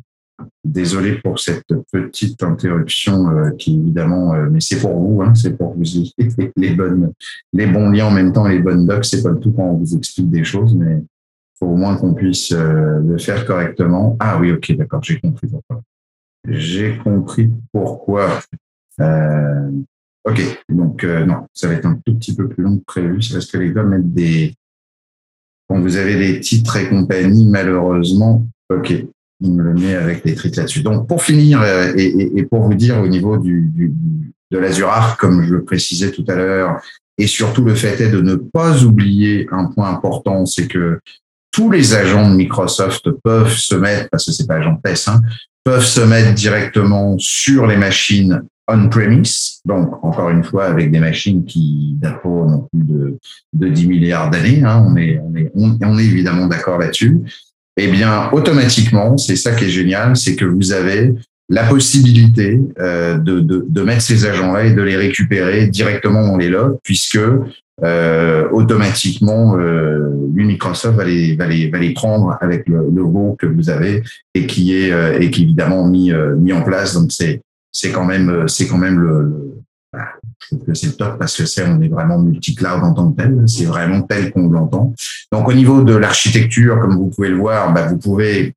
Désolé 0.64 1.20
pour 1.20 1.40
cette 1.40 1.66
petite 1.92 2.44
interruption 2.44 3.30
euh, 3.30 3.52
qui 3.52 3.80
évidemment, 3.80 4.34
euh, 4.34 4.50
mais 4.52 4.60
c'est 4.60 4.80
pour 4.80 4.98
vous, 5.00 5.22
hein, 5.22 5.34
c'est 5.34 5.56
pour 5.56 5.74
vous 5.74 5.84
les 6.58 6.72
bonnes, 6.72 7.14
les 7.54 7.68
bons 7.68 7.92
liens 7.92 8.08
en 8.08 8.12
même 8.12 8.34
temps, 8.34 8.48
les 8.48 8.60
bonnes 8.60 8.86
docs. 8.86 9.06
C'est 9.06 9.24
pas 9.24 9.34
tout 9.36 9.52
quand 9.52 9.64
on 9.64 9.78
vous 9.78 9.96
explique 9.96 10.30
des 10.30 10.44
choses, 10.44 10.76
mais 10.76 11.04
faut 11.58 11.68
au 11.68 11.76
moins 11.76 11.96
qu'on 11.96 12.14
puisse 12.14 12.52
euh, 12.52 13.00
le 13.00 13.18
faire 13.18 13.46
correctement. 13.46 14.18
Ah 14.20 14.38
oui, 14.40 14.52
ok, 14.52 14.76
d'accord, 14.76 15.04
j'ai 15.04 15.20
compris 15.20 15.48
pourquoi. 15.48 15.82
J'ai 16.48 16.98
compris 16.98 17.50
pourquoi. 17.72 18.40
ok, 19.00 20.64
donc 20.68 21.04
non, 21.04 21.48
ça 21.54 21.68
va 21.68 21.76
être 21.76 21.86
un 21.86 22.00
tout 22.06 22.16
petit 22.16 22.36
peu 22.36 22.50
plus 22.50 22.64
long 22.64 22.78
que 22.80 22.84
prévu. 22.86 23.22
C'est 23.22 23.34
parce 23.34 23.46
que 23.46 23.58
les 23.58 23.72
gars 23.72 23.84
mettent 23.84 24.14
des 24.14 24.54
quand 25.68 25.80
vous 25.80 25.98
avez 25.98 26.16
des 26.16 26.40
titres 26.40 26.78
et 26.78 26.90
compagnie, 26.90 27.48
malheureusement, 27.48 28.46
ok, 28.70 29.06
il 29.42 29.54
me 29.54 29.64
le 29.64 29.74
met 29.74 29.96
avec 29.96 30.24
des 30.24 30.36
trucs 30.36 30.56
là-dessus. 30.56 30.82
Donc, 30.82 31.08
pour 31.08 31.24
finir 31.24 31.62
euh, 31.62 31.94
et, 31.96 32.44
pour 32.44 32.62
vous 32.62 32.74
dire 32.74 33.00
au 33.00 33.08
niveau 33.08 33.38
du, 33.38 33.72
de 34.52 34.58
l'Azure 34.58 34.90
Arc, 34.90 35.20
comme 35.20 35.44
je 35.44 35.54
le 35.54 35.64
précisais 35.64 36.12
tout 36.12 36.26
à 36.28 36.36
l'heure, 36.36 36.82
et 37.18 37.28
surtout 37.28 37.64
le 37.64 37.76
fait 37.76 38.00
est 38.02 38.10
de 38.10 38.22
ne 38.22 38.36
pas 38.36 38.84
oublier 38.84 39.48
un 39.52 39.66
point 39.66 39.90
important, 39.90 40.46
c'est 40.46 40.68
que 40.68 41.00
tous 41.52 41.72
les 41.72 41.96
agents 41.96 42.30
de 42.30 42.36
Microsoft 42.36 43.10
peuvent 43.24 43.54
se 43.54 43.76
mettre, 43.76 44.10
parce 44.10 44.26
que 44.26 44.32
c'est 44.32 44.48
pas 44.48 44.56
agent 44.56 44.80
test, 44.84 45.08
hein, 45.08 45.22
peuvent 45.64 45.86
se 45.86 46.02
mettre 46.02 46.34
directement 46.34 47.16
sur 47.18 47.68
les 47.68 47.78
machines 47.78 48.42
on-premise, 48.68 49.60
donc 49.66 50.04
encore 50.04 50.30
une 50.32 50.44
fois 50.44 50.66
avec 50.66 50.92
des 50.92 51.00
machines 51.00 51.46
qui 51.46 51.96
datent 52.00 52.26
non 52.26 52.68
plus 52.72 52.84
de, 52.84 53.20
de 53.54 53.68
10 53.70 53.88
milliards 53.88 54.32
d'années, 54.32 54.64
hein, 54.64 54.84
on, 54.88 54.98
est, 54.98 55.22
on, 55.24 55.36
est, 55.36 55.52
on 55.86 56.00
est 56.00 56.04
évidemment 56.04 56.48
d'accord 56.48 56.80
là-dessus, 56.80 57.20
eh 57.78 57.88
bien, 57.88 58.30
automatiquement, 58.32 59.18
c'est 59.18 59.36
ça 59.36 59.54
qui 59.54 59.66
est 59.66 59.70
génial, 59.70 60.16
c'est 60.16 60.36
que 60.36 60.46
vous 60.46 60.72
avez 60.72 61.14
la 61.50 61.64
possibilité 61.66 62.60
euh, 62.80 63.18
de, 63.18 63.40
de, 63.40 63.66
de, 63.68 63.82
mettre 63.84 64.02
ces 64.02 64.26
agents-là 64.26 64.66
et 64.66 64.74
de 64.74 64.82
les 64.82 64.96
récupérer 64.96 65.68
directement 65.68 66.26
dans 66.26 66.38
les 66.38 66.50
logs, 66.50 66.78
puisque 66.84 67.20
euh, 67.84 68.50
automatiquement, 68.52 69.58
euh, 69.58 70.10
Microsoft 70.34 70.98
va 70.98 71.04
les, 71.04 71.36
va, 71.36 71.48
les, 71.48 71.70
va 71.70 71.78
les 71.78 71.94
prendre 71.94 72.38
avec 72.42 72.68
le 72.68 72.90
logo 72.90 73.36
que 73.38 73.46
vous 73.46 73.70
avez 73.70 74.02
et 74.34 74.48
qui 74.48 74.76
est, 74.76 74.92
euh, 74.92 75.20
et 75.20 75.30
qui 75.30 75.44
évidemment 75.44 75.88
mis, 75.88 76.12
euh, 76.12 76.36
mis 76.36 76.54
en 76.54 76.62
place. 76.62 76.94
Donc, 76.94 77.12
c'est 77.12 77.42
c'est 77.72 77.92
quand 77.92 78.06
même, 78.06 78.48
c'est 78.48 78.68
quand 78.68 78.78
même 78.78 78.98
le, 79.00 79.22
le 79.24 79.56
bah, 79.92 80.08
je 80.50 80.56
trouve 80.56 80.68
que 80.68 80.74
c'est 80.74 80.98
top 80.98 81.18
parce 81.18 81.36
que 81.36 81.46
c'est, 81.46 81.66
on 81.66 81.82
est 81.82 81.88
vraiment 81.88 82.20
multi-cloud 82.20 82.84
en 82.84 82.94
tant 82.94 83.12
que 83.12 83.22
tel. 83.22 83.44
C'est 83.48 83.66
vraiment 83.66 84.02
tel 84.04 84.32
qu'on 84.32 84.48
l'entend. 84.50 84.94
Donc, 85.32 85.48
au 85.48 85.54
niveau 85.54 85.84
de 85.84 85.96
l'architecture, 85.96 86.80
comme 86.80 86.96
vous 86.96 87.10
pouvez 87.10 87.30
le 87.30 87.38
voir, 87.38 87.74
bah, 87.74 87.88
vous 87.88 87.98
pouvez, 87.98 88.54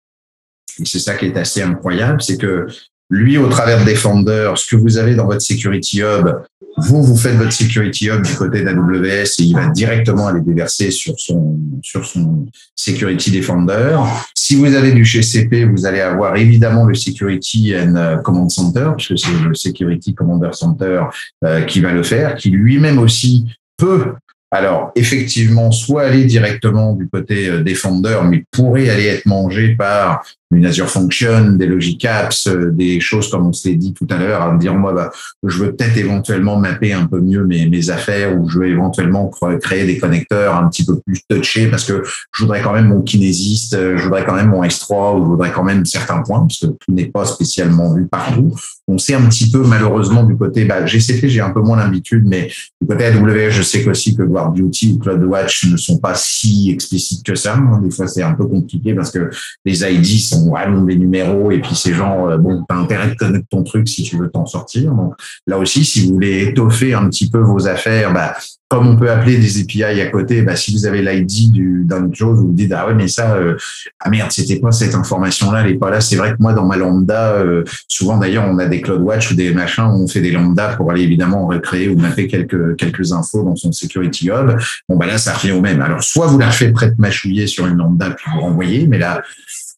et 0.78 0.84
c'est 0.84 0.98
ça 0.98 1.14
qui 1.14 1.26
est 1.26 1.36
assez 1.36 1.62
incroyable, 1.62 2.20
c'est 2.20 2.36
que 2.36 2.66
lui, 3.10 3.38
au 3.38 3.48
travers 3.48 3.84
de 3.84 3.90
Defender, 3.90 4.52
ce 4.56 4.66
que 4.66 4.76
vous 4.76 4.98
avez 4.98 5.14
dans 5.14 5.26
votre 5.26 5.40
Security 5.40 6.02
Hub, 6.02 6.28
vous, 6.76 7.02
vous 7.02 7.16
faites 7.16 7.36
votre 7.36 7.52
Security 7.52 8.08
Hub 8.08 8.22
du 8.22 8.34
côté 8.34 8.62
d'AWS 8.62 9.06
et 9.38 9.42
il 9.42 9.54
va 9.54 9.68
directement 9.68 10.28
aller 10.28 10.40
déverser 10.40 10.90
sur 10.90 11.18
son, 11.18 11.58
sur 11.82 12.04
son 12.04 12.46
Security 12.76 13.30
Defender. 13.30 13.98
Si 14.34 14.54
vous 14.54 14.74
avez 14.74 14.92
du 14.92 15.04
GCP, 15.04 15.64
vous 15.64 15.86
allez 15.86 16.00
avoir 16.00 16.36
évidemment 16.36 16.84
le 16.84 16.94
Security 16.94 17.74
and 17.76 17.96
euh, 17.96 18.16
Command 18.18 18.50
Center, 18.50 18.90
puisque 18.96 19.18
c'est 19.18 19.32
le 19.42 19.54
Security 19.54 20.14
Commander 20.14 20.50
Center 20.52 21.04
euh, 21.44 21.62
qui 21.62 21.80
va 21.80 21.92
le 21.92 22.02
faire, 22.02 22.36
qui 22.36 22.50
lui-même 22.50 22.98
aussi 22.98 23.46
peut 23.76 24.12
alors, 24.50 24.92
effectivement, 24.94 25.70
soit 25.72 26.04
aller 26.04 26.24
directement 26.24 26.94
du 26.94 27.06
côté 27.06 27.48
euh, 27.48 27.62
Defender, 27.62 28.18
mais 28.24 28.44
pourrait 28.50 28.88
aller 28.88 29.06
être 29.06 29.26
mangé 29.26 29.76
par 29.76 30.24
une 30.50 30.64
Azure 30.64 30.88
Function, 30.88 31.52
des 31.52 31.66
Logic 31.66 32.02
Apps, 32.04 32.46
euh, 32.46 32.70
des 32.70 33.00
choses 33.00 33.30
comme 33.30 33.46
on 33.46 33.52
s'est 33.52 33.74
dit 33.74 33.92
tout 33.92 34.06
à 34.10 34.16
l'heure, 34.16 34.42
à 34.42 34.52
me 34.52 34.58
dire 34.58 34.74
moi, 34.74 34.92
bah, 34.92 35.10
je 35.44 35.58
veux 35.58 35.72
peut-être 35.74 35.96
éventuellement 35.96 36.58
mapper 36.58 36.92
un 36.92 37.06
peu 37.06 37.20
mieux 37.20 37.44
mes, 37.44 37.68
mes 37.68 37.90
affaires 37.90 38.38
ou 38.38 38.48
je 38.48 38.58
veux 38.58 38.68
éventuellement 38.68 39.30
créer 39.60 39.86
des 39.86 39.98
connecteurs 39.98 40.56
un 40.56 40.68
petit 40.68 40.84
peu 40.84 40.98
plus 41.00 41.20
touchés 41.28 41.68
parce 41.68 41.84
que 41.84 42.02
je 42.04 42.42
voudrais 42.42 42.62
quand 42.62 42.72
même 42.72 42.88
mon 42.88 43.02
kinésiste, 43.02 43.76
je 43.96 44.02
voudrais 44.02 44.24
quand 44.24 44.34
même 44.34 44.48
mon 44.48 44.62
S3 44.62 45.18
ou 45.18 45.24
je 45.24 45.28
voudrais 45.28 45.52
quand 45.52 45.64
même 45.64 45.84
certains 45.84 46.22
points 46.22 46.40
parce 46.40 46.58
que 46.60 46.66
tout 46.66 46.92
n'est 46.92 47.06
pas 47.06 47.26
spécialement 47.26 47.94
vu 47.94 48.06
partout. 48.06 48.54
On 48.86 48.96
sait 48.96 49.14
un 49.14 49.28
petit 49.28 49.50
peu 49.50 49.62
malheureusement 49.66 50.24
du 50.24 50.36
côté 50.36 50.64
bah, 50.64 50.86
GCP, 50.86 51.28
j'ai 51.28 51.40
un 51.40 51.50
peu 51.50 51.60
moins 51.60 51.76
l'habitude, 51.76 52.24
mais 52.26 52.50
du 52.80 52.86
côté 52.86 53.04
AWS, 53.04 53.50
je 53.50 53.62
sais 53.62 53.86
aussi 53.88 54.16
que 54.16 54.22
Guard 54.22 54.52
Beauty 54.52 54.94
ou 54.94 54.98
CloudWatch 54.98 55.66
ne 55.66 55.76
sont 55.76 55.98
pas 55.98 56.14
si 56.14 56.70
explicites 56.70 57.24
que 57.24 57.34
ça. 57.34 57.58
Des 57.82 57.90
fois, 57.90 58.06
c'est 58.06 58.22
un 58.22 58.32
peu 58.32 58.46
compliqué 58.46 58.94
parce 58.94 59.10
que 59.10 59.30
les 59.64 59.82
ID 59.82 60.20
sont 60.20 60.37
vraiment 60.46 60.82
des 60.82 60.96
numéros 60.96 61.50
et 61.50 61.60
puis 61.60 61.74
ces 61.74 61.92
gens, 61.92 62.28
euh, 62.30 62.36
bon, 62.36 62.64
t'as 62.68 62.76
intérêt 62.76 63.10
de 63.10 63.14
connaître 63.14 63.46
ton 63.50 63.62
truc 63.62 63.88
si 63.88 64.02
tu 64.02 64.16
veux 64.16 64.28
t'en 64.28 64.46
sortir. 64.46 64.92
Donc 64.92 65.14
là 65.46 65.58
aussi, 65.58 65.84
si 65.84 66.06
vous 66.06 66.14
voulez 66.14 66.48
étoffer 66.48 66.94
un 66.94 67.08
petit 67.08 67.30
peu 67.30 67.38
vos 67.38 67.68
affaires, 67.68 68.12
bah, 68.12 68.34
comme 68.68 68.86
on 68.86 68.96
peut 68.96 69.10
appeler 69.10 69.38
des 69.38 69.60
API 69.60 69.82
à 69.82 70.06
côté, 70.10 70.42
bah, 70.42 70.54
si 70.54 70.72
vous 70.72 70.84
avez 70.84 71.00
l'ID 71.00 71.52
d'une 71.52 72.14
chose, 72.14 72.38
vous 72.38 72.48
vous 72.48 72.52
dites, 72.52 72.72
ah 72.72 72.86
ouais, 72.86 72.94
mais 72.94 73.08
ça, 73.08 73.34
euh, 73.36 73.56
ah 73.98 74.10
merde, 74.10 74.30
c'était 74.30 74.60
pas 74.60 74.72
cette 74.72 74.94
information-là, 74.94 75.62
elle 75.64 75.72
est 75.72 75.78
pas 75.78 75.90
là. 75.90 76.02
C'est 76.02 76.16
vrai 76.16 76.32
que 76.32 76.36
moi, 76.38 76.52
dans 76.52 76.66
ma 76.66 76.76
lambda, 76.76 77.32
euh, 77.32 77.64
souvent 77.88 78.18
d'ailleurs, 78.18 78.44
on 78.46 78.58
a 78.58 78.66
des 78.66 78.82
CloudWatch 78.82 79.30
ou 79.30 79.34
des 79.34 79.54
machins 79.54 79.84
où 79.84 80.02
on 80.02 80.06
fait 80.06 80.20
des 80.20 80.32
lambda 80.32 80.76
pour 80.76 80.90
aller 80.90 81.02
évidemment 81.02 81.46
recréer 81.46 81.88
ou 81.88 81.96
mapper 81.96 82.26
quelques, 82.26 82.76
quelques 82.76 83.12
infos 83.12 83.42
dans 83.42 83.56
son 83.56 83.72
Security 83.72 84.28
Hub. 84.28 84.58
Bon, 84.86 84.96
bah 84.96 85.06
là, 85.06 85.16
ça 85.16 85.32
revient 85.32 85.52
au 85.52 85.62
même. 85.62 85.80
Alors, 85.80 86.02
soit 86.02 86.26
vous 86.26 86.38
la 86.38 86.50
faites 86.50 86.74
prête 86.74 86.98
mâchouiller 86.98 87.46
sur 87.46 87.66
une 87.66 87.78
lambda 87.78 88.10
puis 88.10 88.30
vous 88.34 88.40
renvoyez, 88.40 88.86
mais 88.86 88.98
là, 88.98 89.22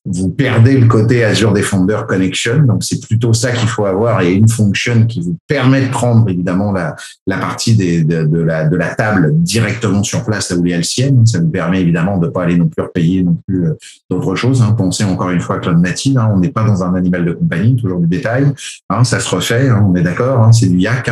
vous 0.06 0.30
perdez 0.30 0.78
le 0.78 0.86
côté 0.86 1.24
Azure 1.24 1.52
Defender 1.52 2.00
Connection. 2.08 2.62
Donc, 2.62 2.82
c'est 2.82 3.00
plutôt 3.06 3.32
ça 3.32 3.52
qu'il 3.52 3.68
faut 3.68 3.84
avoir 3.84 4.22
et 4.22 4.32
une 4.32 4.48
fonction 4.48 5.06
qui 5.06 5.20
vous 5.20 5.36
permet 5.46 5.86
de 5.86 5.90
prendre 5.90 6.28
évidemment 6.28 6.72
la, 6.72 6.96
la 7.26 7.36
partie 7.36 7.76
des, 7.76 8.02
de, 8.02 8.24
de, 8.24 8.40
la, 8.40 8.66
de 8.66 8.76
la 8.76 8.94
table 8.94 9.32
directement 9.34 10.02
sur 10.02 10.24
place 10.24 10.50
là 10.50 10.56
où 10.56 10.64
il 10.64 10.70
y 10.70 10.74
a 10.74 10.78
le 10.78 10.82
ciel. 10.82 11.14
Ça 11.26 11.38
vous 11.38 11.48
permet 11.48 11.82
évidemment 11.82 12.16
de 12.16 12.28
pas 12.28 12.44
aller 12.44 12.56
non 12.56 12.68
plus 12.68 12.82
repayer 12.82 13.22
non 13.22 13.36
plus 13.46 13.66
euh, 13.66 13.74
d'autres 14.08 14.34
choses. 14.36 14.62
Hein. 14.62 14.72
Pensez 14.72 15.04
encore 15.04 15.30
une 15.30 15.40
fois 15.40 15.58
Cloud 15.58 15.78
Native. 15.78 16.16
Hein. 16.18 16.30
On 16.34 16.38
n'est 16.38 16.50
pas 16.50 16.64
dans 16.64 16.82
un 16.82 16.94
animal 16.94 17.24
de 17.24 17.32
compagnie, 17.32 17.76
toujours 17.76 18.00
du 18.00 18.06
détail. 18.06 18.46
Hein. 18.88 19.04
Ça 19.04 19.20
se 19.20 19.34
refait, 19.34 19.70
on 19.70 19.94
est 19.96 20.02
d'accord. 20.02 20.52
C'est 20.54 20.68
du 20.68 20.78
yak. 20.78 21.10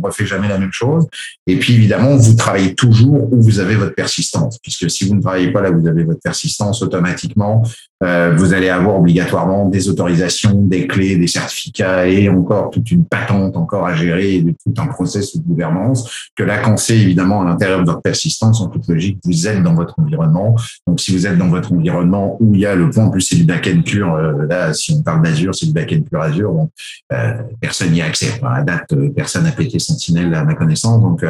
On 0.00 0.06
refait 0.06 0.26
jamais 0.26 0.48
la 0.48 0.58
même 0.58 0.72
chose. 0.72 1.06
Et 1.46 1.58
puis 1.58 1.74
évidemment, 1.74 2.16
vous 2.16 2.34
travaillez 2.34 2.74
toujours 2.74 3.32
où 3.32 3.42
vous 3.42 3.60
avez 3.60 3.76
votre 3.76 3.94
persistance, 3.94 4.58
puisque 4.58 4.90
si 4.90 5.08
vous 5.08 5.14
ne 5.14 5.20
travaillez 5.20 5.52
pas 5.52 5.60
là 5.60 5.70
vous 5.70 5.86
avez 5.86 6.04
votre 6.04 6.20
persistance, 6.20 6.82
automatiquement, 6.82 7.62
euh, 8.04 8.34
vous 8.36 8.54
allez 8.54 8.68
avoir 8.68 9.00
obligatoirement 9.00 9.68
des 9.68 9.88
autorisations, 9.88 10.52
des 10.54 10.86
clés, 10.86 11.16
des 11.16 11.26
certificats 11.26 12.06
et 12.06 12.28
encore 12.28 12.70
toute 12.70 12.90
une 12.90 13.04
patente 13.04 13.56
encore 13.56 13.86
à 13.86 13.94
gérer 13.94 14.36
et 14.36 14.44
tout 14.44 14.74
un 14.80 14.86
process 14.86 15.36
de 15.36 15.42
gouvernance. 15.42 16.30
Que 16.36 16.44
là, 16.44 16.58
quand 16.58 16.76
c'est 16.76 16.96
évidemment 16.96 17.42
à 17.42 17.44
l'intérieur 17.44 17.80
de 17.80 17.86
votre 17.86 18.02
persistance, 18.02 18.60
en 18.60 18.68
toute 18.68 18.86
logique, 18.88 19.18
vous 19.24 19.48
êtes 19.48 19.62
dans 19.62 19.74
votre 19.74 19.98
environnement. 19.98 20.54
Donc, 20.86 21.00
si 21.00 21.12
vous 21.12 21.26
êtes 21.26 21.38
dans 21.38 21.48
votre 21.48 21.72
environnement 21.72 22.36
où 22.40 22.54
il 22.54 22.60
y 22.60 22.66
a 22.66 22.74
le 22.74 22.88
point, 22.90 23.06
en 23.06 23.10
plus 23.10 23.22
c'est 23.22 23.36
du 23.36 23.44
back-end 23.44 23.82
pur, 23.82 24.14
euh, 24.14 24.46
là, 24.48 24.72
si 24.72 24.92
on 24.92 25.02
parle 25.02 25.22
d'Azure, 25.22 25.54
c'est 25.54 25.66
du 25.66 25.72
back-end 25.72 26.02
pur 26.08 26.20
Azure, 26.20 26.52
donc 26.52 26.70
euh, 27.12 27.34
personne 27.60 27.90
n'y 27.90 28.00
a 28.00 28.06
accès. 28.06 28.40
À 28.44 28.62
date, 28.62 28.94
personne 29.16 29.44
n'a 29.44 29.52
pété 29.52 29.78
Sentinel 29.78 30.32
à 30.34 30.44
ma 30.44 30.54
connaissance, 30.54 31.02
donc 31.02 31.24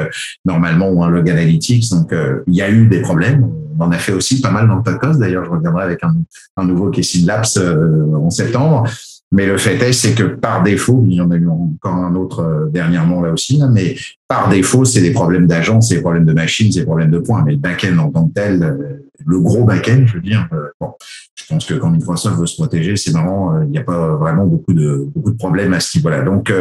normalement, 0.44 0.90
ou 0.90 1.02
un 1.02 1.08
log 1.08 1.28
analytics. 1.30 1.90
Donc, 1.90 2.12
il 2.46 2.54
y 2.54 2.62
a 2.62 2.70
eu 2.70 2.86
des 2.86 3.00
problèmes 3.00 3.48
on 3.78 3.84
en 3.84 3.92
a 3.92 3.98
fait 3.98 4.12
aussi 4.12 4.40
pas 4.40 4.50
mal 4.50 4.66
dans 4.66 4.76
le 4.76 4.82
podcast. 4.82 5.18
D'ailleurs, 5.18 5.44
je 5.44 5.50
reviendrai 5.50 5.84
avec 5.84 6.02
un, 6.02 6.57
un 6.58 6.64
nouveau 6.64 6.90
Casey 6.90 7.22
Labs 7.24 7.46
euh, 7.56 8.14
en 8.14 8.30
septembre. 8.30 8.88
Mais 9.30 9.46
le 9.46 9.58
fait 9.58 9.76
est, 9.82 9.92
c'est 9.92 10.14
que 10.14 10.22
par 10.22 10.62
défaut, 10.62 11.04
il 11.06 11.14
y 11.14 11.20
en 11.20 11.30
a 11.30 11.36
eu 11.36 11.48
encore 11.48 11.94
un 11.94 12.14
autre 12.14 12.40
euh, 12.40 12.66
dernièrement 12.70 13.20
là 13.20 13.30
aussi, 13.30 13.62
mais 13.70 13.94
par 14.26 14.48
défaut, 14.48 14.86
c'est 14.86 15.02
des 15.02 15.12
problèmes 15.12 15.46
d'agence, 15.46 15.88
c'est 15.88 15.96
des 15.96 16.00
problèmes 16.00 16.24
de 16.24 16.32
machines, 16.32 16.72
c'est 16.72 16.80
des 16.80 16.86
problèmes 16.86 17.10
de 17.10 17.18
points. 17.18 17.42
Mais 17.44 17.52
le 17.52 17.58
back-end 17.58 17.98
en 17.98 18.10
tant 18.10 18.26
que 18.28 18.32
tel, 18.32 18.62
euh, 18.62 19.06
le 19.26 19.40
gros 19.40 19.64
back-end, 19.64 20.04
je 20.06 20.14
veux 20.14 20.22
dire, 20.22 20.48
bon, 20.80 20.92
je 21.34 21.44
pense 21.46 21.66
que 21.66 21.74
quand 21.74 21.90
Microsoft 21.90 22.38
veut 22.38 22.46
se 22.46 22.56
protéger, 22.56 22.96
c'est 22.96 23.12
marrant, 23.12 23.60
il 23.62 23.68
n'y 23.68 23.78
a 23.78 23.82
pas 23.82 24.16
vraiment 24.16 24.46
beaucoup 24.46 24.72
de 24.72 25.06
beaucoup 25.14 25.32
de 25.32 25.36
problèmes 25.36 25.74
à 25.74 25.80
ce 25.80 25.98
niveau-là. 25.98 26.22
Donc 26.22 26.52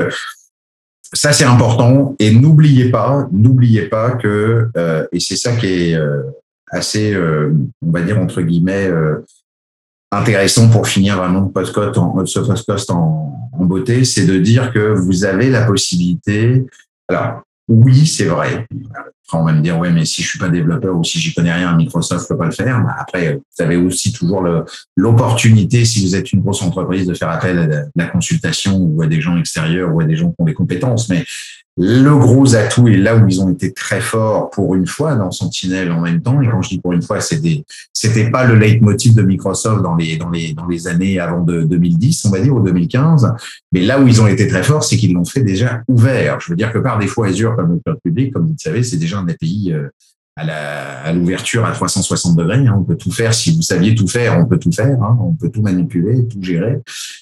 ça 1.13 1.31
c'est 1.31 1.45
important 1.45 2.15
et 2.19 2.33
n'oubliez 2.33 2.89
pas, 2.89 3.29
n'oubliez 3.31 3.83
pas 3.83 4.11
que 4.11 4.69
et 5.11 5.19
c'est 5.19 5.37
ça 5.37 5.55
qui 5.55 5.67
est 5.67 5.99
assez, 6.71 7.15
on 7.15 7.91
va 7.91 8.01
dire, 8.01 8.19
entre 8.19 8.41
guillemets, 8.41 8.89
intéressant 10.11 10.69
pour 10.69 10.87
finir 10.87 11.17
vraiment 11.17 11.41
le 11.41 11.51
podcast 11.51 11.97
en, 11.97 12.25
ce 12.25 12.39
podcast 12.39 12.89
en, 12.91 13.49
en 13.51 13.65
beauté, 13.65 14.05
c'est 14.05 14.25
de 14.25 14.37
dire 14.37 14.71
que 14.71 14.93
vous 14.93 15.25
avez 15.25 15.49
la 15.49 15.65
possibilité. 15.65 16.65
Alors, 17.09 17.41
oui, 17.67 18.05
c'est 18.05 18.25
vrai. 18.25 18.65
on 19.33 19.43
va 19.43 19.51
me 19.51 19.61
dire, 19.61 19.77
ouais, 19.77 19.91
mais 19.91 20.05
si 20.05 20.23
je 20.23 20.29
suis 20.29 20.39
pas 20.39 20.47
développeur 20.47 20.95
ou 20.95 21.03
si 21.03 21.19
j'y 21.19 21.33
connais 21.33 21.53
rien, 21.53 21.75
Microsoft 21.75 22.27
peut 22.29 22.37
pas 22.37 22.45
le 22.45 22.51
faire. 22.51 22.81
Bah, 22.81 22.95
après, 22.97 23.35
vous 23.35 23.63
avez 23.63 23.75
aussi 23.75 24.13
toujours 24.13 24.45
l'opportunité, 24.95 25.83
si 25.83 26.01
vous 26.05 26.15
êtes 26.15 26.31
une 26.31 26.41
grosse 26.41 26.61
entreprise, 26.61 27.05
de 27.05 27.13
faire 27.13 27.29
appel 27.29 27.59
à 27.59 27.85
la 27.95 28.05
consultation 28.07 28.77
ou 28.77 29.01
à 29.01 29.07
des 29.07 29.19
gens 29.19 29.37
extérieurs 29.37 29.93
ou 29.93 29.99
à 29.99 30.05
des 30.05 30.15
gens 30.15 30.29
qui 30.29 30.35
ont 30.39 30.45
des 30.45 30.53
compétences. 30.53 31.09
Mais 31.09 31.25
le 31.77 32.17
gros 32.17 32.55
atout 32.55 32.87
est 32.87 32.97
là 32.97 33.15
où 33.15 33.27
ils 33.27 33.39
ont 33.39 33.49
été 33.49 33.71
très 33.71 34.01
forts 34.01 34.49
pour 34.49 34.73
une 34.73 34.87
fois 34.87 35.15
dans 35.15 35.29
Sentinel 35.29 35.91
en 35.91 36.01
même 36.01 36.21
temps. 36.21 36.41
Et 36.41 36.49
quand 36.49 36.61
je 36.63 36.69
dis 36.69 36.79
pour 36.79 36.93
une 36.93 37.03
fois, 37.03 37.21
c'était 37.21 37.63
c'était 37.93 38.31
pas 38.31 38.45
le 38.45 38.55
leitmotiv 38.55 39.13
de 39.13 39.21
Microsoft 39.21 39.83
dans 39.83 39.95
les 39.95 40.17
dans 40.17 40.29
les 40.31 40.53
dans 40.53 40.65
les 40.65 40.87
années 40.87 41.19
avant 41.19 41.43
de 41.43 41.61
2010, 41.61 42.25
on 42.25 42.31
va 42.31 42.39
dire, 42.39 42.55
ou 42.55 42.61
2015. 42.61 43.31
Mais 43.71 43.81
là 43.81 43.99
où 43.99 44.07
ils 44.07 44.21
ont 44.21 44.27
été 44.27 44.47
très 44.47 44.63
forts, 44.63 44.83
c'est 44.83 44.97
qu'ils 44.97 45.13
l'ont 45.13 45.25
fait 45.25 45.43
déjà 45.43 45.83
ouvert. 45.87 46.39
Je 46.39 46.49
veux 46.49 46.55
dire 46.55 46.73
que 46.73 46.79
par 46.79 46.97
défaut, 46.97 47.23
Azure 47.23 47.55
comme 47.55 47.73
le 47.73 47.79
cloud 47.85 47.99
public, 48.03 48.33
comme 48.33 48.47
vous 48.47 48.53
le 48.53 48.61
savez, 48.61 48.81
c'est 48.81 48.97
déjà 48.97 49.19
un 49.19 49.27
API 49.27 49.73
à 50.37 51.11
l'ouverture 51.13 51.65
à, 51.65 51.71
360 51.71 52.35
degrés. 52.35 52.67
Hein. 52.67 52.75
On 52.79 52.83
peut 52.83 52.95
tout 52.95 53.11
faire. 53.11 53.33
Si 53.33 53.55
vous 53.55 53.61
saviez 53.61 53.95
tout 53.95 54.07
faire, 54.07 54.37
on 54.37 54.45
peut 54.45 54.59
tout 54.59 54.71
faire. 54.71 55.01
Hein. 55.01 55.17
On 55.19 55.33
peut 55.33 55.49
tout 55.49 55.61
manipuler, 55.61 56.27
tout 56.27 56.41
gérer. 56.41 56.79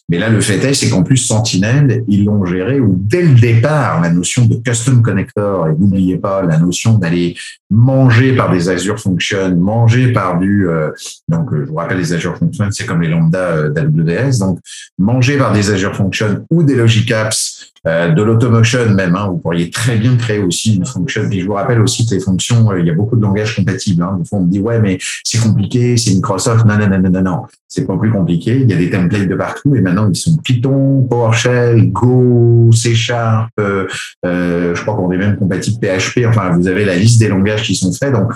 Mais 0.09 0.19
là, 0.19 0.29
le 0.29 0.41
fait 0.41 0.63
est, 0.63 0.73
c'est 0.73 0.89
qu'en 0.89 1.03
plus, 1.03 1.17
Sentinel, 1.17 2.03
ils 2.07 2.25
l'ont 2.25 2.45
géré 2.45 2.79
où 2.79 2.95
dès 2.97 3.23
le 3.23 3.33
départ, 3.33 4.01
la 4.01 4.09
notion 4.09 4.45
de 4.45 4.55
custom 4.55 5.01
connector, 5.01 5.69
et 5.69 5.71
n'oubliez 5.71 6.17
pas 6.17 6.43
la 6.43 6.57
notion 6.57 6.97
d'aller 6.97 7.35
manger 7.69 8.35
par 8.35 8.51
des 8.51 8.69
Azure 8.69 8.99
Functions, 8.99 9.55
manger 9.55 10.13
par 10.13 10.39
du, 10.39 10.67
euh, 10.67 10.91
donc 11.27 11.51
euh, 11.51 11.63
je 11.65 11.69
vous 11.69 11.75
rappelle 11.75 11.97
les 11.97 12.13
Azure 12.13 12.37
Functions, 12.37 12.69
c'est 12.71 12.85
comme 12.85 13.01
les 13.01 13.09
lambda 13.09 13.39
euh, 13.39 13.69
d'AWS, 13.69 14.39
donc 14.39 14.59
manger 14.99 15.37
par 15.37 15.51
des 15.51 15.71
Azure 15.71 15.95
Functions 15.95 16.45
ou 16.51 16.63
des 16.63 16.75
Logic 16.75 17.11
Apps 17.11 17.73
euh, 17.87 18.11
de 18.11 18.23
l'automotion 18.23 18.89
même. 18.93 19.15
Hein, 19.15 19.27
vous 19.29 19.37
pourriez 19.37 19.69
très 19.69 19.97
bien 19.97 20.15
créer 20.15 20.39
aussi 20.39 20.75
une 20.75 20.85
fonction. 20.85 21.29
Et 21.31 21.39
je 21.39 21.45
vous 21.45 21.53
rappelle 21.53 21.81
aussi 21.81 22.07
que 22.07 22.15
les 22.15 22.21
fonctions, 22.21 22.71
euh, 22.71 22.79
il 22.79 22.87
y 22.87 22.89
a 22.89 22.93
beaucoup 22.93 23.15
de 23.15 23.21
langages 23.21 23.55
compatibles. 23.55 24.01
Hein. 24.03 24.17
Des 24.19 24.25
fois, 24.25 24.39
on 24.39 24.45
me 24.45 24.51
dit 24.51 24.59
ouais, 24.59 24.79
mais 24.79 24.97
c'est 25.23 25.39
compliqué, 25.39 25.97
c'est 25.97 26.13
Microsoft. 26.13 26.65
Non, 26.65 26.77
non, 26.77 26.87
non, 26.87 26.99
non, 26.99 27.09
non, 27.09 27.21
non. 27.21 27.41
C'est 27.67 27.85
pas 27.85 27.97
plus 27.97 28.11
compliqué. 28.11 28.61
Il 28.61 28.69
y 28.69 28.73
a 28.73 28.77
des 28.77 28.89
templates 28.89 29.27
de 29.27 29.35
partout 29.35 29.75
et 29.75 29.81
maintenant 29.81 30.09
ils 30.09 30.15
sont 30.15 30.37
Python, 30.37 31.05
PowerShell, 31.09 31.91
Go, 31.91 32.69
C 32.71 32.95
Sharp. 32.95 33.49
Euh, 33.59 33.85
euh, 34.25 34.73
je 34.73 34.81
crois 34.81 34.95
qu'on 34.95 35.11
est 35.11 35.17
même 35.17 35.35
compatible 35.35 35.77
PHP. 35.79 36.25
Enfin, 36.27 36.51
vous 36.57 36.67
avez 36.67 36.85
la 36.85 36.95
liste 36.95 37.19
des 37.19 37.27
langages 37.27 37.63
qui 37.63 37.75
sont 37.75 37.91
faits. 37.91 38.13
Donc 38.13 38.31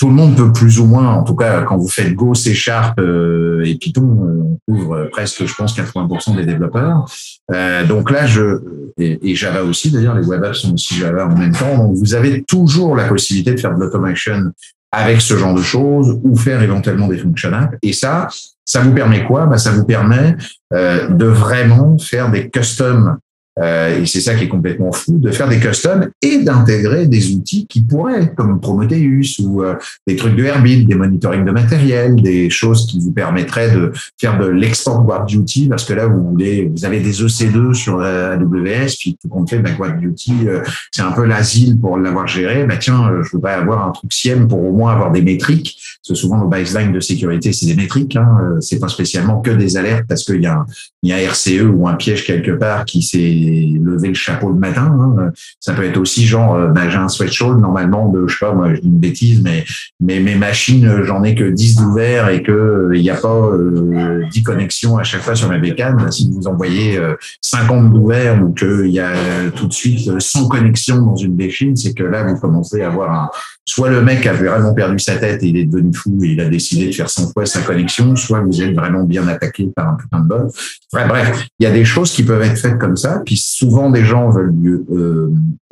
tout 0.00 0.08
le 0.08 0.14
monde 0.14 0.34
peut 0.34 0.50
plus 0.50 0.80
ou 0.80 0.86
moins, 0.86 1.08
en 1.08 1.22
tout 1.24 1.36
cas, 1.36 1.60
quand 1.62 1.76
vous 1.76 1.88
faites 1.88 2.14
Go, 2.14 2.34
C 2.34 2.54
Sharp 2.54 2.98
euh, 2.98 3.62
et 3.66 3.74
Python, 3.74 4.02
euh, 4.02 4.42
on 4.42 4.72
couvre 4.72 5.08
presque, 5.12 5.44
je 5.44 5.54
pense, 5.54 5.76
80% 5.78 6.36
des 6.36 6.46
développeurs. 6.46 7.04
Euh, 7.52 7.84
donc 7.84 8.10
là, 8.10 8.24
je 8.24 8.62
et, 8.96 9.34
Java 9.34 9.62
aussi, 9.62 9.90
d'ailleurs, 9.90 10.14
les 10.14 10.26
web 10.26 10.42
apps 10.42 10.60
sont 10.60 10.72
aussi 10.72 10.94
Java 10.94 11.26
en 11.26 11.36
même 11.36 11.52
temps. 11.52 11.76
Donc 11.76 11.96
vous 11.96 12.14
avez 12.14 12.42
toujours 12.44 12.96
la 12.96 13.04
possibilité 13.04 13.52
de 13.52 13.60
faire 13.60 13.74
de 13.74 13.80
l'automation 13.80 14.52
avec 14.90 15.20
ce 15.20 15.36
genre 15.36 15.54
de 15.54 15.62
choses 15.62 16.18
ou 16.24 16.34
faire 16.34 16.62
éventuellement 16.62 17.06
des 17.06 17.18
function 17.18 17.52
apps. 17.52 17.76
Et 17.82 17.92
ça, 17.92 18.28
ça 18.64 18.80
vous 18.80 18.92
permet 18.92 19.24
quoi? 19.24 19.44
Bah, 19.44 19.58
Ça 19.58 19.70
vous 19.70 19.84
permet 19.84 20.34
de 20.72 21.26
vraiment 21.26 21.98
faire 21.98 22.30
des 22.30 22.48
custom 22.48 23.18
euh, 23.60 24.00
et 24.00 24.06
c'est 24.06 24.20
ça 24.20 24.34
qui 24.34 24.44
est 24.44 24.48
complètement 24.48 24.92
fou, 24.92 25.18
de 25.18 25.30
faire 25.30 25.48
des 25.48 25.58
customs 25.58 26.08
et 26.22 26.38
d'intégrer 26.38 27.06
des 27.06 27.32
outils 27.32 27.66
qui 27.66 27.82
pourraient, 27.82 28.32
comme 28.34 28.60
Prometheus 28.60 29.40
ou 29.40 29.62
euh, 29.62 29.74
des 30.06 30.16
trucs 30.16 30.36
de 30.36 30.44
Herbit, 30.44 30.86
des 30.86 30.94
monitoring 30.94 31.44
de 31.44 31.50
matériel, 31.50 32.16
des 32.16 32.48
choses 32.48 32.86
qui 32.86 32.98
vous 33.00 33.12
permettraient 33.12 33.72
de 33.72 33.92
faire 34.18 34.38
de 34.38 34.46
l'export 34.46 35.04
Guard 35.04 35.26
Duty, 35.26 35.68
parce 35.68 35.84
que 35.84 35.92
là, 35.92 36.06
vous 36.06 36.30
voulez, 36.30 36.70
vous 36.74 36.84
avez 36.84 37.00
des 37.00 37.22
EC2 37.22 37.74
sur 37.74 38.00
AWS, 38.00 38.96
puis 38.98 39.18
tout 39.20 39.28
compte 39.28 39.50
fait, 39.50 39.58
bah, 39.58 39.70
Guard 39.76 39.98
Duty, 39.98 40.32
euh, 40.46 40.62
c'est 40.90 41.02
un 41.02 41.12
peu 41.12 41.26
l'asile 41.26 41.78
pour 41.78 41.98
l'avoir 41.98 42.26
géré. 42.26 42.64
Bah, 42.64 42.76
tiens, 42.78 43.10
je 43.22 43.30
voudrais 43.30 43.52
avoir 43.52 43.86
un 43.86 43.90
truc 43.90 44.12
SIEM 44.12 44.48
pour 44.48 44.62
au 44.62 44.72
moins 44.72 44.92
avoir 44.92 45.12
des 45.12 45.22
métriques. 45.22 45.78
Parce 46.02 46.08
que 46.08 46.14
souvent, 46.14 46.38
nos 46.38 46.48
baselines 46.48 46.92
de 46.92 47.00
sécurité, 47.00 47.52
c'est 47.52 47.66
des 47.66 47.74
métriques. 47.74 48.16
Hein. 48.16 48.56
C'est 48.60 48.78
pas 48.78 48.88
spécialement 48.88 49.40
que 49.40 49.50
des 49.50 49.76
alertes 49.76 50.04
parce 50.08 50.24
qu'il 50.24 50.40
y 50.40 50.46
a, 50.46 50.54
un, 50.54 50.66
il 51.02 51.10
y 51.10 51.12
a 51.12 51.16
un 51.16 51.30
RCE 51.30 51.62
ou 51.70 51.86
un 51.86 51.94
piège 51.94 52.24
quelque 52.24 52.52
part 52.52 52.84
qui 52.86 53.02
s'est 53.02 53.49
lever 53.50 54.08
le 54.08 54.14
chapeau 54.14 54.48
le 54.48 54.58
matin. 54.58 54.96
Hein. 55.00 55.32
Ça 55.58 55.72
peut 55.72 55.84
être 55.84 55.98
aussi 55.98 56.26
genre, 56.26 56.54
euh, 56.54 56.68
bah, 56.68 56.88
j'ai 56.88 56.96
un 56.96 57.08
sweatshirt 57.08 57.58
normalement 57.58 58.08
de, 58.08 58.26
je 58.26 58.38
sais 58.38 58.46
pas, 58.46 58.52
moi 58.52 58.74
je 58.74 58.80
dis 58.80 58.88
une 58.88 58.98
bêtise, 58.98 59.42
mais, 59.42 59.64
mais 60.00 60.20
mes 60.20 60.34
machines, 60.34 61.02
j'en 61.02 61.22
ai 61.22 61.34
que 61.34 61.50
10 61.50 61.76
d'ouverts 61.76 62.28
et 62.28 62.42
que 62.42 62.52
euh, 62.52 62.96
il 62.96 63.02
n'y 63.02 63.10
a 63.10 63.16
pas 63.16 63.34
euh, 63.34 64.24
10 64.30 64.42
connexions 64.42 64.98
à 64.98 65.02
chaque 65.02 65.22
fois 65.22 65.34
sur 65.34 65.48
ma 65.48 65.58
bécane. 65.58 66.10
Si 66.10 66.30
vous 66.30 66.46
envoyez 66.46 67.00
50 67.40 67.90
d'ouverts 67.90 68.42
ou 68.42 68.52
qu'il 68.52 68.90
y 68.90 69.00
a 69.00 69.12
tout 69.54 69.66
de 69.66 69.72
suite 69.72 70.20
100 70.20 70.48
connexions 70.48 71.04
dans 71.04 71.16
une 71.16 71.36
machine, 71.36 71.76
c'est 71.76 71.94
que 71.94 72.04
là, 72.04 72.24
vous 72.24 72.38
commencez 72.38 72.82
à 72.82 72.88
avoir 72.88 73.12
un, 73.12 73.30
soit 73.70 73.88
le 73.88 74.02
mec 74.02 74.26
a 74.26 74.32
vraiment 74.32 74.74
perdu 74.74 74.98
sa 74.98 75.16
tête 75.16 75.44
et 75.44 75.46
il 75.46 75.56
est 75.56 75.64
devenu 75.64 75.94
fou 75.94 76.18
et 76.24 76.30
il 76.30 76.40
a 76.40 76.48
décidé 76.48 76.88
de 76.88 76.92
faire 76.92 77.08
100 77.08 77.32
fois 77.32 77.46
sa 77.46 77.60
connexion, 77.60 78.16
soit 78.16 78.40
vous 78.40 78.60
êtes 78.60 78.74
vraiment 78.74 79.04
bien 79.04 79.28
attaqué 79.28 79.70
par 79.76 79.90
un 79.90 79.94
putain 79.94 80.18
de 80.18 80.26
bug. 80.26 80.48
bref, 80.92 81.46
il 81.60 81.64
y 81.64 81.66
a 81.66 81.70
des 81.70 81.84
choses 81.84 82.10
qui 82.10 82.24
peuvent 82.24 82.42
être 82.42 82.58
faites 82.58 82.78
comme 82.78 82.96
ça. 82.96 83.22
Puis 83.24 83.36
souvent, 83.36 83.90
des 83.90 84.04
gens 84.04 84.28
veulent 84.30 84.52
du 84.52 84.74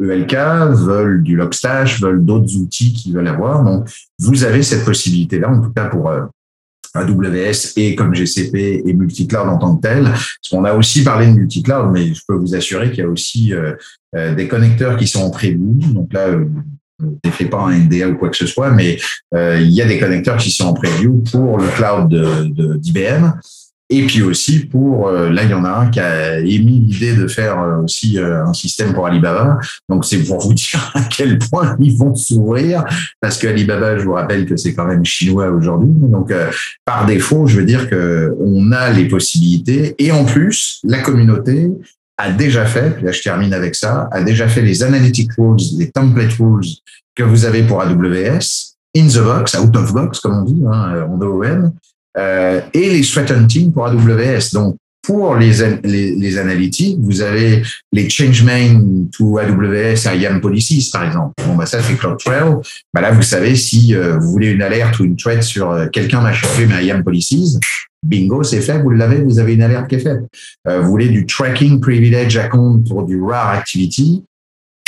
ELK, 0.01 0.35
euh, 0.35 0.71
e 0.71 0.75
veulent 0.75 1.23
du 1.25 1.35
Logstash, 1.35 2.01
veulent 2.01 2.25
d'autres 2.25 2.57
outils 2.57 2.93
qu'ils 2.93 3.15
veulent 3.15 3.27
avoir. 3.27 3.65
Donc, 3.65 3.89
vous 4.21 4.45
avez 4.45 4.63
cette 4.63 4.85
possibilité-là, 4.85 5.51
en 5.51 5.61
tout 5.61 5.73
cas 5.73 5.87
pour 5.87 6.09
euh, 6.09 6.21
AWS 6.95 7.73
et 7.77 7.97
comme 7.97 8.15
GCP 8.15 8.85
et 8.87 8.93
multicloud 8.93 9.49
en 9.49 9.59
tant 9.59 9.75
que 9.75 9.83
tel. 9.83 10.05
Parce 10.05 10.49
qu'on 10.49 10.65
a 10.65 10.73
aussi 10.73 11.03
parlé 11.03 11.27
de 11.27 11.33
multicloud, 11.33 11.91
mais 11.93 12.15
je 12.15 12.23
peux 12.29 12.37
vous 12.37 12.55
assurer 12.55 12.91
qu'il 12.91 13.01
y 13.03 13.07
a 13.07 13.11
aussi 13.11 13.53
euh, 13.53 13.75
des 14.37 14.47
connecteurs 14.47 14.97
qui 14.97 15.09
sont 15.09 15.23
en 15.23 15.31
preview. 15.31 15.75
Donc 15.93 16.13
là, 16.13 16.29
ne 17.01 17.31
fait 17.31 17.47
pas 17.47 17.61
un 17.61 17.79
NDA 17.79 18.09
ou 18.09 18.17
quoi 18.17 18.29
que 18.29 18.37
ce 18.37 18.47
soit, 18.47 18.71
mais 18.71 18.99
il 19.35 19.71
y 19.71 19.83
a 19.83 19.87
des 19.87 19.99
connecteurs 19.99 20.37
qui 20.37 20.51
sont 20.51 20.67
en 20.67 20.75
preview 20.75 21.23
pour 21.31 21.59
le 21.59 21.67
cloud 21.77 22.09
d'IBM. 22.81 23.23
De, 23.25 23.33
et 23.91 24.05
puis 24.05 24.23
aussi 24.23 24.67
pour, 24.67 25.09
euh, 25.09 25.31
là, 25.31 25.45
il 25.45 25.51
y 25.51 25.55
en 25.55 25.65
a 25.65 25.71
un 25.71 25.89
qui 25.89 25.99
a 25.99 26.39
émis 26.41 26.81
l'idée 26.81 27.15
de 27.15 27.27
faire 27.27 27.59
euh, 27.59 27.83
aussi 27.83 28.19
euh, 28.19 28.45
un 28.45 28.53
système 28.53 28.93
pour 28.93 29.07
Alibaba. 29.07 29.59
Donc, 29.89 30.05
c'est 30.05 30.23
pour 30.25 30.41
vous 30.41 30.53
dire 30.55 30.91
à 30.95 31.03
quel 31.05 31.39
point 31.39 31.75
ils 31.81 31.97
vont 31.97 32.15
s'ouvrir, 32.15 32.85
parce 33.21 33.39
que 33.39 33.47
Alibaba, 33.47 33.99
je 33.99 34.05
vous 34.05 34.13
rappelle 34.13 34.45
que 34.45 34.57
c'est 34.57 34.75
quand 34.75 34.85
même 34.85 35.05
chinois 35.05 35.49
aujourd'hui. 35.49 35.91
Donc, 35.95 36.33
par 36.85 37.07
défaut, 37.07 37.47
je 37.47 37.57
veux 37.57 37.65
dire 37.65 37.89
que 37.89 38.37
on 38.41 38.73
a 38.73 38.91
les 38.91 39.09
possibilités. 39.09 39.95
Et 39.99 40.13
en 40.13 40.25
plus, 40.25 40.81
la 40.85 41.01
communauté 41.01 41.71
a 42.19 42.33
déjà 42.33 42.66
fait, 42.66 43.01
là 43.01 43.12
je 43.12 43.23
termine 43.23 43.55
avec 43.55 43.75
ça, 43.75 44.09
a 44.12 44.23
déjà 44.23 44.49
fait 44.49 44.61
les 44.61 44.83
analytic 44.83 45.31
rules, 45.39 45.61
les 45.79 45.91
template 45.91 46.33
rules 46.39 46.66
que 47.14 47.23
vous 47.23 47.45
avez 47.45 47.62
pour 47.62 47.81
AWS, 47.81 48.75
in 48.97 49.07
the 49.07 49.23
box, 49.23 49.55
out 49.55 49.75
of 49.77 49.93
box, 49.93 50.21
comme 50.21 50.39
on 50.39 50.43
dit, 50.43 50.62
hein, 50.66 51.07
en 51.09 51.21
OOM, 51.21 51.73
euh, 52.16 52.61
et 52.75 52.91
les 52.91 53.03
threat 53.03 53.31
hunting 53.31 53.73
pour 53.73 53.87
AWS. 53.87 54.53
Donc, 54.53 54.77
pour 55.03 55.37
les, 55.37 55.53
les, 55.85 56.14
les, 56.16 56.39
analytiques, 56.39 56.99
vous 57.01 57.23
avez 57.23 57.62
les 57.93 58.11
change 58.11 58.43
main 58.43 59.07
to 59.16 59.39
AWS 59.39 60.07
IAM 60.14 60.41
policies, 60.41 60.91
par 60.93 61.05
exemple. 61.05 61.33
Bon, 61.47 61.55
bah, 61.55 61.66
ça, 61.66 61.83
c'est 61.83 61.95
CloudTrail. 61.95 62.57
Bah, 62.93 63.01
là, 63.01 63.12
vous 63.12 63.23
savez, 63.23 63.57
si 63.57 63.95
euh, 63.95 64.19
vous 64.19 64.31
voulez 64.31 64.51
une 64.51 64.61
alerte 64.61 64.99
ou 64.99 65.05
une 65.05 65.16
threat 65.16 65.43
sur 65.43 65.71
euh, 65.71 65.87
quelqu'un 65.87 66.21
m'a 66.21 66.33
changé 66.33 66.66
mes 66.66 66.85
IAM 66.85 67.05
policies, 67.05 67.59
bingo, 68.03 68.43
c'est 68.43 68.61
fait, 68.61 68.81
vous 68.81 68.91
l'avez, 68.91 69.23
vous 69.23 69.39
avez 69.39 69.55
une 69.55 69.63
alerte 69.63 69.89
qui 69.89 69.97
est 69.97 70.01
faite. 70.01 70.23
vous 70.65 70.89
voulez 70.89 71.09
du 71.09 71.27
tracking 71.27 71.81
privilege 71.81 72.37
account 72.37 72.83
pour 72.87 73.05
du 73.05 73.21
rare 73.21 73.51
activity, 73.51 74.25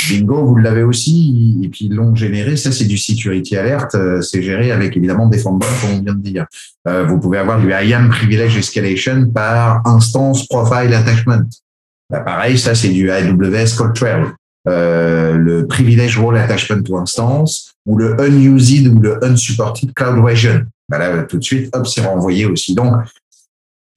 Bingo, 0.09 0.45
vous 0.45 0.57
l'avez 0.57 0.83
aussi, 0.83 1.59
et 1.63 1.69
puis 1.69 1.85
ils 1.85 1.93
l'ont 1.93 2.15
généré. 2.15 2.57
Ça, 2.57 2.71
c'est 2.71 2.85
du 2.85 2.97
security 2.97 3.55
alert. 3.55 3.93
Euh, 3.95 4.21
c'est 4.21 4.41
géré 4.41 4.71
avec 4.71 4.95
évidemment 4.97 5.27
des 5.27 5.41
comme 5.41 5.59
on 5.59 6.01
vient 6.01 6.13
de 6.13 6.21
dire. 6.21 6.45
Euh, 6.87 7.05
vous 7.05 7.19
pouvez 7.19 7.37
avoir 7.37 7.59
du 7.59 7.71
IAM 7.71 8.09
privilege 8.09 8.57
escalation 8.57 9.29
par 9.31 9.85
instance 9.85 10.47
profile 10.47 10.93
attachment. 10.93 11.47
Bah, 12.09 12.21
pareil, 12.21 12.57
ça, 12.57 12.75
c'est 12.75 12.89
du 12.89 13.11
AWS 13.11 13.93
Trail. 13.93 14.25
Euh, 14.67 15.37
le 15.37 15.65
privilege 15.65 16.19
role 16.19 16.37
attachment 16.37 16.83
to 16.83 16.95
instance 16.97 17.73
ou 17.87 17.97
le 17.97 18.15
unused 18.19 18.87
ou 18.87 18.99
le 18.99 19.23
unsupported 19.23 19.91
cloud 19.93 20.19
region. 20.19 20.65
Bah, 20.91 20.97
là, 20.99 21.23
tout 21.23 21.37
de 21.37 21.43
suite, 21.43 21.75
hop, 21.75 21.87
c'est 21.87 22.01
renvoyé 22.01 22.45
aussi. 22.45 22.75
Donc, 22.75 22.93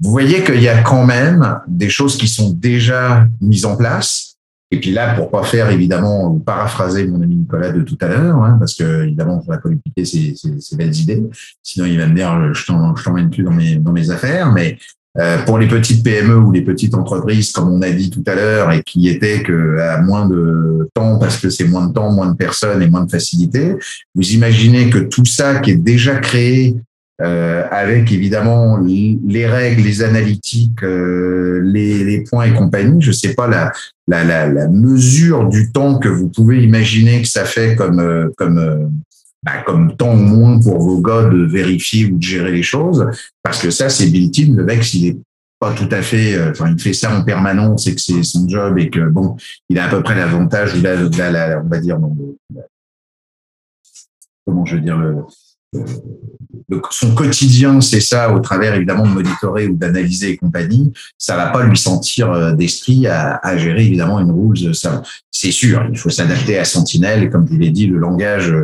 vous 0.01 0.11
voyez 0.11 0.43
qu'il 0.45 0.63
y 0.63 0.69
a 0.69 0.83
quand 0.83 1.05
même 1.05 1.61
des 1.67 1.89
choses 1.89 2.17
qui 2.17 2.29
sont 2.29 2.51
déjà 2.51 3.27
mises 3.41 3.65
en 3.65 3.77
place 3.77 4.35
et 4.75 4.81
puis 4.81 4.91
là, 4.91 5.15
pour 5.15 5.31
pas 5.31 5.45
faire 5.45 5.71
évidemment 5.71 6.37
paraphraser 6.41 7.07
mon 7.07 7.23
ami 7.23 7.37
Nicolas 7.37 7.71
de 7.71 7.83
tout 7.83 7.97
à 8.01 8.09
l'heure, 8.09 8.43
hein, 8.43 8.57
parce 8.59 8.75
que 8.75 9.05
évidemment, 9.05 9.41
on 9.41 9.49
va 9.49 9.59
pas 9.59 9.69
lui 9.69 9.77
piquer 9.77 10.05
ses, 10.05 10.35
ses, 10.35 10.77
belles 10.77 10.97
idées. 10.97 11.23
Sinon, 11.63 11.87
il 11.87 11.97
va 11.97 12.09
me 12.09 12.15
dire, 12.17 12.53
je 12.53 12.67
t'emmène 13.05 13.31
plus 13.31 13.45
dans 13.45 13.53
mes 13.53 13.77
dans 13.77 13.93
mes 13.93 14.11
affaires. 14.11 14.51
Mais 14.51 14.79
euh, 15.19 15.39
pour 15.45 15.59
les 15.59 15.69
petites 15.69 16.03
PME 16.03 16.37
ou 16.37 16.53
les 16.53 16.63
petites 16.63 16.95
entreprises, 16.95 17.53
comme 17.53 17.71
on 17.71 17.83
a 17.83 17.91
dit 17.91 18.11
tout 18.11 18.25
à 18.27 18.35
l'heure, 18.35 18.73
et 18.73 18.83
qui 18.83 19.09
étaient 19.09 19.43
que 19.43 19.79
à 19.79 20.01
moins 20.01 20.27
de 20.27 20.89
temps 20.95 21.19
parce 21.19 21.37
que 21.39 21.51
c'est 21.51 21.65
moins 21.65 21.87
de 21.87 21.93
temps, 21.93 22.13
moins 22.13 22.31
de 22.31 22.37
personnes 22.37 22.83
et 22.83 22.89
moins 22.89 23.05
de 23.05 23.11
facilité, 23.11 23.77
vous 24.15 24.33
imaginez 24.33 24.91
que 24.91 24.99
tout 24.99 25.25
ça 25.25 25.61
qui 25.61 25.73
est 25.73 25.77
déjà 25.77 26.17
créé 26.17 26.77
euh, 27.23 27.63
avec 27.71 28.11
évidemment 28.11 28.77
les 28.77 29.47
règles, 29.47 29.83
les 29.83 30.03
analytiques, 30.03 30.83
euh, 30.83 31.61
les, 31.65 32.03
les, 32.03 32.25
points 32.25 32.47
et 32.47 32.53
compagnie. 32.53 33.01
Je 33.01 33.13
sais 33.13 33.35
pas 33.35 33.47
la, 33.47 33.71
la, 34.09 34.25
la, 34.25 34.49
la, 34.49 34.69
mesure 34.69 35.49
du 35.49 35.71
temps 35.71 35.99
que 35.99 36.09
vous 36.09 36.29
pouvez 36.29 36.65
imaginer 36.65 37.23
que 37.23 37.29
ça 37.29 37.45
fait 37.45 37.77
comme 37.77 38.01
euh, 38.01 38.31
comme 38.37 38.59
euh, 38.59 38.87
comme 39.65 39.97
temps 39.97 40.17
moins 40.17 40.61
pour 40.61 40.81
vos 40.81 41.01
gars 41.01 41.25
de 41.25 41.45
vérifier 41.45 42.07
ou 42.07 42.19
de 42.19 42.23
gérer 42.23 42.53
les 42.53 42.63
choses, 42.63 43.07
parce 43.43 43.61
que 43.61 43.71
ça 43.71 43.89
c'est 43.89 44.07
built-in. 44.07 44.55
Le 44.55 44.65
mec 44.65 44.85
s'il 44.85 45.07
est 45.07 45.19
pas 45.61 45.73
tout 45.73 45.89
à 45.91 46.03
fait, 46.03 46.51
enfin 46.51 46.71
il 46.71 46.81
fait 46.81 46.93
ça 46.93 47.17
en 47.17 47.23
permanence 47.23 47.87
et 47.87 47.95
que 47.95 48.01
c'est 48.01 48.23
son 48.23 48.49
job 48.49 48.79
et 48.79 48.91
que 48.91 49.09
bon, 49.09 49.37
il 49.69 49.79
a 49.79 49.87
à 49.87 49.89
peu 49.89 50.03
près 50.03 50.15
l'avantage 50.15 50.75
ou 50.75 50.83
la, 50.83 51.63
on 51.65 51.69
va 51.69 51.79
dire 51.79 51.99
comment 54.47 54.65
je 54.65 54.77
veux 54.77 54.83
dire 54.83 54.99
le, 54.99 55.17
son 56.91 57.15
quotidien, 57.15 57.81
c'est 57.81 58.01
ça, 58.01 58.33
au 58.33 58.41
travers 58.41 58.75
évidemment 58.75 59.07
de 59.07 59.13
monitorer 59.13 59.67
ou 59.67 59.77
d'analyser 59.77 60.31
et 60.31 60.37
compagnie, 60.37 60.93
ça 61.19 61.37
va 61.37 61.47
pas 61.47 61.65
lui 61.65 61.77
sentir 61.77 62.33
euh, 62.33 62.53
d'esprit 62.53 63.07
à, 63.07 63.57
gérer 63.57 63.85
évidemment 63.85 64.19
une 64.21 64.31
rules. 64.31 64.75
Ça, 64.75 65.03
c'est 65.31 65.51
sûr, 65.51 65.87
il 65.91 65.99
faut 65.99 66.11
s'adapter 66.11 66.59
à 66.59 66.65
Sentinel. 66.65 67.25
Et 67.25 67.31
comme 67.31 67.47
je 67.51 67.57
l'ai 67.57 67.71
dit, 67.71 67.87
le 67.87 67.99
langage, 67.99 68.55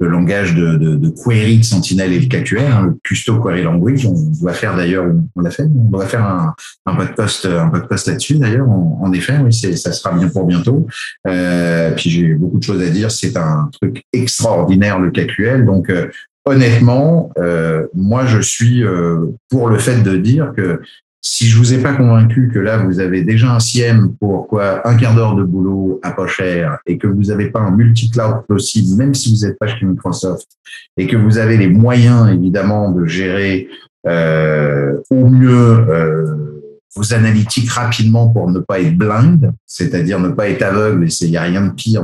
le 0.00 0.08
langage 0.08 0.54
de, 0.54 1.12
query 1.22 1.58
de 1.58 1.64
Sentinel 1.64 2.12
le 2.12 2.26
KQL, 2.26 2.60
hein, 2.60 2.86
le 2.86 2.98
Custo 3.02 3.40
Query 3.40 3.62
Language. 3.62 4.06
On 4.06 4.14
doit 4.40 4.54
faire 4.54 4.76
d'ailleurs, 4.76 5.06
on 5.36 5.40
l'a 5.40 5.50
fait, 5.50 5.64
on 5.64 5.90
doit 5.90 6.06
faire 6.06 6.24
un, 6.24 6.54
un 6.86 6.94
podcast, 6.94 7.46
un 7.46 7.68
podcast 7.68 8.06
là-dessus 8.08 8.38
d'ailleurs. 8.38 8.68
En, 8.68 9.12
effet, 9.12 9.38
oui, 9.42 9.52
ça 9.52 9.92
sera 9.92 10.12
bien 10.12 10.28
pour 10.28 10.46
bientôt. 10.46 10.86
Euh, 11.26 11.90
puis 11.94 12.10
j'ai 12.10 12.34
beaucoup 12.34 12.58
de 12.58 12.62
choses 12.62 12.82
à 12.82 12.88
dire. 12.88 13.10
C'est 13.10 13.36
un 13.36 13.68
truc 13.72 14.04
extraordinaire 14.12 14.98
le 14.98 15.10
KQL. 15.10 15.66
Donc 15.66 15.90
euh, 15.90 16.08
honnêtement, 16.50 17.30
euh, 17.38 17.86
moi, 17.94 18.26
je 18.26 18.40
suis 18.40 18.84
euh, 18.84 19.26
pour 19.48 19.68
le 19.68 19.78
fait 19.78 20.02
de 20.02 20.16
dire 20.16 20.52
que 20.56 20.80
si 21.22 21.46
je 21.46 21.58
vous 21.58 21.74
ai 21.74 21.78
pas 21.78 21.92
convaincu 21.92 22.50
que 22.52 22.58
là, 22.58 22.78
vous 22.78 22.98
avez 22.98 23.22
déjà 23.22 23.54
un 23.54 23.60
SIEM 23.60 24.14
pour 24.18 24.48
quoi 24.48 24.86
un 24.88 24.96
quart 24.96 25.14
d'heure 25.14 25.34
de 25.34 25.44
boulot 25.44 26.00
à 26.02 26.12
pas 26.12 26.26
cher 26.26 26.78
et 26.86 26.96
que 26.96 27.06
vous 27.06 27.24
n'avez 27.24 27.50
pas 27.50 27.60
un 27.60 27.70
multi-cloud 27.70 28.46
possible, 28.48 28.96
même 28.96 29.14
si 29.14 29.34
vous 29.34 29.46
n'êtes 29.46 29.58
pas 29.58 29.66
chez 29.66 29.84
Microsoft, 29.84 30.48
et 30.96 31.06
que 31.06 31.16
vous 31.16 31.38
avez 31.38 31.56
les 31.56 31.68
moyens, 31.68 32.30
évidemment, 32.30 32.90
de 32.90 33.04
gérer 33.04 33.68
euh, 34.06 34.96
au 35.10 35.26
mieux 35.26 36.49
vos 36.96 37.14
analytiques 37.14 37.70
rapidement 37.70 38.28
pour 38.28 38.50
ne 38.50 38.58
pas 38.58 38.80
être 38.80 38.96
blind, 38.96 39.52
c'est-à-dire 39.66 40.18
ne 40.18 40.30
pas 40.30 40.48
être 40.48 40.62
aveugle. 40.62 41.04
Et 41.04 41.24
il 41.24 41.30
n'y 41.30 41.36
a 41.36 41.42
rien 41.42 41.66
de 41.66 41.72
pire 41.72 42.02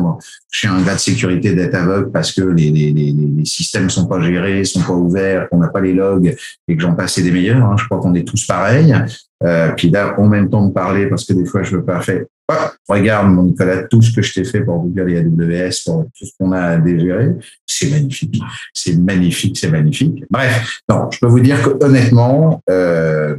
chez 0.51 0.69
un 0.69 0.81
gars 0.83 0.95
de 0.95 1.01
sécurité 1.01 1.55
d'être 1.55 1.75
aveugle 1.75 2.11
parce 2.13 2.33
que 2.33 2.43
les, 2.43 2.71
les, 2.71 2.93
les, 2.93 3.13
les 3.13 3.45
systèmes 3.45 3.91
sont 3.91 4.07
pas 4.07 4.21
gérés, 4.21 4.65
sont 4.65 4.83
pas 4.83 4.93
ouverts, 4.93 5.49
qu'on 5.49 5.59
n'a 5.59 5.69
pas 5.69 5.81
les 5.81 5.93
logs 5.93 6.37
et 6.69 6.77
que 6.77 6.83
j'en 6.83 6.95
passe 6.95 7.19
des 7.19 7.31
meilleurs. 7.31 7.65
Hein. 7.65 7.77
Je 7.79 7.85
crois 7.85 7.99
qu'on 7.99 8.15
est 8.15 8.27
tous 8.27 8.47
pareils. 8.47 8.95
Euh, 9.43 9.73
puis 9.77 9.91
là, 9.91 10.15
en 10.19 10.27
même 10.27 10.49
temps 10.49 10.67
de 10.67 10.73
parler, 10.73 11.07
parce 11.09 11.25
que 11.25 11.33
des 11.33 11.45
fois, 11.45 11.63
je 11.63 11.77
veux 11.77 11.85
pas 11.85 12.01
faire. 12.01 12.25
Ah, 12.49 12.73
regarde, 12.89 13.29
mon 13.29 13.43
Nicolas, 13.43 13.83
tout 13.85 14.01
ce 14.01 14.15
que 14.15 14.23
je 14.23 14.35
t'ai 14.35 14.45
fait 14.45 14.61
pour 14.61 14.79
Google 14.79 15.11
et 15.11 15.19
AWS, 15.19 15.73
pour 15.85 16.05
tout 16.17 16.25
ce 16.25 16.31
qu'on 16.39 16.53
a 16.53 16.61
à 16.61 16.77
dégérer, 16.79 17.33
c'est 17.67 17.91
magnifique. 17.91 18.41
C'est 18.73 18.97
magnifique, 18.97 19.59
c'est 19.59 19.71
magnifique. 19.71 20.25
Bref, 20.31 20.81
non, 20.89 21.11
je 21.11 21.19
peux 21.19 21.27
vous 21.27 21.41
dire 21.41 21.61
que 21.61 21.85
honnêtement, 21.85 22.63
euh, 22.71 23.37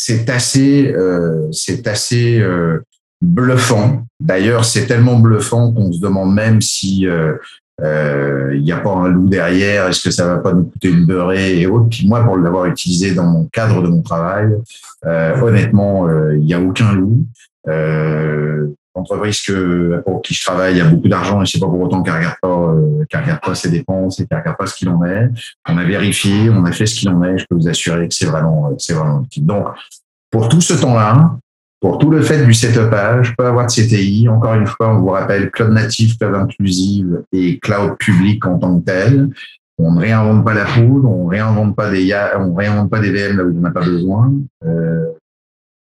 c'est 0.00 0.30
assez, 0.30 0.94
euh, 0.94 1.50
c'est 1.50 1.88
assez 1.88 2.38
euh, 2.38 2.78
bluffant. 3.20 4.04
D'ailleurs, 4.20 4.64
c'est 4.64 4.86
tellement 4.86 5.18
bluffant 5.18 5.72
qu'on 5.72 5.92
se 5.92 6.00
demande 6.00 6.32
même 6.32 6.60
si 6.60 7.04
euh, 7.08 7.34
il 8.54 8.62
n'y 8.62 8.70
a 8.70 8.78
pas 8.78 8.92
un 8.92 9.08
loup 9.08 9.28
derrière, 9.28 9.88
est-ce 9.88 10.04
que 10.04 10.12
ça 10.12 10.26
va 10.26 10.38
pas 10.38 10.52
nous 10.52 10.66
coûter 10.66 10.90
une 10.90 11.04
beurrée 11.04 11.60
et 11.60 11.66
autres. 11.66 11.88
Puis 11.90 12.06
moi, 12.06 12.22
pour 12.22 12.36
l'avoir 12.36 12.66
utilisé 12.66 13.12
dans 13.12 13.26
mon 13.26 13.46
cadre 13.46 13.82
de 13.82 13.88
mon 13.88 14.02
travail, 14.02 14.56
honnêtement, 15.04 16.08
il 16.30 16.44
n'y 16.44 16.54
a 16.54 16.60
aucun 16.60 16.92
loup 16.92 17.26
entreprise 18.94 19.42
que, 19.42 20.02
pour 20.04 20.22
qui 20.22 20.34
je 20.34 20.44
travaille 20.44 20.80
a 20.80 20.84
beaucoup 20.84 21.08
d'argent 21.08 21.40
et 21.42 21.46
c'est 21.46 21.60
pas 21.60 21.66
pour 21.66 21.80
autant 21.80 22.02
qu'elle 22.02 22.16
regarde 22.16 22.36
pas, 22.42 22.48
euh, 22.48 23.04
qu'elle 23.08 23.22
regarde 23.22 23.40
pas 23.40 23.54
ses 23.54 23.70
dépenses 23.70 24.20
et 24.20 24.26
qu'elle 24.26 24.38
regarde 24.38 24.56
pas 24.56 24.66
ce 24.66 24.74
qu'il 24.74 24.88
en 24.88 25.04
est. 25.04 25.30
On 25.68 25.78
a 25.78 25.84
vérifié, 25.84 26.50
on 26.50 26.64
a 26.64 26.72
fait 26.72 26.86
ce 26.86 26.96
qu'il 26.96 27.08
en 27.08 27.22
est. 27.22 27.38
Je 27.38 27.46
peux 27.48 27.56
vous 27.56 27.68
assurer 27.68 28.08
que 28.08 28.14
c'est 28.14 28.26
vraiment, 28.26 28.72
c'est 28.78 28.94
vraiment 28.94 29.22
utile. 29.22 29.46
Donc, 29.46 29.68
pour 30.30 30.48
tout 30.48 30.60
ce 30.60 30.74
temps-là, 30.74 31.38
pour 31.80 31.98
tout 31.98 32.10
le 32.10 32.22
fait 32.22 32.44
du 32.44 32.54
setupage, 32.54 33.36
pas 33.36 33.48
avoir 33.48 33.66
de 33.66 33.70
CTI. 33.70 34.28
Encore 34.28 34.54
une 34.54 34.66
fois, 34.66 34.94
on 34.94 35.00
vous 35.00 35.08
rappelle 35.08 35.50
cloud 35.50 35.72
natif, 35.72 36.18
cloud 36.18 36.34
inclusive 36.34 37.22
et 37.32 37.58
cloud 37.60 37.96
public 37.98 38.44
en 38.46 38.58
tant 38.58 38.80
que 38.80 38.84
tel. 38.84 39.30
On 39.78 39.92
ne 39.92 40.00
réinvente 40.00 40.44
pas 40.44 40.54
la 40.54 40.64
poudre, 40.64 41.08
on 41.08 41.26
réinvente 41.26 41.76
pas 41.76 41.88
des 41.90 42.12
on 42.36 42.52
réinvente 42.54 42.90
pas 42.90 42.98
des 42.98 43.12
VM 43.12 43.36
là 43.36 43.44
où 43.44 43.56
on 43.56 43.60
n'a 43.60 43.70
pas 43.70 43.84
besoin. 43.84 44.32
Euh, 44.64 45.06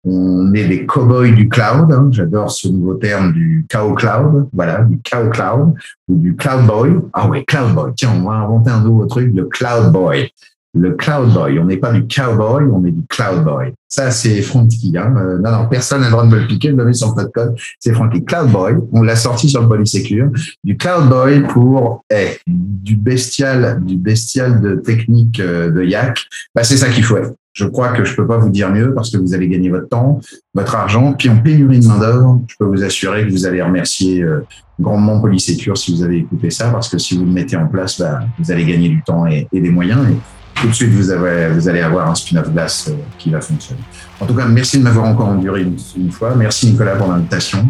on 0.06 0.54
est 0.54 0.68
des 0.68 0.86
cowboys 0.86 1.34
du 1.34 1.50
cloud. 1.50 1.92
Hein. 1.92 2.10
J'adore 2.12 2.52
ce 2.52 2.68
nouveau 2.68 2.96
terme 2.96 3.34
du 3.34 3.66
cow 3.70 3.94
cloud. 3.94 4.48
Voilà, 4.54 4.84
du 4.84 5.00
cow 5.00 5.30
cloud 5.30 5.74
ou 6.08 6.16
du 6.16 6.36
cloud 6.36 6.66
boy. 6.66 6.92
Ah 7.14 7.28
oui, 7.28 7.44
cloud 7.46 7.74
boy. 7.74 7.92
Tiens, 7.96 8.14
on 8.18 8.30
va 8.30 8.36
inventer 8.36 8.70
un 8.70 8.82
nouveau 8.82 9.06
truc, 9.06 9.34
le 9.34 9.46
cloud 9.46 9.92
boy 9.92 10.32
le 10.76 10.92
cloud 10.92 11.34
boy. 11.34 11.58
On 11.60 11.66
n'est 11.66 11.78
pas 11.78 11.92
du 11.92 12.06
cowboy, 12.06 12.66
on 12.72 12.86
est 12.86 12.92
du 12.92 13.04
cloud 13.08 13.44
boy. 13.44 13.74
Ça, 13.88 14.12
c'est 14.12 14.42
Frankie. 14.42 14.94
Hein. 14.98 15.16
Euh, 15.18 15.38
non, 15.40 15.52
non, 15.52 15.68
personne 15.70 16.02
n'a 16.02 16.08
le 16.08 16.12
droit 16.12 16.26
de 16.26 16.32
me 16.32 16.40
le 16.40 16.48
piquer, 16.48 16.72
de 16.72 16.78
le 16.78 16.86
mettre 16.86 16.98
sur 16.98 17.16
code. 17.16 17.56
C'est 17.80 17.94
Frankie. 17.94 18.24
Cloud 18.24 18.52
boy. 18.52 18.76
On 18.92 19.02
l'a 19.02 19.16
sorti 19.16 19.50
sur 19.50 19.62
le 19.62 19.68
Polysecure. 19.68 20.30
Du 20.64 20.76
cloud 20.78 21.10
boy 21.10 21.44
pour 21.48 22.04
eh, 22.14 22.38
du 22.46 22.98
bestial, 22.98 23.84
du 23.84 23.96
bestial 23.96 24.62
de 24.62 24.76
technique 24.76 25.40
euh, 25.40 25.72
de 25.72 25.84
yak. 25.84 26.26
Bah, 26.54 26.64
c'est 26.64 26.78
ça 26.78 26.90
qu'il 26.90 27.04
faut 27.04 27.18
être. 27.18 27.34
Je 27.56 27.66
crois 27.66 27.94
que 27.94 28.04
je 28.04 28.14
peux 28.16 28.28
pas 28.28 28.38
vous 28.38 28.50
dire 28.50 28.70
mieux 28.70 28.94
parce 28.94 29.10
que 29.10 29.18
vous 29.18 29.34
allez 29.34 29.48
gagner 29.48 29.70
votre 29.70 29.88
temps, 29.88 30.20
votre 30.54 30.76
argent, 30.76 31.14
puis 31.14 31.30
en 31.30 31.38
pénurie 31.38 31.80
de 31.80 31.88
main 31.88 31.98
d'œuvre. 31.98 32.42
Je 32.48 32.56
peux 32.60 32.66
vous 32.66 32.84
assurer 32.84 33.26
que 33.26 33.32
vous 33.32 33.46
allez 33.46 33.62
remercier 33.62 34.22
euh, 34.22 34.46
grandement 34.78 35.22
Polysecure 35.22 35.78
si 35.78 35.96
vous 35.96 36.04
avez 36.04 36.18
écouté 36.18 36.50
ça, 36.50 36.70
parce 36.70 36.90
que 36.90 36.98
si 36.98 37.18
vous 37.18 37.24
le 37.24 37.32
mettez 37.32 37.56
en 37.56 37.68
place, 37.68 38.02
bah, 38.02 38.20
vous 38.38 38.52
allez 38.52 38.66
gagner 38.66 38.90
du 38.90 39.02
temps 39.04 39.26
et, 39.26 39.48
des 39.54 39.70
moyens. 39.70 40.02
Et, 40.10 40.18
tout 40.62 40.68
de 40.68 40.74
suite, 40.74 40.90
vous, 40.90 41.12
avez, 41.12 41.48
vous 41.50 41.70
allez 41.70 41.80
avoir 41.80 42.10
un 42.10 42.16
spin-off 42.16 42.52
glace 42.52 42.90
euh, 42.90 42.96
qui 43.18 43.30
va 43.30 43.40
fonctionner. 43.40 43.82
En 44.20 44.26
tout 44.26 44.34
cas, 44.34 44.46
merci 44.48 44.78
de 44.78 44.84
m'avoir 44.84 45.06
encore 45.06 45.30
enduré 45.30 45.62
une, 45.62 46.12
fois. 46.12 46.36
Merci 46.36 46.72
Nicolas 46.72 46.98
pour 46.98 47.08
l'invitation. 47.08 47.68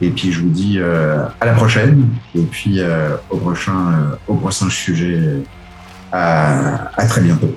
Et 0.00 0.10
puis, 0.10 0.32
je 0.32 0.40
vous 0.40 0.50
dis 0.50 0.78
euh, 0.78 1.24
à 1.40 1.46
la 1.46 1.52
prochaine. 1.52 2.08
Et 2.34 2.42
puis, 2.42 2.80
euh, 2.80 3.10
au, 3.30 3.36
prochain, 3.36 4.16
au 4.26 4.34
prochain 4.34 4.68
sujet. 4.68 5.42
À, 6.10 6.90
à, 6.96 7.06
très 7.06 7.20
bientôt. 7.20 7.54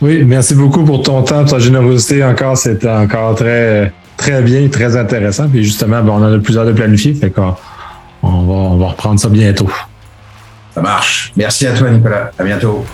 Oui, 0.00 0.22
merci 0.24 0.54
beaucoup 0.54 0.84
pour 0.84 1.02
ton 1.02 1.22
temps, 1.22 1.44
ta 1.44 1.58
générosité. 1.58 2.22
Encore, 2.22 2.56
c'était 2.56 2.88
encore 2.88 3.34
très, 3.34 3.92
très 4.16 4.42
bien, 4.42 4.68
très 4.68 4.96
intéressant. 4.96 5.48
Puis 5.48 5.64
justement, 5.64 6.02
ben, 6.02 6.12
on 6.12 6.24
en 6.24 6.32
a 6.32 6.38
plusieurs 6.38 6.66
de 6.66 6.72
planifiés. 6.72 7.14
Fait 7.14 7.30
qu'on 7.30 7.54
on 8.22 8.42
va, 8.42 8.52
on 8.52 8.76
va 8.76 8.86
reprendre 8.88 9.18
ça 9.18 9.28
bientôt. 9.28 9.68
Ça 10.74 10.80
marche. 10.80 11.32
Merci 11.36 11.66
à 11.66 11.72
toi, 11.72 11.90
Nicolas. 11.90 12.30
À 12.38 12.44
bientôt. 12.44 12.84